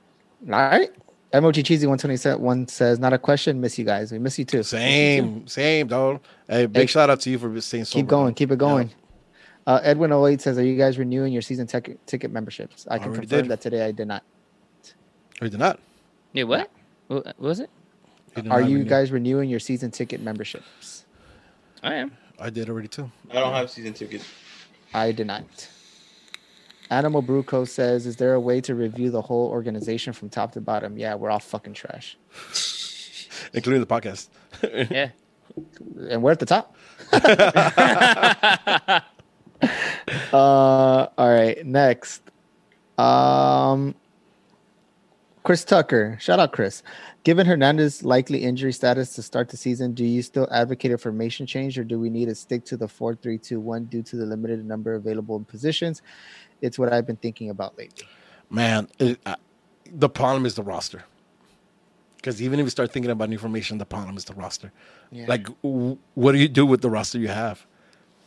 All 0.46 0.52
right. 0.52 0.90
MOG 1.32 1.54
Cheesy 1.64 1.86
127 1.86 2.66
says, 2.68 2.98
not 2.98 3.12
a 3.12 3.18
question. 3.18 3.60
Miss 3.60 3.78
you 3.78 3.84
guys. 3.84 4.10
We 4.10 4.18
miss 4.18 4.38
you 4.38 4.44
too. 4.44 4.62
Same, 4.64 5.46
same, 5.46 5.86
dog. 5.86 6.20
Hey, 6.48 6.66
big 6.66 6.82
Hey. 6.82 6.86
shout 6.86 7.08
out 7.10 7.20
to 7.20 7.30
you 7.30 7.38
for 7.38 7.60
staying 7.60 7.84
so. 7.84 7.98
Keep 7.98 8.08
going. 8.08 8.34
Keep 8.34 8.50
it 8.52 8.58
going. 8.58 8.90
Uh, 9.66 9.78
Edwin 9.82 10.10
08 10.10 10.40
says, 10.40 10.58
"Are 10.58 10.64
you 10.64 10.76
guys 10.76 10.98
renewing 10.98 11.32
your 11.32 11.42
season 11.42 11.66
tec- 11.68 12.04
ticket 12.06 12.32
memberships?" 12.32 12.86
I 12.90 12.98
can 12.98 13.08
Already 13.08 13.26
confirm 13.26 13.42
did. 13.42 13.50
that 13.52 13.60
today 13.60 13.84
I 13.86 13.92
did 13.92 14.08
not. 14.08 14.24
Or 15.40 15.48
did 15.48 15.60
not? 15.60 15.78
Yeah, 16.32 16.44
what? 16.44 16.70
What 17.06 17.24
what 17.26 17.38
was 17.40 17.60
it? 17.60 17.70
Are 18.50 18.60
you 18.62 18.78
renew. 18.78 18.88
guys 18.88 19.12
renewing 19.12 19.48
your 19.50 19.60
season 19.60 19.90
ticket 19.90 20.20
memberships? 20.22 21.04
I 21.82 21.94
am. 21.94 22.12
I 22.38 22.50
did 22.50 22.68
already 22.68 22.88
too. 22.88 23.10
I 23.30 23.34
don't 23.34 23.52
have 23.52 23.70
season 23.70 23.92
tickets. 23.92 24.24
I 24.94 25.12
did 25.12 25.26
not. 25.26 25.44
Animal 26.90 27.22
Brew 27.22 27.42
Co 27.42 27.64
says, 27.64 28.06
"Is 28.06 28.16
there 28.16 28.34
a 28.34 28.40
way 28.40 28.60
to 28.62 28.74
review 28.74 29.10
the 29.10 29.22
whole 29.22 29.48
organization 29.48 30.12
from 30.12 30.28
top 30.28 30.52
to 30.52 30.60
bottom?" 30.60 30.98
Yeah, 30.98 31.14
we're 31.14 31.30
all 31.30 31.38
fucking 31.38 31.74
trash, 31.74 32.18
Including 33.52 33.80
the 33.80 33.86
podcast. 33.86 34.28
Yeah. 34.90 35.10
and 36.10 36.22
we're 36.22 36.32
at 36.32 36.38
the 36.38 36.46
top. 36.46 36.76
uh, 40.32 41.06
all 41.16 41.28
right, 41.30 41.64
next. 41.64 42.22
Um, 42.98 43.94
Chris 45.42 45.64
Tucker, 45.64 46.18
shout 46.20 46.38
out 46.38 46.52
Chris. 46.52 46.82
Given 47.24 47.46
Hernandez's 47.46 48.02
likely 48.04 48.42
injury 48.44 48.72
status 48.72 49.14
to 49.14 49.22
start 49.22 49.48
the 49.48 49.56
season, 49.56 49.94
do 49.94 50.04
you 50.04 50.22
still 50.22 50.48
advocate 50.50 50.92
a 50.92 50.98
formation 50.98 51.46
change, 51.46 51.78
or 51.78 51.84
do 51.84 51.98
we 51.98 52.10
need 52.10 52.26
to 52.26 52.34
stick 52.34 52.64
to 52.66 52.76
the 52.76 52.88
four-three-two-one 52.88 53.86
due 53.86 54.02
to 54.02 54.16
the 54.16 54.26
limited 54.26 54.64
number 54.64 54.94
available 54.94 55.36
in 55.36 55.44
positions? 55.44 56.02
It's 56.60 56.78
what 56.78 56.92
I've 56.92 57.06
been 57.06 57.16
thinking 57.16 57.50
about 57.50 57.76
lately. 57.78 58.06
Man, 58.50 58.88
it, 58.98 59.20
uh, 59.24 59.36
the 59.90 60.08
problem 60.08 60.46
is 60.46 60.54
the 60.54 60.62
roster. 60.62 61.04
Because 62.16 62.42
even 62.42 62.60
if 62.60 62.64
you 62.64 62.70
start 62.70 62.92
thinking 62.92 63.10
about 63.10 63.30
new 63.30 63.38
formation, 63.38 63.78
the 63.78 63.86
problem 63.86 64.16
is 64.16 64.26
the 64.26 64.34
roster. 64.34 64.72
Yeah. 65.10 65.24
Like, 65.26 65.44
w- 65.62 65.96
what 66.14 66.32
do 66.32 66.38
you 66.38 66.48
do 66.48 66.66
with 66.66 66.82
the 66.82 66.90
roster 66.90 67.18
you 67.18 67.28
have? 67.28 67.66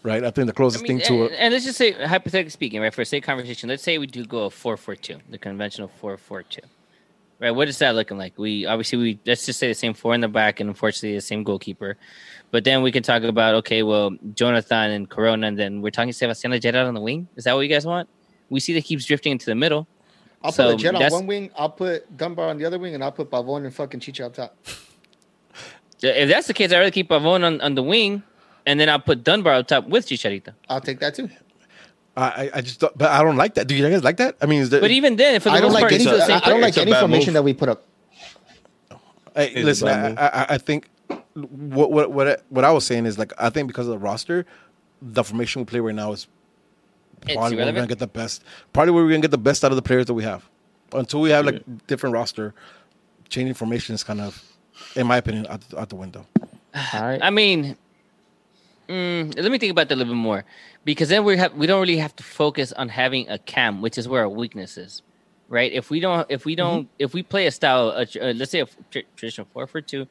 Right? 0.02 0.24
I 0.24 0.32
think 0.32 0.48
the 0.48 0.54
I 0.54 0.56
closest 0.56 0.84
mean, 0.84 1.00
thing 1.00 1.08
to 1.08 1.24
and, 1.24 1.32
it. 1.32 1.36
and 1.38 1.54
let's 1.54 1.64
just 1.64 1.78
say, 1.78 1.92
hypothetically 1.92 2.50
speaking, 2.50 2.82
right, 2.82 2.94
for 2.94 3.04
a 3.04 3.06
sake 3.06 3.24
conversation, 3.24 3.70
let's 3.70 3.84
say 3.84 3.98
we 4.00 4.08
do 4.08 4.26
go 4.26 4.46
a 4.46 4.50
four-four-two, 4.50 5.20
the 5.30 5.38
conventional 5.38 5.88
four-four-two. 5.88 6.62
Right, 7.40 7.52
what 7.52 7.68
is 7.68 7.78
that 7.80 7.96
looking 7.96 8.18
like? 8.18 8.38
We 8.38 8.66
obviously 8.66 8.98
we 9.00 9.20
let's 9.26 9.46
just 9.46 9.60
say 9.60 9.68
the 9.68 9.74
same 9.74 9.94
four 9.94 10.16
in 10.16 10.22
the 10.22 10.30
back, 10.30 10.62
and 10.62 10.70
unfortunately 10.70 11.16
the 11.16 11.22
same 11.22 11.44
goalkeeper. 11.44 11.98
But 12.52 12.64
then 12.64 12.84
we 12.84 12.92
can 12.92 13.04
talk 13.04 13.24
about 13.24 13.56
okay, 13.56 13.84
well, 13.84 14.12
Jonathan 14.34 14.92
and 14.92 15.10
Corona, 15.10 15.48
and 15.48 15.60
then 15.60 15.82
we're 15.82 15.90
talking 15.90 16.14
Sebastian 16.14 16.52
Lletget 16.52 16.88
on 16.88 16.94
the 16.94 17.02
wing. 17.02 17.28
Is 17.36 17.44
that 17.44 17.54
what 17.54 17.62
you 17.62 17.68
guys 17.68 17.86
want? 17.86 18.08
We 18.54 18.60
see 18.60 18.74
that 18.74 18.80
he 18.80 18.88
keeps 18.90 19.06
drifting 19.06 19.32
into 19.32 19.48
the 19.48 19.56
middle. 19.56 19.88
I'll 20.44 20.52
So 20.52 20.72
put 20.72 20.80
Jet 20.82 20.96
on 20.96 21.12
one 21.12 21.26
wing. 21.28 21.50
I'll 21.58 21.70
put 21.70 22.16
Dunbar 22.16 22.50
on 22.50 22.58
the 22.58 22.66
other 22.66 22.78
wing, 22.78 22.94
and 22.96 23.04
I'll 23.04 23.12
put 23.12 23.32
Pavon 23.32 23.66
and 23.66 23.74
fucking 23.74 24.00
Chicha 24.00 24.26
up 24.28 24.34
top. 24.36 24.56
If 26.02 26.30
that's 26.30 26.48
the 26.48 26.54
case, 26.54 26.72
I'd 26.72 26.78
rather 26.80 26.92
keep 26.92 27.10
Pavon 27.10 27.44
on, 27.46 27.62
on 27.62 27.76
the 27.76 27.84
wing, 27.84 28.24
and 28.66 28.80
then 28.80 28.90
I'll 28.90 29.00
put 29.00 29.24
Dunbar 29.24 29.54
up 29.54 29.68
top 29.68 29.88
with 29.88 30.06
Chicharito. 30.08 30.54
I'll 30.70 30.82
take 30.82 31.00
that 31.00 31.16
too. 31.16 31.30
I, 32.16 32.24
I- 32.24 32.52
I 32.56 32.62
just, 32.62 32.80
don't, 32.80 32.96
but 32.98 33.10
I 33.10 33.24
don't 33.24 33.38
like 33.38 33.56
that. 33.56 33.68
Do 33.68 33.74
you 33.76 33.90
guys 33.90 34.04
like 34.04 34.18
that? 34.18 34.36
I 34.42 34.46
mean, 34.46 34.62
is 34.62 34.70
there, 34.70 34.82
But 34.82 34.92
even 34.92 35.16
then, 35.16 35.40
for 35.40 35.50
the 35.50 35.56
I 35.56 35.62
don't 35.62 35.72
most 35.72 35.82
like 35.82 35.82
part, 35.84 35.94
any. 35.94 36.04
it's 36.04 36.30
I, 36.30 36.36
I 36.38 36.40
don't 36.50 36.62
like 36.62 36.78
any 36.78 36.94
formation 36.94 37.30
move. 37.30 37.34
that 37.36 37.44
we 37.44 37.54
put 37.54 37.70
up. 37.70 37.86
Hey, 39.36 39.64
listen, 39.64 39.88
I. 39.88 40.10
I, 40.14 40.28
I- 40.44 40.46
I 40.50 40.58
think 40.60 40.90
what 41.34 41.92
what 41.92 42.12
what 42.12 42.28
I, 42.28 42.38
what 42.50 42.64
I 42.64 42.72
was 42.72 42.86
saying 42.86 43.06
is 43.08 43.18
like 43.18 43.34
I 43.40 43.50
think 43.50 43.68
because 43.68 43.88
of 43.88 43.94
the 43.94 43.98
roster, 43.98 44.46
the 45.02 45.24
formation 45.24 45.62
we 45.62 45.66
play 45.66 45.80
right 45.80 45.96
now 45.96 46.12
is 46.12 46.24
It's 46.24 46.28
probably 47.26 47.58
where 47.58 47.66
we're 47.66 47.72
gonna 47.74 47.88
get 47.88 48.00
the 48.00 48.08
best. 48.08 48.44
Probably 48.74 48.92
where 48.92 49.04
we're 49.04 49.10
gonna 49.12 49.22
get 49.22 49.32
the 49.32 49.38
best 49.38 49.64
out 49.64 49.72
of 49.72 49.76
the 49.76 49.82
players 49.82 50.06
that 50.08 50.14
we 50.14 50.24
have. 50.24 50.48
Until 50.94 51.22
we 51.22 51.32
have 51.32 51.46
like 51.46 51.64
different 51.88 52.14
roster, 52.14 52.54
changing 53.30 53.54
formation 53.56 53.96
is 53.96 54.04
kind 54.04 54.22
of, 54.22 54.44
in 54.96 55.08
my 55.08 55.18
opinion, 55.18 55.48
out, 55.50 55.62
the- 55.70 55.80
out 55.80 55.90
the 55.90 55.96
window. 55.96 56.26
All 56.94 57.02
right. 57.02 57.20
I 57.22 57.30
mean, 57.30 57.76
mm, 58.88 59.36
let 59.42 59.52
me 59.52 59.58
think 59.58 59.72
about 59.72 59.90
that 59.90 59.96
a 59.96 59.98
little 59.98 60.14
bit 60.14 60.20
more, 60.20 60.46
because 60.86 61.10
then 61.10 61.24
we 61.24 61.38
have 61.38 61.54
we 61.56 61.68
don't 61.68 61.80
really 61.82 61.98
have 61.98 62.16
to 62.18 62.24
focus 62.24 62.72
on 62.74 62.90
having 62.90 63.30
a 63.30 63.38
cam, 63.38 63.82
which 63.82 63.98
is 63.98 64.08
where 64.08 64.22
our 64.22 64.30
weakness 64.30 64.78
is, 64.78 65.02
right? 65.50 65.72
If 65.72 65.90
we 65.90 66.00
don't, 66.00 66.26
if 66.30 66.46
we 66.46 66.56
don't, 66.56 66.90
if 67.00 67.14
we 67.14 67.24
play 67.24 67.48
a 67.48 67.52
style, 67.52 67.90
a, 67.90 68.02
uh, 68.22 68.34
let's 68.34 68.52
say 68.52 68.60
a 68.62 68.66
tr- 68.92 69.00
traditional 69.16 69.48
four 69.54 69.68
for 69.68 69.82
two, 69.82 70.08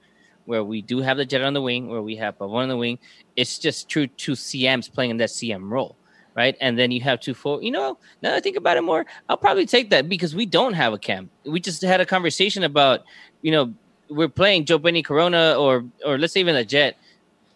where 0.47 0.65
we 0.65 0.83
do 0.83 1.01
have 1.01 1.17
the 1.17 1.25
jet 1.25 1.43
on 1.43 1.55
the 1.55 1.63
wing, 1.63 1.89
where 1.89 2.03
we 2.03 2.17
have 2.17 2.39
one 2.41 2.65
on 2.65 2.69
the 2.69 2.77
wing, 2.77 2.99
it's 3.37 3.59
just 3.59 3.89
true 3.89 4.07
two 4.09 4.33
CMs 4.33 4.93
playing 4.93 5.11
in 5.13 5.17
that 5.19 5.29
CM 5.29 5.71
role. 5.71 5.97
Right, 6.35 6.57
and 6.63 6.79
then 6.79 6.91
you 6.91 7.03
have 7.03 7.21
two 7.21 7.35
four. 7.35 7.63
You 7.63 7.71
know, 7.71 7.99
now 8.23 8.31
that 8.31 8.37
I 8.37 8.41
think 8.41 8.57
about 8.57 8.79
it 8.79 8.83
more, 8.83 9.05
I'll 9.29 9.37
probably 9.37 9.67
take 9.67 9.91
that 9.91 10.09
because 10.09 10.35
we 10.35 10.47
don't 10.47 10.73
have 10.73 10.95
a 10.95 10.99
cam. 10.99 11.29
We 11.45 11.61
just 11.61 11.83
had 11.83 12.01
a 12.01 12.07
conversation 12.07 12.63
about, 12.63 13.01
you 13.43 13.53
know, 13.53 13.75
we're 14.09 14.29
playing 14.29 14.65
Joe 14.65 14.79
Benny 14.79 15.03
Corona 15.03 15.55
or 15.59 15.85
or 16.07 16.19
let's 16.19 16.33
say 16.33 16.41
even 16.41 16.57
a 16.57 16.65
Jet 16.65 16.97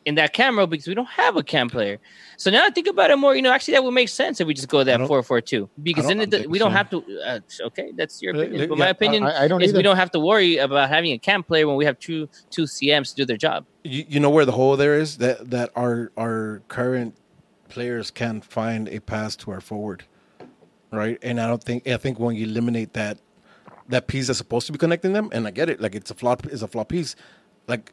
in 0.07 0.15
that 0.15 0.32
camera 0.32 0.66
because 0.66 0.86
we 0.86 0.94
don't 0.94 1.09
have 1.09 1.36
a 1.36 1.43
cam 1.43 1.69
player. 1.69 1.98
So 2.36 2.51
now 2.51 2.65
I 2.65 2.70
think 2.70 2.86
about 2.86 3.11
it 3.11 3.16
more, 3.16 3.35
you 3.35 3.43
know, 3.43 3.53
actually 3.53 3.74
that 3.74 3.82
would 3.82 3.93
make 3.93 4.09
sense 4.09 4.40
if 4.40 4.47
we 4.47 4.55
just 4.55 4.69
go 4.69 4.85
that 4.85 5.05
four 5.07 5.23
four 5.23 5.40
two 5.40 5.69
because 5.82 6.07
then 6.07 6.20
it, 6.20 6.48
we 6.48 6.59
don't 6.59 6.70
so. 6.70 6.77
have 6.77 6.90
to. 6.90 7.20
Uh, 7.27 7.40
okay, 7.66 7.93
that's 7.97 8.23
your 8.23 8.35
opinion, 8.35 8.62
uh, 8.62 8.66
but 8.69 8.78
yeah, 8.78 8.85
my 8.85 8.90
opinion 8.90 9.24
I, 9.24 9.44
I 9.44 9.48
don't 9.48 9.61
is 9.62 9.70
either. 9.70 9.78
we 9.78 9.82
don't 9.82 9.97
have 9.97 10.12
to 10.12 10.20
worry 10.20 10.59
about 10.59 10.89
having 10.89 11.12
a 11.12 11.19
cam 11.19 11.43
player 11.43 11.66
when 11.66 11.77
we 11.77 11.85
have 11.85 11.98
two 11.98 12.28
two 12.51 12.62
CMs 12.62 13.11
to 13.11 13.16
do 13.16 13.24
their 13.27 13.36
job. 13.36 13.66
You, 13.82 14.05
you 14.09 14.20
know 14.20 14.31
where 14.31 14.44
the 14.44 14.53
hole 14.53 14.77
there 14.77 14.98
is 14.98 15.19
that 15.19 15.51
that 15.51 15.70
our 15.74 16.12
our 16.16 16.62
current 16.69 17.16
players 17.77 18.11
can't 18.11 18.43
find 18.43 18.89
a 18.89 18.98
pass 19.01 19.36
to 19.36 19.51
our 19.51 19.61
forward, 19.61 20.05
right? 20.90 21.19
And 21.23 21.39
I 21.39 21.47
don't 21.47 21.62
think 21.62 21.86
I 21.86 21.98
think 21.98 22.19
when 22.19 22.35
you 22.35 22.47
eliminate 22.47 22.94
that 22.94 23.19
that 23.89 24.07
piece 24.07 24.28
that's 24.28 24.39
supposed 24.39 24.66
to 24.69 24.73
be 24.73 24.78
connecting 24.78 25.12
them, 25.12 25.28
and 25.35 25.47
I 25.47 25.51
get 25.51 25.69
it, 25.69 25.78
like 25.78 25.94
it's 25.94 26.11
a 26.11 26.15
flawed 26.15 26.47
it's 26.47 26.62
a 26.62 26.69
flawed 26.69 26.89
piece, 26.89 27.16
like 27.69 27.93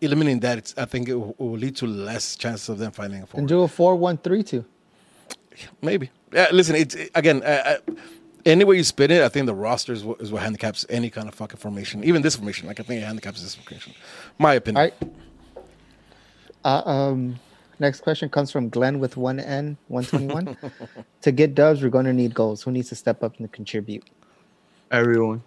eliminating 0.00 0.40
that, 0.40 0.56
it's 0.56 0.72
I 0.78 0.86
think 0.86 1.10
it 1.10 1.16
will, 1.16 1.34
will 1.36 1.58
lead 1.64 1.76
to 1.76 1.86
less 1.86 2.34
chances 2.34 2.70
of 2.70 2.78
them 2.78 2.92
finding 2.92 3.22
a 3.22 3.26
forward. 3.26 3.42
and 3.42 3.48
do 3.48 3.60
a 3.60 3.68
four-one-three-two. 3.68 4.64
Maybe. 5.82 6.08
Yeah, 6.32 6.48
listen, 6.50 6.74
it's 6.76 6.96
again. 7.14 7.42
Uh, 7.42 7.76
uh, 7.88 7.92
any 8.46 8.64
way 8.64 8.76
you 8.78 8.84
spin 8.84 9.10
it, 9.10 9.20
I 9.22 9.28
think 9.28 9.44
the 9.44 9.54
roster 9.54 9.92
is 9.92 10.02
what, 10.02 10.18
is 10.22 10.32
what 10.32 10.40
handicaps 10.40 10.86
any 10.88 11.10
kind 11.10 11.28
of 11.28 11.34
fucking 11.34 11.58
formation, 11.58 12.02
even 12.04 12.22
this 12.22 12.36
formation. 12.36 12.68
Like 12.68 12.80
I 12.80 12.84
think 12.84 13.02
it 13.02 13.04
handicaps 13.04 13.42
this 13.42 13.54
formation. 13.54 13.92
My 14.38 14.54
opinion. 14.54 14.80
Right. 14.82 14.94
Uh, 16.64 16.82
um, 16.86 17.38
next 17.80 18.00
question 18.02 18.28
comes 18.28 18.50
from 18.52 18.68
Glenn 18.68 19.00
with 19.00 19.16
one 19.16 19.40
N, 19.40 19.76
one 19.88 20.04
twenty-one. 20.04 20.56
to 21.22 21.32
get 21.32 21.54
dubs, 21.54 21.82
we're 21.82 21.88
going 21.88 22.04
to 22.06 22.12
need 22.12 22.34
goals. 22.34 22.62
Who 22.62 22.70
needs 22.70 22.88
to 22.90 22.94
step 22.94 23.22
up 23.22 23.38
and 23.38 23.50
contribute? 23.50 24.04
Everyone. 24.90 25.42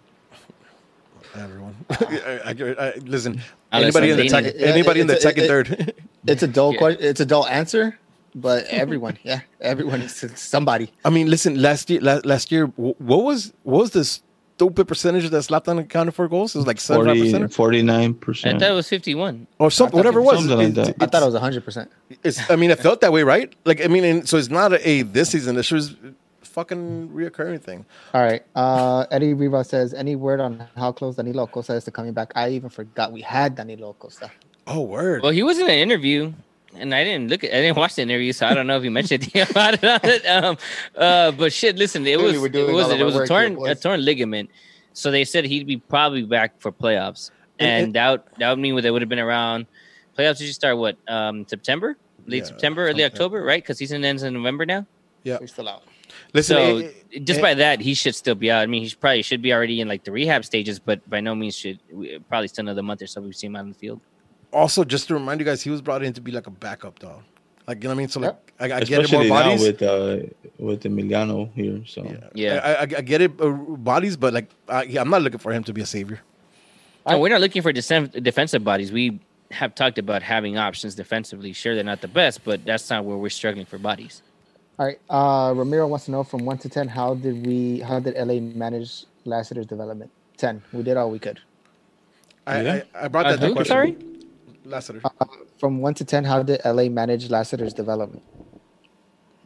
Everyone, 1.36 1.74
I, 1.90 2.40
I, 2.44 2.50
I, 2.88 2.94
listen. 2.98 3.40
Unless 3.72 3.96
Anybody 3.96 4.10
in 4.10 4.16
the 4.18 4.28
tech, 4.28 4.44
dating- 4.44 4.60
anybody 4.62 5.00
in 5.00 5.06
the 5.08 5.14
It's 5.14 5.24
a- 5.24 5.28
second, 5.28 5.44
it- 5.44 5.48
third. 5.48 5.94
It's 6.26 6.42
a 6.42 6.46
dull 6.46 6.72
Yeah. 6.72 6.78
question. 6.78 7.04
It's 7.04 7.20
a 7.20 7.26
dull 7.26 7.46
answer, 7.48 7.98
but 8.34 8.64
everyone, 8.68 9.18
yeah, 9.24 9.40
everyone 9.60 10.00
is 10.00 10.24
somebody. 10.36 10.90
I 11.04 11.10
mean, 11.10 11.28
listen. 11.28 11.60
Last 11.60 11.90
year, 11.90 12.00
last, 12.00 12.24
last 12.24 12.50
year, 12.52 12.66
what 12.76 12.98
was 13.00 13.52
what 13.64 13.80
was 13.80 13.90
the 13.90 14.18
stupid 14.64 14.88
percentage 14.88 15.28
that 15.28 15.36
Zlatan 15.38 15.78
accounted 15.80 16.14
for 16.14 16.28
goals? 16.28 16.54
It 16.54 16.58
was 16.58 16.66
like 16.66 16.78
70% 16.78 17.54
49%. 17.54 18.46
I 18.46 18.58
thought 18.58 18.70
it 18.70 18.72
was 18.72 18.88
fifty 18.88 19.14
one. 19.14 19.46
or 19.58 19.70
something. 19.70 19.96
Whatever 19.96 20.20
it 20.20 20.24
was. 20.24 20.38
something 20.38 20.58
like 20.58 20.74
that. 20.74 20.96
I 21.00 21.06
thought 21.06 21.22
it 21.22 21.26
was 21.26 21.36
hundred 21.36 21.64
percent. 21.64 21.90
It's. 22.22 22.50
I 22.50 22.56
mean, 22.56 22.70
it 22.70 22.78
felt 22.78 23.00
that 23.02 23.12
way, 23.12 23.22
right? 23.22 23.54
Like, 23.64 23.84
I 23.84 23.88
mean, 23.88 24.04
and 24.04 24.28
so 24.28 24.36
it's 24.36 24.48
not 24.48 24.72
a, 24.72 24.88
a 24.88 25.02
this 25.02 25.30
season. 25.30 25.54
This 25.56 25.70
was 25.70 25.96
fucking 26.42 27.10
reoccurring 27.10 27.60
thing. 27.60 27.84
All 28.14 28.22
right. 28.22 28.42
Uh, 28.54 29.06
Eddie 29.10 29.34
Riva 29.34 29.64
says, 29.64 29.92
any 29.92 30.14
word 30.14 30.40
on 30.40 30.64
how 30.76 30.92
close 30.92 31.16
Danilo 31.16 31.44
Acosta 31.44 31.74
is 31.74 31.84
to 31.84 31.90
coming 31.90 32.12
back? 32.12 32.32
I 32.36 32.50
even 32.50 32.70
forgot 32.70 33.10
we 33.12 33.22
had 33.22 33.56
Danilo 33.56 33.90
Acosta. 33.90 34.30
Oh, 34.66 34.82
word. 34.82 35.22
Well, 35.22 35.32
he 35.32 35.42
was 35.42 35.58
in 35.58 35.66
an 35.66 35.74
interview, 35.74 36.32
and 36.78 36.94
I 36.94 37.04
didn't 37.04 37.28
look 37.30 37.44
at, 37.44 37.50
I 37.50 37.60
didn't 37.62 37.76
watch 37.76 37.94
the 37.94 38.02
interview, 38.02 38.32
so 38.32 38.46
I 38.46 38.54
don't 38.54 38.66
know 38.66 38.76
if 38.76 38.82
he 38.82 38.88
mentioned 38.88 39.22
anything 39.22 39.42
about 39.50 39.74
it. 39.74 39.84
On 39.84 40.00
it. 40.04 40.26
Um, 40.26 40.56
uh, 40.96 41.30
but 41.32 41.52
shit, 41.52 41.76
listen, 41.76 42.06
it 42.06 42.18
was 42.20 42.34
it 42.34 42.38
was 42.38 42.90
it 42.90 43.04
was 43.04 43.16
a 43.16 43.26
torn 43.26 43.58
a 43.66 43.74
torn 43.74 44.04
ligament, 44.04 44.50
so 44.92 45.10
they 45.10 45.24
said 45.24 45.44
he'd 45.44 45.66
be 45.66 45.76
probably 45.78 46.22
back 46.22 46.60
for 46.60 46.70
playoffs, 46.72 47.30
And- 47.58 47.68
and, 47.70 47.84
and- 47.86 47.94
that 47.94 48.10
would, 48.10 48.22
that 48.38 48.50
would 48.50 48.58
mean 48.58 48.80
they 48.80 48.90
would 48.90 49.02
have 49.02 49.08
been 49.08 49.18
around. 49.18 49.66
Playoffs 50.18 50.38
usually 50.40 50.52
start 50.52 50.78
what 50.78 50.96
um 51.08 51.46
September, 51.48 51.96
late 52.26 52.38
Yeah, 52.38 52.44
September, 52.44 52.86
early. 52.88 53.04
October, 53.04 53.42
right? 53.42 53.62
Because 53.62 53.78
season 53.78 54.04
ends 54.04 54.22
in 54.22 54.32
November 54.34 54.64
now. 54.66 54.86
Yeah. 55.24 55.38
We're 55.40 55.46
still 55.48 55.68
out. 55.68 55.82
Listen, 56.32 56.56
So 56.56 56.76
it- 56.78 56.96
it- 57.10 57.24
just 57.24 57.40
it- 57.40 57.42
by 57.42 57.54
that, 57.54 57.80
he 57.80 57.94
should 57.94 58.14
still 58.14 58.34
be 58.36 58.50
out. 58.50 58.62
I 58.62 58.66
mean, 58.66 58.84
he 58.84 58.94
probably 58.94 59.22
should 59.22 59.42
be 59.42 59.52
already 59.52 59.80
in 59.80 59.88
like 59.88 60.04
the 60.04 60.12
rehab 60.12 60.44
stages, 60.44 60.78
but 60.78 60.98
by 61.10 61.20
no 61.20 61.34
means 61.34 61.56
should 61.56 61.80
we, 61.92 62.18
probably 62.28 62.46
still 62.48 62.62
another 62.64 62.82
month 62.82 63.02
or 63.02 63.06
so 63.08 63.20
we've 63.20 63.34
seen 63.34 63.50
him 63.50 63.56
out 63.56 63.60
on 63.60 63.68
the 63.70 63.74
field. 63.74 64.00
Also 64.54 64.84
just 64.84 65.08
to 65.08 65.14
remind 65.14 65.40
you 65.40 65.46
guys, 65.46 65.62
he 65.62 65.70
was 65.70 65.82
brought 65.82 66.02
in 66.02 66.12
to 66.14 66.20
be 66.20 66.32
like 66.32 66.46
a 66.46 66.50
backup, 66.50 66.98
dog. 66.98 67.22
Like 67.66 67.78
you 67.82 67.88
know 67.88 67.90
what 67.90 67.94
I 67.94 67.98
mean? 67.98 68.08
So 68.08 68.20
like, 68.20 68.36
I, 68.60 68.64
I 68.64 68.68
get 68.68 68.82
it 68.82 68.90
more 68.90 69.00
Especially 69.02 69.28
now 69.28 69.42
bodies. 69.42 69.60
with 69.62 69.82
uh, 69.82 70.18
with 70.58 70.82
Emiliano 70.84 71.52
here. 71.54 71.80
So 71.86 72.04
Yeah. 72.34 72.60
I, 72.62 72.74
I, 72.74 72.80
I 72.82 72.86
get 72.86 73.20
it, 73.22 73.32
uh, 73.40 73.48
bodies, 73.50 74.16
but 74.16 74.34
like, 74.34 74.50
I, 74.68 74.82
yeah, 74.84 75.00
I'm 75.00 75.08
not 75.10 75.22
looking 75.22 75.38
for 75.40 75.52
him 75.52 75.64
to 75.64 75.72
be 75.72 75.80
a 75.80 75.86
savior. 75.86 76.20
And 77.06 77.20
we're 77.20 77.28
not 77.30 77.40
looking 77.40 77.60
for 77.62 77.72
desen- 77.72 78.22
defensive 78.22 78.64
bodies. 78.64 78.90
We 78.92 79.18
have 79.50 79.74
talked 79.74 79.98
about 79.98 80.22
having 80.22 80.56
options 80.56 80.94
defensively. 80.94 81.52
Sure, 81.52 81.74
they're 81.74 81.84
not 81.84 82.00
the 82.00 82.08
best, 82.08 82.44
but 82.44 82.64
that's 82.64 82.88
not 82.90 83.04
where 83.04 83.16
we're 83.16 83.28
struggling 83.30 83.66
for 83.66 83.78
bodies. 83.78 84.22
All 84.78 84.86
right. 84.86 84.98
Uh, 85.08 85.52
Ramiro 85.54 85.86
wants 85.86 86.06
to 86.06 86.10
know 86.10 86.24
from 86.24 86.44
one 86.44 86.58
to 86.58 86.68
ten, 86.68 86.88
how 86.88 87.14
did 87.14 87.46
we, 87.46 87.80
how 87.80 87.98
did 88.00 88.14
LA 88.16 88.40
manage 88.40 89.04
Lassiter's 89.24 89.66
development? 89.66 90.10
Ten. 90.36 90.62
We 90.72 90.82
did 90.82 90.96
all 90.96 91.10
we 91.10 91.18
could. 91.18 91.40
I, 92.46 92.62
Yeah. 92.62 92.82
I, 92.94 93.04
I 93.04 93.08
brought 93.08 93.26
Uh, 93.26 93.30
that, 93.32 93.40
that 93.40 93.46
who? 93.48 93.54
question. 93.54 93.72
Sorry? 93.72 93.96
Lassiter. 94.64 95.00
Uh, 95.04 95.24
from 95.58 95.80
one 95.80 95.94
to 95.94 96.04
ten, 96.04 96.24
how 96.24 96.42
did 96.42 96.60
LA 96.64 96.88
manage 96.88 97.30
Lassiter's 97.30 97.74
development? 97.74 98.22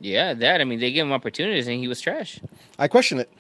Yeah, 0.00 0.34
that. 0.34 0.60
I 0.60 0.64
mean, 0.64 0.78
they 0.80 0.92
gave 0.92 1.04
him 1.04 1.12
opportunities 1.12 1.66
and 1.66 1.78
he 1.80 1.88
was 1.88 2.00
trash. 2.00 2.40
I 2.78 2.88
question 2.88 3.18
it. 3.18 3.30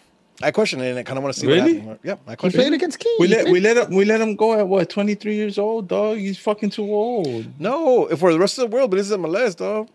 I 0.42 0.50
question 0.52 0.80
it, 0.80 0.90
and 0.90 0.98
I 0.98 1.02
kind 1.02 1.18
of 1.18 1.24
want 1.24 1.34
to 1.34 1.40
see 1.40 1.46
Really? 1.48 1.78
what 1.80 1.82
happens. 1.82 2.00
Yeah, 2.04 2.16
I 2.26 2.30
He 2.32 2.36
question 2.36 2.60
played 2.60 2.72
it. 2.72 2.76
against 2.76 2.98
King. 3.00 3.16
We 3.18 3.28
let 3.28 3.48
we 3.48 3.60
let 3.60 3.76
him 3.76 3.94
we 3.94 4.04
let 4.04 4.20
him 4.20 4.36
go 4.36 4.54
at 4.58 4.66
what 4.68 4.88
twenty 4.90 5.14
three 5.14 5.34
years 5.34 5.58
old, 5.58 5.88
dog. 5.88 6.18
He's 6.18 6.38
fucking 6.38 6.70
too 6.70 6.84
old. 6.92 7.46
No, 7.60 8.06
if 8.06 8.18
for 8.20 8.32
the 8.32 8.38
rest 8.38 8.58
of 8.58 8.70
the 8.70 8.76
world, 8.76 8.90
but 8.90 8.96
this 8.98 9.10
is 9.10 9.16
MLS, 9.16 9.56
dog. 9.56 9.88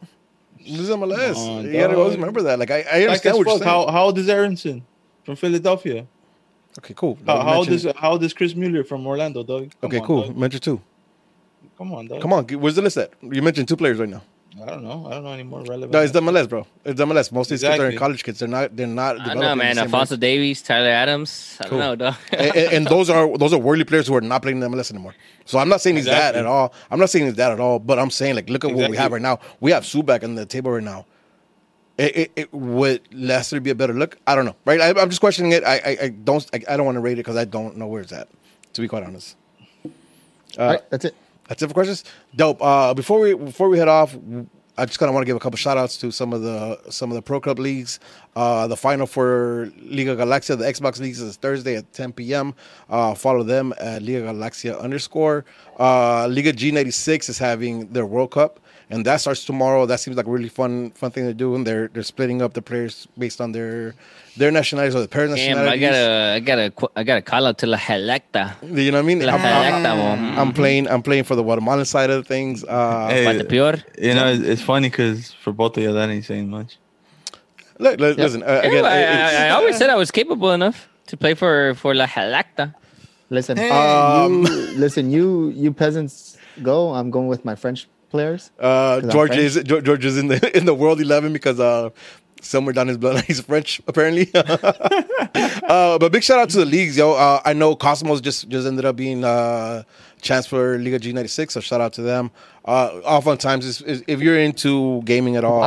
This 0.59 0.79
is 0.79 0.89
MLS. 0.89 1.33
Come 1.35 1.49
on, 1.49 1.65
you 1.65 1.73
gotta 1.73 1.97
always 1.97 2.15
remember 2.15 2.41
that. 2.43 2.59
Like 2.59 2.71
I, 2.71 2.81
I 2.81 2.81
Like 2.81 3.25
understand 3.25 3.33
as 3.33 3.37
what 3.39 3.47
you're 3.47 3.57
saying. 3.59 3.69
How 3.69 3.87
how 3.91 4.03
old 4.05 4.17
is 4.17 4.27
Aaronson 4.29 4.85
from 5.25 5.35
Philadelphia? 5.37 6.07
okay, 6.79 6.93
cool. 6.93 7.17
How, 7.25 7.39
how 7.41 7.57
old 7.59 7.69
is 7.69 7.87
how 7.97 8.11
old 8.11 8.23
is 8.23 8.33
Chris 8.33 8.53
Mueller 8.55 8.83
from 8.83 9.05
Orlando, 9.07 9.43
dog? 9.43 9.71
Come 9.81 9.87
Okay, 9.89 9.99
on, 9.99 10.05
cool. 10.07 10.21
dog. 10.27 10.37
Mention 10.37 10.59
two. 10.61 10.81
Come 11.77 11.93
on, 11.93 12.07
dog. 12.07 12.21
Come 12.21 12.33
on, 12.33 12.45
where's 12.47 12.75
the 12.75 12.81
list 12.81 12.97
at? 12.97 13.11
You 13.21 13.41
mentioned 13.41 13.67
two 13.67 13.75
players 13.77 13.99
right 13.99 14.09
now. 14.09 14.21
I 14.61 14.67
don't 14.67 14.83
know. 14.83 15.07
I 15.07 15.15
don't 15.15 15.23
know 15.23 15.31
any 15.31 15.41
more 15.41 15.61
relevant. 15.61 15.91
No, 15.93 16.01
it's 16.01 16.11
the 16.13 16.21
MLS, 16.21 16.47
bro. 16.47 16.67
It's 16.85 16.95
the 16.99 17.07
MLS. 17.07 17.31
Most 17.31 17.47
of 17.47 17.59
these 17.59 17.67
kids 17.67 17.79
are 17.81 17.89
in 17.89 17.97
college 17.97 18.23
kids. 18.23 18.37
They're 18.37 18.47
not. 18.47 18.75
They're 18.75 18.85
not. 18.85 19.15
I 19.15 19.33
developing 19.33 19.41
know, 19.41 19.55
man. 19.55 19.75
same 19.75 19.83
Alfonso 19.85 20.15
Davies, 20.15 20.61
Tyler 20.61 20.89
Adams. 20.89 21.57
I 21.59 21.67
Cool. 21.67 21.79
don't 21.79 21.87
know, 21.87 21.95
dog. 22.11 22.15
and, 22.31 22.55
and- 22.55 22.73
and 22.75 22.87
those 22.87 23.09
are 23.09 23.35
those 23.37 23.51
are 23.51 23.57
worldly 23.59 23.83
players 23.83 24.07
who 24.07 24.15
are 24.15 24.21
not 24.21 24.43
playing 24.43 24.61
in 24.61 24.71
the 24.71 24.77
MLS 24.77 24.91
anymore. 24.91 25.15
So 25.45 25.57
I'm 25.57 25.69
not 25.69 25.81
saying 25.81 25.95
he's 25.95 26.05
that 26.05 26.35
at 26.35 26.45
all. 26.45 26.71
I'm 26.91 26.99
not 26.99 27.09
saying 27.09 27.25
he's 27.25 27.35
that 27.35 27.51
at 27.51 27.59
all. 27.59 27.79
But 27.79 27.97
I'm 27.97 28.11
saying 28.11 28.35
like, 28.35 28.47
look 28.47 28.63
at 28.63 28.71
what 28.71 28.91
we 28.91 28.97
have 28.97 29.11
right 29.11 29.21
now. 29.21 29.39
We 29.59 29.71
have 29.71 29.83
Zubak 29.85 30.23
on 30.23 30.35
the 30.35 30.45
table 30.45 30.69
right 30.71 30.83
now. 30.83 31.07
It, 31.97 32.15
it, 32.17 32.31
it 32.35 32.53
would 32.53 33.01
Lassiter 33.11 33.59
be 33.61 33.69
a 33.71 33.75
better 33.75 33.93
look? 33.93 34.17
I 34.25 34.35
don't 34.35 34.45
know. 34.45 34.55
Right? 34.65 34.81
I, 34.81 34.89
I'm 34.99 35.09
just 35.09 35.19
questioning 35.19 35.51
it. 35.51 35.63
I 35.63 35.75
I, 35.77 35.97
I 36.03 36.09
don't 36.09 36.47
I, 36.53 36.61
I 36.73 36.77
don't 36.77 36.85
want 36.85 36.95
to 36.95 37.01
rate 37.01 37.13
it 37.13 37.17
because 37.25 37.37
I 37.37 37.45
don't 37.45 37.75
know 37.77 37.87
where 37.87 38.01
it's 38.01 38.11
at. 38.11 38.29
To 38.73 38.81
be 38.81 38.87
quite 38.87 39.03
honest. 39.03 39.35
Uh, 39.85 39.89
all 40.59 40.67
right, 40.67 40.89
that's 40.91 41.05
it. 41.05 41.15
That's 41.47 41.61
it 41.61 41.67
for 41.67 41.73
questions. 41.73 42.03
Dope. 42.35 42.61
Uh, 42.61 42.93
before 42.93 43.19
we 43.19 43.33
before 43.33 43.69
we 43.69 43.77
head 43.77 43.87
off, 43.87 44.15
I 44.75 44.85
just 44.85 44.97
kind 44.97 45.07
of 45.07 45.13
want 45.13 45.23
to 45.23 45.27
give 45.27 45.35
a 45.35 45.39
couple 45.39 45.57
shout 45.57 45.77
outs 45.77 45.97
to 45.97 46.11
some 46.11 46.33
of 46.33 46.41
the 46.41 46.79
some 46.89 47.11
of 47.11 47.15
the 47.15 47.21
Pro 47.21 47.39
Club 47.39 47.59
leagues. 47.59 47.99
Uh, 48.35 48.65
the 48.65 48.77
final 48.77 49.05
for 49.05 49.71
Liga 49.81 50.15
Galaxia, 50.15 50.57
the 50.57 50.65
Xbox 50.65 50.99
leagues, 50.99 51.21
is 51.21 51.35
Thursday 51.37 51.75
at 51.75 51.93
10 51.93 52.13
p.m. 52.13 52.55
Uh, 52.89 53.13
follow 53.13 53.43
them 53.43 53.73
at 53.79 54.01
Liga 54.01 54.21
Galaxia 54.21 54.79
underscore. 54.81 55.45
Uh, 55.79 56.27
Liga 56.27 56.51
G96 56.51 57.29
is 57.29 57.37
having 57.37 57.87
their 57.93 58.07
World 58.07 58.31
Cup, 58.31 58.59
and 58.89 59.05
that 59.05 59.21
starts 59.21 59.45
tomorrow. 59.45 59.85
That 59.85 59.99
seems 59.99 60.17
like 60.17 60.27
a 60.27 60.31
really 60.31 60.49
fun 60.49 60.91
fun 60.91 61.11
thing 61.11 61.25
to 61.25 61.33
do, 61.33 61.55
and 61.55 61.65
they're 61.65 61.87
they're 61.93 62.03
splitting 62.03 62.41
up 62.41 62.53
the 62.53 62.61
players 62.61 63.07
based 63.17 63.39
on 63.41 63.51
their 63.51 63.95
their 64.37 64.51
nationalities 64.51 64.95
or 64.95 65.01
the 65.01 65.07
pairs 65.07 65.29
Damn, 65.33 65.57
nationalities. 65.57 65.83
I 65.83 66.39
gotta, 66.39 66.69
I 66.69 66.71
gotta, 66.71 66.89
I 66.99 67.03
gotta 67.03 67.21
call 67.21 67.45
out 67.47 67.57
to 67.59 67.67
La 67.67 67.77
Selecta. 67.77 68.55
you 68.63 68.91
know 68.91 68.97
what 68.97 69.03
I 69.03 69.07
mean? 69.07 69.19
La 69.25 69.33
I'm, 69.33 69.41
I'm- 69.41 69.83
Selecta, 69.83 69.95
mo. 69.97 70.41
I'm 70.41 70.53
playing. 70.53 70.87
I'm 70.87 71.01
playing 71.03 71.23
for 71.23 71.35
the 71.35 71.43
Guatemalan 71.43 71.85
side 71.85 72.09
of 72.09 72.25
things. 72.27 72.63
Uh, 72.63 73.07
Hey, 73.09 73.43
Pate. 73.43 73.83
You 73.99 74.13
know, 74.15 74.27
it's, 74.29 74.43
it's 74.43 74.61
funny 74.61 74.89
because 74.89 75.31
for 75.33 75.53
both 75.53 75.77
of 75.77 75.83
you, 75.83 75.93
that 75.93 76.09
ain't 76.09 76.25
saying 76.25 76.49
much. 76.49 76.77
Look, 77.79 77.99
li- 77.99 78.13
listen. 78.13 78.43
Uh, 78.43 78.61
Yeah, 78.63 78.69
again, 78.69 78.85
I, 78.85 79.45
I, 79.45 79.47
I 79.47 79.49
always 79.51 79.77
said 79.77 79.89
I 79.89 79.95
was 79.95 80.11
capable 80.11 80.51
enough 80.51 80.87
to 81.07 81.17
play 81.17 81.33
for 81.33 81.73
for 81.75 81.93
La 81.95 82.05
Selecta. 82.07 82.73
Listen, 83.29 83.57
Um, 83.59 84.43
you, 84.43 84.47
listen, 84.77 85.09
you 85.11 85.49
you 85.55 85.73
peasants 85.73 86.37
go. 86.61 86.93
I'm 86.93 87.09
going 87.09 87.27
with 87.27 87.43
my 87.45 87.55
French 87.55 87.87
players. 88.13 88.51
uh, 88.59 89.01
George 89.01 89.35
is 89.35 89.61
George 89.65 90.05
is 90.05 90.17
in 90.17 90.27
the 90.27 90.39
in 90.57 90.65
the 90.65 90.73
world 90.73 91.01
eleven 91.01 91.33
because 91.33 91.59
uh, 91.59 91.89
somewhere 92.41 92.73
down 92.73 92.87
his 92.87 92.97
blood 92.97 93.23
he's 93.27 93.41
French 93.41 93.81
apparently. 93.87 94.29
uh, 94.35 95.97
but 95.97 96.11
big 96.11 96.23
shout 96.23 96.39
out 96.39 96.49
to 96.51 96.59
the 96.59 96.65
leagues, 96.65 96.95
yo. 96.95 97.13
Uh, 97.13 97.41
I 97.43 97.53
know 97.53 97.75
Cosmos 97.75 98.21
just 98.21 98.47
just 98.49 98.67
ended 98.67 98.85
up 98.85 98.95
being 98.95 99.23
uh, 99.23 99.81
chance 100.21 100.45
for 100.45 100.77
Liga 100.77 100.99
G 100.99 101.11
ninety 101.11 101.27
six, 101.27 101.55
so 101.55 101.59
shout 101.59 101.81
out 101.81 101.93
to 101.93 102.03
them. 102.03 102.29
Uh, 102.65 103.01
oftentimes, 103.03 103.65
is, 103.65 103.81
is, 103.81 104.03
if 104.07 104.21
you're 104.21 104.39
into 104.39 105.01
gaming 105.03 105.35
at 105.35 105.43
all, 105.43 105.63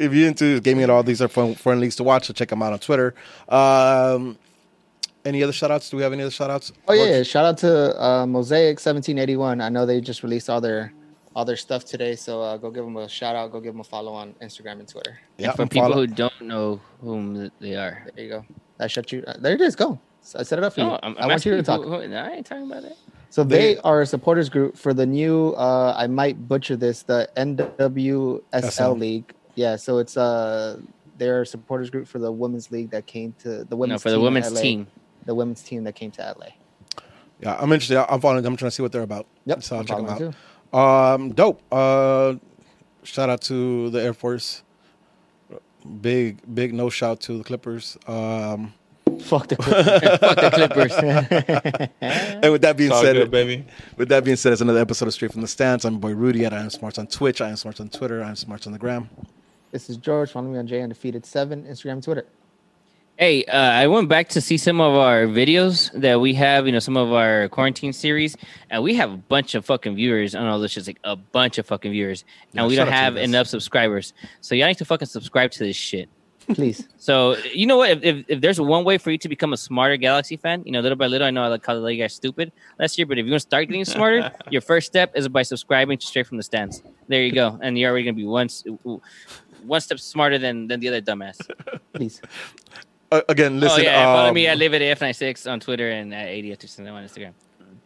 if 0.00 0.14
you're 0.14 0.28
into 0.28 0.60
gaming 0.60 0.84
at 0.84 0.88
all, 0.88 1.02
these 1.02 1.20
are 1.20 1.28
fun, 1.28 1.54
fun 1.56 1.80
leagues 1.80 1.96
to 1.96 2.04
watch. 2.04 2.26
So 2.26 2.32
check 2.32 2.48
them 2.48 2.62
out 2.62 2.72
on 2.72 2.78
Twitter. 2.78 3.14
Um, 3.48 4.38
any 5.26 5.42
other 5.42 5.52
shout 5.52 5.70
outs? 5.70 5.90
Do 5.90 5.96
we 5.96 6.02
have 6.02 6.12
any 6.12 6.22
other 6.22 6.30
shout 6.30 6.50
outs? 6.50 6.72
Oh 6.88 6.94
yeah, 6.94 7.04
yeah, 7.18 7.22
shout 7.22 7.44
out 7.44 7.58
to 7.58 8.02
uh, 8.02 8.26
Mosaic 8.26 8.76
1781. 8.78 9.60
I 9.60 9.68
know 9.68 9.84
they 9.84 10.00
just 10.00 10.22
released 10.22 10.48
all 10.48 10.60
their 10.60 10.92
all 11.34 11.44
their 11.44 11.56
stuff 11.56 11.84
today, 11.84 12.16
so 12.16 12.40
uh, 12.40 12.56
go 12.56 12.70
give 12.70 12.84
them 12.84 12.96
a 12.96 13.08
shout 13.08 13.36
out. 13.36 13.52
Go 13.52 13.60
give 13.60 13.74
them 13.74 13.80
a 13.80 13.84
follow 13.84 14.12
on 14.12 14.34
Instagram 14.40 14.78
and 14.78 14.88
Twitter. 14.88 15.18
Yeah, 15.36 15.52
for 15.52 15.66
people 15.66 15.88
follow- 15.90 15.96
who 15.96 16.06
don't 16.06 16.40
know 16.40 16.80
whom 17.02 17.50
they 17.60 17.74
are. 17.74 18.06
There 18.14 18.24
you 18.24 18.30
go. 18.30 18.44
That 18.78 18.90
shut 18.90 19.12
you. 19.12 19.22
Uh, 19.26 19.34
there 19.38 19.54
it 19.54 19.60
is. 19.60 19.76
Go. 19.76 19.98
So 20.22 20.38
I 20.40 20.42
set 20.42 20.58
it 20.58 20.64
up 20.64 20.72
for 20.74 20.80
you. 20.80 20.86
No, 20.86 20.98
I'm, 21.02 21.16
I 21.18 21.22
I'm 21.22 21.28
want 21.28 21.44
you 21.44 21.56
to 21.56 21.62
talk. 21.62 21.82
who- 21.84 21.90
who- 22.00 22.08
no, 22.08 22.16
I 22.16 22.30
ain't 22.30 22.46
talking 22.46 22.70
about 22.70 22.84
it. 22.84 22.96
So 23.30 23.44
they, 23.44 23.74
They- 23.74 23.80
are 23.80 24.00
a 24.00 24.06
supporters 24.06 24.48
group 24.48 24.76
for 24.76 24.94
the 24.94 25.04
new. 25.04 25.50
Uh, 25.50 25.94
I 25.96 26.06
might 26.06 26.48
butcher 26.48 26.76
this. 26.76 27.02
The 27.02 27.28
NWSL 27.36 28.42
SL. 28.72 28.92
league. 28.92 29.32
Yeah. 29.56 29.76
So 29.76 29.98
it's 29.98 30.16
uh, 30.16 30.80
they're 31.18 31.44
supporters 31.44 31.90
group 31.90 32.06
for 32.08 32.18
the 32.18 32.32
women's 32.32 32.70
league 32.70 32.90
that 32.90 33.06
came 33.06 33.34
to 33.40 33.64
the 33.64 33.76
women's. 33.76 34.00
No, 34.00 34.02
for 34.02 34.10
the 34.10 34.16
team 34.16 34.20
in 34.20 34.24
women's 34.34 34.52
LA. 34.54 34.60
team. 34.60 34.86
The 35.26 35.34
women's 35.34 35.62
team 35.62 35.84
that 35.84 35.94
came 35.94 36.10
to 36.12 36.34
LA. 36.38 36.46
Yeah, 37.40 37.56
I'm 37.60 37.70
interested. 37.72 37.98
I'm 38.10 38.20
following. 38.20 38.44
I'm 38.46 38.56
trying 38.56 38.68
to 38.70 38.74
see 38.74 38.82
what 38.82 38.92
they're 38.92 39.02
about. 39.02 39.26
Yep, 39.44 39.62
so 39.62 39.76
I'll 39.76 39.80
I'm 39.80 39.86
check 39.86 39.96
them 39.98 40.06
following 40.06 40.34
out. 40.72 41.14
Um, 41.14 41.32
dope. 41.34 41.60
Uh, 41.70 42.36
shout 43.02 43.28
out 43.28 43.42
to 43.42 43.90
the 43.90 44.02
Air 44.02 44.14
Force. 44.14 44.62
Big, 46.00 46.38
big 46.52 46.74
no 46.74 46.88
shout 46.90 47.20
to 47.22 47.38
the 47.38 47.44
Clippers. 47.44 47.96
Um, 48.08 48.74
Fuck 49.20 49.48
the. 49.48 49.56
Clippers. 49.56 49.84
Fuck 50.18 50.36
the 50.36 50.50
Clippers. 50.52 51.90
and 52.00 52.52
with 52.52 52.62
that 52.62 52.76
being 52.76 52.90
It's 52.90 53.00
said, 53.00 53.14
good, 53.14 53.30
baby. 53.30 53.64
with 53.96 54.08
that 54.08 54.24
being 54.24 54.36
said, 54.36 54.52
it's 54.52 54.60
another 54.62 54.80
episode 54.80 55.06
of 55.06 55.14
Straight 55.14 55.30
from 55.32 55.42
the 55.42 55.46
Stands. 55.48 55.84
I'm 55.84 55.94
your 55.94 56.00
boy 56.00 56.14
Rudy 56.14 56.44
at 56.44 56.52
I 56.52 56.60
am 56.60 56.70
Smarts 56.70 56.98
on 56.98 57.06
Twitch. 57.06 57.40
I 57.40 57.50
am 57.50 57.56
Smarts 57.56 57.80
on 57.80 57.88
Twitter. 57.88 58.22
I 58.22 58.30
am 58.30 58.36
Smarts 58.36 58.66
on 58.66 58.72
the 58.72 58.78
gram. 58.78 59.08
this 59.70 59.88
is 59.88 59.96
George. 59.96 60.32
Follow 60.32 60.48
me 60.48 60.58
on 60.58 60.66
J 60.66 60.82
Undefeated 60.82 61.24
Seven 61.24 61.64
Instagram, 61.64 61.92
and 61.92 62.02
Twitter. 62.02 62.26
Hey, 63.18 63.46
uh, 63.46 63.56
I 63.56 63.86
went 63.86 64.10
back 64.10 64.28
to 64.30 64.42
see 64.42 64.58
some 64.58 64.78
of 64.78 64.92
our 64.92 65.24
videos 65.24 65.90
that 65.98 66.20
we 66.20 66.34
have, 66.34 66.66
you 66.66 66.72
know, 66.72 66.80
some 66.80 66.98
of 66.98 67.14
our 67.14 67.48
quarantine 67.48 67.94
series, 67.94 68.36
and 68.68 68.82
we 68.82 68.94
have 68.96 69.10
a 69.10 69.16
bunch 69.16 69.54
of 69.54 69.64
fucking 69.64 69.94
viewers 69.94 70.34
on 70.34 70.46
all 70.46 70.60
this 70.60 70.72
shit, 70.72 70.86
like 70.86 70.98
a 71.02 71.16
bunch 71.16 71.56
of 71.56 71.64
fucking 71.64 71.92
viewers, 71.92 72.24
and 72.52 72.60
Yeah, 72.60 72.66
we 72.66 72.76
don't 72.76 72.88
out 72.88 72.90
to 72.90 72.96
you 72.96 73.02
have 73.02 73.16
enough 73.16 73.46
subscribers. 73.46 74.12
So 74.42 74.54
y'all 74.54 74.66
need 74.68 74.76
to 74.78 74.84
fucking 74.84 75.06
subscribe 75.06 75.50
to 75.52 75.60
this 75.60 75.76
shit. 75.76 76.10
Please. 76.48 76.86
So 76.98 77.36
you 77.54 77.64
know 77.64 77.78
what? 77.78 77.88
If, 77.88 78.04
if, 78.04 78.24
if 78.28 78.40
there's 78.42 78.60
one 78.60 78.84
way 78.84 78.98
for 78.98 79.10
you 79.10 79.16
to 79.16 79.30
become 79.30 79.54
a 79.54 79.56
smarter 79.56 79.96
Galaxy 79.96 80.36
fan, 80.36 80.62
you 80.66 80.72
know, 80.72 80.80
little 80.80 80.96
by 80.96 81.06
little, 81.06 81.26
I 81.26 81.30
know 81.30 81.42
I 81.42 81.48
like 81.48 81.62
called 81.62 81.90
you 81.90 81.96
guys 81.96 82.14
stupid 82.14 82.52
last 82.78 82.98
year, 82.98 83.06
but 83.06 83.18
if 83.18 83.24
you 83.24 83.32
want 83.32 83.40
to 83.40 83.48
start 83.48 83.66
getting 83.66 83.86
smarter, 83.86 84.30
your 84.50 84.60
first 84.60 84.88
step 84.88 85.12
is 85.16 85.26
by 85.26 85.42
subscribing 85.42 85.98
Straight 86.00 86.26
from 86.26 86.36
the 86.36 86.42
Stands. 86.42 86.82
There 87.08 87.22
you 87.22 87.32
go, 87.32 87.58
and 87.62 87.78
you're 87.78 87.90
already 87.90 88.04
gonna 88.04 88.14
be 88.14 88.26
one 88.26 88.50
one 89.64 89.80
step 89.80 90.00
smarter 90.00 90.36
than 90.36 90.68
than 90.68 90.80
the 90.80 90.88
other 90.88 91.00
dumbass. 91.00 91.40
Please. 91.94 92.20
Uh, 93.10 93.20
again, 93.28 93.60
listen. 93.60 93.80
oh 93.80 93.84
yeah, 93.84 94.04
follow 94.04 94.28
um, 94.28 94.34
me 94.34 94.46
at 94.46 94.58
live 94.58 94.74
at 94.74 94.80
f96 94.98 95.50
on 95.50 95.60
Twitter 95.60 95.90
and 95.90 96.12
at 96.12 96.28
80 96.28 96.52
on 96.52 96.56
Instagram. 96.58 97.32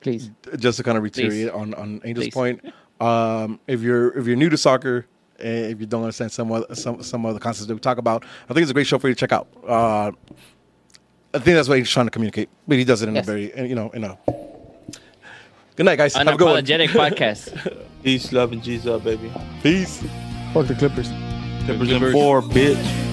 Please. 0.01 0.31
just 0.59 0.79
to 0.79 0.83
kind 0.83 0.97
of 0.97 1.05
reiterate 1.05 1.51
on, 1.51 1.75
on 1.75 2.01
Angel's 2.05 2.27
Please. 2.27 2.35
point, 2.35 2.73
um, 3.01 3.61
if 3.67 3.83
you're 3.83 4.17
if 4.19 4.27
you're 4.27 4.37
new 4.37 4.49
to 4.49 4.57
soccer 4.57 5.07
and 5.39 5.67
if 5.67 5.81
you 5.81 5.87
don't 5.87 6.03
understand 6.03 6.33
some 6.33 6.51
of 6.51 6.79
some 6.79 7.03
some 7.03 7.27
of 7.27 7.35
the 7.35 7.41
concepts 7.41 7.67
that 7.67 7.75
we 7.75 7.81
talk 7.81 7.99
about, 7.99 8.25
I 8.49 8.55
think 8.55 8.63
it's 8.63 8.71
a 8.71 8.75
great 8.75 8.87
show 8.87 8.99
for 8.99 9.09
you 9.09 9.15
to 9.15 9.19
check 9.21 9.33
out. 9.33 9.49
Uh, 9.67 10.13
I 11.33 11.39
think 11.39 11.55
that's 11.55 11.69
what 11.69 11.79
he's 11.79 11.91
trying 11.91 12.07
to 12.07 12.11
communicate, 12.11 12.49
but 12.67 12.79
he 12.79 12.85
does 12.85 13.03
it 13.03 13.09
in 13.09 13.15
Yes. 13.15 13.25
a 13.25 13.31
very 13.31 13.69
you 13.69 13.75
know 13.75 13.91
in 13.91 14.05
a. 14.05 14.19
Good 15.77 15.85
night, 15.85 15.97
guys. 15.97 16.15
Have 16.15 16.27
a 16.27 16.37
good 16.37 16.45
one. 16.45 16.63
Unapologetic 16.63 16.89
podcast. 16.89 17.85
Peace, 18.03 18.33
love, 18.33 18.53
and 18.53 18.63
Jesus, 18.63 18.87
up, 18.87 19.05
baby. 19.05 19.33
Peace. 19.63 20.03
Fuck 20.53 20.67
the 20.67 20.75
Clippers. 20.75 21.09
Clippers 21.65 21.91
in 21.91 22.13
four, 22.13 22.43
bitch. 22.43 23.10